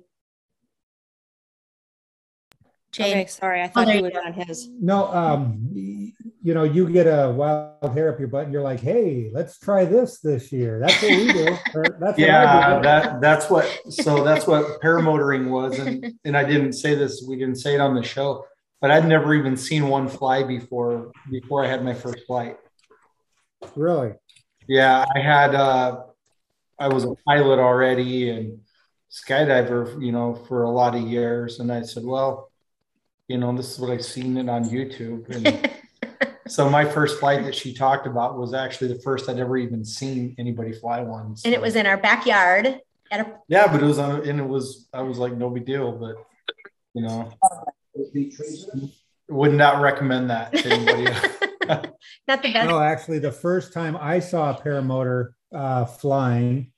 Jade. 2.91 3.11
Okay, 3.11 3.25
sorry. 3.25 3.61
I 3.61 3.67
thought 3.67 3.87
oh, 3.87 3.91
you 3.91 4.03
were 4.03 4.11
on 4.25 4.33
his. 4.33 4.69
No, 4.79 5.07
um, 5.07 5.69
you 5.73 6.53
know, 6.53 6.63
you 6.63 6.89
get 6.89 7.05
a 7.05 7.29
wild 7.29 7.93
hair 7.93 8.13
up 8.13 8.19
your 8.19 8.29
butt 8.29 8.45
and 8.45 8.53
you're 8.53 8.61
like, 8.61 8.79
hey, 8.79 9.29
let's 9.33 9.59
try 9.59 9.83
this 9.83 10.19
this 10.19 10.51
year. 10.51 10.79
That's 10.79 11.01
what 11.01 11.11
we 11.11 11.33
do. 11.33 11.57
that's 11.99 12.17
yeah, 12.17 12.79
that 12.79 13.19
that's 13.19 13.49
what 13.49 13.65
so 13.89 14.23
that's 14.23 14.47
what 14.47 14.79
paramotoring 14.81 15.49
was. 15.49 15.77
And 15.77 16.13
and 16.23 16.37
I 16.37 16.43
didn't 16.43 16.73
say 16.73 16.95
this, 16.95 17.25
we 17.27 17.35
didn't 17.35 17.57
say 17.57 17.75
it 17.75 17.81
on 17.81 17.95
the 17.95 18.03
show, 18.03 18.45
but 18.79 18.91
I'd 18.91 19.07
never 19.07 19.33
even 19.33 19.57
seen 19.57 19.89
one 19.89 20.07
fly 20.07 20.43
before 20.43 21.11
before 21.29 21.65
I 21.65 21.67
had 21.67 21.83
my 21.83 21.93
first 21.93 22.25
flight. 22.25 22.57
Really? 23.75 24.13
Yeah, 24.67 25.05
I 25.15 25.19
had 25.19 25.55
uh 25.55 26.03
I 26.79 26.87
was 26.87 27.03
a 27.03 27.15
pilot 27.25 27.59
already 27.59 28.29
and 28.29 28.59
skydiver, 29.09 30.01
you 30.03 30.11
know, 30.11 30.35
for 30.47 30.63
a 30.63 30.69
lot 30.69 30.95
of 30.95 31.01
years. 31.01 31.59
And 31.59 31.71
I 31.71 31.81
said, 31.81 32.03
well, 32.03 32.51
you 33.27 33.37
know, 33.37 33.55
this 33.55 33.71
is 33.71 33.79
what 33.79 33.91
I've 33.91 34.05
seen 34.05 34.37
it 34.37 34.49
on 34.49 34.65
YouTube. 34.65 35.29
And 35.29 35.71
so 36.47 36.69
my 36.69 36.85
first 36.85 37.19
flight 37.19 37.43
that 37.45 37.55
she 37.55 37.73
talked 37.73 38.07
about 38.07 38.37
was 38.37 38.53
actually 38.53 38.93
the 38.93 39.01
first 39.01 39.27
I'd 39.27 39.39
ever 39.39 39.57
even 39.57 39.83
seen 39.83 40.35
anybody 40.37 40.71
fly 40.71 41.01
one. 41.01 41.35
So. 41.35 41.47
And 41.47 41.53
it 41.53 41.61
was 41.61 41.75
in 41.75 41.85
our 41.85 41.97
backyard. 41.97 42.79
A- 43.11 43.25
yeah, 43.47 43.71
but 43.71 43.81
it 43.81 43.85
was 43.85 43.99
on, 43.99 44.27
and 44.27 44.39
it 44.39 44.47
was, 44.47 44.87
I 44.93 45.01
was 45.01 45.17
like, 45.17 45.33
no 45.33 45.49
big 45.49 45.65
deal, 45.65 45.91
but 45.93 46.15
you 46.93 47.03
know, 47.03 47.31
would 49.29 49.53
not 49.53 49.81
recommend 49.81 50.29
that 50.29 50.51
to 50.53 50.67
anybody. 50.67 51.07
not 52.27 52.41
the 52.41 52.53
best. 52.53 52.67
No, 52.67 52.81
actually, 52.81 53.19
the 53.19 53.31
first 53.31 53.73
time 53.73 53.97
I 53.97 54.19
saw 54.19 54.51
a 54.51 54.61
paramotor 54.61 55.29
uh, 55.53 55.85
flying 55.85 56.71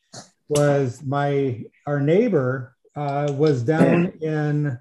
was 0.48 1.04
my 1.04 1.64
our 1.86 2.00
neighbor 2.00 2.76
uh, 2.96 3.32
was 3.36 3.64
down 3.64 4.08
in 4.22 4.78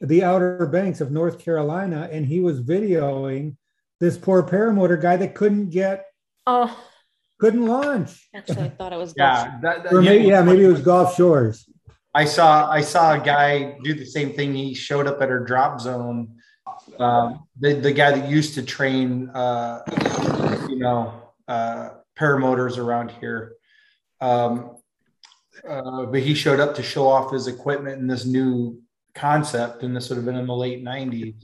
the 0.00 0.24
Outer 0.24 0.66
Banks 0.66 1.00
of 1.00 1.10
North 1.10 1.38
Carolina, 1.38 2.08
and 2.10 2.26
he 2.26 2.40
was 2.40 2.60
videoing 2.60 3.56
this 4.00 4.18
poor 4.18 4.42
paramotor 4.42 5.00
guy 5.00 5.16
that 5.16 5.34
couldn't 5.34 5.70
get 5.70 6.04
oh 6.46 6.76
couldn't 7.40 7.66
launch. 7.66 8.28
Actually, 8.34 8.64
I 8.64 8.68
thought 8.70 8.92
it 8.92 8.98
was 8.98 9.14
yeah, 9.16 9.58
that, 9.62 9.84
that, 9.84 9.92
or 9.92 10.02
maybe, 10.02 10.24
yeah, 10.24 10.42
maybe 10.42 10.64
it 10.64 10.68
was 10.68 10.80
Gulf 10.80 11.16
Shores. 11.16 11.68
I 12.14 12.24
saw 12.24 12.70
I 12.70 12.80
saw 12.80 13.14
a 13.14 13.20
guy 13.20 13.76
do 13.82 13.94
the 13.94 14.06
same 14.06 14.32
thing. 14.32 14.54
He 14.54 14.74
showed 14.74 15.06
up 15.06 15.20
at 15.20 15.30
our 15.30 15.40
drop 15.40 15.80
zone. 15.80 16.33
Um, 16.98 17.46
the 17.58 17.74
the 17.74 17.92
guy 17.92 18.18
that 18.18 18.30
used 18.30 18.54
to 18.54 18.62
train, 18.62 19.30
uh, 19.30 19.82
you 20.68 20.78
know, 20.78 21.14
uh, 21.48 21.90
paramotors 22.16 22.78
around 22.78 23.10
here. 23.10 23.54
Um, 24.20 24.76
uh, 25.68 26.06
but 26.06 26.20
he 26.20 26.34
showed 26.34 26.60
up 26.60 26.74
to 26.76 26.82
show 26.82 27.06
off 27.06 27.32
his 27.32 27.46
equipment 27.46 28.00
in 28.00 28.06
this 28.06 28.24
new 28.24 28.80
concept, 29.14 29.82
and 29.82 29.96
this 29.96 30.08
would 30.08 30.16
have 30.16 30.24
been 30.24 30.36
in 30.36 30.46
the 30.46 30.54
late 30.54 30.82
'90s. 30.82 31.34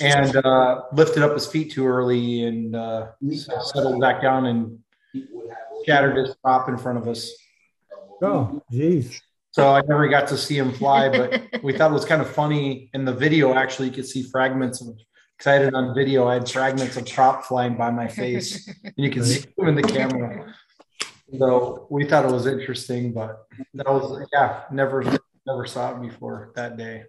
And 0.00 0.34
uh, 0.36 0.82
lifted 0.94 1.22
up 1.22 1.34
his 1.34 1.46
feet 1.46 1.72
too 1.72 1.86
early 1.86 2.44
and 2.44 2.74
uh, 2.74 3.08
settled 3.30 4.00
back 4.00 4.22
down 4.22 4.46
and 4.46 4.78
shattered 5.84 6.16
his 6.16 6.34
prop 6.36 6.70
in 6.70 6.78
front 6.78 6.98
of 6.98 7.06
us. 7.06 7.30
Oh, 8.22 8.62
geez. 8.70 9.20
So 9.52 9.68
I 9.68 9.82
never 9.82 10.08
got 10.08 10.28
to 10.28 10.38
see 10.38 10.56
him 10.56 10.72
fly, 10.72 11.10
but 11.10 11.62
we 11.62 11.72
thought 11.76 11.90
it 11.90 11.94
was 11.94 12.06
kind 12.06 12.22
of 12.22 12.28
funny 12.28 12.90
in 12.94 13.04
the 13.04 13.12
video. 13.12 13.54
Actually, 13.54 13.88
you 13.88 13.94
could 13.94 14.06
see 14.06 14.22
fragments 14.22 14.80
of 14.80 14.98
excited 15.38 15.74
on 15.74 15.94
video. 15.94 16.26
I 16.26 16.34
had 16.34 16.48
fragments 16.48 16.96
of 16.96 17.06
prop 17.06 17.44
flying 17.44 17.76
by 17.76 17.90
my 17.90 18.08
face, 18.08 18.66
and 18.82 18.94
you 18.96 19.10
can 19.10 19.24
see 19.24 19.44
them 19.58 19.68
in 19.68 19.74
the 19.74 19.82
camera. 19.82 20.54
So 21.38 21.86
we 21.90 22.04
thought 22.04 22.24
it 22.24 22.30
was 22.30 22.46
interesting, 22.46 23.12
but 23.12 23.46
that 23.74 23.86
was 23.86 24.26
yeah, 24.32 24.62
never 24.70 25.02
never 25.46 25.66
saw 25.66 25.96
it 25.96 26.00
before 26.00 26.52
that 26.54 26.76
day. 26.76 27.04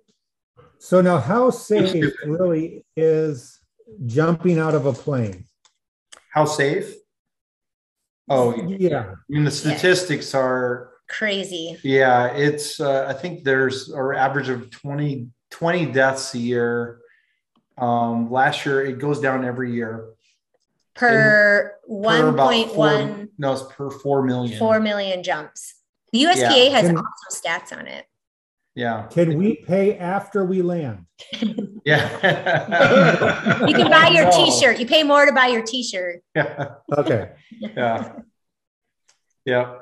So 0.79 0.99
now, 0.99 1.19
how 1.19 1.49
safe 1.49 2.13
really 2.25 2.83
is 2.97 3.59
jumping 4.05 4.59
out 4.59 4.75
of 4.75 4.85
a 4.85 4.93
plane? 4.93 5.45
How 6.29 6.45
safe? 6.45 6.93
Oh 8.27 8.55
yeah. 8.55 9.11
I 9.11 9.15
mean, 9.29 9.43
the 9.43 9.51
statistics 9.51 10.33
are 10.33 10.92
crazy. 11.17 11.77
Yeah, 11.83 12.27
it's 12.33 12.79
uh, 12.79 13.05
I 13.07 13.13
think 13.13 13.43
there's 13.43 13.89
an 13.89 14.15
average 14.15 14.49
of 14.49 14.69
20, 14.71 15.27
20 15.51 15.85
deaths 15.91 16.33
a 16.33 16.39
year. 16.39 16.99
Um, 17.77 18.31
last 18.31 18.65
year 18.65 18.85
it 18.85 18.99
goes 18.99 19.19
down 19.19 19.45
every 19.45 19.73
year. 19.73 20.09
Per 20.95 21.07
per 21.09 21.75
one 21.85 22.21
about 22.27 22.47
point 22.51 22.67
four- 22.69 22.77
one 22.77 23.29
No, 23.37 23.53
it's 23.53 23.63
per 23.63 23.89
four 23.89 24.21
million. 24.23 24.59
four 24.59 24.79
million 24.79 25.23
jumps. 25.23 25.75
The 26.11 26.23
USPA 26.23 26.71
has 26.71 26.85
Can- 26.87 26.97
awesome 26.97 27.31
stats 27.31 27.75
on 27.77 27.87
it. 27.87 28.05
Yeah, 28.75 29.07
Can 29.11 29.37
we 29.37 29.55
pay 29.57 29.97
after 29.99 30.43
we 30.45 30.61
land? 30.63 31.05
yeah. 31.85 33.65
You 33.67 33.73
can 33.75 33.89
buy 33.89 34.07
your 34.09 34.31
T-shirt. 34.37 34.79
You 34.79 34.85
pay 34.87 35.03
more 35.03 35.25
to 35.27 35.31
buy 35.31 35.47
your 35.47 35.61
T-shirt. 35.63 36.23
Yeah, 36.35 36.75
Okay. 36.97 37.31
yeah, 37.59 38.13
yeah. 39.45 39.75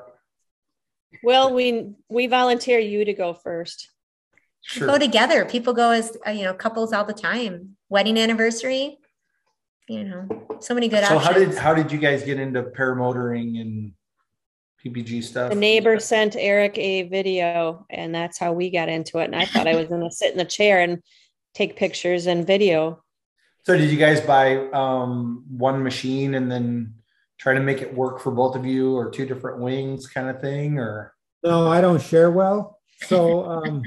Well, 1.22 1.54
we 1.54 1.92
we 2.08 2.26
volunteer 2.26 2.78
you 2.78 3.04
to 3.04 3.12
go 3.12 3.34
first. 3.34 3.88
Sure. 4.62 4.86
Go 4.86 4.98
together. 4.98 5.44
People 5.44 5.72
go 5.72 5.90
as 5.90 6.16
uh, 6.26 6.30
you 6.30 6.44
know 6.44 6.54
couples 6.54 6.92
all 6.92 7.04
the 7.04 7.12
time. 7.12 7.76
Wedding 7.88 8.18
anniversary. 8.18 8.98
You 9.88 10.04
know, 10.04 10.46
so 10.60 10.74
many 10.74 10.88
good 10.88 11.04
so 11.04 11.16
options. 11.16 11.24
how 11.24 11.32
did 11.32 11.58
how 11.58 11.74
did 11.74 11.92
you 11.92 11.98
guys 11.98 12.22
get 12.22 12.38
into 12.38 12.62
paramotoring 12.62 13.60
and 13.60 13.92
PPG 14.84 15.22
stuff? 15.24 15.50
The 15.50 15.56
neighbor 15.56 15.98
sent 15.98 16.36
Eric 16.36 16.78
a 16.78 17.02
video, 17.02 17.86
and 17.90 18.14
that's 18.14 18.38
how 18.38 18.52
we 18.52 18.70
got 18.70 18.88
into 18.88 19.18
it. 19.18 19.24
And 19.24 19.36
I 19.36 19.44
thought 19.44 19.66
I 19.66 19.74
was 19.74 19.88
going 19.88 20.02
to 20.02 20.10
sit 20.10 20.32
in 20.32 20.38
the 20.38 20.44
chair 20.44 20.80
and 20.80 21.02
take 21.54 21.76
pictures 21.76 22.26
and 22.26 22.46
video. 22.46 23.02
So 23.64 23.76
did 23.76 23.90
you 23.90 23.98
guys 23.98 24.20
buy 24.20 24.56
um, 24.70 25.44
one 25.48 25.82
machine 25.82 26.34
and 26.34 26.50
then 26.50 26.94
try 27.42 27.54
to 27.54 27.60
make 27.60 27.82
it 27.82 27.92
work 27.92 28.20
for 28.20 28.30
both 28.30 28.54
of 28.54 28.64
you, 28.64 28.94
or 28.94 29.10
two 29.10 29.26
different 29.26 29.58
wings, 29.58 30.06
kind 30.06 30.30
of 30.30 30.40
thing, 30.40 30.78
or? 30.78 31.12
No, 31.42 31.66
I 31.66 31.80
don't 31.80 32.00
share 32.00 32.30
well. 32.30 32.78
So 33.06 33.44
um, 33.44 33.82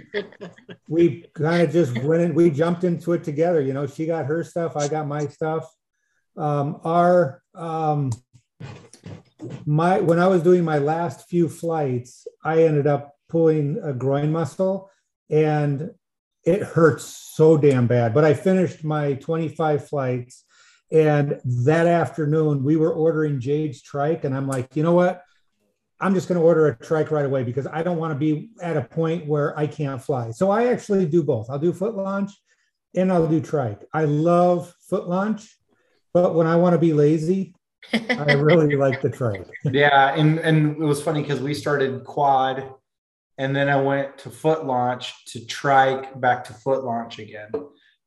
we 0.90 1.26
kind 1.34 1.62
of 1.62 1.72
just 1.72 1.98
went 2.00 2.22
in, 2.22 2.36
we 2.36 2.50
jumped 2.50 2.84
into 2.84 3.14
it 3.14 3.24
together. 3.24 3.62
You 3.62 3.72
know, 3.72 3.88
she 3.88 4.06
got 4.06 4.26
her 4.26 4.44
stuff, 4.44 4.76
I 4.76 4.90
got 4.90 5.08
my 5.08 5.28
stuff. 5.28 5.74
Um, 6.36 6.82
our, 6.84 7.42
um, 7.54 8.12
my, 9.66 10.02
when 10.02 10.20
I 10.20 10.28
was 10.28 10.44
doing 10.44 10.66
my 10.66 10.80
last 10.80 11.30
few 11.30 11.48
flights, 11.48 12.28
I 12.44 12.64
ended 12.64 12.88
up 12.88 13.14
pulling 13.30 13.80
a 13.82 13.94
groin 13.94 14.34
muscle 14.34 14.90
and 15.30 15.92
it 16.44 16.62
hurts 16.62 17.06
so 17.06 17.58
damn 17.58 17.88
bad. 17.88 18.14
But 18.14 18.26
I 18.26 18.34
finished 18.34 18.84
my 18.84 19.14
25 19.14 19.88
flights. 19.88 20.44
And 20.92 21.40
that 21.44 21.88
afternoon, 21.88 22.64
we 22.64 22.76
were 22.76 22.94
ordering 22.94 23.40
Jade's 23.40 23.82
trike. 23.82 24.24
And 24.24 24.36
I'm 24.36 24.48
like, 24.48 24.76
you 24.76 24.84
know 24.84 24.94
what? 24.94 25.24
I'm 26.00 26.14
just 26.14 26.28
going 26.28 26.40
to 26.40 26.46
order 26.46 26.68
a 26.68 26.76
trike 26.78 27.10
right 27.10 27.26
away 27.26 27.44
because 27.44 27.68
I 27.68 27.82
don't 27.82 27.98
want 27.98 28.12
to 28.12 28.20
be 28.20 28.50
at 28.62 28.78
a 28.78 28.82
point 28.82 29.26
where 29.28 29.58
I 29.58 29.66
can't 29.66 30.02
fly. 30.02 30.32
So 30.32 30.52
I 30.52 30.68
actually 30.68 31.06
do 31.06 31.24
both. 31.24 31.50
I'll 31.50 31.60
do 31.60 31.74
foot 31.74 31.96
launch 31.96 32.32
and 32.96 33.12
I'll 33.12 33.28
do 33.28 33.40
trike. 33.40 33.82
I 33.94 34.06
love 34.06 34.74
foot 34.90 35.08
launch, 35.08 35.58
but 36.14 36.36
when 36.36 36.48
I 36.48 36.58
want 36.58 36.74
to 36.74 36.80
be 36.80 36.94
lazy, 36.94 37.56
I 37.94 38.34
really 38.34 38.76
like 38.78 39.02
the 39.02 39.10
trike. 39.10 39.48
Yeah, 39.64 40.14
and 40.14 40.40
and 40.40 40.82
it 40.82 40.86
was 40.86 41.02
funny 41.02 41.22
because 41.22 41.40
we 41.40 41.54
started 41.54 42.04
quad, 42.04 42.74
and 43.38 43.56
then 43.56 43.70
I 43.70 43.82
went 43.82 44.18
to 44.20 44.30
foot 44.30 44.66
launch 44.66 45.14
to 45.28 45.46
trike 45.46 46.20
back 46.20 46.44
to 46.46 46.54
foot 46.54 46.84
launch 46.84 47.20
again 47.20 47.52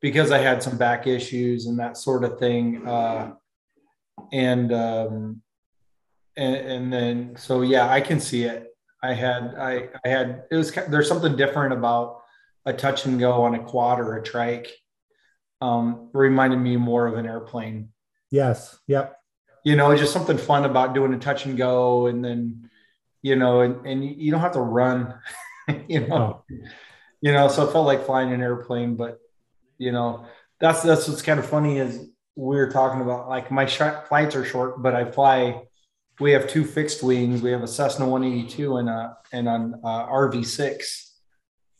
because 0.00 0.30
I 0.30 0.38
had 0.38 0.62
some 0.62 0.76
back 0.78 1.06
issues 1.06 1.66
and 1.66 1.78
that 1.78 1.96
sort 1.96 2.24
of 2.24 2.38
thing. 2.38 2.86
Uh, 2.86 3.34
and 4.32 4.72
um, 4.72 5.42
and 6.36 6.56
and 6.56 6.92
then 6.92 7.36
so 7.36 7.62
yeah, 7.62 7.88
I 7.88 8.00
can 8.00 8.20
see 8.20 8.44
it. 8.44 8.66
I 9.02 9.14
had 9.14 9.54
I 9.56 9.88
I 10.04 10.08
had 10.08 10.44
it 10.50 10.56
was 10.56 10.72
there's 10.88 11.08
something 11.08 11.36
different 11.36 11.72
about 11.72 12.20
a 12.66 12.72
touch 12.72 13.06
and 13.06 13.18
go 13.18 13.42
on 13.42 13.54
a 13.54 13.60
quad 13.62 14.00
or 14.00 14.16
a 14.16 14.22
trike. 14.22 14.70
Um, 15.60 16.10
reminded 16.12 16.58
me 16.58 16.76
more 16.76 17.06
of 17.08 17.14
an 17.14 17.26
airplane 17.26 17.88
Yes. 18.30 18.78
Yep. 18.86 19.16
you 19.64 19.74
know, 19.74 19.96
just 19.96 20.12
something 20.12 20.38
fun 20.38 20.64
about 20.64 20.94
doing 20.94 21.12
a 21.14 21.18
touch 21.18 21.46
and 21.46 21.56
go, 21.56 22.06
and 22.06 22.24
then, 22.24 22.70
you 23.22 23.34
know, 23.34 23.62
and, 23.62 23.84
and 23.86 24.04
you 24.04 24.30
don't 24.30 24.40
have 24.40 24.52
to 24.52 24.60
run, 24.60 25.14
you 25.88 26.06
know, 26.06 26.44
Oh, 26.48 26.56
you 27.20 27.32
know. 27.32 27.48
So 27.48 27.66
it 27.66 27.72
felt 27.72 27.86
like 27.86 28.06
flying 28.06 28.32
an 28.32 28.40
airplane, 28.42 28.94
but 28.96 29.18
you 29.78 29.92
know, 29.92 30.26
that's 30.60 30.82
that's 30.82 31.08
what's 31.08 31.22
kind 31.22 31.38
of 31.38 31.46
funny 31.46 31.78
is 31.78 32.08
we're 32.36 32.70
talking 32.70 33.00
about 33.00 33.28
like 33.28 33.50
my 33.50 33.66
sh- 33.66 34.06
flights 34.08 34.36
are 34.36 34.44
short, 34.44 34.82
but 34.82 34.94
I 34.94 35.10
fly. 35.10 35.62
We 36.20 36.32
have 36.32 36.48
two 36.48 36.64
fixed 36.64 37.02
wings. 37.02 37.42
We 37.42 37.52
have 37.52 37.62
a 37.62 37.68
Cessna 37.68 38.06
182 38.06 38.76
and 38.76 38.88
a 38.88 39.16
and 39.32 39.48
an 39.48 39.80
uh, 39.84 40.06
RV6 40.08 41.10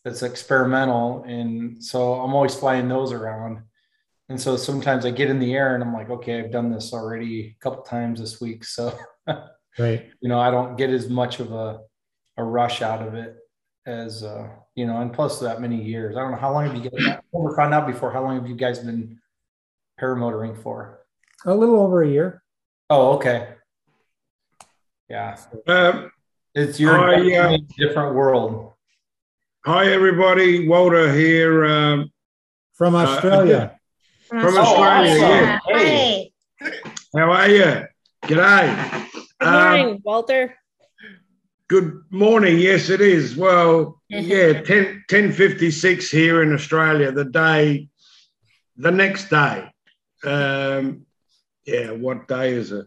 that's 0.05 0.23
experimental, 0.23 1.25
and 1.27 1.83
so 1.83 2.15
I'm 2.15 2.35
always 2.35 2.55
flying 2.55 2.89
those 2.89 3.13
around. 3.13 3.63
And 4.31 4.41
so 4.41 4.57
sometimes 4.57 5.07
I 5.07 5.11
get 5.11 5.31
in 5.31 5.39
the 5.39 5.55
air 5.55 5.75
and 5.75 5.83
I'm 5.83 5.95
like, 5.95 6.11
okay, 6.11 6.39
I've 6.39 6.53
done 6.53 6.71
this 6.71 6.93
already 6.93 7.57
a 7.59 7.63
couple 7.63 7.83
times 7.83 8.21
this 8.21 8.43
week. 8.43 8.63
So, 8.63 8.93
right. 9.79 10.07
you 10.21 10.29
know, 10.29 10.39
I 10.39 10.51
don't 10.51 10.77
get 10.77 10.91
as 10.91 11.09
much 11.09 11.41
of 11.41 11.51
a, 11.51 11.81
a 12.37 12.45
rush 12.45 12.83
out 12.83 13.01
of 13.01 13.15
it 13.15 13.39
as, 13.89 14.23
uh, 14.23 14.49
you 14.75 14.87
know, 14.87 15.01
and 15.01 15.13
plus 15.13 15.41
that 15.41 15.61
many 15.61 15.83
years. 15.83 16.17
I 16.17 16.21
don't 16.21 16.33
know 16.33 16.37
how 16.37 16.53
long 16.53 16.67
have 16.67 16.77
you 16.77 16.91
guys, 16.91 17.19
never 17.33 17.57
found 17.57 17.73
out 17.73 17.87
before, 17.87 18.13
how 18.13 18.23
long 18.23 18.37
have 18.39 18.47
you 18.47 18.55
guys 18.55 18.79
been 18.81 19.19
paramotoring 20.01 20.57
for? 20.63 21.01
A 21.47 21.55
little 21.55 21.81
over 21.81 22.03
a 22.03 22.09
year. 22.09 22.43
Oh, 22.91 23.13
okay. 23.17 23.49
Yeah. 25.09 25.39
Um, 25.67 26.13
It's 26.55 26.79
your 26.79 26.97
Hi, 26.97 27.17
yeah. 27.21 27.57
different 27.79 28.15
world. 28.15 28.73
hi, 29.65 29.87
everybody. 29.93 30.69
Walter 30.69 31.13
here. 31.13 31.65
Um, 31.65 32.11
From 32.75 32.95
Uh, 32.95 33.05
Australia. 33.05 33.79
From 34.29 34.57
Australia, 34.59 35.15
yeah. 35.19 35.59
Hey. 35.67 36.33
Hi. 36.61 36.71
how 37.17 37.31
are 37.33 37.49
you? 37.49 37.87
G'day. 38.25 39.05
Good 39.41 39.49
Um, 39.49 39.55
morning, 39.79 40.03
Walter. 40.05 40.55
Good 41.69 42.03
morning. 42.11 42.59
Yes, 42.59 42.89
it 42.89 43.01
is. 43.01 43.37
Well, 43.37 44.01
yeah, 44.09 44.63
10, 44.63 45.05
1056 45.09 46.11
here 46.11 46.43
in 46.43 46.53
Australia, 46.53 47.13
the 47.13 47.27
day, 47.27 47.89
the 48.77 48.91
next 48.91 49.29
day. 49.29 49.71
Um, 50.25 51.07
yeah, 51.65 51.91
what 51.91 52.27
day 52.27 52.55
is 52.55 52.73
it? 52.73 52.87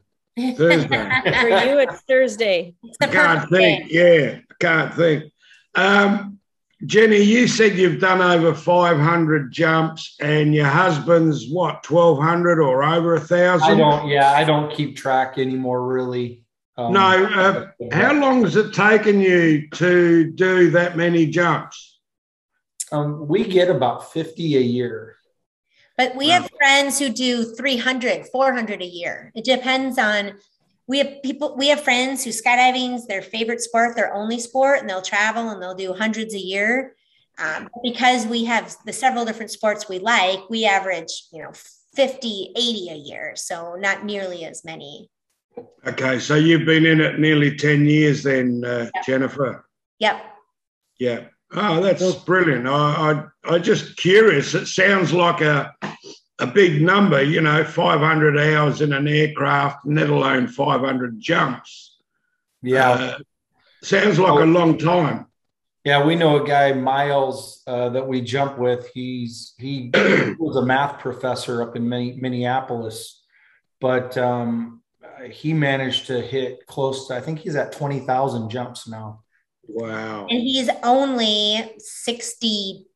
Thursday. 0.57 0.87
For 1.23 1.49
you, 1.49 1.79
it's 1.79 2.01
Thursday. 2.01 2.73
It's 2.83 2.97
the 2.97 3.09
I 3.09 3.11
can't 3.11 3.49
perfect 3.49 3.51
day. 3.51 3.77
think. 3.77 3.91
Yeah, 3.91 4.39
I 4.49 4.53
can't 4.59 4.93
think. 4.95 5.31
Um, 5.75 6.39
Jenny, 6.87 7.21
you 7.21 7.47
said 7.47 7.77
you've 7.77 8.01
done 8.01 8.21
over 8.21 8.55
500 8.55 9.51
jumps, 9.51 10.15
and 10.19 10.55
your 10.55 10.65
husband's 10.65 11.47
what, 11.47 11.87
1,200 11.87 12.59
or 12.59 12.83
over 12.83 13.15
a 13.15 13.21
I 13.21 13.23
thousand? 13.23 13.77
don't, 13.77 14.07
yeah, 14.07 14.31
I 14.31 14.43
don't 14.43 14.73
keep 14.73 14.95
track 14.95 15.37
anymore 15.37 15.85
really. 15.85 16.40
Um, 16.77 16.93
No, 16.93 17.26
uh, 17.26 17.72
How 17.91 18.14
long 18.14 18.43
has 18.43 18.56
it 18.56 18.73
taken 18.73 19.19
you 19.19 19.69
to 19.72 20.31
do 20.31 20.72
that 20.72 20.95
many 20.95 21.26
jumps? 21.26 21.99
Um, 22.91 23.27
we 23.27 23.43
get 23.43 23.69
about 23.69 24.11
50 24.11 24.57
a 24.57 24.61
year. 24.61 25.15
But 25.98 26.15
we 26.15 26.30
have 26.30 26.49
friends 26.57 26.98
who 26.98 27.10
do 27.10 27.43
300, 27.56 28.27
400 28.27 28.81
a 28.81 28.85
year. 28.85 29.31
It 29.35 29.43
depends 29.43 29.98
on, 29.99 30.34
we 30.88 30.98
have 30.98 31.22
people, 31.22 31.56
we 31.56 31.68
have 31.68 31.84
friends 31.84 32.23
who 32.23 32.31
skydiving's 32.31 33.06
their 33.06 33.22
favorite 33.22 33.61
sport, 33.61 33.95
their 33.95 34.14
only 34.14 34.39
sport, 34.39 34.80
and 34.80 34.89
they'll 34.89 35.02
travel 35.02 35.49
and 35.49 35.61
they'll 35.61 35.76
do 35.76 35.93
hundreds 35.93 36.34
a 36.34 36.39
year. 36.39 36.95
Um, 37.38 37.69
because 37.84 38.26
we 38.26 38.45
have 38.45 38.76
the 38.85 38.93
several 38.93 39.26
different 39.26 39.52
sports 39.52 39.88
we 39.88 39.99
like, 39.99 40.49
we 40.49 40.65
average, 40.65 41.26
you 41.31 41.41
know, 41.43 41.52
50, 41.95 42.53
80 42.56 42.89
a 42.89 42.95
year. 42.95 43.34
So 43.35 43.76
not 43.76 44.03
nearly 44.03 44.43
as 44.45 44.65
many. 44.65 45.10
Okay, 45.86 46.19
so 46.19 46.36
you've 46.36 46.65
been 46.65 46.86
in 46.86 47.02
it 47.02 47.19
nearly 47.19 47.56
10 47.56 47.86
years 47.86 48.23
then, 48.23 48.64
uh, 48.64 48.90
Jennifer. 49.06 49.65
Yep. 49.99 50.23
Yeah. 50.99 51.22
Oh, 51.53 51.82
that's 51.82 52.15
brilliant. 52.15 52.68
I, 52.68 53.26
I, 53.45 53.56
I 53.56 53.60
just 53.60 53.98
curious. 53.98 54.53
It 54.53 54.68
sounds 54.68 55.11
like 55.11 55.41
a, 55.41 55.76
a 56.40 56.48
big 56.48 56.82
number, 56.82 57.22
you 57.22 57.41
know, 57.41 57.64
500 57.64 58.40
hours 58.40 58.82
in 58.82 58.94
an 58.94 59.07
aircraft, 59.07 59.86
let 59.86 60.10
alone 60.10 60.48
500 60.48 61.19
jumps. 61.19 61.98
Yeah. 62.61 62.90
Uh, 62.90 63.18
sounds 63.84 64.19
like 64.19 64.40
a 64.40 64.45
long 64.45 64.78
time. 64.78 65.26
Yeah, 65.84 66.06
we 66.06 66.15
know 66.15 66.44
a 66.44 66.48
guy, 66.48 66.73
Miles, 66.73 67.64
uh, 67.65 67.90
that 67.90 68.07
we 68.07 68.22
jump 68.22 68.60
with. 68.60 68.88
He's 68.94 69.56
he 69.57 69.90
was 70.40 70.56
a 70.56 70.65
math 70.65 70.99
professor 70.99 71.64
up 71.64 71.76
in 71.76 71.90
Minneapolis, 71.90 73.23
but 73.80 74.15
um, 74.15 74.80
he 75.30 75.53
managed 75.53 76.07
to 76.07 76.22
hit 76.22 76.65
close 76.68 77.07
to. 77.07 77.15
I 77.15 77.22
think 77.22 77.39
he's 77.39 77.56
at 77.56 77.72
twenty 77.72 77.99
thousand 77.99 78.49
jumps 78.49 78.88
now. 78.88 79.23
Wow. 79.68 80.27
And 80.30 80.39
he's 80.41 80.69
only 80.84 81.72
60, 81.77 82.88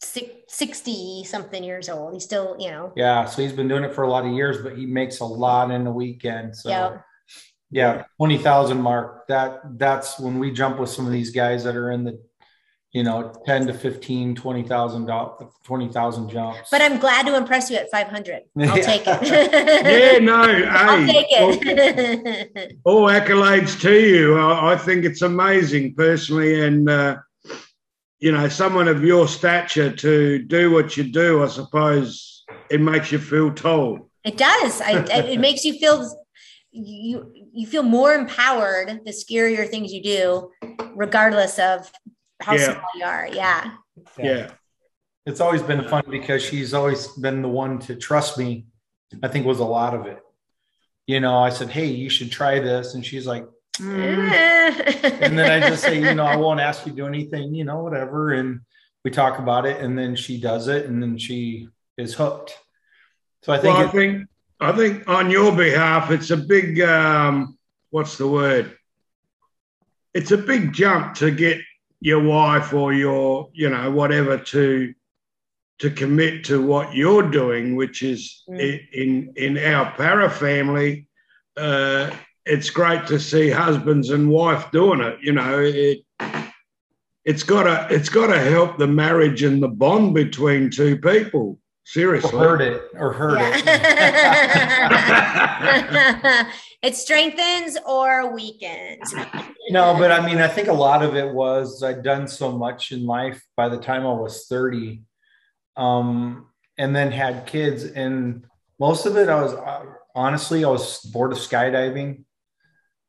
60 0.00 1.24
something 1.24 1.64
years 1.64 1.88
old. 1.88 2.12
He's 2.14 2.24
still, 2.24 2.56
you 2.58 2.70
know, 2.70 2.92
Yeah, 2.96 3.24
so 3.24 3.40
he's 3.40 3.52
been 3.52 3.68
doing 3.68 3.84
it 3.84 3.94
for 3.94 4.02
a 4.02 4.10
lot 4.10 4.26
of 4.26 4.32
years, 4.32 4.62
but 4.62 4.76
he 4.76 4.84
makes 4.84 5.20
a 5.20 5.24
lot 5.24 5.70
in 5.70 5.86
a 5.86 5.92
weekend. 5.92 6.56
So 6.56 6.68
Yeah. 6.68 6.98
yeah, 7.70 8.04
twenty 8.18 8.36
thousand 8.38 8.82
mark. 8.82 9.26
That 9.28 9.60
that's 9.78 10.18
when 10.18 10.38
we 10.38 10.50
jump 10.50 10.78
with 10.78 10.90
some 10.90 11.06
of 11.06 11.12
these 11.12 11.30
guys 11.30 11.64
that 11.64 11.76
are 11.76 11.90
in 11.92 12.04
the, 12.04 12.22
you 12.92 13.02
know, 13.02 13.32
ten 13.46 13.66
to 13.66 13.72
fifteen, 13.74 14.34
twenty 14.34 14.62
thousand 14.62 15.06
dollars, 15.06 15.50
twenty 15.64 15.88
thousand 15.88 16.28
jumps. 16.28 16.68
But 16.70 16.82
I'm 16.82 16.98
glad 16.98 17.26
to 17.26 17.36
impress 17.36 17.70
you 17.70 17.76
at 17.76 17.90
500. 17.90 18.42
I'll 18.58 18.64
Yeah. 18.66 18.74
take 18.82 19.02
it. 19.06 19.22
Yeah, 19.26 20.18
no, 20.18 20.42
I'll 20.70 21.06
take 21.06 21.26
it. 21.30 22.76
all 22.84 23.04
accolades 23.08 23.80
to 23.80 23.92
you. 23.98 24.38
I, 24.38 24.74
I 24.74 24.76
think 24.76 25.04
it's 25.06 25.22
amazing 25.22 25.94
personally, 25.94 26.60
and 26.60 26.88
uh, 26.88 27.16
you 28.18 28.30
know, 28.30 28.46
someone 28.48 28.88
of 28.88 29.02
your 29.02 29.26
stature 29.26 29.90
to 29.90 30.38
do 30.40 30.70
what 30.70 30.96
you 30.96 31.04
do, 31.04 31.42
I 31.42 31.48
suppose 31.48 32.44
it 32.70 32.80
makes 32.80 33.10
you 33.10 33.18
feel 33.18 33.52
tall. 33.54 34.10
It 34.24 34.36
does. 34.36 34.80
I, 34.82 35.02
it 35.30 35.40
makes 35.46 35.64
you 35.64 35.72
feel 35.78 36.06
you 36.72 37.32
you 37.54 37.66
feel 37.66 37.82
more 37.82 38.14
empowered 38.14 39.00
the 39.04 39.12
scarier 39.12 39.68
things 39.68 39.92
you 39.92 40.02
do, 40.02 40.50
regardless 40.94 41.58
of 41.58 41.90
how 42.42 42.54
Yeah. 42.54 42.72
small 42.72 42.90
you 42.94 43.04
are. 43.04 43.28
Yeah. 43.32 43.72
Yeah, 44.18 44.50
it's 45.26 45.40
always 45.40 45.62
been 45.62 45.86
fun 45.88 46.02
because 46.10 46.42
she's 46.42 46.74
always 46.74 47.08
been 47.08 47.42
the 47.42 47.48
one 47.48 47.78
to 47.80 47.94
trust 47.96 48.38
me. 48.38 48.66
I 49.22 49.28
think 49.28 49.46
was 49.46 49.60
a 49.60 49.64
lot 49.64 49.94
of 49.94 50.06
it. 50.06 50.22
You 51.06 51.20
know, 51.20 51.36
I 51.38 51.50
said, 51.50 51.68
"Hey, 51.70 51.86
you 51.86 52.08
should 52.08 52.30
try 52.30 52.58
this," 52.58 52.94
and 52.94 53.04
she's 53.04 53.26
like, 53.26 53.44
"Mm." 53.78 55.20
and 55.20 55.38
then 55.38 55.62
I 55.62 55.68
just 55.68 55.82
say, 55.82 55.98
you 56.00 56.14
know, 56.14 56.24
I 56.24 56.36
won't 56.36 56.60
ask 56.60 56.86
you 56.86 56.92
to 56.92 56.96
do 56.96 57.06
anything, 57.06 57.54
you 57.54 57.64
know, 57.64 57.82
whatever. 57.82 58.32
And 58.32 58.60
we 59.04 59.10
talk 59.10 59.38
about 59.38 59.66
it, 59.66 59.80
and 59.80 59.98
then 59.98 60.16
she 60.16 60.40
does 60.40 60.68
it, 60.68 60.86
and 60.86 61.02
then 61.02 61.18
she 61.18 61.68
is 61.98 62.14
hooked. 62.14 62.56
So 63.42 63.52
I 63.52 63.58
think, 63.58 63.74
well, 63.76 63.82
I 63.86 63.88
it- 63.88 63.92
think 63.92 64.28
I 64.60 64.72
think 64.72 65.08
on 65.08 65.30
your 65.30 65.54
behalf, 65.54 66.10
it's 66.10 66.30
a 66.30 66.36
big 66.36 66.80
um, 66.80 67.58
what's 67.90 68.16
the 68.16 68.28
word? 68.28 68.76
It's 70.14 70.30
a 70.30 70.38
big 70.38 70.72
jump 70.72 71.14
to 71.16 71.30
get 71.30 71.58
your 72.02 72.20
wife 72.22 72.72
or 72.74 72.92
your 72.92 73.48
you 73.52 73.68
know 73.70 73.90
whatever 73.90 74.36
to 74.36 74.92
to 75.78 75.90
commit 75.90 76.44
to 76.44 76.60
what 76.60 76.94
you're 76.94 77.28
doing, 77.30 77.76
which 77.76 78.02
is 78.02 78.42
Mm. 78.48 78.80
in 78.92 79.32
in 79.36 79.58
our 79.58 79.86
para 79.96 80.28
family. 80.30 81.06
Uh, 81.56 82.10
it's 82.44 82.70
great 82.70 83.06
to 83.06 83.18
see 83.20 83.50
husbands 83.50 84.10
and 84.10 84.28
wife 84.28 84.70
doing 84.72 85.00
it. 85.00 85.16
You 85.22 85.32
know, 85.32 85.60
it 85.60 86.00
it's 87.24 87.44
got 87.44 87.62
to 87.64 87.86
it's 87.94 88.08
got 88.08 88.26
to 88.28 88.40
help 88.40 88.78
the 88.78 88.86
marriage 88.88 89.42
and 89.44 89.62
the 89.62 89.68
bond 89.68 90.14
between 90.14 90.70
two 90.70 90.96
people. 90.98 91.40
or 91.40 91.56
Seriously, 91.84 92.38
hurt 92.38 92.60
it 92.62 92.82
or 92.94 93.12
hurt 93.12 93.38
it. 93.40 93.64
Yeah. 93.64 94.82
it 96.42 96.46
strengthens 96.90 97.78
or 97.86 98.34
weakens. 98.34 99.14
No, 99.70 99.94
but 99.96 100.10
I 100.10 100.24
mean, 100.26 100.38
I 100.38 100.48
think 100.48 100.68
a 100.68 100.72
lot 100.72 101.02
of 101.02 101.14
it 101.14 101.32
was 101.32 101.82
I'd 101.82 102.02
done 102.02 102.26
so 102.26 102.50
much 102.50 102.90
in 102.92 103.06
life 103.06 103.42
by 103.56 103.68
the 103.68 103.78
time 103.78 104.04
I 104.04 104.12
was 104.12 104.46
30, 104.48 105.02
um, 105.76 106.46
and 106.78 106.94
then 106.94 107.12
had 107.12 107.46
kids. 107.46 107.84
And 107.84 108.44
most 108.80 109.06
of 109.06 109.16
it, 109.16 109.28
I 109.28 109.40
was 109.40 109.54
uh, 109.54 109.84
honestly, 110.14 110.64
I 110.64 110.68
was 110.68 111.00
bored 111.00 111.32
of 111.32 111.38
skydiving, 111.38 112.24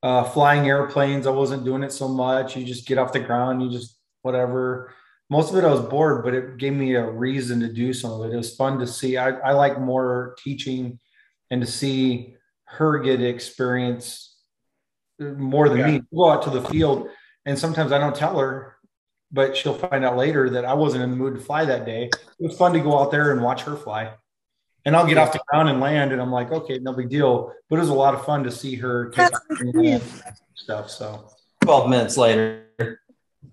uh, 0.04 0.24
flying 0.26 0.68
airplanes. 0.68 1.26
I 1.26 1.32
wasn't 1.32 1.66
doing 1.66 1.84
it 1.84 1.91
so 1.91 2.08
much. 2.08 2.56
You 2.56 2.66
just 2.66 2.88
get 2.88 3.00
off 3.00 3.14
the 3.14 3.20
ground, 3.20 3.64
you 3.64 3.72
just 3.72 3.98
whatever. 4.22 4.94
Most 5.30 5.52
of 5.52 5.58
it, 5.58 5.66
I 5.66 5.72
was 5.72 5.82
bored, 5.82 6.24
but 6.24 6.36
it 6.36 6.58
gave 6.58 6.74
me 6.74 6.94
a 6.94 7.10
reason 7.10 7.60
to 7.62 7.74
do 7.74 7.91
some 7.91 8.12
of 8.12 8.26
it. 8.26 8.34
It 8.34 8.38
was 8.38 8.56
fun 8.56 8.78
to 8.80 8.86
see. 8.86 9.18
I, 9.18 9.30
I 9.30 9.54
like 9.54 9.80
more 9.80 10.36
teaching 10.44 11.00
and 11.50 11.62
to 11.62 11.68
see 11.68 12.36
her 12.74 13.00
get 13.00 13.22
experience 13.22 14.36
more 15.20 15.70
than 15.70 15.86
me. 15.86 16.02
Go 16.14 16.30
out 16.30 16.44
to 16.44 16.50
the 16.50 16.62
field, 16.62 17.08
and 17.45 17.58
sometimes 17.58 17.91
I 17.91 17.98
don't 18.00 18.16
tell 18.16 18.38
her, 18.40 18.78
but 19.32 19.56
she'll 19.56 19.78
find 19.78 20.04
out 20.04 20.18
later 20.18 20.50
that 20.52 20.66
I 20.66 20.74
wasn't 20.74 21.04
in 21.04 21.12
the 21.12 21.16
mood 21.16 21.36
to 21.36 21.41
fly 21.41 21.66
that 21.66 21.86
day. 21.86 22.06
It 22.06 22.16
was 22.40 22.58
fun 22.58 22.74
to 22.74 22.80
go 22.80 23.00
out 23.00 23.12
there 23.12 23.32
and 23.32 23.41
watch 23.44 23.62
her 23.64 23.76
fly. 23.76 24.14
And 24.86 24.95
I'll 24.98 25.08
get 25.08 25.18
off 25.18 25.32
the 25.32 25.40
ground 25.48 25.70
and 25.70 25.80
land, 25.80 26.12
and 26.12 26.22
I'm 26.22 26.32
like, 26.32 26.52
okay, 26.52 26.78
no 26.80 26.91
big 26.94 27.10
deal. 27.10 27.54
But 27.70 27.78
it 27.78 27.80
was 27.80 27.90
a 27.90 27.94
lot 27.94 28.16
of 28.16 28.26
fun 28.26 28.44
to 28.44 28.52
see 28.52 28.76
her 28.76 29.10
take 29.12 29.34
off 29.34 29.41
and 29.50 30.02
stuff. 30.56 30.90
So, 30.90 31.30
12 31.62 31.90
minutes 31.90 32.18
later. 32.18 32.60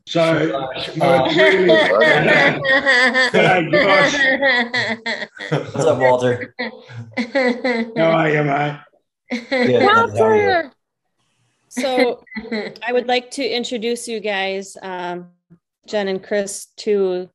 So, 0.07 0.23
Uh, 0.23 0.81
so 0.81 0.93
it's 0.97 1.37
really, 1.37 1.69
G'day, 3.31 3.71
Josh. 3.71 5.29
What's 5.73 5.87
up, 5.87 5.99
Walter? 5.99 6.55
How 7.97 8.11
are 8.11 8.29
you, 8.31 8.43
mate? 8.43 8.81
Good. 9.31 9.83
How? 9.83 10.71
So 11.69 12.25
I 12.87 12.93
would 12.93 13.07
like 13.07 13.31
to 13.33 13.47
introduce 13.47 14.09
you 14.09 14.21
guys, 14.21 14.77
um, 14.83 15.29
Jen 15.87 16.09
and 16.09 16.23
Chris, 16.23 16.67
to 16.79 17.31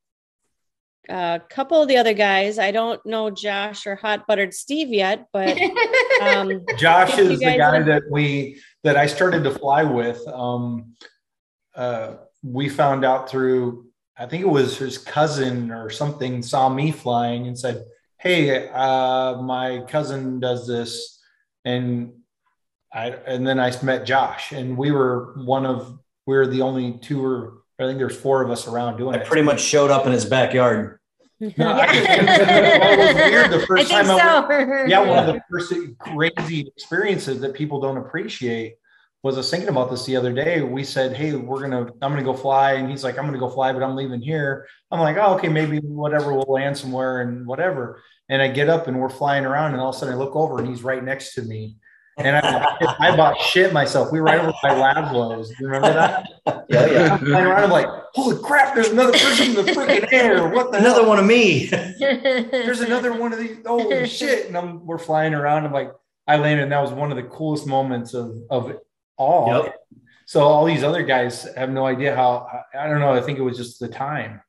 a 1.10 1.42
couple 1.50 1.82
of 1.82 1.88
the 1.88 1.98
other 1.98 2.14
guys. 2.14 2.60
I 2.60 2.72
don't 2.72 3.04
know 3.06 3.30
Josh 3.30 3.88
or 3.88 3.96
Hot 3.96 4.28
Buttered 4.28 4.54
Steve 4.54 4.90
yet, 4.90 5.28
but 5.32 5.58
um, 6.22 6.66
Josh 6.78 7.18
is 7.18 7.40
the 7.40 7.46
guy 7.46 7.60
are- 7.60 7.84
that 7.84 8.04
we 8.12 8.62
that 8.84 8.98
I 8.98 9.08
started 9.08 9.44
to 9.46 9.52
fly 9.52 9.84
with. 9.84 10.26
Um, 10.28 10.96
uh, 11.74 12.16
we 12.44 12.70
found 12.70 13.04
out 13.06 13.30
through 13.30 13.86
I 14.18 14.26
think 14.26 14.44
it 14.44 14.50
was 14.50 14.78
his 14.78 14.98
cousin 14.98 15.72
or 15.72 15.90
something 15.90 16.42
saw 16.42 16.70
me 16.70 16.92
flying 16.92 17.48
and 17.48 17.58
said, 17.58 17.84
"Hey, 18.18 18.70
uh, 18.70 19.42
my 19.42 19.84
cousin 19.88 20.40
does 20.40 20.68
this," 20.68 21.15
and 21.66 22.14
I 22.94 23.08
and 23.10 23.46
then 23.46 23.60
I 23.60 23.74
met 23.84 24.06
Josh, 24.06 24.52
and 24.54 24.78
we 24.78 24.92
were 24.92 25.34
one 25.44 25.66
of 25.66 25.98
we 26.26 26.36
were 26.36 26.48
the 26.48 26.62
only 26.62 26.98
two 27.00 27.24
or 27.26 27.58
I 27.80 27.84
think 27.84 27.98
there's 28.00 28.16
four 28.16 28.42
of 28.42 28.50
us 28.50 28.68
around 28.68 28.98
doing 28.98 29.16
I 29.16 29.20
it. 29.20 29.28
pretty 29.28 29.42
much 29.42 29.60
showed 29.62 29.92
up 29.92 30.06
in 30.06 30.12
his 30.14 30.26
backyard. 30.26 31.00
No, 31.58 31.68
I- 31.68 31.88
it 31.92 33.50
the 33.52 33.58
I 33.62 33.66
first 33.66 33.90
think 33.92 34.08
time 34.08 34.10
I 34.10 34.18
so. 34.42 34.48
went- 34.48 34.90
yeah, 34.90 35.00
one 35.02 35.20
of 35.20 35.26
the 35.36 35.42
first 35.52 35.74
crazy 36.00 36.62
experiences 36.62 37.42
that 37.42 37.54
people 37.54 37.82
don't 37.82 37.98
appreciate 37.98 38.76
was 39.26 39.40
I 39.40 39.42
thinking 39.42 39.70
about 39.70 39.90
this 39.90 40.06
the 40.06 40.16
other 40.16 40.32
day. 40.32 40.62
We 40.62 40.84
said, 40.84 41.16
Hey, 41.16 41.34
we're 41.34 41.60
gonna, 41.62 41.92
I'm 42.00 42.12
gonna 42.12 42.22
go 42.22 42.36
fly. 42.36 42.74
And 42.74 42.88
he's 42.88 43.04
like, 43.04 43.18
I'm 43.18 43.26
gonna 43.26 43.40
go 43.40 43.50
fly, 43.50 43.74
but 43.74 43.82
I'm 43.82 43.96
leaving 43.96 44.22
here. 44.22 44.68
I'm 44.92 45.00
like, 45.00 45.18
Oh, 45.18 45.34
okay, 45.34 45.50
maybe 45.50 45.80
whatever, 45.80 46.32
we'll 46.32 46.46
land 46.48 46.78
somewhere 46.78 47.22
and 47.22 47.48
whatever. 47.48 48.04
And 48.30 48.40
I 48.40 48.50
get 48.50 48.70
up 48.70 48.88
and 48.88 49.00
we're 49.00 49.10
flying 49.10 49.44
around, 49.44 49.72
and 49.72 49.82
all 49.82 49.90
of 49.90 49.96
a 49.96 49.98
sudden 49.98 50.14
I 50.14 50.18
look 50.18 50.36
over 50.36 50.60
and 50.60 50.68
he's 50.68 50.84
right 50.84 51.04
next 51.04 51.34
to 51.34 51.42
me. 51.42 51.76
And 52.18 52.38
I, 52.38 52.78
I 53.00 53.10
about 53.14 53.42
shit 53.42 53.74
myself. 53.74 54.12
We 54.12 54.20
were 54.20 54.26
right 54.26 54.40
over 54.40 54.54
by 54.62 54.70
Lablows. 54.70 55.48
Do 55.48 55.56
you 55.60 55.66
remember 55.68 55.94
that? 55.94 56.28
Yeah, 56.70 56.86
yeah. 56.88 57.14
I'm 57.14 57.20
flying 57.20 57.46
around. 57.46 57.64
I'm 57.64 57.70
like, 57.72 57.88
holy 58.14 58.42
crap, 58.44 58.74
there's 58.74 58.90
another 58.90 59.12
person 59.12 59.50
in 59.50 59.54
the 59.56 59.72
freaking 59.72 60.08
air. 60.12 60.50
What 60.50 60.72
the 60.72 60.80
Another 60.80 61.02
hell? 61.02 61.10
one 61.10 61.20
of 61.20 61.26
me. 61.26 61.66
there's 62.00 62.82
another 62.82 63.14
one 63.14 63.34
of 63.34 63.40
these. 63.40 63.58
Holy 63.66 64.08
shit! 64.08 64.48
And 64.48 64.58
I'm, 64.58 64.86
we're 64.86 64.98
flying 64.98 65.34
around. 65.34 65.66
I'm 65.66 65.72
like, 65.74 65.92
I 66.28 66.38
landed. 66.38 66.64
And 66.64 66.72
that 66.72 66.82
was 66.82 66.92
one 66.92 67.12
of 67.12 67.18
the 67.18 67.24
coolest 67.24 67.68
moments 67.68 68.14
of 68.14 68.36
of 68.50 68.76
all. 69.18 69.64
Yep. 69.66 69.76
So 70.26 70.42
all 70.42 70.66
these 70.66 70.84
other 70.84 71.04
guys 71.04 71.48
have 71.56 71.70
no 71.70 71.86
idea 71.86 72.16
how. 72.16 72.48
I 72.78 72.88
don't 72.88 73.00
know. 73.00 73.14
I 73.14 73.22
think 73.22 73.38
it 73.38 73.44
was 73.44 73.58
just 73.58 73.80
the 73.80 73.88
time. 73.88 74.42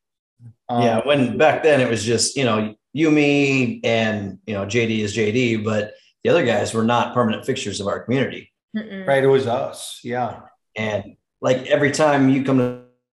Um, 0.68 0.82
yeah, 0.82 1.00
when 1.06 1.36
back 1.38 1.62
then 1.62 1.80
it 1.80 1.88
was 1.88 2.02
just, 2.04 2.36
you 2.36 2.44
know, 2.44 2.74
you, 2.92 3.10
me, 3.10 3.80
and, 3.84 4.38
you 4.46 4.54
know, 4.54 4.64
JD 4.66 4.98
is 5.00 5.16
JD, 5.16 5.62
but 5.64 5.92
the 6.24 6.30
other 6.30 6.44
guys 6.44 6.74
were 6.74 6.82
not 6.82 7.14
permanent 7.14 7.44
fixtures 7.46 7.80
of 7.80 7.86
our 7.86 8.00
community. 8.00 8.52
Mm-mm. 8.76 9.06
Right. 9.06 9.22
It 9.22 9.28
was 9.28 9.46
us. 9.46 10.00
Yeah. 10.02 10.40
And 10.76 11.16
like 11.40 11.66
every 11.66 11.90
time 11.92 12.28
you 12.30 12.42
come 12.42 12.58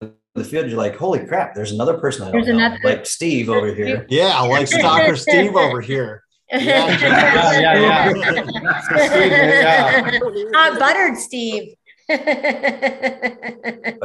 to 0.01 0.13
the 0.35 0.45
field, 0.45 0.69
you're 0.69 0.77
like, 0.79 0.97
holy 0.97 1.25
crap, 1.27 1.55
there's 1.55 1.73
another 1.73 1.99
person 1.99 2.23
I 2.23 2.33
don't 2.33 2.43
There's 2.43 2.47
know. 2.49 2.65
another- 2.65 2.81
Like 2.83 3.07
Steve 3.07 3.49
over 3.49 3.73
here. 3.73 4.07
Yeah, 4.11 4.41
like 4.41 4.67
Stalker 4.69 5.15
Steve 5.17 5.55
over 5.55 5.81
here. 5.81 6.25
Yeah, 6.53 6.87
Yeah. 7.01 7.81
Yeah. 7.81 8.13
Yeah. 8.91 10.11
Hot 10.55 10.79
buttered 10.79 11.17
Steve. 11.19 11.75
But 12.09 12.25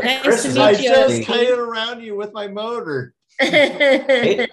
Nice 0.04 0.22
Chris 0.24 0.42
to 0.44 0.48
is 0.50 0.56
meet 0.56 0.62
I 0.62 0.72
you. 0.72 0.90
just 0.90 1.24
played 1.28 1.52
around 1.52 2.02
you 2.02 2.16
with 2.16 2.34
my 2.34 2.48
motor. 2.48 3.14
Chris 3.40 4.48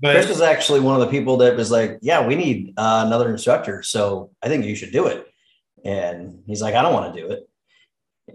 But 0.00 0.28
was 0.28 0.40
actually 0.40 0.80
one 0.80 0.96
of 0.96 1.00
the 1.00 1.06
people 1.06 1.36
that 1.38 1.56
was 1.56 1.70
like, 1.70 1.98
yeah, 2.02 2.26
we 2.26 2.34
need 2.34 2.74
uh, 2.76 3.04
another 3.06 3.30
instructor. 3.30 3.82
So 3.84 4.30
I 4.42 4.48
think 4.48 4.64
you 4.64 4.74
should 4.74 4.90
do 4.92 5.06
it. 5.06 5.26
And 5.84 6.42
he's 6.46 6.60
like, 6.62 6.74
I 6.74 6.82
don't 6.82 6.92
want 6.92 7.14
to 7.14 7.20
do 7.20 7.28
it. 7.30 7.48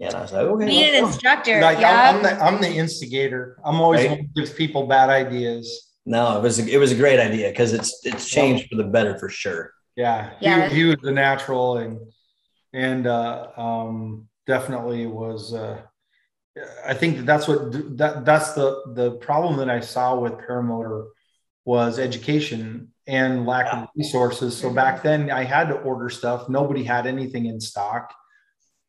And 0.00 0.14
I 0.14 0.20
was 0.22 0.32
like, 0.32 0.42
okay. 0.46 0.64
Need 0.66 0.94
an 0.94 1.04
instructor. 1.04 1.60
like 1.60 1.80
yeah. 1.80 2.10
I'm, 2.10 2.16
I'm 2.16 2.22
the 2.22 2.44
I'm 2.44 2.60
the 2.60 2.68
instigator. 2.70 3.58
I'm 3.64 3.80
always 3.80 4.00
Right. 4.02 4.10
one 4.10 4.18
who 4.20 4.26
gives 4.40 4.52
people 4.52 4.86
bad 4.86 5.10
ideas. 5.10 5.87
No, 6.08 6.38
it 6.38 6.42
was 6.42 6.58
a, 6.58 6.66
it 6.66 6.78
was 6.78 6.90
a 6.90 6.94
great 6.96 7.20
idea 7.20 7.50
because 7.50 7.74
it's 7.74 8.00
it's 8.04 8.28
changed 8.28 8.68
for 8.70 8.76
the 8.76 8.84
better 8.84 9.18
for 9.18 9.28
sure. 9.28 9.72
Yeah, 9.94 10.30
Yeah. 10.40 10.68
He, 10.68 10.76
he 10.76 10.84
was 10.84 10.96
the 11.02 11.12
natural 11.12 11.76
and 11.78 11.98
and 12.72 13.06
uh, 13.06 13.48
um, 13.56 14.28
definitely 14.46 15.06
was. 15.06 15.52
Uh, 15.52 15.82
I 16.86 16.94
think 16.94 17.18
that 17.18 17.26
that's 17.26 17.46
what 17.46 17.72
that 17.98 18.24
that's 18.24 18.52
the 18.54 18.82
the 18.94 19.12
problem 19.12 19.58
that 19.58 19.68
I 19.68 19.80
saw 19.80 20.18
with 20.18 20.32
paramotor 20.34 21.08
was 21.64 21.98
education 21.98 22.92
and 23.06 23.44
lack 23.46 23.66
of 23.72 23.88
resources. 23.94 24.56
So 24.56 24.70
back 24.72 25.02
then 25.02 25.30
I 25.30 25.44
had 25.44 25.68
to 25.68 25.74
order 25.74 26.08
stuff. 26.08 26.48
Nobody 26.48 26.84
had 26.84 27.06
anything 27.06 27.46
in 27.46 27.60
stock. 27.60 28.14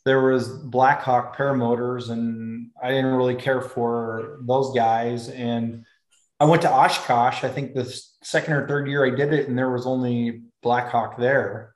there 0.06 0.22
was 0.22 0.48
Blackhawk 0.48 1.36
paramotors, 1.36 2.10
and 2.10 2.72
I 2.82 2.90
didn't 2.90 3.14
really 3.16 3.36
care 3.36 3.62
for 3.62 4.40
those 4.48 4.74
guys. 4.74 5.28
And 5.30 5.86
I 6.40 6.46
went 6.46 6.62
to 6.62 6.72
Oshkosh. 6.72 7.44
I 7.44 7.50
think 7.50 7.74
the 7.74 7.84
second 8.24 8.54
or 8.54 8.68
third 8.68 8.88
year 8.88 9.06
I 9.06 9.10
did 9.16 9.34
it, 9.34 9.48
and 9.48 9.58
there 9.58 9.70
was 9.72 9.86
only 9.86 10.44
Blackhawk 10.64 11.18
there, 11.18 11.76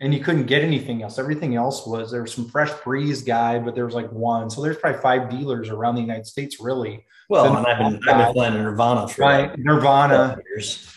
and 0.00 0.14
you 0.14 0.20
couldn't 0.20 0.46
get 0.46 0.62
anything 0.62 1.02
else. 1.02 1.18
Everything 1.18 1.56
else 1.56 1.86
was 1.86 2.10
there 2.12 2.22
was 2.22 2.32
some 2.32 2.48
fresh 2.48 2.70
breeze 2.84 3.22
guy, 3.22 3.58
but 3.58 3.74
there 3.74 3.84
was 3.84 3.94
like 3.94 4.10
one. 4.12 4.48
So 4.50 4.62
there's 4.62 4.76
probably 4.76 5.00
five 5.00 5.28
dealers 5.30 5.70
around 5.70 5.96
the 5.96 6.02
United 6.02 6.26
States, 6.26 6.60
really. 6.60 7.04
Well, 7.28 7.56
and 7.56 7.66
I've 7.66 7.78
been 7.78 8.08
I've 8.08 8.26
been 8.26 8.32
flying 8.34 8.54
in 8.54 8.62
Nirvana 8.62 9.08
for 9.08 9.22
Right, 9.22 9.58
Nirvana. 9.58 10.38
years. 10.48 10.92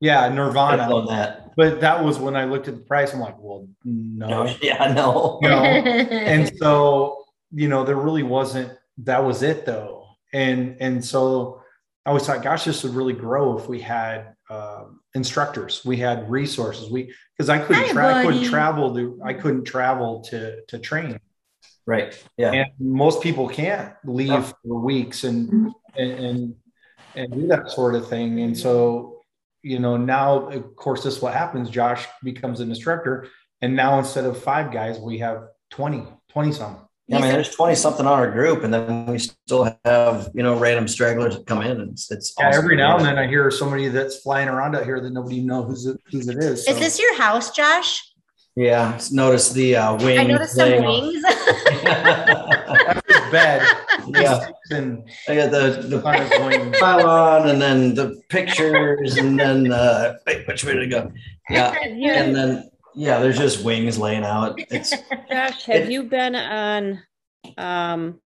Yeah, 0.00 0.28
Nirvana. 0.28 0.88
that. 1.08 1.54
But 1.56 1.80
that 1.80 2.02
was 2.04 2.18
when 2.18 2.36
I 2.36 2.44
looked 2.44 2.68
at 2.68 2.74
the 2.76 2.80
price. 2.82 3.12
I'm 3.12 3.20
like, 3.20 3.36
well, 3.38 3.66
no. 3.84 4.44
No, 4.44 4.54
yeah, 4.62 4.92
no. 4.94 5.38
know 5.42 5.48
and 5.50 6.50
so 6.56 7.24
you 7.52 7.68
know 7.68 7.84
there 7.84 7.96
really 7.96 8.22
wasn't 8.22 8.70
that 8.98 9.24
was 9.24 9.42
it 9.42 9.64
though 9.64 10.06
and 10.32 10.76
and 10.80 11.02
so 11.04 11.62
i 12.06 12.10
always 12.10 12.24
thought 12.26 12.42
gosh 12.42 12.64
this 12.64 12.82
would 12.84 12.94
really 12.94 13.12
grow 13.12 13.58
if 13.58 13.68
we 13.68 13.80
had 13.80 14.34
um, 14.50 15.00
instructors. 15.14 15.84
We 15.84 15.98
had 15.98 16.30
resources. 16.30 16.90
We 16.90 17.12
because 17.36 17.48
i 17.50 17.58
couldn't 17.58 17.86
Hi, 17.88 17.92
tra- 17.92 18.14
I 18.14 18.24
couldn't 18.24 18.44
travel 18.44 18.94
to 18.94 19.20
i 19.24 19.34
couldn't 19.34 19.64
travel 19.64 20.22
to 20.30 20.64
to 20.68 20.78
train. 20.78 21.18
Right. 21.86 22.14
Yeah. 22.36 22.52
and 22.52 22.66
most 22.78 23.22
people 23.22 23.48
can't 23.48 23.94
leave 24.04 24.28
Yeah. 24.28 24.42
for 24.62 24.78
weeks 24.80 25.24
and 25.24 25.72
and 25.96 26.10
and, 26.26 26.54
and 27.14 27.32
do 27.32 27.46
that 27.48 27.70
sort 27.70 27.94
of 27.94 28.08
thing. 28.08 28.40
And 28.40 28.56
so 28.56 29.20
you 29.62 29.78
know 29.78 29.96
now 29.96 30.48
of 30.48 30.76
course 30.76 31.02
this 31.04 31.16
is 31.16 31.22
what 31.22 31.34
happens. 31.34 31.68
Josh 31.68 32.06
becomes 32.22 32.60
an 32.60 32.68
instructor 32.70 33.26
and 33.60 33.74
now 33.76 33.98
instead 33.98 34.24
of 34.24 34.42
five 34.42 34.70
guys 34.72 34.98
we 34.98 35.18
have 35.18 35.48
20 35.70 36.04
20 36.30 36.52
some 36.52 36.87
Yeah, 37.08 37.18
I 37.18 37.20
mean, 37.22 37.32
there's 37.32 37.48
20 37.54 37.74
something 37.74 38.06
on 38.06 38.12
our 38.12 38.30
group, 38.30 38.64
and 38.64 38.74
then 38.74 39.06
we 39.06 39.18
still 39.18 39.74
have, 39.86 40.28
you 40.34 40.42
know, 40.42 40.58
random 40.58 40.86
stragglers 40.86 41.38
come 41.46 41.62
in 41.62 41.80
and 41.80 41.92
it's, 41.92 42.10
it's 42.10 42.34
yeah, 42.38 42.48
awesome. 42.48 42.64
every 42.64 42.76
now 42.76 42.96
and 42.96 43.04
then 43.06 43.18
i 43.18 43.26
hear 43.26 43.50
somebody 43.50 43.88
that's 43.88 44.18
flying 44.18 44.46
around 44.46 44.76
out 44.76 44.84
here 44.84 45.00
that 45.00 45.10
nobody 45.10 45.40
know 45.40 45.62
who's 45.62 45.86
it, 45.86 45.98
who's 46.10 46.28
it 46.28 46.36
is 46.36 46.68
Is 46.68 46.78
this 46.78 46.98
your 46.98 47.16
house, 47.16 47.50
Josh? 47.50 48.04
Yeah. 48.56 49.00
Notice 49.10 49.52
the 49.52 49.76
uh, 49.76 49.96
wing. 50.04 50.18
I 50.18 50.24
noticed 50.24 50.56
some 50.56 50.68
laying 50.68 50.84
wings. 50.84 51.22
That's 51.82 53.02
his 53.08 53.30
bed 53.32 53.66
yeah. 54.14 54.48
and 54.70 55.08
I 55.28 55.36
got 55.36 55.50
the, 55.50 55.82
the 55.88 56.04
on 56.04 56.20
his 56.20 56.30
wing. 56.40 56.72
pylon 56.72 57.48
and 57.48 57.60
then 57.60 57.94
the 57.94 58.20
pictures 58.28 59.16
and 59.16 59.38
then 59.38 59.72
uh 59.72 60.14
wait, 60.26 60.46
which 60.46 60.64
way 60.64 60.74
did 60.74 60.82
it 60.84 60.88
go? 60.88 61.10
Yeah. 61.50 61.72
And 61.72 62.36
then 62.36 62.70
yeah, 62.98 63.20
there's 63.20 63.38
just 63.38 63.64
wings 63.64 63.96
laying 63.98 64.24
out. 64.24 64.58
It's 64.70 64.90
Josh, 65.30 65.64
have 65.66 65.82
It- 65.84 65.90
you 65.90 66.02
been 66.04 66.34
on 66.34 67.00
um, 67.56 68.20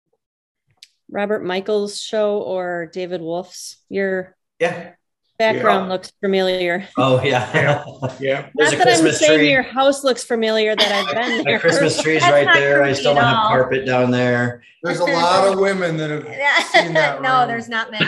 Robert 1.09 1.43
Michaels' 1.43 1.99
show 1.99 2.37
or 2.39 2.89
David 2.93 3.21
Wolf's? 3.21 3.77
Your 3.89 4.35
yeah. 4.59 4.91
background 5.37 5.87
Yeah. 5.87 5.91
looks 5.93 6.11
familiar. 6.21 6.87
Oh 6.97 7.21
yeah. 7.21 7.83
Yeah. 8.19 8.49
There's 8.55 8.71
Not 8.71 8.81
a 8.81 8.85
that 8.85 8.99
I'm 9.05 9.11
saying 9.11 9.39
tree. 9.39 9.51
your 9.51 9.61
house 9.63 10.03
looks 10.03 10.23
familiar 10.23 10.75
that 10.75 10.91
I've 10.91 11.13
been 11.13 11.43
My. 11.53 11.59
Christmas 11.59 12.01
tree's 12.01 12.21
That's 12.21 12.31
right 12.31 12.53
there. 12.53 12.83
I 12.83 12.93
still 12.93 13.13
don't 13.15 13.23
have 13.23 13.47
carpet 13.47 13.85
down 13.85 14.09
there. 14.11 14.63
There's 14.83 14.99
a 14.99 15.05
lot 15.05 15.51
of 15.51 15.59
women 15.59 15.97
that 15.97 16.09
have 16.09 16.23
seen 16.71 16.93
that. 16.93 17.21
no, 17.27 17.39
room. 17.39 17.47
there's 17.49 17.67
not 17.69 17.91
many. 17.91 18.05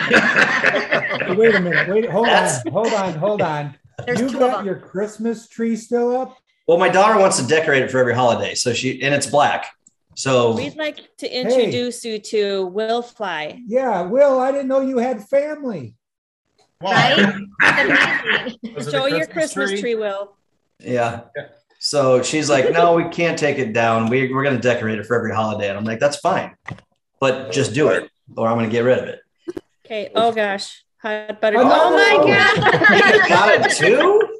Wait 1.37 1.55
a 1.55 1.59
minute. 1.59 1.87
Wait, 1.89 2.09
hold 2.09 2.27
That's- 2.27 2.65
on, 2.65 2.71
hold 2.71 2.93
on, 2.93 3.13
hold 3.15 3.41
on. 3.41 3.75
There's 4.05 4.21
you 4.21 4.29
two 4.29 4.35
of 4.37 4.51
got 4.51 4.65
your 4.65 4.75
Christmas 4.77 5.47
tree 5.47 5.75
still 5.75 6.15
up? 6.17 6.37
Well, 6.67 6.77
my 6.77 6.89
daughter 6.89 7.19
wants 7.19 7.37
to 7.41 7.47
decorate 7.47 7.83
it 7.83 7.91
for 7.91 7.99
every 7.99 8.13
holiday, 8.15 8.55
so 8.55 8.73
she 8.73 9.01
and 9.03 9.13
it's 9.13 9.27
black. 9.27 9.67
So 10.15 10.55
We'd 10.55 10.75
like 10.75 10.99
to 11.17 11.27
introduce 11.41 12.05
you 12.05 12.19
to 12.19 12.67
Will 12.67 13.01
Fly. 13.01 13.59
Yeah, 13.67 14.01
Will, 14.03 14.39
I 14.39 14.51
didn't 14.51 14.67
know 14.67 14.79
you 14.81 14.99
had 14.99 15.27
family. 15.27 15.95
Right? 16.81 17.35
It's 17.63 18.57
amazing. 18.61 18.75
Was 18.75 18.87
it 18.87 18.93
a 18.93 18.97
Show 18.97 19.05
your 19.07 19.25
Christmas 19.25 19.79
tree, 19.79 19.95
Will. 19.95 20.35
yeah. 20.79 21.21
So 21.79 22.21
she's 22.21 22.49
like, 22.49 22.71
no, 22.71 22.93
we 22.93 23.05
can't 23.09 23.37
take 23.37 23.57
it 23.57 23.73
down. 23.73 24.09
We, 24.09 24.31
we're 24.33 24.43
going 24.43 24.55
to 24.55 24.61
decorate 24.61 24.99
it 24.99 25.05
for 25.05 25.15
every 25.17 25.33
holiday. 25.33 25.67
And 25.69 25.77
I'm 25.77 25.83
like, 25.83 25.99
that's 25.99 26.17
fine, 26.17 26.55
but 27.19 27.51
just 27.51 27.73
do 27.73 27.89
it 27.89 28.09
or 28.37 28.47
I'm 28.47 28.57
going 28.57 28.69
to 28.69 28.71
get 28.71 28.81
rid 28.85 28.99
of 28.99 29.05
it. 29.09 29.19
Okay. 29.85 30.09
Oh 30.15 30.31
gosh. 30.31 30.83
Hot 31.01 31.41
butter. 31.41 31.57
Oh, 31.59 31.63
Oh, 31.65 31.91
my 31.91 32.25
god. 32.25 33.13
You 33.13 33.27
got 33.29 33.65
it 33.65 33.71
too? 33.75 34.32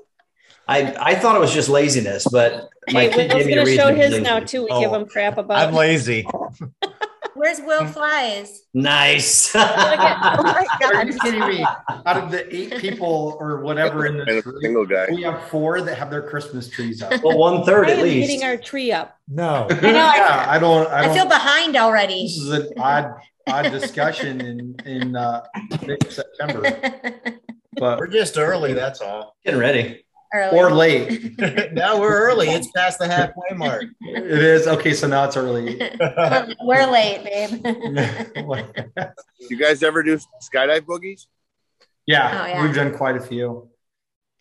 I, 0.68 0.96
I 1.00 1.16
thought 1.16 1.36
it 1.36 1.40
was 1.40 1.54
just 1.54 1.70
laziness, 1.70 2.26
but 2.32 2.70
my 2.92 3.04
Hey, 3.04 3.10
kid 3.10 3.32
Will's 3.34 3.44
gave 3.44 3.46
me 3.48 3.54
a 3.54 3.56
gonna 3.66 3.76
show 3.76 3.94
his 3.96 4.12
lazy. 4.12 4.24
now 4.24 4.40
too. 4.40 4.64
We 4.64 4.70
give 4.80 4.92
Oh, 4.92 4.96
him 4.96 5.06
crap 5.08 5.38
about. 5.38 5.58
I'm 5.68 5.74
lazy. 5.74 6.26
Where's 7.36 7.60
Will 7.62 7.86
Flies? 7.88 8.62
Nice. 8.74 9.54
Oh 9.56 9.60
my 9.60 10.66
Are 10.94 11.06
you 11.06 11.20
kidding 11.20 11.40
me? 11.48 11.66
Out 12.06 12.16
of 12.24 12.32
the 12.32 12.56
eight 12.56 12.78
people 12.78 13.36
or 13.40 13.60
whatever 13.62 14.06
in 14.06 14.20
And 14.20 14.28
this 14.30 14.46
a 14.46 14.52
single 14.62 14.86
guy. 14.86 15.08
we 15.12 15.24
have 15.24 15.42
four 15.50 15.82
that 15.82 15.98
have 15.98 16.10
their 16.12 16.22
Christmas 16.22 16.70
trees 16.70 17.02
up. 17.02 17.24
well, 17.24 17.38
one 17.38 17.64
third 17.66 17.90
at 17.90 18.00
least. 18.00 18.30
getting 18.30 18.46
our 18.46 18.56
tree 18.56 18.92
up. 18.92 19.18
No. 19.28 19.68
I 19.72 19.82
know. 19.82 19.90
Yeah, 19.90 20.46
I 20.48 20.60
don't. 20.60 20.88
I 20.90 21.00
I 21.00 21.06
don't. 21.08 21.16
feel 21.16 21.26
behind 21.26 21.76
already. 21.76 22.24
this 22.24 22.38
is 22.38 22.50
an 22.52 22.70
odd, 22.78 23.14
odd 23.50 23.64
discussion 23.72 24.40
in 24.40 24.76
in 24.86 25.16
uh, 25.16 25.44
mid-September, 25.86 26.62
but 27.78 28.00
We're 28.00 28.08
just 28.08 28.38
early, 28.38 28.74
that's 28.74 29.02
all. 29.02 29.36
Getting 29.44 29.60
ready. 29.60 30.06
Early. 30.34 30.58
or 30.60 30.72
late. 30.72 31.40
now 31.74 32.00
we're 32.00 32.18
early. 32.30 32.48
It's 32.50 32.72
past 32.72 32.98
the 33.00 33.08
halfway 33.08 33.56
mark. 33.56 33.84
It 34.02 34.24
is 34.26 34.68
okay. 34.68 34.94
So 34.94 35.08
now 35.08 35.26
it's 35.26 35.38
early. 35.38 35.78
We're 36.62 36.88
late, 36.88 37.24
babe. 37.24 37.64
You 39.50 39.58
guys 39.58 39.84
ever 39.84 40.02
do 40.04 40.18
skydive 40.42 40.82
boogies? 40.82 41.28
yeah, 42.06 42.42
Oh, 42.44 42.48
yeah. 42.48 42.64
we've 42.64 42.74
done 42.74 42.96
quite 42.96 43.16
a 43.18 43.22
few. 43.22 43.70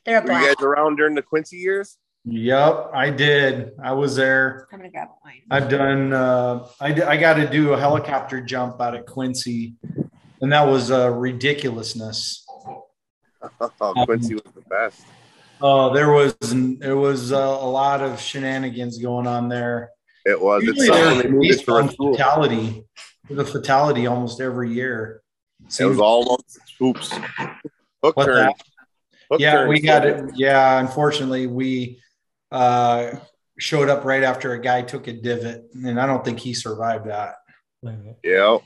They're 0.07 0.19
a 0.21 0.25
Were 0.25 0.33
you 0.33 0.47
guys 0.55 0.63
around 0.65 0.97
during 0.97 1.15
the 1.15 1.23
Quincy 1.23 1.57
years? 1.59 1.99
Yep, 2.25 2.91
I 2.95 3.11
did. 3.11 3.73
I 3.83 3.93
was 3.93 4.15
there. 4.17 4.69
I'm 4.73 4.79
gonna 4.79 4.91
grab 4.91 5.09
a 5.09 5.15
wine. 5.25 5.43
I've 5.51 5.69
done. 5.69 6.13
Uh, 6.13 6.67
I 6.81 6.93
d- 6.93 7.03
I 7.03 7.17
got 7.17 7.35
to 7.35 7.49
do 7.51 7.73
a 7.73 7.79
helicopter 7.79 8.41
jump 8.41 8.81
out 8.81 8.95
at 8.95 9.07
Quincy, 9.07 9.75
and 10.41 10.53
that 10.53 10.67
was 10.69 10.91
uh, 10.93 11.11
ridiculousness. 11.11 12.47
Oh, 12.49 14.05
Quincy 14.05 14.35
was 14.35 14.45
the 14.55 14.61
best. 14.71 15.03
Oh, 15.65 15.95
there 15.95 16.11
was 16.11 16.35
there 16.81 16.97
was 16.97 17.33
uh, 17.33 17.37
a 17.39 17.71
lot 17.71 18.03
of 18.03 18.21
shenanigans 18.21 18.99
going 18.99 19.29
on 19.29 19.49
there. 19.49 19.91
It 20.27 20.41
was. 20.41 20.65
It's 20.65 20.79
Usually 20.79 20.87
something 20.89 21.05
there's 21.05 21.23
they 21.23 21.29
at 21.29 21.31
moved 21.31 21.45
it 21.45 21.49
least 21.49 21.65
for 21.65 21.81
a 21.81 21.89
fatality. 21.89 22.85
There's 23.29 23.49
a 23.49 23.53
fatality 23.53 24.07
almost 24.09 24.41
every 24.41 24.73
year. 24.73 25.23
It 25.79 25.85
was 25.85 26.01
almost 26.01 26.59
oops. 26.83 27.13
Hook 28.03 28.17
turn. 28.17 28.35
that? 28.35 28.55
Hook 29.31 29.41
yeah, 29.41 29.53
turn. 29.53 29.69
we 29.69 29.81
got 29.81 30.05
it. 30.05 30.33
Yeah, 30.35 30.81
unfortunately, 30.81 31.47
we 31.47 32.01
uh, 32.51 33.13
showed 33.59 33.89
up 33.89 34.05
right 34.05 34.25
after 34.25 34.55
a 34.55 34.61
guy 34.61 34.83
took 34.83 35.07
a 35.07 35.13
divot, 35.13 35.67
and 35.75 36.01
I 36.01 36.07
don't 36.07 36.25
think 36.25 36.41
he 36.41 36.55
survived 36.55 37.07
that. 37.07 37.37
Yeah. 38.25 38.59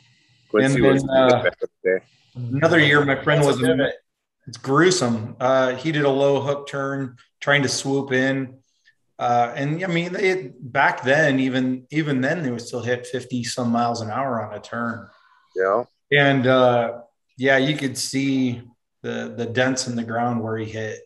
Quincy 0.48 0.76
And 0.76 0.84
was 0.86 1.02
then, 1.02 1.10
uh, 1.10 1.42
back 1.42 1.54
in 1.60 1.68
the 1.84 1.90
day. 1.90 2.04
Another 2.56 2.78
year, 2.78 3.04
my 3.04 3.22
friend 3.22 3.44
What's 3.44 3.58
was 3.58 3.68
a 3.68 3.72
in 3.72 3.78
divot? 3.78 3.94
It's 4.46 4.56
gruesome. 4.58 5.36
Uh, 5.40 5.74
he 5.74 5.90
did 5.92 6.04
a 6.04 6.10
low 6.10 6.40
hook 6.40 6.68
turn, 6.68 7.16
trying 7.40 7.62
to 7.62 7.68
swoop 7.68 8.12
in, 8.12 8.58
uh, 9.18 9.52
and 9.56 9.82
I 9.82 9.88
mean, 9.88 10.14
it, 10.14 10.72
back 10.72 11.02
then, 11.02 11.40
even 11.40 11.86
even 11.90 12.20
then, 12.20 12.42
they 12.42 12.50
would 12.50 12.60
still 12.60 12.82
hit 12.82 13.06
fifty 13.06 13.42
some 13.42 13.70
miles 13.70 14.02
an 14.02 14.10
hour 14.10 14.40
on 14.46 14.54
a 14.54 14.60
turn. 14.60 15.08
Yeah. 15.56 15.84
And 16.12 16.46
uh, 16.46 17.00
yeah, 17.36 17.56
you 17.56 17.76
could 17.76 17.98
see 17.98 18.62
the 19.02 19.32
the 19.36 19.46
dents 19.46 19.88
in 19.88 19.96
the 19.96 20.04
ground 20.04 20.42
where 20.42 20.56
he 20.58 20.66
hit, 20.70 21.00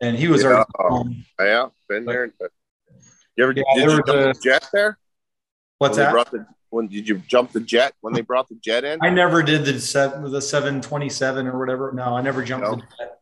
and 0.00 0.16
he 0.16 0.26
was 0.28 0.42
Yeah. 0.42 0.64
already. 0.78 1.24
Yeah. 1.38 1.66
Been 1.88 2.04
there. 2.04 2.32
You 3.36 3.44
ever 3.44 3.52
Yeah, 3.52 3.54
did 3.54 3.64
there 3.76 3.90
you 3.90 3.96
was 3.96 3.98
a- 4.08 4.12
the 4.34 4.40
jet 4.42 4.68
there? 4.72 4.98
What's 5.78 5.96
when 5.96 5.98
they 5.98 6.04
that? 6.06 6.12
Brought 6.12 6.30
the, 6.32 6.46
when 6.70 6.86
did 6.88 7.08
you 7.08 7.18
jump 7.18 7.52
the 7.52 7.60
jet 7.60 7.94
when 8.00 8.12
they 8.14 8.20
brought 8.20 8.48
the 8.48 8.54
jet 8.56 8.84
in? 8.84 8.98
I 9.02 9.10
never 9.10 9.42
did 9.42 9.64
the 9.64 9.78
seven, 9.80 10.30
the 10.30 10.40
seven 10.42 10.80
twenty 10.80 11.08
seven 11.08 11.46
or 11.46 11.58
whatever. 11.58 11.92
No, 11.92 12.16
I 12.16 12.22
never 12.22 12.42
jumped 12.42 12.66
No? 12.66 12.76
the 12.76 12.82
jet. 12.98 13.16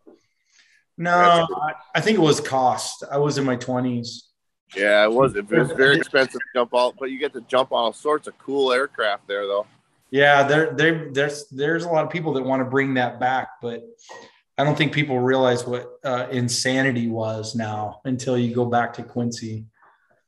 No, 0.96 1.10
I, 1.12 1.72
I 1.94 2.00
think 2.00 2.18
it 2.18 2.20
was 2.20 2.40
cost. 2.40 3.04
I 3.10 3.18
was 3.18 3.38
in 3.38 3.44
my 3.44 3.56
twenties. 3.56 4.24
Yeah, 4.76 5.04
it 5.04 5.12
was. 5.12 5.34
It 5.36 5.48
was 5.48 5.70
very 5.72 5.96
expensive 5.96 6.40
to 6.40 6.46
jump 6.54 6.74
all, 6.74 6.92
but 6.98 7.10
you 7.10 7.18
get 7.18 7.32
to 7.34 7.40
jump 7.42 7.72
on 7.72 7.78
all 7.84 7.92
sorts 7.92 8.26
of 8.28 8.36
cool 8.38 8.72
aircraft 8.72 9.26
there, 9.28 9.46
though. 9.46 9.66
Yeah, 10.10 10.42
there, 10.42 10.72
there, 10.74 11.08
there's 11.12 11.48
there's 11.48 11.84
a 11.84 11.88
lot 11.88 12.04
of 12.04 12.10
people 12.10 12.32
that 12.34 12.42
want 12.42 12.60
to 12.60 12.64
bring 12.64 12.94
that 12.94 13.18
back, 13.20 13.48
but 13.62 13.82
I 14.58 14.64
don't 14.64 14.76
think 14.76 14.92
people 14.92 15.20
realize 15.20 15.66
what 15.66 15.98
uh, 16.04 16.26
insanity 16.30 17.08
was 17.08 17.54
now 17.54 18.00
until 18.04 18.36
you 18.36 18.54
go 18.54 18.64
back 18.66 18.92
to 18.94 19.02
Quincy 19.04 19.66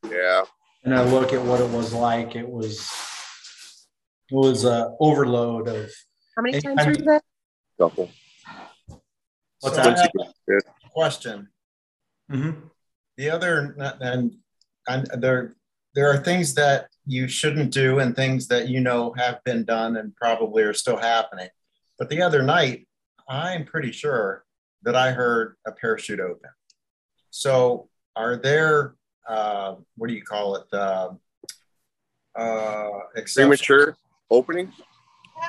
Yeah. 0.09 0.44
and 0.84 0.94
I 0.94 1.02
look 1.02 1.32
at 1.32 1.42
what 1.42 1.60
it 1.60 1.68
was 1.70 1.92
like. 1.92 2.36
It 2.36 2.48
was 2.48 2.78
was 4.31 4.65
a 4.65 4.94
overload 5.01 5.69
of 5.69 5.90
How 6.36 6.43
many 6.43 6.61
times 6.61 6.77
kind 6.78 6.86
were 6.86 6.93
of- 6.93 6.98
you 6.98 7.05
there? 7.05 7.20
Couple. 7.78 8.11
what's 9.61 9.77
So 9.77 9.82
that? 9.82 9.98
have 9.98 10.11
a 10.48 10.89
question. 10.90 11.48
Mhm. 12.31 12.70
The 13.16 13.31
other, 13.31 13.74
and, 14.01 14.36
and 14.89 15.07
there, 15.23 15.57
there 15.94 16.11
are 16.11 16.19
things 16.19 16.55
that 16.55 16.89
you 17.07 17.27
shouldn't 17.28 17.73
do 17.73 17.98
and 17.98 18.15
things 18.15 18.48
that 18.48 18.69
you 18.69 18.81
know 18.81 19.12
have 19.16 19.43
been 19.44 19.65
done 19.65 19.97
and 19.97 20.15
probably 20.16 20.62
are 20.62 20.74
still 20.74 20.97
happening. 20.97 21.48
But 21.98 22.09
the 22.09 22.23
other 22.23 22.43
night, 22.43 22.86
I'm 23.28 23.65
pretty 23.65 23.93
sure 23.93 24.44
that 24.82 24.94
I 24.97 25.12
heard 25.12 25.57
a 25.66 25.73
parachute 25.73 26.20
open. 26.20 26.51
So, 27.31 27.89
are 28.16 28.36
there 28.36 28.94
uh, 29.28 29.77
what 29.97 30.09
do 30.09 30.15
you 30.15 30.23
call 30.23 30.57
it? 30.57 30.66
Uh, 30.73 31.11
uh, 32.36 32.89
exceptions? 33.16 33.61
Premature 33.61 33.97
opening? 34.31 34.73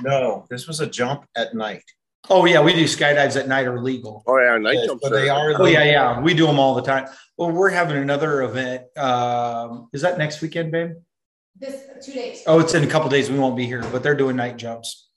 No, 0.01 0.45
this 0.49 0.67
was 0.67 0.79
a 0.79 0.87
jump 0.87 1.25
at 1.35 1.53
night. 1.53 1.83
Oh 2.29 2.45
yeah, 2.45 2.61
we 2.61 2.73
do 2.73 2.83
skydives 2.85 3.35
at 3.39 3.47
night 3.47 3.67
are 3.67 3.81
legal. 3.81 4.23
Oh 4.27 4.39
yeah, 4.39 4.57
night 4.57 4.75
Yes, 4.75 4.87
jumps. 4.87 5.01
but 5.03 5.11
they 5.11 5.27
are 5.27 5.59
Oh 5.59 5.65
yeah, 5.65 5.83
yeah, 5.83 6.19
we 6.21 6.33
do 6.33 6.45
them 6.45 6.59
all 6.59 6.75
the 6.75 6.81
time. 6.83 7.07
Well, 7.37 7.51
we're 7.51 7.69
having 7.71 7.97
another 7.97 8.43
event. 8.43 8.83
Um, 8.97 9.89
is 9.91 10.01
that 10.03 10.17
next 10.17 10.41
weekend, 10.41 10.71
babe? 10.71 10.91
This 11.59 11.81
two 12.05 12.13
days. 12.13 12.43
Oh, 12.47 12.59
it's 12.59 12.73
in 12.73 12.83
a 12.83 12.87
couple 12.87 13.09
days. 13.09 13.29
We 13.29 13.37
won't 13.39 13.57
be 13.57 13.65
here, 13.65 13.83
but 13.91 14.03
they're 14.03 14.15
doing 14.15 14.35
night 14.35 14.57
jumps. 14.57 15.09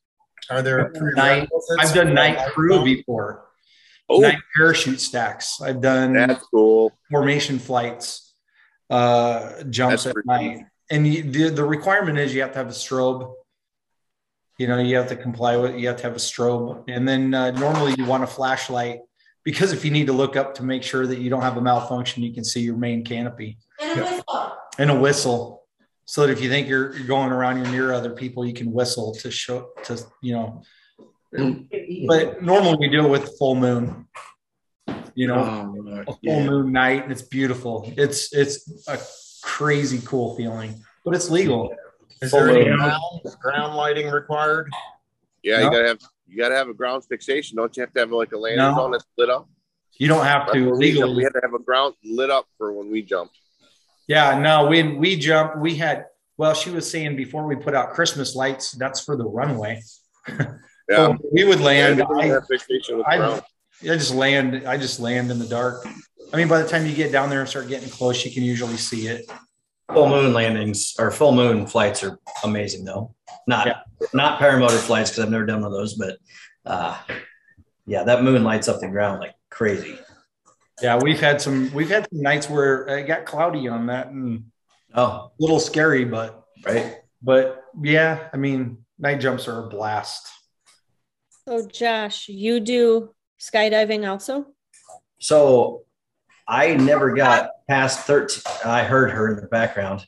Are 0.51 0.61
there 0.63 0.93
Night. 1.15 1.49
I've 1.79 1.95
done 1.95 2.13
night 2.15 2.39
crew 2.53 2.75
jump? 2.75 2.85
before. 2.85 3.47
Oh, 4.09 4.19
Night 4.21 4.39
parachute 4.57 5.01
stacks. 5.01 5.61
I've 5.63 5.81
done 5.81 6.13
that's 6.13 6.45
cool. 6.53 6.93
formation 7.11 7.59
flights, 7.59 8.35
uh, 8.91 9.63
jumps 9.71 10.05
That's 10.05 10.07
at 10.07 10.15
pretty 10.15 10.29
night. 10.29 10.67
And 10.91 11.07
you, 11.07 11.23
the, 11.23 11.49
the 11.51 11.65
requirement 11.65 12.19
is 12.19 12.35
you 12.35 12.43
have 12.43 12.53
to 12.53 12.59
have 12.59 12.67
a 12.69 12.73
strobe. 12.73 13.33
You 14.59 14.69
know, 14.69 14.79
you 14.79 14.97
have 14.97 15.09
to 15.09 15.17
comply 15.17 15.57
with, 15.57 15.77
you 15.77 15.89
have 15.89 15.97
to 15.99 16.03
have 16.05 16.13
a 16.15 16.19
strobe. 16.19 16.85
And 16.89 17.07
then 17.09 17.35
uh, 17.35 17.51
normally 17.53 17.95
you 17.99 18.05
want 18.05 18.23
a 18.23 18.27
flashlight 18.27 19.01
because 19.43 19.73
if 19.73 19.85
you 19.85 19.91
need 19.91 20.07
to 20.07 20.13
look 20.13 20.37
up 20.37 20.55
to 20.55 20.63
make 20.63 20.83
sure 20.83 21.07
that 21.07 21.19
you 21.19 21.29
don't 21.29 21.43
have 21.43 21.57
a 21.57 21.61
malfunction, 21.61 22.23
you 22.23 22.33
can 22.33 22.45
see 22.45 22.61
your 22.61 22.77
main 22.77 23.05
canopy 23.05 23.59
And 23.81 24.01
a 24.01 24.05
whistle. 24.05 24.53
and 24.79 24.91
a 24.91 25.01
whistle. 25.01 25.63
So 26.07 26.27
that 26.27 26.33
if 26.33 26.41
you 26.43 26.49
think 26.49 26.69
you're, 26.69 26.95
you're 26.97 27.07
going 27.07 27.33
around, 27.33 27.57
you're 27.59 27.67
near 27.73 27.93
other 27.93 28.11
people, 28.11 28.47
you 28.47 28.53
can 28.53 28.71
whistle 28.73 29.15
to 29.17 29.31
show, 29.31 29.71
to, 29.85 30.01
you 30.23 30.35
know. 30.35 30.63
But 32.07 32.43
normally 32.43 32.77
we 32.79 32.89
do 32.89 33.05
it 33.07 33.09
with 33.09 33.37
full 33.39 33.55
moon. 33.57 34.07
You 35.17 35.29
know, 35.29 35.73
Oh, 36.07 36.13
a 36.13 36.17
full 36.25 36.45
moon 36.45 36.73
night 36.73 37.05
and 37.05 37.13
it's 37.13 37.23
beautiful. 37.23 37.93
It's 37.97 38.33
it's 38.33 38.87
a 38.89 38.99
crazy 39.43 40.01
cool 40.05 40.37
feeling, 40.37 40.83
but 41.05 41.15
it's 41.15 41.31
legal. 41.31 41.75
Is 42.23 42.31
Full 42.31 42.41
there 42.41 42.51
any 42.57 42.77
ground, 42.77 43.01
ground 43.41 43.77
lighting 43.77 44.11
required? 44.11 44.71
Yeah, 45.43 45.59
No. 45.59 45.65
you 45.65 45.71
gotta 45.71 45.89
have 45.89 45.99
you 46.27 46.37
gotta 46.39 46.55
have 46.55 46.69
a 46.69 46.75
ground 46.75 47.05
fixation. 47.05 47.57
Don't 47.57 47.77
you 47.77 47.83
have 47.83 47.93
to 47.95 48.01
have 48.01 48.11
like 48.11 48.33
a 48.33 48.39
landing 48.39 48.59
No. 48.59 48.75
zone 48.75 48.93
that's 48.93 49.05
lit 49.19 49.31
up? 49.31 49.49
You 49.99 50.09
don't 50.09 50.25
have 50.25 50.47
That's 50.47 50.55
to 50.59 50.71
when 50.71 50.79
we 50.79 50.87
legally. 50.93 51.17
We 51.17 51.23
had 51.23 51.35
to 51.35 51.41
have 51.43 51.55
a 51.55 51.59
ground 51.59 51.95
lit 52.03 52.31
up 52.31 52.47
for 52.59 52.73
when 52.73 52.91
we 52.91 53.03
jumped. 53.03 53.37
Yeah, 54.09 54.39
no, 54.39 54.67
when 54.67 54.97
we 54.99 55.17
jumped, 55.17 55.59
we 55.59 55.77
had 55.77 56.07
well, 56.37 56.53
she 56.55 56.71
was 56.71 56.91
saying 56.91 57.15
before 57.17 57.47
we 57.47 57.55
put 57.55 57.75
out 57.75 57.93
Christmas 57.93 58.35
lights, 58.35 58.73
that's 58.73 59.01
for 59.01 59.17
the 59.17 59.25
runway. 59.27 59.83
Yeah. 60.89 60.97
So 60.97 61.17
we 61.33 61.45
would 61.45 61.61
land. 61.61 61.99
Yeah, 61.99 62.05
I, 62.15 62.27
have 62.27 62.47
fixation 62.47 62.99
with 62.99 63.07
I. 63.07 63.17
I 63.39 63.97
just 63.97 64.15
land. 64.15 64.69
I 64.69 64.77
just 64.77 65.01
land 65.01 65.31
in 65.31 65.39
the 65.39 65.47
dark. 65.47 65.87
I 66.31 66.37
mean, 66.37 66.47
by 66.47 66.61
the 66.61 66.69
time 66.69 66.85
you 66.85 66.95
get 66.95 67.11
down 67.11 67.31
there 67.31 67.41
and 67.41 67.49
start 67.49 67.69
getting 67.69 67.89
close, 67.89 68.23
you 68.23 68.31
can 68.31 68.43
usually 68.43 68.77
see 68.77 69.07
it. 69.07 69.25
Full 69.93 70.09
moon 70.09 70.33
landings 70.33 70.95
or 70.99 71.11
full 71.11 71.33
moon 71.33 71.67
flights 71.67 72.03
are 72.03 72.19
amazing 72.43 72.85
though. 72.85 73.15
Not 73.47 73.67
Yeah. 73.67 73.81
not 74.15 74.41
paramotor 74.41 74.79
flights 74.79 75.11
because 75.11 75.25
I've 75.25 75.31
never 75.31 75.45
done 75.45 75.61
one 75.61 75.67
of 75.73 75.73
those, 75.73 75.95
but 75.95 76.17
uh, 76.65 76.97
yeah, 77.87 78.03
that 78.05 78.23
moon 78.23 78.45
lights 78.45 78.67
up 78.69 78.81
the 78.81 78.89
ground 78.89 79.21
like 79.21 79.35
crazy. 79.51 79.99
Yeah, 80.83 80.99
we've 81.01 81.21
had 81.21 81.41
some. 81.41 81.73
We've 81.73 81.89
had 81.91 82.09
some 82.11 82.23
nights 82.23 82.49
where 82.49 82.87
it 82.89 83.07
got 83.07 83.27
cloudy 83.27 83.69
on 83.69 83.87
that 83.87 84.09
and 84.09 84.45
Oh, 84.95 85.07
a 85.07 85.31
little 85.39 85.61
scary, 85.61 86.05
but 86.05 86.45
right. 86.65 86.97
But 87.23 87.63
yeah, 87.83 88.29
I 88.33 88.37
mean, 88.39 88.79
night 88.99 89.21
jumps 89.21 89.47
are 89.49 89.67
a 89.67 89.69
blast. 89.69 90.29
So, 91.47 91.67
Josh, 91.67 92.29
you 92.29 92.59
do 92.61 93.15
skydiving 93.41 94.09
also? 94.09 94.47
So 95.21 95.84
I 96.47 96.75
never 96.75 97.15
got 97.15 97.51
past 97.69 98.01
13. 98.01 98.43
I 98.65 98.85
heard 98.85 99.11
her 99.11 99.31
in 99.31 99.37
the 99.37 99.47
background. 99.47 100.07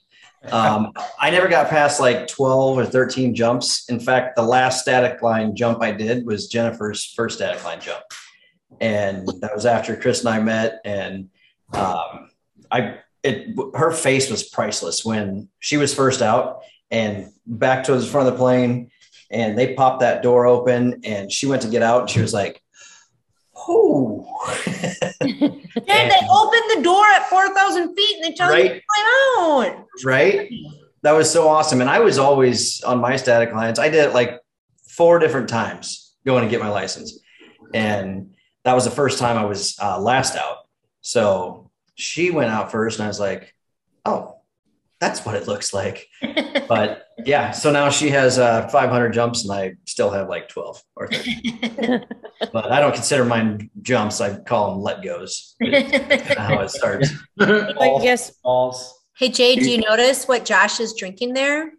Um, 0.53 0.93
I 1.19 1.31
never 1.31 1.49
got 1.49 1.71
past 1.71 1.99
like 2.01 2.29
12 2.29 2.79
or 2.79 2.87
13 2.87 3.35
jumps. 3.35 3.89
In 3.89 3.99
fact, 3.99 4.37
the 4.37 4.43
last 4.43 4.81
static 4.81 5.23
line 5.23 5.57
jump 5.57 5.83
I 5.83 5.93
did 5.93 6.27
was 6.27 6.49
Jennifer's 6.49 7.05
first 7.05 7.37
static 7.37 7.65
line 7.65 7.81
jump. 7.81 8.05
And 8.81 9.27
that 9.41 9.55
was 9.55 9.67
after 9.67 9.97
Chris 9.97 10.21
and 10.21 10.29
I 10.29 10.41
met. 10.41 10.81
And 10.85 11.31
um, 11.73 12.31
I, 12.71 12.99
it, 13.23 13.57
her 13.75 13.91
face 13.91 14.31
was 14.31 14.45
priceless 14.45 15.05
when 15.05 15.49
she 15.59 15.79
was 15.79 15.95
first 15.95 16.23
out 16.23 16.63
and 16.91 17.33
back 17.47 17.85
towards 17.85 18.05
the 18.05 18.11
front 18.11 18.29
of 18.29 18.35
the 18.35 18.39
plane. 18.39 18.91
And 19.31 19.59
they 19.59 19.75
popped 19.75 20.01
that 20.01 20.23
door 20.23 20.47
open 20.47 21.01
and 21.05 21.33
she 21.33 21.47
went 21.47 21.63
to 21.63 21.69
get 21.69 21.83
out 21.83 22.03
and 22.03 22.11
she 22.11 22.21
was 22.21 22.33
like, 22.33 22.63
Oh, 23.69 24.27
Yeah, 25.25 25.25
they 25.25 26.21
open 26.31 26.61
the 26.75 26.81
door 26.83 27.05
at 27.15 27.29
4,000 27.29 27.95
feet 27.95 28.17
and 28.17 28.25
they 28.25 28.37
tell 28.37 28.57
you 28.57 28.69
to 28.69 28.81
climb 28.81 29.71
out. 29.71 29.87
right? 30.05 30.51
That 31.03 31.13
was 31.13 31.31
so 31.31 31.49
awesome. 31.49 31.81
And 31.81 31.91
I 31.91 32.01
was 32.01 32.19
always 32.19 32.83
on 32.83 33.01
my 33.01 33.17
static 33.17 33.53
lines. 33.53 33.79
I 33.79 33.89
did 33.89 34.05
it 34.05 34.15
like 34.15 34.41
four 34.89 35.19
different 35.19 35.49
times 35.49 36.15
going 36.25 36.45
to 36.45 36.51
get 36.51 36.61
my 36.61 36.69
license. 36.69 37.19
And 37.75 38.35
that 38.65 38.75
was 38.75 38.85
the 38.85 38.91
first 38.91 39.19
time 39.19 39.37
I 39.37 39.45
was 39.45 39.79
uh, 39.81 40.01
last 40.01 40.37
out. 40.37 40.59
So 41.01 41.71
she 41.95 42.31
went 42.31 42.51
out 42.51 42.73
first, 42.73 42.99
and 42.99 43.05
I 43.05 43.09
was 43.09 43.21
like, 43.21 43.55
oh, 44.05 44.36
that's 45.01 45.25
what 45.25 45.35
it 45.35 45.47
looks 45.47 45.73
like. 45.75 46.07
But 46.69 47.05
yeah, 47.25 47.53
so 47.53 47.71
now 47.71 47.91
she 47.91 48.11
has 48.11 48.41
uh, 48.41 48.67
500 48.69 49.11
jumps, 49.13 49.45
and 49.45 49.53
I 49.53 49.75
still 49.85 50.11
have 50.11 50.29
like 50.29 50.49
12 50.49 50.83
or 50.97 51.07
13. 51.07 52.05
but 52.53 52.73
I 52.73 52.81
don't 52.81 52.93
consider 52.93 53.25
mine 53.25 53.71
jumps. 53.83 54.21
I 54.21 54.37
call 54.41 54.73
them 54.73 54.83
let 54.83 55.01
goes. 55.01 55.55
How 56.37 56.59
it 56.59 56.71
starts. 56.71 57.13
I 57.41 58.01
guess 58.03 58.33
Balls. 58.43 58.93
Hey, 59.17 59.29
Jay, 59.29 59.55
do 59.55 59.71
you 59.71 59.79
notice 59.79 60.27
what 60.27 60.45
Josh 60.45 60.81
is 60.81 60.95
drinking 60.95 61.35
there? 61.35 61.71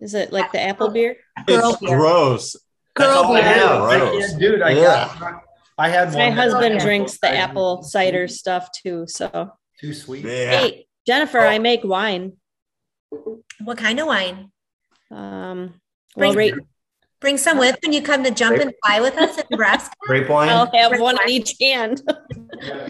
is 0.00 0.14
it 0.14 0.32
like 0.32 0.52
the 0.52 0.60
apple 0.60 0.90
beer? 0.90 1.16
Girl 1.48 1.70
It's 1.72 1.80
beer. 1.80 1.96
gross. 1.96 2.54
Girl 2.94 3.08
all 3.24 3.34
I 3.36 3.40
beer. 3.40 3.52
have. 3.52 3.80
Gross. 3.98 4.30
Yeah, 4.32 4.38
dude, 4.38 4.62
I 4.62 4.74
got. 4.74 5.42
I 5.76 5.88
had 5.88 6.08
one. 6.14 6.18
My 6.18 6.30
husband 6.30 6.76
Okay. 6.76 6.84
drinks 6.84 7.18
the 7.18 7.30
apple 7.36 7.82
cider 7.82 8.28
stuff 8.28 8.68
too. 8.70 9.06
So, 9.08 9.50
Too 9.80 9.92
sweet. 9.92 10.24
Yeah. 10.24 10.50
hey, 10.60 10.86
Jennifer, 11.04 11.40
I 11.40 11.58
make 11.58 11.82
wine. 11.82 12.34
What 13.64 13.78
kind 13.78 14.00
of 14.00 14.06
wine? 14.06 14.50
Um, 15.10 15.74
well, 16.16 16.32
Bring, 16.32 16.52
right, 16.54 16.64
bring 17.20 17.38
some 17.38 17.58
with 17.58 17.76
when 17.82 17.92
you 17.92 18.02
come 18.02 18.24
to 18.24 18.30
jump 18.30 18.58
and 18.58 18.72
fly 18.84 19.00
with 19.00 19.16
us 19.16 19.38
in 19.38 19.44
Nebraska. 19.50 19.94
Grape 20.00 20.28
wine. 20.28 20.48
I'll 20.48 20.70
have 20.74 20.98
one 21.00 21.16
in 21.24 21.28
each 21.30 21.54
hand. 21.60 22.02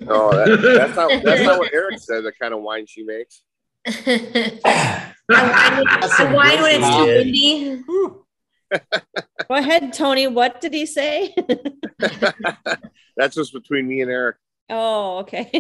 No, 0.01 0.31
that, 0.31 0.61
that's 0.63 0.95
not 0.95 1.11
that's 1.25 1.43
not 1.43 1.59
what 1.59 1.73
Eric 1.75 1.99
said. 1.99 2.23
The 2.23 2.31
kind 2.31 2.55
of 2.55 2.63
wine 2.63 2.87
she 2.87 3.03
makes. 3.03 3.43
I 3.89 5.13
wine 5.29 6.33
when- 6.33 6.35
wine 6.35 6.63
when 6.63 6.83
it's 6.83 6.97
too 6.97 7.05
windy. 7.05 7.83
Go 9.49 9.55
ahead, 9.57 9.93
Tony. 9.93 10.29
What 10.29 10.61
did 10.61 10.73
he 10.73 10.87
say? 10.87 11.35
That's 13.17 13.35
just 13.35 13.53
between 13.53 13.89
me 13.89 14.03
and 14.03 14.11
Eric. 14.11 14.37
oh, 14.71 15.19
okay. 15.19 15.51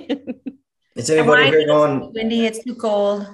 Is 0.94 1.10
anybody 1.10 1.46
here 1.46 1.58
when 1.58 1.66
going? 1.66 2.02
it's 2.02 2.14
windy, 2.14 2.46
it's 2.46 2.62
too 2.64 2.76
cold. 2.76 3.26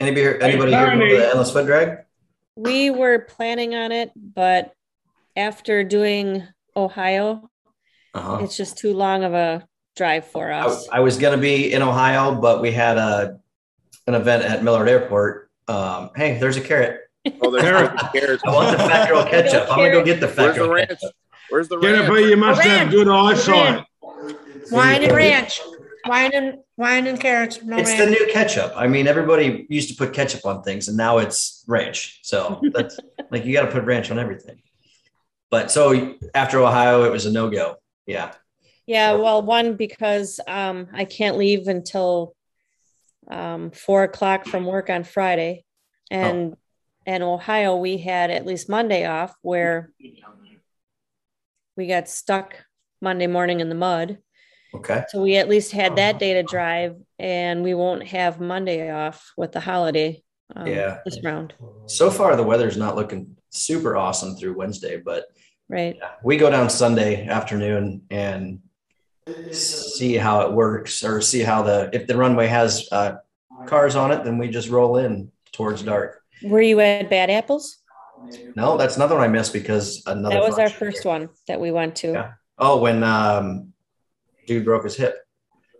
Anybody, 0.00 0.20
here, 0.22 0.38
anybody 0.40 0.72
here 0.72 0.86
going 0.86 1.00
to 1.00 1.16
the 1.16 1.28
endless 1.28 1.50
foot 1.52 1.66
drag? 1.66 1.98
we 2.56 2.90
were 2.90 3.20
planning 3.20 3.74
on 3.74 3.90
it, 3.92 4.10
but 4.16 4.72
after 5.36 5.82
doing 5.84 6.42
Ohio, 6.76 7.48
Uh-huh. 8.14 8.38
it's 8.42 8.56
just 8.56 8.76
too 8.76 8.92
long 8.92 9.24
of 9.24 9.32
a 9.34 9.66
drive 9.96 10.26
for 10.26 10.50
us. 10.52 10.86
I 10.90 11.00
was 11.00 11.16
going 11.16 11.34
to 11.36 11.40
be 11.40 11.72
in 11.72 11.80
Ohio, 11.82 12.34
but 12.34 12.60
we 12.60 12.72
had 12.72 12.98
a 12.98 13.38
an 14.06 14.14
event 14.14 14.42
at 14.44 14.64
Millard 14.64 14.88
Airport. 14.88 15.50
Um, 15.68 16.10
hey, 16.16 16.38
there's 16.38 16.56
a 16.56 16.60
carrot. 16.60 17.02
Oh, 17.42 17.50
there's 17.50 17.62
carrots. 18.12 18.42
I 18.44 18.50
want 18.54 18.76
the 18.76 18.78
fat 18.84 19.08
girl 19.08 19.24
ketchup. 19.24 19.70
I'm 19.70 19.78
gonna 19.78 19.90
go 19.92 20.04
get 20.04 20.18
the 20.20 20.26
fat 20.28 20.46
Where's 20.46 20.56
the 20.56 20.68
ranch? 20.70 20.88
ketchup. 20.88 21.12
Where's 21.50 21.68
the 21.68 21.78
ranch? 21.78 21.96
Jennifer, 21.96 22.14
ranch? 22.14 22.26
you 22.30 22.36
must 22.36 22.60
have 22.62 22.80
Ranch. 22.80 22.90
good 22.90 23.08
eyesight. 23.08 23.84
Wine 24.72 25.02
and 25.04 25.12
ranch. 25.12 25.60
Wine 26.06 26.30
and 26.34 26.58
wine 26.76 27.06
and 27.06 27.20
carrots. 27.20 27.62
No 27.62 27.76
It's 27.76 27.94
the 27.94 28.06
new 28.06 28.28
ketchup. 28.32 28.72
I 28.76 28.86
mean, 28.86 29.06
everybody 29.06 29.66
used 29.68 29.88
to 29.90 29.94
put 29.94 30.14
ketchup 30.14 30.44
on 30.46 30.62
things, 30.62 30.88
and 30.88 30.96
now 30.96 31.18
it's 31.18 31.64
ranch. 31.66 32.20
So 32.22 32.60
that's 32.72 32.98
like 33.30 33.44
you 33.44 33.52
got 33.52 33.66
to 33.66 33.72
put 33.72 33.84
ranch 33.84 34.10
on 34.10 34.18
everything. 34.18 34.62
But 35.50 35.70
so 35.70 36.14
after 36.34 36.60
Ohio, 36.60 37.04
it 37.04 37.10
was 37.10 37.26
a 37.26 37.32
no 37.32 37.50
go. 37.50 37.76
Yeah. 38.06 38.32
Yeah, 38.86 39.14
well, 39.14 39.42
one 39.42 39.74
because 39.74 40.40
um, 40.48 40.88
I 40.92 41.04
can't 41.04 41.36
leave 41.36 41.68
until 41.68 42.34
um, 43.30 43.70
four 43.70 44.02
o'clock 44.02 44.46
from 44.46 44.64
work 44.64 44.90
on 44.90 45.04
Friday, 45.04 45.64
and 46.10 46.56
in 47.06 47.22
Ohio 47.22 47.76
we 47.76 47.98
had 47.98 48.30
at 48.30 48.46
least 48.46 48.68
Monday 48.68 49.06
off 49.06 49.34
where 49.42 49.92
we 51.76 51.86
got 51.86 52.08
stuck 52.08 52.64
Monday 53.00 53.26
morning 53.26 53.60
in 53.60 53.68
the 53.68 53.74
mud, 53.74 54.18
Okay. 54.74 55.04
So 55.08 55.22
we 55.22 55.36
at 55.36 55.48
least 55.48 55.72
had 55.72 55.96
that 55.96 56.18
day 56.18 56.34
to 56.34 56.42
drive, 56.42 56.96
and 57.18 57.62
we 57.62 57.74
won't 57.74 58.06
have 58.08 58.40
Monday 58.40 58.90
off 58.90 59.32
with 59.36 59.52
the 59.52 59.60
holiday. 59.60 60.22
Um, 60.54 60.66
Yeah. 60.66 60.98
This 61.04 61.22
round, 61.24 61.54
So 61.86 62.10
far, 62.10 62.36
the 62.36 62.42
weather's 62.42 62.76
not 62.76 62.96
looking 62.96 63.36
super 63.50 63.96
awesome 63.96 64.36
through 64.36 64.56
Wednesday, 64.56 64.96
but 64.96 65.26
right? 65.68 65.96
we 66.24 66.36
go 66.36 66.50
down 66.50 66.70
Sunday 66.70 67.26
afternoon 67.26 68.02
and 68.10 68.60
see 69.52 70.14
how 70.16 70.42
it 70.42 70.52
works 70.52 71.04
or 71.04 71.20
see 71.20 71.40
how 71.40 71.62
the, 71.62 71.90
if 71.92 72.06
the 72.06 72.16
runway 72.16 72.46
has 72.46 72.88
uh, 72.90 73.16
cars 73.66 73.94
on 73.96 74.10
it, 74.10 74.24
then 74.24 74.38
we 74.38 74.48
just 74.48 74.68
roll 74.68 74.96
in 74.96 75.30
towards 75.52 75.82
dark. 75.82 76.20
Were 76.42 76.62
you 76.62 76.80
at 76.80 77.10
Bad 77.10 77.30
Apples? 77.30 77.78
No, 78.56 78.76
that's 78.76 78.96
another 78.96 79.16
one 79.16 79.24
I 79.24 79.28
missed 79.28 79.52
because 79.52 80.02
another. 80.06 80.34
That 80.36 80.42
was 80.42 80.58
our 80.58 80.68
first 80.70 81.04
one 81.04 81.30
that 81.48 81.60
we 81.60 81.70
went 81.70 81.96
to. 81.96 82.12
Yeah. 82.12 82.32
Oh, 82.58 82.78
when 82.78 83.02
um, 83.02 83.69
dude 84.50 84.64
broke 84.64 84.82
his 84.82 84.96
hip. 84.96 85.16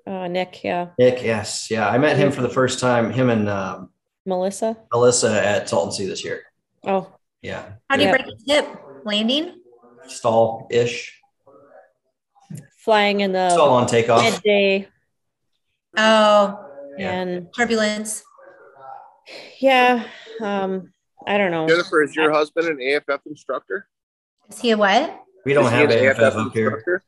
Uh, 0.06 0.28
Nick, 0.28 0.62
yeah, 0.62 0.90
Nick, 0.98 1.22
yes. 1.24 1.70
Yeah. 1.70 1.88
I 1.88 1.98
met 1.98 2.16
him 2.16 2.30
for 2.30 2.40
the 2.40 2.48
first 2.48 2.78
time, 2.78 3.12
him 3.12 3.28
and 3.30 3.48
um, 3.48 3.90
Melissa. 4.24 4.76
Melissa 4.92 5.44
at 5.44 5.68
Salton 5.68 5.92
Sea 5.92 6.06
this 6.06 6.24
year. 6.24 6.42
Oh, 6.84 7.12
Yeah. 7.42 7.72
How 7.88 7.96
do 7.96 8.02
you 8.02 8.08
Yeah. 8.08 8.16
break 8.16 8.26
his 8.32 8.44
hip? 8.46 8.66
Landing? 9.04 9.60
Stall 10.06 10.68
ish. 10.70 11.16
flying 12.84 13.20
in 13.20 13.32
the 13.32 13.50
Stall 13.50 13.70
on 13.74 13.86
takeoff. 13.86 14.22
midday, 14.22 14.88
Oh, 15.98 16.64
Yeah. 16.96 17.10
and 17.12 17.48
turbulence. 17.54 18.22
yeah, 19.60 20.04
um, 20.40 20.92
I 21.26 21.36
don't 21.36 21.50
know. 21.50 21.68
Jennifer, 21.68 22.02
is 22.02 22.16
your 22.16 22.32
husband 22.32 22.68
an 22.68 22.80
AFF 22.80 23.20
instructor? 23.26 23.86
Is 24.48 24.60
he 24.60 24.70
a 24.70 24.76
what? 24.78 25.20
We 25.44 25.52
don't 25.52 25.66
Is 25.66 25.70
have 25.72 25.90
an 25.90 25.98
AFF 25.98 26.36
up 26.36 26.52
here. 26.54 27.02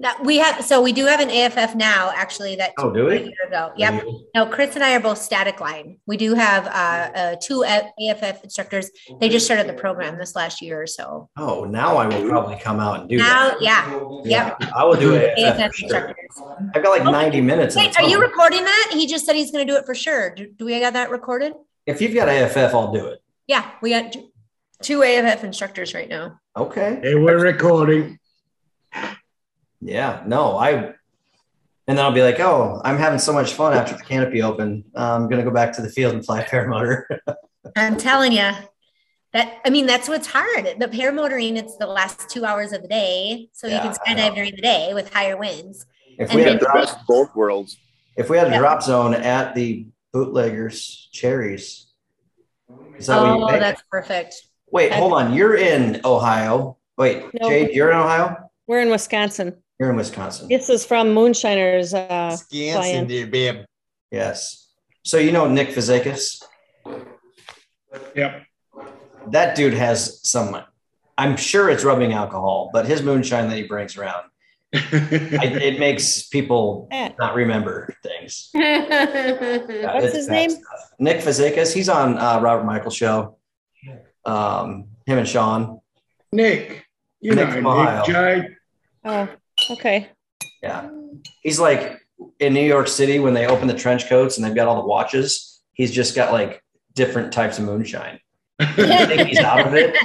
Instructor? 0.00 0.22
No, 0.22 0.26
we 0.26 0.38
have 0.38 0.64
so 0.64 0.80
we 0.82 0.92
do 0.92 1.06
have 1.06 1.20
an 1.20 1.30
AFF 1.30 1.74
now, 1.74 2.10
actually. 2.14 2.56
That 2.56 2.72
Oh, 2.78 2.90
do 2.92 3.06
we? 3.06 3.16
a 3.16 3.20
year 3.20 3.32
ago. 3.46 3.72
Yep. 3.76 4.04
No, 4.34 4.46
Chris 4.46 4.74
and 4.74 4.82
I 4.84 4.94
are 4.94 5.00
both 5.00 5.18
static 5.18 5.60
line. 5.60 5.98
We 6.06 6.16
do 6.16 6.34
have 6.34 6.66
uh, 6.66 6.70
uh, 7.18 7.36
two 7.42 7.64
AFF 7.64 8.42
instructors. 8.44 8.90
They 9.20 9.28
just 9.28 9.44
started 9.46 9.66
the 9.68 9.74
program 9.74 10.18
this 10.18 10.34
last 10.34 10.62
year 10.62 10.82
or 10.82 10.86
so. 10.86 11.28
Oh, 11.36 11.64
now 11.64 11.96
I 11.96 12.06
will 12.06 12.28
probably 12.28 12.58
come 12.58 12.80
out 12.80 13.00
and 13.00 13.08
do 13.08 13.18
Now, 13.18 13.50
that. 13.50 13.62
yeah, 13.62 14.00
yep. 14.24 14.62
I 14.74 14.84
will 14.84 14.96
do 14.96 15.14
it. 15.14 15.38
AFF 15.38 15.74
for 15.74 15.88
sure. 15.88 16.14
I've 16.74 16.82
got 16.82 16.90
like 16.90 17.04
90 17.04 17.40
minutes. 17.40 17.76
Wait, 17.76 17.96
are 17.98 18.08
you 18.08 18.20
recording 18.20 18.64
that? 18.64 18.90
He 18.92 19.06
just 19.06 19.26
said 19.26 19.36
he's 19.36 19.50
going 19.50 19.66
to 19.66 19.72
do 19.72 19.78
it 19.78 19.84
for 19.86 19.94
sure. 19.94 20.34
Do, 20.34 20.46
do 20.46 20.64
we 20.64 20.78
got 20.80 20.94
that 20.94 21.10
recorded? 21.10 21.52
If 21.86 22.00
you've 22.00 22.14
got 22.14 22.28
AFF, 22.28 22.74
I'll 22.74 22.92
do 22.92 23.06
it. 23.06 23.22
Yeah, 23.46 23.68
we 23.82 23.90
got 23.90 24.12
two, 24.12 24.30
two 24.82 25.02
AFF 25.02 25.42
instructors 25.44 25.92
right 25.94 26.08
now. 26.08 26.38
Okay. 26.56 27.00
Hey, 27.02 27.14
we're 27.16 27.40
recording. 27.40 28.18
Yeah. 29.80 30.22
No, 30.26 30.56
I. 30.56 30.70
And 31.88 31.98
then 31.98 32.04
I'll 32.04 32.12
be 32.12 32.22
like, 32.22 32.38
oh, 32.38 32.80
I'm 32.84 32.98
having 32.98 33.18
so 33.18 33.32
much 33.32 33.54
fun 33.54 33.72
after 33.74 33.96
the 33.96 34.02
canopy 34.04 34.42
open. 34.42 34.84
Uh, 34.96 35.14
I'm 35.16 35.28
gonna 35.28 35.42
go 35.42 35.50
back 35.50 35.72
to 35.74 35.82
the 35.82 35.88
field 35.88 36.14
and 36.14 36.24
fly 36.24 36.42
paramotor. 36.44 37.02
I'm 37.76 37.96
telling 37.96 38.32
you 38.32 38.50
that. 39.32 39.58
I 39.64 39.70
mean, 39.70 39.86
that's 39.86 40.08
what's 40.08 40.28
hard. 40.28 40.66
The 40.78 40.86
paramotoring, 40.86 41.56
it's 41.56 41.76
the 41.76 41.86
last 41.86 42.28
two 42.28 42.44
hours 42.44 42.72
of 42.72 42.82
the 42.82 42.88
day, 42.88 43.48
so 43.52 43.66
you 43.66 43.78
can 43.80 43.92
skydive 43.92 44.34
during 44.36 44.54
the 44.54 44.62
day 44.62 44.92
with 44.94 45.12
higher 45.12 45.36
winds. 45.36 45.84
if 46.18 46.28
And 46.30 46.36
we 46.38 46.42
had 46.44 46.60
The 46.60 46.66
drop, 46.66 47.00
both 47.08 47.34
worlds. 47.34 47.76
if 48.16 48.30
we 48.30 48.36
had 48.36 48.46
a 48.48 48.50
Yeah. 48.50 48.58
drop 48.58 48.82
zone 48.82 49.14
at 49.14 49.54
the 49.56 49.86
bootleggers 50.12 51.08
cherries, 51.12 51.86
is 52.98 53.06
that 53.06 53.20
what 53.20 53.36
you 53.36 53.56
Oh, 53.56 53.58
that's 53.58 53.82
perfect. 53.90 54.34
Wait, 54.70 54.92
hold 54.92 55.12
on. 55.14 55.34
You're 55.34 55.56
in 55.56 56.00
Ohio. 56.04 56.76
Wait, 56.96 57.24
No. 57.40 57.48
Jade, 57.48 57.70
you're 57.74 57.90
in 57.90 57.96
Ohio. 57.96 58.36
We're 58.68 58.80
in 58.80 58.90
Wisconsin. 58.90 59.56
You're 59.80 59.88
in 59.90 59.96
Wisconsin. 59.96 60.46
This 60.48 60.68
is 60.68 60.84
from 60.84 61.14
Moonshiners. 61.14 61.94
Uh, 61.94 62.36
Scanson, 62.36 62.72
Flying. 62.74 63.06
dear 63.06 63.26
babe. 63.26 63.64
Yes. 64.10 64.68
So 65.04 65.16
you 65.16 65.32
know 65.32 65.48
Nick 65.48 65.70
Fizakis? 65.70 66.42
Yep. 68.14 68.42
That 69.28 69.56
dude 69.56 69.72
has 69.72 70.20
some. 70.28 70.54
I'm 71.16 71.34
sure 71.36 71.70
it's 71.70 71.82
rubbing 71.82 72.12
alcohol, 72.12 72.68
but 72.74 72.84
his 72.86 73.02
moonshine 73.02 73.48
that 73.48 73.56
he 73.56 73.62
brings 73.62 73.96
around, 73.96 74.24
I, 74.74 74.78
it 75.62 75.78
makes 75.80 76.26
people 76.28 76.86
Eh. 76.90 77.10
not 77.18 77.34
remember 77.34 77.94
things. 78.02 78.50
What's 78.52 80.14
his 80.14 80.28
name? 80.28 80.50
stuff. 80.50 80.90
Nick 80.98 81.18
Fizakis. 81.22 81.72
He's 81.72 81.88
on 81.88 82.18
uh, 82.18 82.38
Robert 82.40 82.64
Michael 82.64 82.90
show. 82.90 83.38
Um, 84.26 84.88
him 85.06 85.16
and 85.18 85.26
Sean. 85.28 85.80
Nick, 86.32 86.86
you 87.20 87.34
Nick 87.34 87.62
know. 87.62 87.82
Nick 87.96 88.04
Jade. 88.04 88.56
Oh, 89.04 89.28
okay. 89.70 90.08
Yeah. 90.62 90.90
He's 91.42 91.58
like 91.58 91.98
in 92.38 92.52
New 92.54 92.64
York 92.66 92.88
City 92.88 93.18
when 93.18 93.34
they 93.34 93.46
open 93.46 93.66
the 93.68 93.74
trench 93.74 94.08
coats 94.08 94.36
and 94.36 94.44
they've 94.44 94.54
got 94.54 94.68
all 94.68 94.80
the 94.82 94.86
watches. 94.88 95.60
He's 95.72 95.90
just 95.90 96.14
got 96.14 96.32
like 96.32 96.62
different 96.94 97.32
types 97.32 97.58
of 97.58 97.64
moonshine. 97.64 98.18
I 98.58 99.06
think 99.06 99.28
he's 99.28 99.38
out 99.38 99.66
of 99.66 99.72
it. 99.74 99.96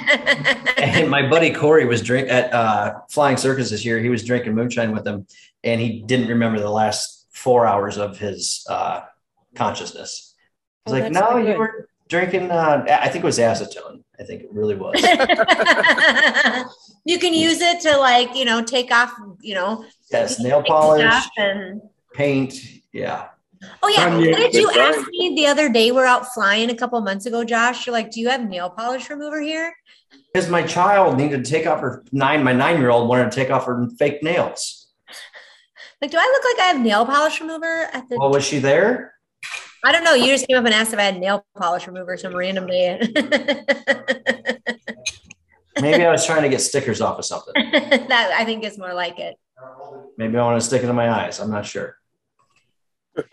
And 0.78 1.10
my 1.10 1.28
buddy 1.28 1.52
Corey 1.54 1.86
was 1.86 2.02
drink 2.02 2.30
at 2.30 2.54
uh, 2.54 2.94
Flying 3.10 3.36
Circus 3.36 3.70
this 3.70 3.84
year. 3.84 4.00
He 4.00 4.08
was 4.08 4.24
drinking 4.24 4.54
moonshine 4.56 4.94
with 4.94 5.06
him, 5.06 5.28
and 5.66 5.82
he 5.82 6.04
didn't 6.04 6.30
remember 6.30 6.60
the 6.60 6.70
last 6.70 7.28
four 7.32 7.66
hours 7.68 7.98
of 7.98 8.18
his 8.18 8.66
uh, 8.70 9.02
consciousness. 9.56 10.34
I 10.88 10.90
Oh, 10.90 10.94
was 10.94 11.02
like, 11.02 11.12
"No, 11.12 11.36
you 11.38 11.46
good." 11.48 11.58
were 11.58 11.90
drinking." 12.08 12.50
Uh, 12.50 12.86
I 12.88 13.10
think 13.10 13.26
it 13.26 13.28
was 13.28 13.40
acetone. 13.40 14.04
I 14.18 14.24
think 14.24 14.44
it 14.44 14.54
really 14.54 14.76
was. 14.76 14.96
you 17.06 17.20
can 17.20 17.34
use 17.34 17.62
it 17.62 17.80
to 17.82 17.98
like, 17.98 18.36
you 18.36 18.46
know, 18.46 18.64
take 18.64 18.92
off, 18.92 19.14
you 19.40 19.54
know, 19.54 19.86
yes, 20.12 20.40
nail 20.40 20.64
polish, 20.64 21.24
and 21.38 21.82
paint. 22.14 22.56
Yeah. 22.92 23.28
Oh 23.82 23.88
yeah. 23.88 24.10
Kanye- 24.10 24.32
What 24.32 24.40
did 24.40 24.54
you 24.56 24.68
Good 24.68 24.78
ask 24.78 25.08
me 25.10 25.34
the 25.36 25.48
other 25.48 25.70
day? 25.70 25.92
We're 25.92 26.06
out 26.06 26.34
flying 26.34 26.70
a 26.70 26.76
couple 26.76 27.00
months 27.02 27.26
ago, 27.26 27.44
Josh. 27.44 27.86
You're 27.86 27.94
like, 27.94 28.12
do 28.12 28.20
you 28.20 28.30
have 28.30 28.48
nail 28.48 28.70
polish 28.70 29.10
remover 29.10 29.40
here? 29.42 29.74
Because 30.34 30.50
my 30.50 30.64
child 30.64 31.18
needed 31.18 31.46
to 31.46 31.50
take 31.52 31.66
off 31.66 31.80
her 31.80 32.04
nine. 32.12 32.44
My 32.44 32.54
nine-year-old 32.54 33.08
wanted 33.08 33.32
to 33.32 33.36
take 33.36 33.50
off 33.52 33.66
her 33.66 33.88
fake 33.98 34.22
nails. 34.22 34.88
Like, 36.02 36.12
do 36.12 36.18
I 36.20 36.26
look 36.26 36.44
like 36.44 36.60
I 36.66 36.68
have 36.74 36.82
nail 36.82 37.06
polish 37.06 37.40
remover 37.40 37.88
at 37.94 38.10
the 38.10 38.18
Well, 38.18 38.30
was 38.32 38.44
she 38.44 38.60
there? 38.60 39.14
I 39.84 39.92
don't 39.92 40.04
know. 40.04 40.14
You 40.14 40.28
just 40.28 40.48
came 40.48 40.58
up 40.58 40.66
and 40.66 40.74
asked 40.74 40.94
if 40.94 41.00
I 41.00 41.04
had 41.04 41.20
nail 41.20 41.46
polish 41.56 41.88
remover 41.88 42.18
some 42.18 42.36
random 42.36 42.68
day. 42.68 43.00
Maybe 45.82 46.06
I 46.06 46.12
was 46.12 46.26
trying 46.26 46.44
to 46.44 46.50
get 46.50 46.62
stickers 46.62 47.02
off 47.02 47.20
of 47.20 47.26
something. 47.26 47.54
that 47.72 48.32
I 48.38 48.46
think 48.46 48.64
is 48.64 48.78
more 48.78 48.94
like 48.94 49.20
it. 49.20 49.36
Maybe 50.18 50.38
I 50.38 50.44
want 50.44 50.60
to 50.62 50.66
stick 50.66 50.84
it 50.84 50.90
in 50.90 50.96
my 50.96 51.10
eyes. 51.10 51.40
I'm 51.40 51.52
not 51.52 51.66
sure. 51.66 51.98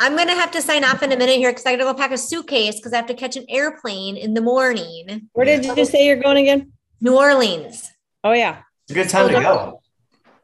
I'm 0.00 0.16
gonna 0.16 0.34
have 0.34 0.50
to 0.52 0.62
sign 0.62 0.84
off 0.84 1.02
in 1.02 1.12
a 1.12 1.16
minute 1.16 1.36
here 1.36 1.50
because 1.50 1.66
I 1.66 1.72
gotta 1.72 1.84
go 1.84 1.94
pack 1.94 2.10
a 2.12 2.18
suitcase 2.18 2.76
because 2.76 2.92
I 2.92 2.96
have 2.96 3.06
to 3.06 3.14
catch 3.14 3.36
an 3.36 3.44
airplane 3.48 4.16
in 4.16 4.34
the 4.34 4.40
morning. 4.40 5.28
Where 5.32 5.44
did 5.46 5.64
you 5.64 5.84
say 5.84 6.06
you're 6.06 6.16
going 6.16 6.36
again? 6.38 6.72
New 7.00 7.16
Orleans. 7.16 7.90
Oh 8.22 8.32
yeah. 8.32 8.62
It's 8.84 8.92
a 8.92 8.94
good 8.94 9.08
time 9.08 9.28
to 9.28 9.34
go. 9.40 9.80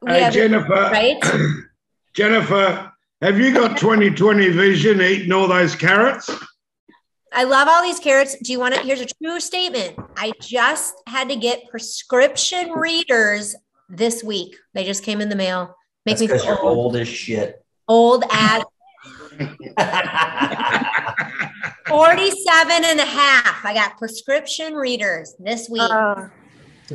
Hey, 0.07 0.23
have- 0.23 0.33
Jennifer. 0.33 0.69
right? 0.69 1.19
Jennifer, 2.15 2.93
have 3.23 3.39
you 3.39 3.53
got 3.53 3.79
2020 3.79 4.49
vision 4.51 5.01
eating 5.01 5.33
all 5.33 5.47
those 5.49 5.75
carrots? 5.75 6.31
I 7.33 7.45
love 7.45 7.69
all 7.69 7.83
these 7.83 8.01
carrots. 8.01 8.37
Do 8.43 8.53
you 8.53 8.59
want 8.59 8.75
to? 8.75 8.81
Here's 8.81 9.01
a 9.01 9.07
true 9.07 9.39
statement. 9.41 9.97
I 10.17 10.33
just 10.41 10.95
had 11.07 11.29
to 11.29 11.37
get 11.37 11.69
prescription 11.69 12.73
readers 12.73 13.55
this 13.89 14.25
week. 14.25 14.57
They 14.75 14.85
just 14.85 15.05
came 15.05 15.21
in 15.21 15.29
the 15.29 15.37
mail. 15.37 15.77
Make 16.07 16.19
That's 16.19 16.33
me 16.33 16.39
feel 16.39 16.45
you're 16.45 16.61
old, 16.61 16.79
old 16.79 16.97
as 16.97 17.09
shit. 17.09 17.65
old 17.87 18.25
as 18.31 18.65
47 21.89 22.85
and 22.85 23.01
a 23.01 23.05
half. 23.05 23.65
I 23.65 23.75
got 23.75 23.97
prescription 23.99 24.75
readers 24.75 25.35
this 25.39 25.69
week. 25.69 25.83
Oh, 25.85 26.31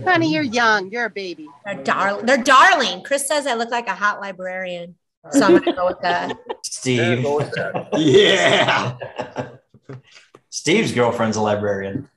honey, 0.03 0.33
you're 0.33 0.43
young. 0.43 0.91
You're 0.91 1.05
a 1.05 1.09
baby. 1.09 1.47
They're 1.65 1.83
darling. 1.83 2.25
They're 2.25 2.43
darling. 2.43 3.03
Chris 3.03 3.27
says 3.27 3.47
I 3.47 3.53
look 3.55 3.71
like 3.71 3.87
a 3.87 3.95
hot 3.95 4.19
librarian. 4.21 4.95
So 5.31 5.45
I'm 5.45 5.57
gonna 5.57 5.73
go 5.75 5.87
with 5.87 6.01
that. 6.01 6.37
Steve. 6.65 7.23
go 7.23 7.37
with 7.37 7.51
that. 7.53 7.89
Yeah. 7.97 8.95
Steve's 10.55 10.93
girlfriend's 10.93 11.35
a 11.35 11.41
librarian. 11.41 12.07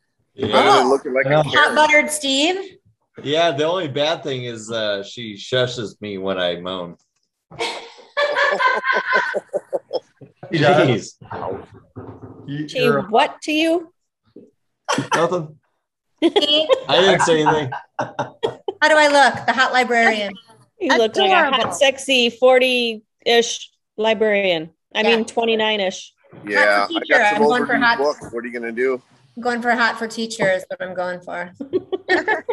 Rather 0.41 0.49
Yeah. 0.53 0.77
than 0.77 0.89
looking 0.91 1.13
like 1.13 1.27
Yeah. 1.27 1.41
a 1.41 1.43
Hot 1.43 1.75
buttered 1.75 2.09
Steve. 2.09 2.79
Yeah, 3.25 3.51
the 3.51 3.65
only 3.65 3.89
bad 3.89 4.23
thing 4.23 4.45
is 4.45 4.71
uh, 4.71 5.03
she 5.03 5.35
shushes 5.35 6.01
me 6.01 6.19
when 6.19 6.39
I 6.39 6.55
moan. 6.61 6.97
Jeez. 10.53 11.15
You- 12.47 12.69
She 12.69 12.87
what 12.89 13.43
to 13.43 13.53
you? 13.53 13.93
Nothing. 15.15 15.59
I 16.23 16.29
didn't 16.89 17.21
say 17.23 17.43
anything. 17.43 17.71
How 17.99 18.89
do 18.89 18.95
I 18.97 19.09
look? 19.09 19.47
The 19.47 19.53
hot 19.53 19.73
librarian. 19.73 20.33
You 20.81 20.97
look 20.97 21.17
like 21.17 21.29
a 21.31 21.35
Adorable. 21.35 21.57
hot, 21.57 21.77
sexy 21.77 22.31
40-ish 22.31 23.71
librarian. 23.97 24.71
I 24.95 25.03
Yeah. 25.03 25.17
mean 25.17 25.25
29-ish. 25.25 26.13
Yeah, 26.47 26.85
I 26.85 26.87
teacher. 26.89 27.05
got 27.09 27.35
I'm 27.35 27.43
going 27.43 27.67
for 27.67 27.77
hot- 27.77 27.99
books. 27.99 28.27
What 28.33 28.45
are 28.45 28.47
you 28.47 28.53
gonna 28.53 28.73
do? 28.73 29.03
I'm 29.37 29.43
going 29.43 29.63
for 29.63 29.71
hot 29.73 29.99
for 29.99 30.07
teacher 30.09 30.51
is 30.51 30.65
what 30.69 30.83
I'm 30.83 30.95
going 30.95 31.21
for. 31.21 31.53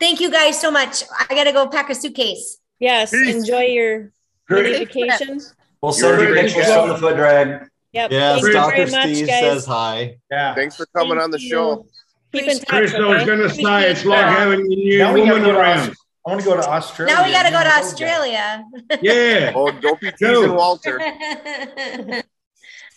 Thank 0.00 0.20
you 0.20 0.30
guys 0.30 0.60
so 0.60 0.70
much. 0.70 1.04
I 1.28 1.34
gotta 1.34 1.52
go 1.52 1.66
pack 1.68 1.90
a 1.90 1.94
suitcase. 1.94 2.58
Yes, 2.78 3.10
Peace. 3.10 3.34
enjoy 3.34 3.62
your 3.62 4.12
Great. 4.48 4.88
vacation. 4.88 5.40
We'll 5.80 5.92
send 5.92 6.20
you 6.20 6.34
pictures 6.34 6.66
from 6.66 6.88
the 6.88 6.96
foot 6.98 7.16
drag. 7.16 7.68
Yep. 7.92 8.10
Yes, 8.10 8.40
Thank 8.42 8.52
Dr. 8.54 8.76
very 8.76 8.90
much, 8.90 9.14
Steve 9.14 9.26
says 9.28 9.66
hi. 9.66 10.16
Yeah. 10.30 10.54
Thanks 10.54 10.76
for 10.76 10.86
coming 10.86 11.18
on 11.18 11.30
the 11.30 11.38
Thank 11.38 11.50
show. 11.50 11.86
Keep 12.32 12.44
in 12.48 12.58
touch. 12.58 12.68
Chris, 12.68 12.94
I 12.94 13.06
was 13.06 13.22
going 13.24 13.38
to 13.38 13.48
say 13.50 13.90
it's 13.90 14.04
like 14.04 14.26
having 14.26 14.60
a 14.60 14.64
new 14.64 14.98
Now 14.98 15.12
we 15.14 15.20
gotta 15.24 15.40
woman 15.40 15.54
around. 15.54 15.94
Aus- 16.26 16.26
I 16.26 16.30
want 16.30 16.40
to 16.40 16.46
go 16.46 16.56
to 16.56 16.68
Australia. 16.68 17.14
Now 17.14 17.24
we 17.24 17.32
got 17.32 17.42
to 17.44 17.50
go 17.50 17.62
to 17.62 17.76
Australia. 17.76 18.64
Yeah. 19.02 19.52
Oh, 19.54 19.70
don't 19.70 20.00
be 20.00 20.10
Go. 20.12 20.42
teasing 20.42 20.54
Walter. 20.56 21.00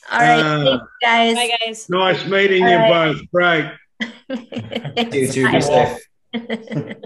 All 0.10 0.20
right, 0.20 0.40
Uh, 0.40 0.80
thanks, 1.02 1.36
guys. 1.36 1.36
Bye, 1.36 1.58
guys. 1.66 1.90
Nice 1.90 2.26
meeting 2.28 2.64
All 2.64 2.70
you 2.70 2.76
right. 2.78 3.14
both. 3.14 3.22
Great. 3.32 3.72
You 5.14 5.28
too. 5.28 5.52
Be 5.52 5.62
safe. 5.62 5.98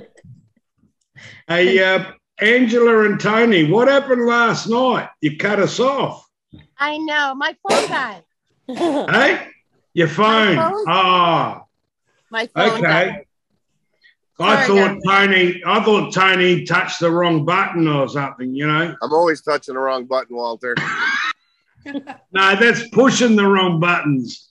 Hey, 1.47 1.83
uh, 1.83 2.11
Angela 2.39 3.05
and 3.05 3.19
Tony, 3.19 3.69
what 3.69 3.87
happened 3.87 4.25
last 4.25 4.67
night? 4.69 5.09
You 5.21 5.37
cut 5.37 5.59
us 5.59 5.79
off. 5.79 6.25
I 6.77 6.97
know. 6.97 7.35
My 7.35 7.55
phone 7.67 7.87
died. 7.89 8.23
Hey? 8.67 9.47
Your 9.93 10.07
phone. 10.07 10.55
phone? 10.55 10.85
Ah, 10.87 11.63
My 12.29 12.47
phone 12.47 12.69
okay. 12.71 12.81
died. 12.81 13.25
I 14.41 14.67
thought 14.67 14.99
Tony, 15.05 15.61
I 15.65 15.83
thought 15.83 16.13
Tony 16.13 16.63
touched 16.65 16.99
the 16.99 17.11
wrong 17.11 17.45
button 17.45 17.87
or 17.87 18.07
something, 18.09 18.53
you 18.53 18.67
know? 18.67 18.95
I'm 19.01 19.13
always 19.13 19.41
touching 19.41 19.75
the 19.75 19.79
wrong 19.79 20.05
button, 20.05 20.35
Walter. 20.35 20.75
No, 22.31 22.55
that's 22.55 22.87
pushing 22.89 23.35
the 23.35 23.47
wrong 23.47 23.79
buttons. 23.79 24.49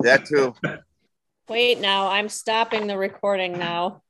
That 0.00 0.26
too. 0.26 0.52
Wait 1.48 1.80
now, 1.80 2.08
I'm 2.08 2.28
stopping 2.28 2.88
the 2.88 2.98
recording 2.98 3.56
now. 3.56 4.02